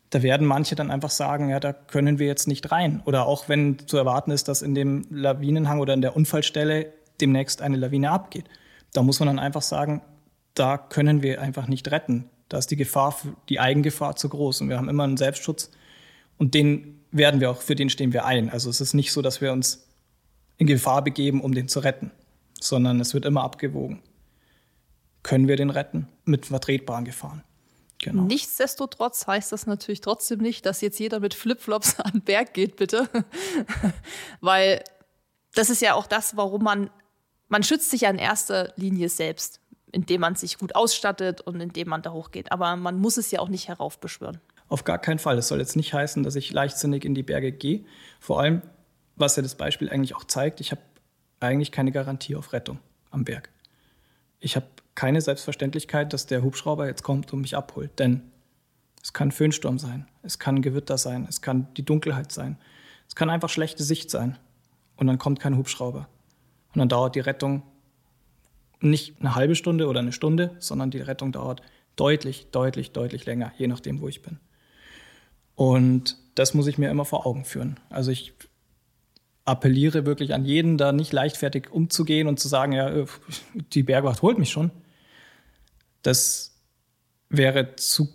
da 0.09 0.23
werden 0.23 0.47
manche 0.47 0.75
dann 0.75 0.91
einfach 0.91 1.11
sagen, 1.11 1.49
ja, 1.49 1.59
da 1.59 1.71
können 1.73 2.17
wir 2.17 2.27
jetzt 2.27 2.47
nicht 2.47 2.71
rein. 2.71 3.01
Oder 3.05 3.25
auch 3.25 3.47
wenn 3.47 3.87
zu 3.87 3.97
erwarten 3.97 4.31
ist, 4.31 4.47
dass 4.47 4.61
in 4.61 4.73
dem 4.73 5.05
Lawinenhang 5.09 5.79
oder 5.79 5.93
in 5.93 6.01
der 6.01 6.15
Unfallstelle 6.15 6.91
demnächst 7.21 7.61
eine 7.61 7.77
Lawine 7.77 8.09
abgeht. 8.09 8.45
Da 8.93 9.03
muss 9.03 9.19
man 9.19 9.27
dann 9.27 9.39
einfach 9.39 9.61
sagen, 9.61 10.01
da 10.55 10.77
können 10.77 11.21
wir 11.21 11.41
einfach 11.41 11.67
nicht 11.67 11.91
retten. 11.91 12.29
Da 12.49 12.57
ist 12.57 12.71
die 12.71 12.75
Gefahr, 12.75 13.15
die 13.49 13.59
Eigengefahr 13.59 14.15
zu 14.15 14.29
groß. 14.29 14.61
Und 14.61 14.69
wir 14.69 14.77
haben 14.77 14.89
immer 14.89 15.03
einen 15.03 15.17
Selbstschutz. 15.17 15.69
Und 16.37 16.55
den 16.55 17.01
werden 17.11 17.39
wir 17.39 17.51
auch, 17.51 17.61
für 17.61 17.75
den 17.75 17.89
stehen 17.91 18.13
wir 18.13 18.25
ein. 18.25 18.49
Also 18.49 18.69
es 18.69 18.81
ist 18.81 18.95
nicht 18.95 19.11
so, 19.11 19.21
dass 19.21 19.41
wir 19.41 19.51
uns 19.51 19.87
in 20.57 20.65
Gefahr 20.65 21.03
begeben, 21.03 21.41
um 21.41 21.53
den 21.53 21.67
zu 21.67 21.79
retten, 21.81 22.11
sondern 22.59 22.99
es 22.99 23.13
wird 23.13 23.25
immer 23.25 23.43
abgewogen. 23.43 24.01
Können 25.21 25.47
wir 25.47 25.55
den 25.55 25.69
retten 25.69 26.07
mit 26.25 26.47
vertretbaren 26.47 27.05
Gefahren? 27.05 27.43
Genau. 28.01 28.23
Nichtsdestotrotz 28.23 29.27
heißt 29.27 29.51
das 29.51 29.67
natürlich 29.67 30.01
trotzdem 30.01 30.39
nicht, 30.39 30.65
dass 30.65 30.81
jetzt 30.81 30.99
jeder 30.99 31.19
mit 31.19 31.33
Flipflops 31.33 31.99
an 31.99 32.13
den 32.13 32.21
Berg 32.21 32.53
geht, 32.53 32.77
bitte. 32.77 33.09
Weil 34.41 34.83
das 35.53 35.69
ist 35.69 35.81
ja 35.81 35.93
auch 35.93 36.07
das, 36.07 36.37
warum 36.37 36.63
man, 36.63 36.89
man 37.49 37.63
schützt 37.63 37.89
sich 37.89 38.01
ja 38.01 38.09
in 38.09 38.17
erster 38.17 38.73
Linie 38.77 39.09
selbst, 39.09 39.59
indem 39.91 40.21
man 40.21 40.35
sich 40.35 40.57
gut 40.57 40.75
ausstattet 40.75 41.41
und 41.41 41.59
indem 41.59 41.89
man 41.89 42.01
da 42.01 42.11
hochgeht. 42.11 42.51
Aber 42.51 42.75
man 42.75 42.99
muss 42.99 43.17
es 43.17 43.31
ja 43.31 43.39
auch 43.39 43.49
nicht 43.49 43.67
heraufbeschwören. 43.67 44.39
Auf 44.69 44.83
gar 44.83 44.99
keinen 44.99 45.19
Fall. 45.19 45.37
Es 45.37 45.47
soll 45.47 45.59
jetzt 45.59 45.75
nicht 45.75 45.93
heißen, 45.93 46.23
dass 46.23 46.35
ich 46.35 46.51
leichtsinnig 46.53 47.03
in 47.03 47.15
die 47.15 47.23
Berge 47.23 47.51
gehe. 47.51 47.83
Vor 48.19 48.39
allem, 48.39 48.61
was 49.15 49.35
ja 49.35 49.43
das 49.43 49.55
Beispiel 49.55 49.89
eigentlich 49.89 50.15
auch 50.15 50.23
zeigt, 50.23 50.61
ich 50.61 50.71
habe 50.71 50.81
eigentlich 51.39 51.71
keine 51.71 51.91
Garantie 51.91 52.35
auf 52.35 52.53
Rettung 52.53 52.79
am 53.09 53.25
Berg. 53.25 53.49
Ich 54.39 54.55
habe 54.55 54.67
keine 54.99 55.21
Selbstverständlichkeit, 55.21 56.11
dass 56.11 56.25
der 56.25 56.43
Hubschrauber 56.43 56.85
jetzt 56.85 57.03
kommt 57.03 57.31
und 57.31 57.39
mich 57.39 57.55
abholt. 57.55 57.97
Denn 57.99 58.21
es 59.01 59.13
kann 59.13 59.31
Föhnsturm 59.31 59.79
sein, 59.79 60.09
es 60.23 60.39
kann 60.39 60.61
Gewitter 60.61 60.97
sein, 60.97 61.25
es 61.29 61.39
kann 61.39 61.69
die 61.77 61.85
Dunkelheit 61.85 62.33
sein, 62.33 62.57
es 63.07 63.15
kann 63.15 63.29
einfach 63.29 63.47
schlechte 63.47 63.81
Sicht 63.81 64.11
sein. 64.11 64.37
Und 64.97 65.07
dann 65.07 65.17
kommt 65.17 65.39
kein 65.39 65.55
Hubschrauber. 65.55 66.09
Und 66.73 66.79
dann 66.79 66.89
dauert 66.89 67.15
die 67.15 67.21
Rettung 67.21 67.63
nicht 68.81 69.21
eine 69.21 69.35
halbe 69.35 69.55
Stunde 69.55 69.87
oder 69.87 70.01
eine 70.01 70.11
Stunde, 70.11 70.57
sondern 70.59 70.91
die 70.91 70.99
Rettung 70.99 71.31
dauert 71.31 71.61
deutlich, 71.95 72.47
deutlich, 72.51 72.91
deutlich 72.91 73.25
länger, 73.25 73.53
je 73.57 73.67
nachdem, 73.67 74.01
wo 74.01 74.09
ich 74.09 74.21
bin. 74.21 74.37
Und 75.55 76.17
das 76.35 76.53
muss 76.53 76.67
ich 76.67 76.77
mir 76.77 76.89
immer 76.89 77.05
vor 77.05 77.25
Augen 77.25 77.45
führen. 77.45 77.79
Also 77.89 78.11
ich 78.11 78.33
appelliere 79.45 80.05
wirklich 80.05 80.33
an 80.33 80.43
jeden, 80.43 80.77
da 80.77 80.91
nicht 80.91 81.13
leichtfertig 81.13 81.71
umzugehen 81.71 82.27
und 82.27 82.37
zu 82.37 82.49
sagen, 82.49 82.73
ja, 82.73 83.05
die 83.71 83.83
Bergwacht 83.83 84.21
holt 84.21 84.37
mich 84.37 84.51
schon, 84.51 84.71
das 86.01 86.55
wäre 87.29 87.75
zu, 87.75 88.09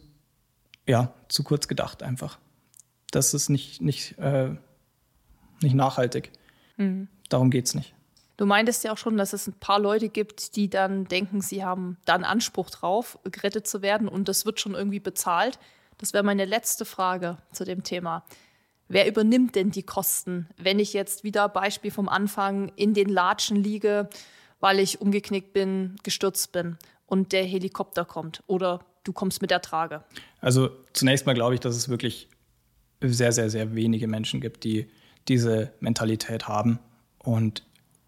ja, 0.86 1.15
zu 1.28 1.44
kurz 1.44 1.69
gedacht 1.69 2.02
einfach. 2.02 2.39
Das 3.11 3.35
ist 3.35 3.48
nicht, 3.48 3.81
nicht, 3.81 4.19
äh, 4.19 4.56
nicht 5.62 5.74
nachhaltig. 5.74 6.32
Mhm. 6.77 7.09
Darum 7.28 7.51
geht 7.51 7.66
es 7.66 7.74
nicht. 7.74 7.94
Du 8.36 8.47
meintest 8.47 8.82
ja 8.82 8.93
auch 8.93 8.98
schon, 8.98 9.16
dass 9.16 9.32
es 9.32 9.47
ein 9.47 9.55
paar 9.61 9.78
Leute 9.78 10.09
gibt, 10.09 10.56
die 10.56 10.69
dann 10.69 11.05
denken, 11.05 11.40
sie 11.40 11.65
haben 11.65 11.98
dann 12.05 12.24
Anspruch 12.24 12.70
drauf, 12.70 13.19
gerettet 13.23 13.69
zu 13.69 13.81
werden 13.81 14.09
und 14.09 14.28
das 14.28 14.44
wird 14.44 14.59
schon 14.59 14.74
irgendwie 14.74 14.98
bezahlt. 14.98 15.61
Das 15.98 16.12
wäre 16.12 16.24
meine 16.24 16.44
letzte 16.44 16.85
Frage 16.85 17.39
zu 17.52 17.65
dem 17.65 17.85
Thema. 17.85 18.24
Wer 18.89 19.06
übernimmt 19.06 19.55
denn 19.55 19.70
die 19.70 19.85
Kosten, 19.85 20.48
wenn 20.56 20.81
ich 20.81 20.93
jetzt 20.93 21.23
wieder 21.23 21.48
Beispiel 21.48 21.93
vom 21.93 22.09
Anfang 22.09 22.73
in 22.74 22.93
den 22.93 23.09
Latschen 23.09 23.56
liege, 23.56 24.09
weil 24.59 24.81
ich 24.81 25.01
umgeknickt 25.01 25.52
bin, 25.52 25.94
gestürzt 26.02 26.51
bin 26.51 26.77
und 27.15 27.31
der 27.31 27.45
Helikopter 27.45 28.05
kommt 28.05 28.43
oder 28.49 28.81
du 29.05 29.12
kommst 29.12 29.41
mit 29.41 29.53
der 29.53 29.62
Trage? 29.62 30.03
Also 30.41 30.69
zunächst 30.95 31.27
mal 31.27 31.35
glaube 31.35 31.55
ich, 31.55 31.61
dass 31.61 31.77
es 31.77 31.89
wirklich 31.89 32.28
sehr, 33.01 33.31
sehr, 33.31 33.51
sehr 33.51 33.77
wenige 33.77 34.09
Menschen 34.09 34.41
gibt, 34.41 34.65
die 34.65 34.91
diese 35.28 35.73
Mentalität 35.78 36.49
haben. 36.49 36.81
Und 37.19 37.62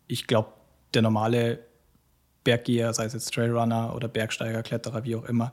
ich 0.08 0.26
glaube, 0.26 0.52
der 0.92 1.02
normale 1.02 1.60
Berggeher, 2.42 2.92
sei 2.94 3.04
es 3.04 3.12
jetzt 3.12 3.32
Trailrunner 3.32 3.94
oder 3.94 4.08
Bergsteiger, 4.08 4.64
Kletterer, 4.64 5.04
wie 5.04 5.14
auch 5.14 5.24
immer, 5.26 5.52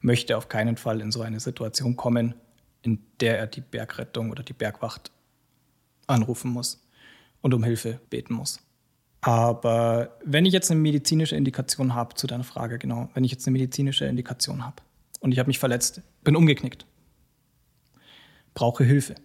möchte 0.00 0.34
auf 0.38 0.48
keinen 0.48 0.78
Fall 0.78 1.02
in 1.02 1.12
so 1.12 1.20
eine 1.20 1.38
Situation 1.38 1.96
kommen, 1.96 2.34
in 2.80 3.04
der 3.20 3.38
er 3.38 3.46
die 3.46 3.60
Bergrettung 3.60 4.30
oder 4.30 4.42
die 4.42 4.54
Bergwacht 4.54 5.10
anrufen 6.06 6.50
muss 6.50 6.82
und 7.42 7.52
um 7.52 7.62
Hilfe 7.62 8.00
beten 8.08 8.32
muss. 8.32 8.58
Aber 9.26 10.10
wenn 10.24 10.46
ich 10.46 10.52
jetzt 10.52 10.70
eine 10.70 10.78
medizinische 10.78 11.34
Indikation 11.34 11.96
habe, 11.96 12.14
zu 12.14 12.28
deiner 12.28 12.44
Frage 12.44 12.78
genau, 12.78 13.08
wenn 13.12 13.24
ich 13.24 13.32
jetzt 13.32 13.44
eine 13.48 13.54
medizinische 13.54 14.04
Indikation 14.04 14.64
habe 14.64 14.76
und 15.18 15.32
ich 15.32 15.40
habe 15.40 15.48
mich 15.48 15.58
verletzt, 15.58 16.00
bin 16.22 16.36
umgeknickt, 16.36 16.86
brauche 18.54 18.84
Hilfe, 18.84 19.16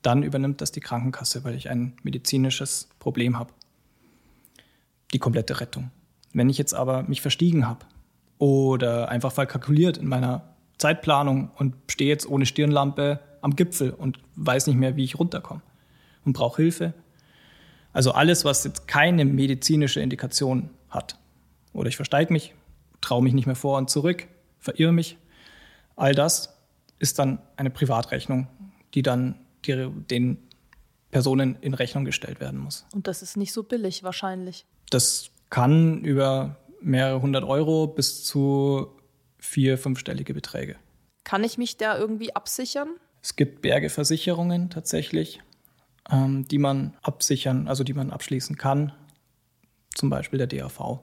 dann 0.00 0.22
übernimmt 0.22 0.62
das 0.62 0.72
die 0.72 0.80
Krankenkasse, 0.80 1.44
weil 1.44 1.56
ich 1.56 1.68
ein 1.68 1.94
medizinisches 2.02 2.88
Problem 3.00 3.38
habe 3.38 3.52
die 5.12 5.18
komplette 5.18 5.60
Rettung. 5.60 5.90
Wenn 6.32 6.48
ich 6.48 6.56
jetzt 6.56 6.72
aber 6.72 7.02
mich 7.02 7.20
verstiegen 7.20 7.68
habe 7.68 7.84
oder 8.38 9.10
einfach 9.10 9.32
verkalkuliert 9.32 9.98
in 9.98 10.08
meiner 10.08 10.54
Zeitplanung 10.78 11.50
und 11.58 11.74
stehe 11.88 12.08
jetzt 12.08 12.26
ohne 12.26 12.46
Stirnlampe 12.46 13.20
am 13.42 13.56
Gipfel 13.56 13.90
und 13.90 14.20
weiß 14.36 14.68
nicht 14.68 14.76
mehr, 14.76 14.96
wie 14.96 15.04
ich 15.04 15.18
runterkomme 15.18 15.60
und 16.24 16.32
brauche 16.32 16.62
Hilfe. 16.62 16.94
Also 17.98 18.12
alles, 18.12 18.44
was 18.44 18.62
jetzt 18.62 18.86
keine 18.86 19.24
medizinische 19.24 20.00
Indikation 20.00 20.70
hat. 20.88 21.18
Oder 21.72 21.88
ich 21.88 21.96
versteige 21.96 22.32
mich, 22.32 22.54
traue 23.00 23.24
mich 23.24 23.32
nicht 23.32 23.46
mehr 23.46 23.56
vor 23.56 23.76
und 23.76 23.90
zurück, 23.90 24.28
verirre 24.60 24.92
mich. 24.92 25.18
All 25.96 26.14
das 26.14 26.56
ist 27.00 27.18
dann 27.18 27.40
eine 27.56 27.70
Privatrechnung, 27.70 28.46
die 28.94 29.02
dann 29.02 29.34
die, 29.64 29.90
den 30.08 30.38
Personen 31.10 31.56
in 31.60 31.74
Rechnung 31.74 32.04
gestellt 32.04 32.38
werden 32.38 32.60
muss. 32.60 32.86
Und 32.94 33.08
das 33.08 33.20
ist 33.20 33.36
nicht 33.36 33.52
so 33.52 33.64
billig 33.64 34.04
wahrscheinlich. 34.04 34.64
Das 34.90 35.30
kann 35.50 36.04
über 36.04 36.54
mehrere 36.80 37.20
hundert 37.20 37.42
Euro 37.42 37.88
bis 37.88 38.22
zu 38.22 38.92
vier, 39.40 39.76
fünfstellige 39.76 40.34
Beträge. 40.34 40.76
Kann 41.24 41.42
ich 41.42 41.58
mich 41.58 41.78
da 41.78 41.98
irgendwie 41.98 42.36
absichern? 42.36 42.90
Es 43.24 43.34
gibt 43.34 43.60
Bergeversicherungen 43.60 44.70
tatsächlich, 44.70 45.40
ähm, 46.10 46.46
die 46.48 46.58
man 46.58 46.96
absichern, 47.02 47.68
also 47.68 47.84
die 47.84 47.94
man 47.94 48.10
abschließen 48.10 48.56
kann. 48.56 48.92
Zum 49.94 50.10
Beispiel 50.10 50.38
der 50.38 50.46
DAV 50.46 51.00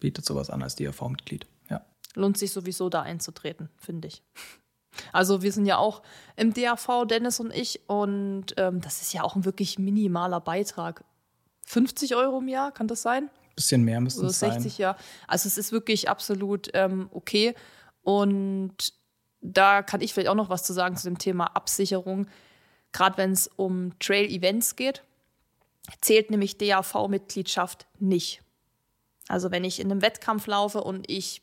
bietet 0.00 0.24
sowas 0.24 0.50
an 0.50 0.62
als 0.62 0.76
DAV-Mitglied. 0.76 1.46
Ja. 1.70 1.84
Lohnt 2.14 2.38
sich 2.38 2.52
sowieso 2.52 2.88
da 2.88 3.02
einzutreten, 3.02 3.68
finde 3.76 4.08
ich. 4.08 4.22
Also 5.10 5.40
wir 5.40 5.52
sind 5.52 5.64
ja 5.64 5.78
auch 5.78 6.02
im 6.36 6.52
DAV, 6.52 7.06
Dennis 7.06 7.40
und 7.40 7.50
ich, 7.50 7.80
und 7.88 8.48
ähm, 8.58 8.82
das 8.82 9.00
ist 9.00 9.14
ja 9.14 9.22
auch 9.22 9.36
ein 9.36 9.46
wirklich 9.46 9.78
minimaler 9.78 10.38
Beitrag. 10.38 11.02
50 11.64 12.14
Euro 12.14 12.40
im 12.40 12.48
Jahr, 12.48 12.72
kann 12.72 12.88
das 12.88 13.00
sein? 13.00 13.30
Bisschen 13.56 13.84
mehr 13.84 14.02
müsste 14.02 14.26
es 14.26 14.40
60, 14.40 14.52
sein. 14.52 14.62
60, 14.62 14.78
ja. 14.78 14.96
Also 15.26 15.46
es 15.46 15.56
ist 15.56 15.72
wirklich 15.72 16.10
absolut 16.10 16.68
ähm, 16.74 17.08
okay. 17.10 17.54
Und 18.02 18.92
da 19.40 19.82
kann 19.82 20.02
ich 20.02 20.12
vielleicht 20.12 20.28
auch 20.28 20.34
noch 20.34 20.50
was 20.50 20.62
zu 20.64 20.74
sagen 20.74 20.96
zu 20.96 21.08
dem 21.08 21.16
Thema 21.18 21.46
Absicherung. 21.46 22.26
Gerade 22.92 23.16
wenn 23.16 23.32
es 23.32 23.48
um 23.56 23.98
Trail-Events 23.98 24.76
geht, 24.76 25.02
zählt 26.00 26.30
nämlich 26.30 26.58
DAV-Mitgliedschaft 26.58 27.86
nicht. 27.98 28.42
Also 29.28 29.50
wenn 29.50 29.64
ich 29.64 29.80
in 29.80 29.90
einem 29.90 30.02
Wettkampf 30.02 30.46
laufe 30.46 30.82
und 30.82 31.10
ich 31.10 31.42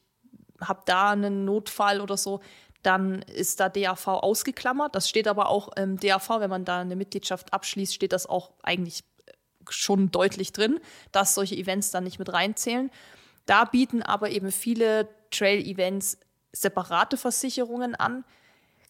habe 0.62 0.82
da 0.86 1.12
einen 1.12 1.46
Notfall 1.46 2.02
oder 2.02 2.18
so, 2.18 2.42
dann 2.84 3.22
ist 3.24 3.60
da 3.60 3.70
DAV 3.70 4.08
ausgeklammert. 4.08 4.96
Das 4.96 5.10
steht 5.10 5.28
aber 5.28 5.50
auch 5.50 5.70
im 5.76 6.00
DAV, 6.00 6.40
wenn 6.40 6.50
man 6.50 6.66
da 6.66 6.80
eine 6.80 6.96
Mitgliedschaft 6.96 7.54
abschließt, 7.54 7.94
steht 7.94 8.14
das 8.14 8.26
auch 8.26 8.52
eigentlich 8.64 9.04
schon 9.70 10.12
deutlich 10.12 10.54
drin, 10.54 10.80
dass 11.12 11.36
solche 11.36 11.56
Events 11.56 11.92
dann 11.92 12.04
nicht 12.04 12.20
mit 12.20 12.32
reinzählen. 12.32 12.90
Da 13.46 13.66
bieten 13.66 14.02
aber 14.02 14.30
eben 14.30 14.52
viele 14.52 15.08
Trail-Events 15.32 16.18
separate 16.52 17.18
Versicherungen 17.18 17.96
an. 17.96 18.24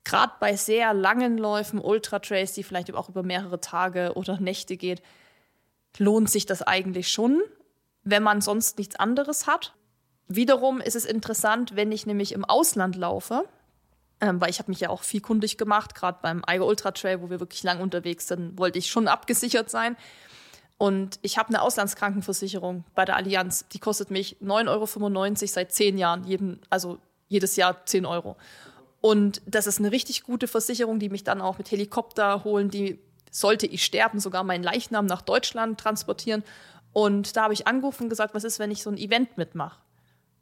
Gerade 0.10 0.34
bei 0.40 0.56
sehr 0.56 0.95
langen 0.95 1.38
Läufen, 1.38 1.80
Ultra-Trails, 1.80 2.53
die 2.53 2.64
vielleicht 2.64 2.91
auch 2.95 3.10
über 3.10 3.22
mehrere 3.22 3.61
Tage 3.61 4.14
oder 4.15 4.40
Nächte 4.40 4.76
geht, 4.76 5.03
lohnt 5.99 6.31
sich 6.31 6.48
das 6.48 6.64
eigentlich 6.64 7.10
schon, 7.10 7.40
wenn 8.03 8.23
man 8.23 8.41
sonst 8.41 8.80
nichts 8.80 8.95
anderes 8.95 9.45
hat. 9.45 9.76
Wiederum 10.27 10.81
ist 10.81 10.95
es 10.95 11.06
interessant, 11.06 11.76
wenn 11.76 11.91
ich 11.91 12.07
nämlich 12.07 12.31
im 12.31 12.44
Ausland 12.44 12.95
laufe, 12.95 13.44
ähm, 14.19 14.41
weil 14.41 14.49
ich 14.49 14.57
habe 14.57 14.72
mich 14.72 14.80
ja 14.80 14.90
auch 14.90 15.03
viel 15.03 15.22
kundig 15.22 15.60
gemacht, 15.60 15.94
gerade 15.94 16.18
beim 16.23 16.44
Eiger 16.44 16.65
Ultra 16.65 16.90
Trail, 16.90 17.22
wo 17.22 17.30
wir 17.30 17.40
wirklich 17.40 17.61
lang 17.61 17.80
unterwegs 17.80 18.27
sind, 18.27 18.57
wollte 18.57 18.80
ich 18.80 18.90
schon 18.90 19.07
abgesichert 19.07 19.69
sein. 19.69 19.95
Und 20.80 21.19
ich 21.22 21.38
habe 21.38 21.49
eine 21.49 21.61
Auslandskrankenversicherung 21.61 22.84
bei 22.95 23.06
der 23.06 23.15
Allianz. 23.15 23.68
Die 23.73 23.80
kostet 23.80 24.10
mich 24.10 24.38
9,95 24.41 25.41
Euro 25.41 25.45
seit 25.45 25.72
zehn 25.72 25.99
Jahren, 25.99 26.23
jeden, 26.23 26.61
also 26.72 26.98
jedes 27.27 27.57
Jahr 27.57 27.86
10 27.86 28.07
Euro. 28.07 28.38
Und 29.01 29.41
das 29.45 29.67
ist 29.67 29.80
eine 29.80 29.91
richtig 29.91 30.23
gute 30.23 30.47
Versicherung, 30.47 30.99
die 30.99 31.09
mich 31.09 31.23
dann 31.23 31.41
auch 31.41 31.57
mit 31.57 31.71
Helikopter 31.71 32.43
holen, 32.43 32.69
die 32.69 32.99
sollte 33.31 33.65
ich 33.65 33.85
sterben, 33.85 34.19
sogar 34.19 34.43
meinen 34.43 34.63
Leichnam 34.63 35.05
nach 35.05 35.21
Deutschland 35.21 35.80
transportieren. 35.80 36.43
Und 36.91 37.35
da 37.38 37.43
habe 37.43 37.53
ich 37.53 37.67
angerufen 37.67 38.03
und 38.03 38.09
gesagt, 38.09 38.34
was 38.34 38.43
ist, 38.43 38.59
wenn 38.59 38.71
ich 38.71 38.81
so 38.81 38.89
ein 38.89 38.97
Event 38.97 39.38
mitmache? 39.38 39.80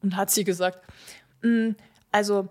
Und 0.02 0.16
hat 0.16 0.32
sie 0.32 0.44
gesagt, 0.44 0.80
mm, 1.42 1.72
also 2.12 2.48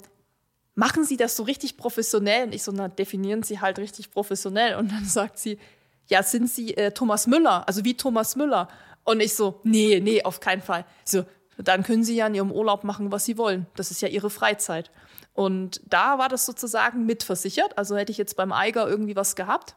machen 0.77 1.05
Sie 1.05 1.17
das 1.17 1.35
so 1.35 1.43
richtig 1.43 1.77
professionell? 1.77 2.47
Und 2.47 2.55
ich 2.55 2.63
so, 2.63 2.71
na, 2.71 2.89
definieren 2.89 3.43
Sie 3.43 3.61
halt 3.61 3.79
richtig 3.79 4.13
professionell. 4.13 4.77
Und 4.77 4.93
dann 4.93 5.05
sagt 5.05 5.39
sie, 5.39 5.59
ja, 6.07 6.23
sind 6.23 6.49
Sie 6.49 6.77
äh, 6.77 6.93
Thomas 6.93 7.27
Müller? 7.27 7.67
Also 7.67 7.85
wie 7.85 7.97
Thomas 7.97 8.37
Müller? 8.37 8.69
Und 9.03 9.21
ich 9.21 9.35
so, 9.35 9.61
nee, 9.65 10.01
nee, 10.01 10.23
auf 10.23 10.41
keinen 10.41 10.63
Fall. 10.63 10.85
So, 11.05 11.25
dann 11.59 11.83
können 11.83 12.05
Sie 12.05 12.15
ja 12.15 12.27
in 12.27 12.35
Ihrem 12.35 12.53
Urlaub 12.53 12.85
machen, 12.85 13.11
was 13.11 13.25
Sie 13.25 13.39
wollen. 13.39 13.67
Das 13.75 13.91
ist 13.91 14.03
ja 14.03 14.09
Ihre 14.09 14.31
Freizeit. 14.31 14.91
Und 15.37 15.83
da 15.85 16.19
war 16.19 16.31
das 16.31 16.47
sozusagen 16.47 17.05
mitversichert. 17.05 17.77
Also 17.77 17.95
hätte 17.95 18.11
ich 18.11 18.17
jetzt 18.17 18.37
beim 18.37 18.53
Eiger 18.53 18.89
irgendwie 18.89 19.17
was 19.17 19.37
gehabt. 19.37 19.77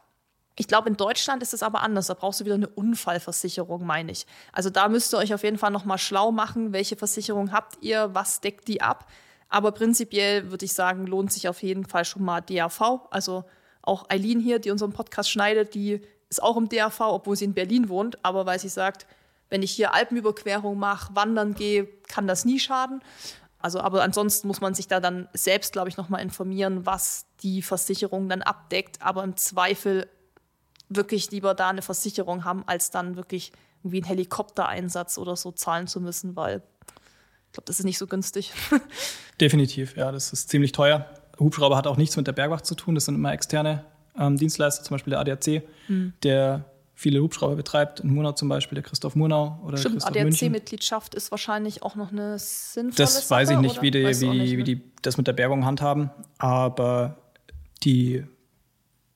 Ich 0.56 0.68
glaube, 0.68 0.88
in 0.88 0.96
Deutschland 0.96 1.42
ist 1.42 1.52
es 1.52 1.62
aber 1.62 1.82
anders. 1.82 2.06
Da 2.06 2.14
brauchst 2.14 2.40
du 2.40 2.46
wieder 2.46 2.54
eine 2.54 2.68
Unfallversicherung, 2.68 3.84
meine 3.84 4.10
ich. 4.10 4.26
Also 4.52 4.70
da 4.70 4.88
müsst 4.88 5.12
ihr 5.12 5.18
euch 5.18 5.34
auf 5.34 5.42
jeden 5.42 5.58
Fall 5.58 5.70
nochmal 5.70 5.98
schlau 5.98 6.32
machen. 6.32 6.72
Welche 6.72 6.96
Versicherung 6.96 7.52
habt 7.52 7.82
ihr? 7.82 8.14
Was 8.14 8.40
deckt 8.40 8.68
die 8.68 8.80
ab? 8.80 9.06
Aber 9.50 9.72
prinzipiell 9.72 10.50
würde 10.50 10.64
ich 10.64 10.72
sagen, 10.72 11.06
lohnt 11.06 11.30
sich 11.30 11.46
auf 11.46 11.62
jeden 11.62 11.84
Fall 11.84 12.06
schon 12.06 12.24
mal 12.24 12.40
DAV. 12.40 13.02
Also 13.10 13.44
auch 13.82 14.08
Eileen 14.08 14.40
hier, 14.40 14.60
die 14.60 14.70
unseren 14.70 14.94
Podcast 14.94 15.30
schneidet, 15.30 15.74
die 15.74 16.00
ist 16.30 16.42
auch 16.42 16.56
im 16.56 16.70
DAV, 16.70 17.00
obwohl 17.00 17.36
sie 17.36 17.44
in 17.44 17.54
Berlin 17.54 17.90
wohnt, 17.90 18.24
aber 18.24 18.46
weil 18.46 18.58
sie 18.58 18.68
sagt, 18.68 19.06
wenn 19.50 19.62
ich 19.62 19.72
hier 19.72 19.92
Alpenüberquerung 19.92 20.78
mache, 20.78 21.14
wandern 21.14 21.54
gehe, 21.54 21.86
kann 22.08 22.26
das 22.26 22.44
nie 22.44 22.60
schaden. 22.60 23.02
Also, 23.60 23.80
aber 23.80 24.02
ansonsten 24.02 24.48
muss 24.48 24.60
man 24.60 24.74
sich 24.74 24.88
da 24.88 25.00
dann 25.00 25.28
selbst, 25.34 25.72
glaube 25.72 25.88
ich, 25.88 25.96
nochmal 25.96 26.22
informieren, 26.22 26.86
was 26.86 27.26
die 27.42 27.62
Versicherung 27.62 28.28
dann 28.28 28.42
abdeckt. 28.42 29.02
Aber 29.02 29.22
im 29.22 29.36
Zweifel 29.36 30.08
wirklich 30.88 31.30
lieber 31.30 31.54
da 31.54 31.68
eine 31.68 31.82
Versicherung 31.82 32.44
haben, 32.44 32.64
als 32.66 32.90
dann 32.90 33.16
wirklich 33.16 33.52
irgendwie 33.82 33.98
einen 33.98 34.06
Helikoptereinsatz 34.06 35.18
oder 35.18 35.36
so 35.36 35.52
zahlen 35.52 35.86
zu 35.86 36.00
müssen, 36.00 36.36
weil 36.36 36.62
ich 37.46 37.52
glaube, 37.52 37.66
das 37.66 37.78
ist 37.78 37.84
nicht 37.84 37.98
so 37.98 38.06
günstig. 38.06 38.52
Definitiv, 39.40 39.96
ja, 39.96 40.12
das 40.12 40.32
ist 40.32 40.50
ziemlich 40.50 40.72
teuer. 40.72 41.06
Hubschrauber 41.38 41.76
hat 41.76 41.86
auch 41.86 41.96
nichts 41.96 42.16
mit 42.16 42.26
der 42.26 42.32
Bergwacht 42.32 42.66
zu 42.66 42.74
tun, 42.74 42.94
das 42.94 43.06
sind 43.06 43.14
immer 43.14 43.32
externe 43.32 43.84
ähm, 44.18 44.36
Dienstleister, 44.36 44.84
zum 44.84 44.94
Beispiel 44.94 45.12
der 45.12 45.20
ADAC, 45.20 45.62
mhm. 45.88 46.12
der 46.22 46.64
viele 47.00 47.22
Hubschrauber 47.22 47.56
betreibt, 47.56 48.00
in 48.00 48.12
Murnau 48.12 48.32
zum 48.32 48.50
Beispiel, 48.50 48.76
der 48.76 48.84
Christoph 48.84 49.16
Murnau 49.16 49.58
oder 49.64 49.78
Stimmt, 49.78 50.04
ADAC-Mitgliedschaft 50.04 51.14
ist 51.14 51.30
wahrscheinlich 51.30 51.82
auch 51.82 51.96
noch 51.96 52.12
eine 52.12 52.38
sinnvolle 52.38 52.96
Das 52.96 53.14
Sache, 53.26 53.30
weiß 53.30 53.50
ich 53.50 53.58
nicht, 53.58 53.80
wie, 53.80 53.90
die, 53.90 54.04
wie, 54.04 54.28
nicht, 54.28 54.56
wie 54.58 54.64
die 54.64 54.82
das 55.00 55.16
mit 55.16 55.26
der 55.26 55.32
Bergung 55.32 55.64
handhaben, 55.64 56.10
aber 56.36 57.16
die 57.82 58.24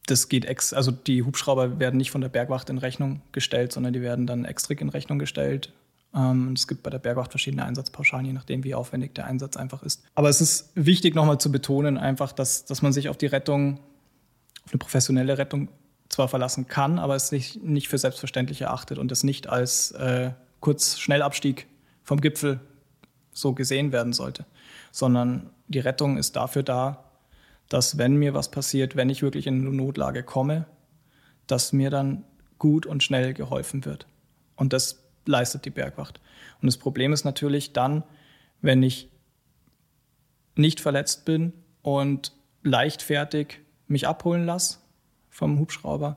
das 0.06 0.28
geht 0.28 0.44
ex, 0.44 0.72
also 0.72 0.90
die 0.90 1.22
Hubschrauber 1.22 1.78
werden 1.78 1.96
nicht 1.96 2.10
von 2.10 2.20
der 2.20 2.28
Bergwacht 2.28 2.68
in 2.70 2.78
Rechnung 2.78 3.22
gestellt, 3.32 3.72
sondern 3.72 3.92
die 3.92 4.02
werden 4.02 4.26
dann 4.26 4.44
extra 4.44 4.74
in 4.74 4.88
Rechnung 4.88 5.18
gestellt. 5.18 5.72
Ähm, 6.14 6.52
es 6.54 6.68
gibt 6.68 6.82
bei 6.82 6.90
der 6.90 6.98
Bergwacht 6.98 7.30
verschiedene 7.30 7.64
Einsatzpauschalen, 7.64 8.26
je 8.26 8.32
nachdem, 8.32 8.64
wie 8.64 8.74
aufwendig 8.74 9.14
der 9.14 9.26
Einsatz 9.26 9.56
einfach 9.56 9.82
ist. 9.82 10.02
Aber 10.14 10.28
es 10.28 10.40
ist 10.40 10.72
wichtig, 10.74 11.14
nochmal 11.14 11.38
zu 11.38 11.50
betonen, 11.50 11.96
einfach, 11.96 12.32
dass, 12.32 12.64
dass 12.66 12.82
man 12.82 12.92
sich 12.92 13.08
auf 13.08 13.16
die 13.16 13.26
Rettung 13.26 13.80
auf 14.64 14.72
eine 14.72 14.78
professionelle 14.78 15.36
Rettung 15.38 15.68
zwar 16.08 16.28
verlassen 16.28 16.66
kann, 16.66 16.98
aber 16.98 17.16
es 17.16 17.32
nicht, 17.32 17.62
nicht 17.62 17.88
für 17.88 17.98
selbstverständlich 17.98 18.62
erachtet 18.62 18.98
und 18.98 19.10
es 19.12 19.24
nicht 19.24 19.48
als 19.48 19.92
äh, 19.92 20.32
Kurz-Schnellabstieg 20.60 21.66
vom 22.02 22.20
Gipfel 22.20 22.60
so 23.32 23.52
gesehen 23.52 23.92
werden 23.92 24.12
sollte, 24.12 24.44
sondern 24.92 25.50
die 25.66 25.80
Rettung 25.80 26.16
ist 26.16 26.36
dafür 26.36 26.62
da, 26.62 27.10
dass 27.68 27.98
wenn 27.98 28.16
mir 28.16 28.34
was 28.34 28.50
passiert, 28.50 28.96
wenn 28.96 29.10
ich 29.10 29.22
wirklich 29.22 29.46
in 29.46 29.66
eine 29.66 29.74
Notlage 29.74 30.22
komme, 30.22 30.66
dass 31.46 31.72
mir 31.72 31.90
dann 31.90 32.24
gut 32.58 32.86
und 32.86 33.02
schnell 33.02 33.34
geholfen 33.34 33.84
wird. 33.84 34.06
Und 34.56 34.72
das 34.72 35.02
leistet 35.26 35.64
die 35.64 35.70
Bergwacht. 35.70 36.20
Und 36.60 36.66
das 36.66 36.76
Problem 36.76 37.12
ist 37.12 37.24
natürlich 37.24 37.72
dann, 37.72 38.04
wenn 38.60 38.82
ich 38.82 39.10
nicht 40.54 40.80
verletzt 40.80 41.24
bin 41.24 41.52
und 41.82 42.32
leichtfertig 42.62 43.60
mich 43.88 44.06
abholen 44.06 44.46
lasse 44.46 44.78
vom 45.34 45.58
Hubschrauber, 45.58 46.16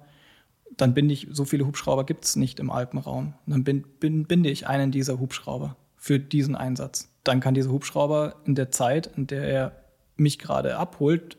dann 0.77 0.93
binde 0.93 1.13
ich, 1.13 1.27
so 1.31 1.43
viele 1.43 1.65
Hubschrauber 1.65 2.05
gibt 2.05 2.23
es 2.23 2.35
nicht 2.35 2.59
im 2.59 2.69
Alpenraum. 2.69 3.33
dann 3.47 3.63
bin, 3.63 3.83
bin, 3.99 4.25
binde 4.25 4.49
ich 4.49 4.67
einen 4.67 4.91
dieser 4.91 5.19
Hubschrauber 5.19 5.75
für 5.95 6.19
diesen 6.19 6.55
Einsatz. 6.55 7.09
Dann 7.23 7.39
kann 7.39 7.55
dieser 7.55 7.71
Hubschrauber 7.71 8.35
in 8.45 8.53
der 8.53 8.71
Zeit, 8.71 9.07
in 9.17 9.25
der 9.25 9.43
er 9.43 9.83
mich 10.17 10.37
gerade 10.37 10.77
abholt, 10.77 11.37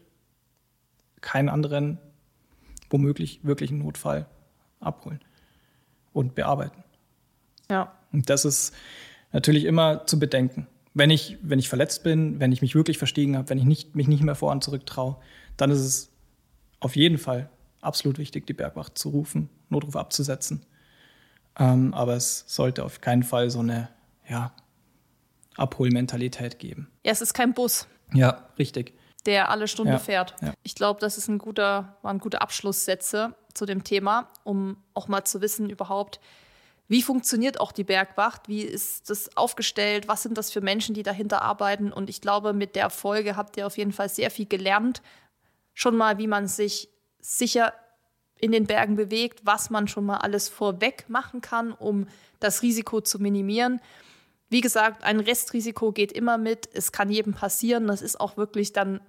keinen 1.21 1.49
anderen, 1.49 1.99
womöglich 2.91 3.41
wirklichen 3.45 3.79
Notfall 3.79 4.27
abholen 4.81 5.21
und 6.13 6.35
bearbeiten. 6.35 6.83
Ja. 7.71 7.93
Und 8.13 8.29
das 8.29 8.45
ist 8.45 8.75
natürlich 9.33 9.65
immer 9.65 10.05
zu 10.07 10.19
bedenken. 10.19 10.67
Wenn 10.95 11.11
ich, 11.11 11.39
wenn 11.43 11.61
ich 11.61 11.69
verletzt 11.69 12.03
bin, 12.03 12.41
wenn 12.41 12.51
ich 12.51 12.61
mich 12.61 12.75
wirklich 12.75 12.99
verstiegen 12.99 13.37
habe, 13.37 13.49
wenn 13.51 13.59
ich 13.59 13.65
nicht, 13.65 13.95
mich 13.95 14.09
nicht 14.09 14.23
mehr 14.23 14.35
vor 14.35 14.51
und 14.51 14.65
zurück 14.65 14.85
traue, 14.85 15.17
dann 15.57 15.71
ist 15.71 15.81
es 15.81 16.11
auf 16.81 16.97
jeden 16.97 17.19
Fall 17.19 17.51
absolut 17.81 18.19
wichtig, 18.19 18.47
die 18.47 18.53
Bergwacht 18.55 18.99
zu 18.99 19.11
rufen, 19.11 19.49
Notruf 19.69 19.97
abzusetzen. 19.97 20.65
Ähm, 21.59 21.93
aber 21.95 22.15
es 22.15 22.45
sollte 22.47 22.85
auf 22.85 23.01
keinen 23.01 23.23
Fall 23.23 23.51
so 23.51 23.61
eine 23.61 23.89
ja, 24.29 24.53
Abholmentalität 25.57 26.59
geben. 26.59 26.91
Ja, 27.05 27.13
es 27.13 27.21
ist 27.21 27.35
kein 27.35 27.55
Bus. 27.55 27.87
Ja, 28.15 28.49
richtig. 28.59 28.95
Der 29.27 29.51
alle 29.51 29.69
Stunde 29.69 29.93
Ja, 29.93 29.99
fährt. 29.99 30.35
ja. 30.41 30.55
Ich 30.63 30.75
glaube, 30.75 31.01
das 31.01 31.19
ist 31.19 31.29
ein 31.29 31.39
guter, 31.39 31.97
waren 32.03 32.19
gute 32.19 32.41
Abschlusssätze 32.41 33.35
zu 33.53 33.67
dem 33.67 33.85
Thema, 33.85 34.29
um 34.45 34.77
auch 34.95 35.09
mal 35.09 35.25
zu 35.25 35.41
wissen 35.41 35.69
überhaupt, 35.69 36.21
wie 36.91 37.03
funktioniert 37.03 37.61
auch 37.61 37.73
die 37.73 37.85
Bergwacht? 37.85 38.49
Wie 38.49 38.63
ist 38.63 39.11
das 39.11 39.37
aufgestellt? 39.37 40.09
Was 40.09 40.23
sind 40.23 40.39
das 40.39 40.51
für 40.51 40.63
Menschen, 40.63 40.95
die 40.95 41.03
dahinter 41.03 41.43
arbeiten? 41.43 41.93
Und 41.93 42.09
ich 42.09 42.23
glaube, 42.23 42.55
mit 42.55 42.77
der 42.77 42.89
Folge 42.89 43.37
habt 43.37 43.59
ihr 43.59 43.67
auf 43.67 43.77
jeden 43.77 43.93
Fall 43.93 44.09
sehr 44.09 44.31
viel 44.31 44.47
gelernt. 44.47 45.03
Schon 45.75 45.97
mal, 45.97 46.17
wie 46.17 46.27
man 46.27 46.47
sich 46.47 46.89
sicher 47.29 47.75
in 48.41 48.53
den 48.53 48.67
Bergen 48.67 48.97
bewegt, 48.97 49.41
was 49.45 49.69
man 49.69 49.87
schon 49.87 50.07
mal 50.07 50.19
alles 50.19 50.49
vorweg 50.49 51.05
machen 51.09 51.41
kann, 51.41 51.73
um 51.73 52.07
das 52.41 52.63
Risiko 52.63 53.01
zu 53.01 53.19
minimieren. 53.19 53.81
Wie 54.49 54.61
gesagt, 54.63 55.05
ein 55.05 55.21
Restrisiko 55.21 55.93
geht 55.93 56.13
immer 56.13 56.39
mit. 56.39 56.69
Es 56.73 56.91
kann 56.91 57.11
jedem 57.11 57.35
passieren. 57.35 57.87
Das 57.87 58.01
ist 58.01 58.19
auch 58.19 58.37
wirklich 58.37 58.73
dann 58.73 59.01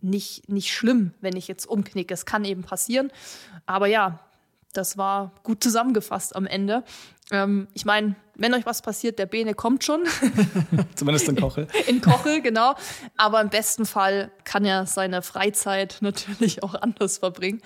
nicht, 0.00 0.48
nicht 0.48 0.72
schlimm, 0.72 1.12
wenn 1.20 1.36
ich 1.36 1.46
jetzt 1.46 1.66
umknicke. 1.66 2.14
Es 2.14 2.24
kann 2.24 2.44
eben 2.44 2.62
passieren. 2.62 3.12
Aber 3.66 3.86
ja, 3.86 4.20
das 4.72 4.96
war 4.96 5.32
gut 5.42 5.62
zusammengefasst 5.62 6.34
am 6.34 6.46
Ende. 6.46 6.84
Ähm, 7.30 7.68
ich 7.74 7.84
meine, 7.84 8.16
wenn 8.34 8.54
euch 8.54 8.66
was 8.66 8.82
passiert, 8.82 9.18
der 9.18 9.26
Bene 9.26 9.54
kommt 9.54 9.84
schon. 9.84 10.02
Zumindest 10.94 11.28
in 11.28 11.36
Kochel. 11.36 11.66
In 11.86 12.00
Kochel, 12.00 12.40
genau. 12.40 12.74
Aber 13.16 13.40
im 13.40 13.50
besten 13.50 13.84
Fall 13.84 14.30
kann 14.44 14.64
er 14.64 14.86
seine 14.86 15.22
Freizeit 15.22 15.98
natürlich 16.00 16.62
auch 16.62 16.74
anders 16.74 17.18
verbringen. 17.18 17.60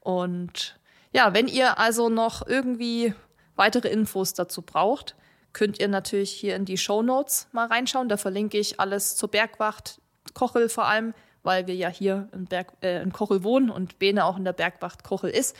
Und 0.00 0.78
ja, 1.12 1.34
wenn 1.34 1.46
ihr 1.46 1.78
also 1.78 2.08
noch 2.08 2.46
irgendwie 2.46 3.14
weitere 3.56 3.88
Infos 3.88 4.34
dazu 4.34 4.62
braucht, 4.62 5.14
könnt 5.52 5.80
ihr 5.80 5.88
natürlich 5.88 6.30
hier 6.30 6.56
in 6.56 6.64
die 6.64 6.78
Show 6.78 7.02
Notes 7.02 7.48
mal 7.52 7.66
reinschauen. 7.66 8.08
Da 8.08 8.16
verlinke 8.16 8.58
ich 8.58 8.80
alles 8.80 9.16
zur 9.16 9.30
Bergwacht, 9.30 10.00
Kochel 10.34 10.68
vor 10.68 10.86
allem, 10.86 11.14
weil 11.42 11.66
wir 11.66 11.74
ja 11.74 11.88
hier 11.88 12.28
in, 12.32 12.44
Berg, 12.44 12.72
äh, 12.82 13.02
in 13.02 13.12
Kochel 13.12 13.42
wohnen 13.42 13.70
und 13.70 13.98
Bene 13.98 14.24
auch 14.24 14.36
in 14.36 14.44
der 14.44 14.52
Bergwacht 14.52 15.04
Kochel 15.04 15.30
ist. 15.30 15.56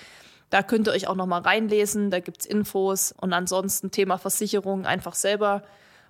Da 0.51 0.63
könnt 0.63 0.89
ihr 0.89 0.93
euch 0.93 1.07
auch 1.09 1.15
noch 1.15 1.27
mal 1.27 1.43
reinlesen, 1.43 2.11
da 2.11 2.21
gibt's 2.21 2.47
Infos 2.47 3.13
und 3.21 3.33
ansonsten 3.33 3.91
Thema 3.91 4.19
Versicherung 4.19 4.87
einfach 4.87 5.15
selber 5.15 5.63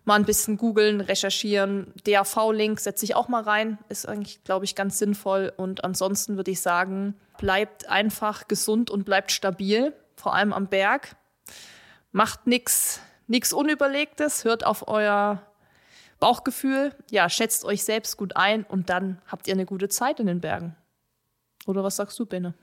mal 0.05 0.15
ein 0.15 0.25
bisschen 0.25 0.57
googeln, 0.57 1.01
recherchieren. 1.01 1.93
DAV-Link 2.05 2.81
setze 2.81 3.05
ich 3.05 3.15
auch 3.15 3.29
mal 3.29 3.43
rein, 3.43 3.79
ist 3.89 4.09
eigentlich, 4.09 4.43
glaube 4.45 4.65
ich, 4.65 4.75
ganz 4.75 4.99
sinnvoll. 4.99 5.53
Und 5.57 5.85
ansonsten 5.85 6.37
würde 6.37 6.51
ich 6.51 6.63
sagen, 6.63 7.15
bleibt 7.37 7.89
einfach 7.89 8.49
gesund 8.49 8.91
und 8.91 9.05
bleibt 9.05 9.33
stabil, 9.33 9.93
vor 10.17 10.35
allem 10.35 10.53
am 10.53 10.67
Berg. 10.67 11.17
Macht 12.11 12.47
nichts 12.47 13.01
nix 13.29 13.53
Unüberlegtes, 13.53 14.45
hört 14.45 14.65
auf 14.65 14.89
euer 14.89 15.43
Bauchgefühl, 16.19 16.95
ja, 17.11 17.29
schätzt 17.29 17.65
euch 17.65 17.85
selbst 17.85 18.17
gut 18.17 18.35
ein 18.35 18.65
und 18.65 18.91
dann 18.91 19.21
habt 19.29 19.47
ihr 19.47 19.55
eine 19.55 19.67
gute 19.67 19.89
Zeit 19.89 20.19
in 20.19 20.27
den 20.27 20.41
Bergen. 20.41 20.75
Oder 21.67 21.85
was 21.85 21.97
sagst 21.97 22.19
du, 22.19 22.27
Benne? 22.27 22.55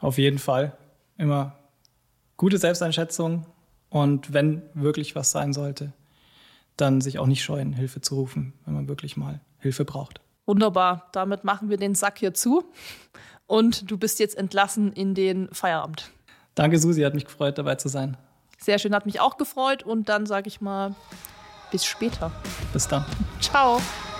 Auf 0.00 0.16
jeden 0.16 0.38
Fall. 0.38 0.76
Immer 1.16 1.56
gute 2.36 2.58
Selbsteinschätzung 2.58 3.46
und 3.88 4.32
wenn 4.32 4.62
wirklich 4.74 5.14
was 5.14 5.30
sein 5.30 5.52
sollte, 5.52 5.92
dann 6.76 7.00
sich 7.00 7.18
auch 7.18 7.26
nicht 7.26 7.44
scheuen, 7.44 7.72
Hilfe 7.72 8.00
zu 8.00 8.16
rufen, 8.16 8.52
wenn 8.64 8.74
man 8.74 8.88
wirklich 8.88 9.16
mal 9.16 9.40
Hilfe 9.58 9.84
braucht. 9.84 10.20
Wunderbar, 10.46 11.08
damit 11.12 11.44
machen 11.44 11.70
wir 11.70 11.76
den 11.76 11.94
Sack 11.94 12.18
hier 12.18 12.34
zu 12.34 12.64
und 13.46 13.90
du 13.90 13.96
bist 13.96 14.18
jetzt 14.18 14.36
entlassen 14.36 14.92
in 14.92 15.14
den 15.14 15.48
Feierabend. 15.52 16.10
Danke, 16.54 16.78
Susi, 16.78 17.02
hat 17.02 17.14
mich 17.14 17.24
gefreut, 17.24 17.58
dabei 17.58 17.76
zu 17.76 17.88
sein. 17.88 18.16
Sehr 18.58 18.78
schön, 18.78 18.94
hat 18.94 19.06
mich 19.06 19.20
auch 19.20 19.36
gefreut 19.36 19.82
und 19.82 20.08
dann 20.08 20.26
sage 20.26 20.48
ich 20.48 20.60
mal 20.60 20.94
bis 21.70 21.84
später. 21.84 22.30
Bis 22.72 22.88
dann. 22.88 23.04
Ciao. 23.40 23.80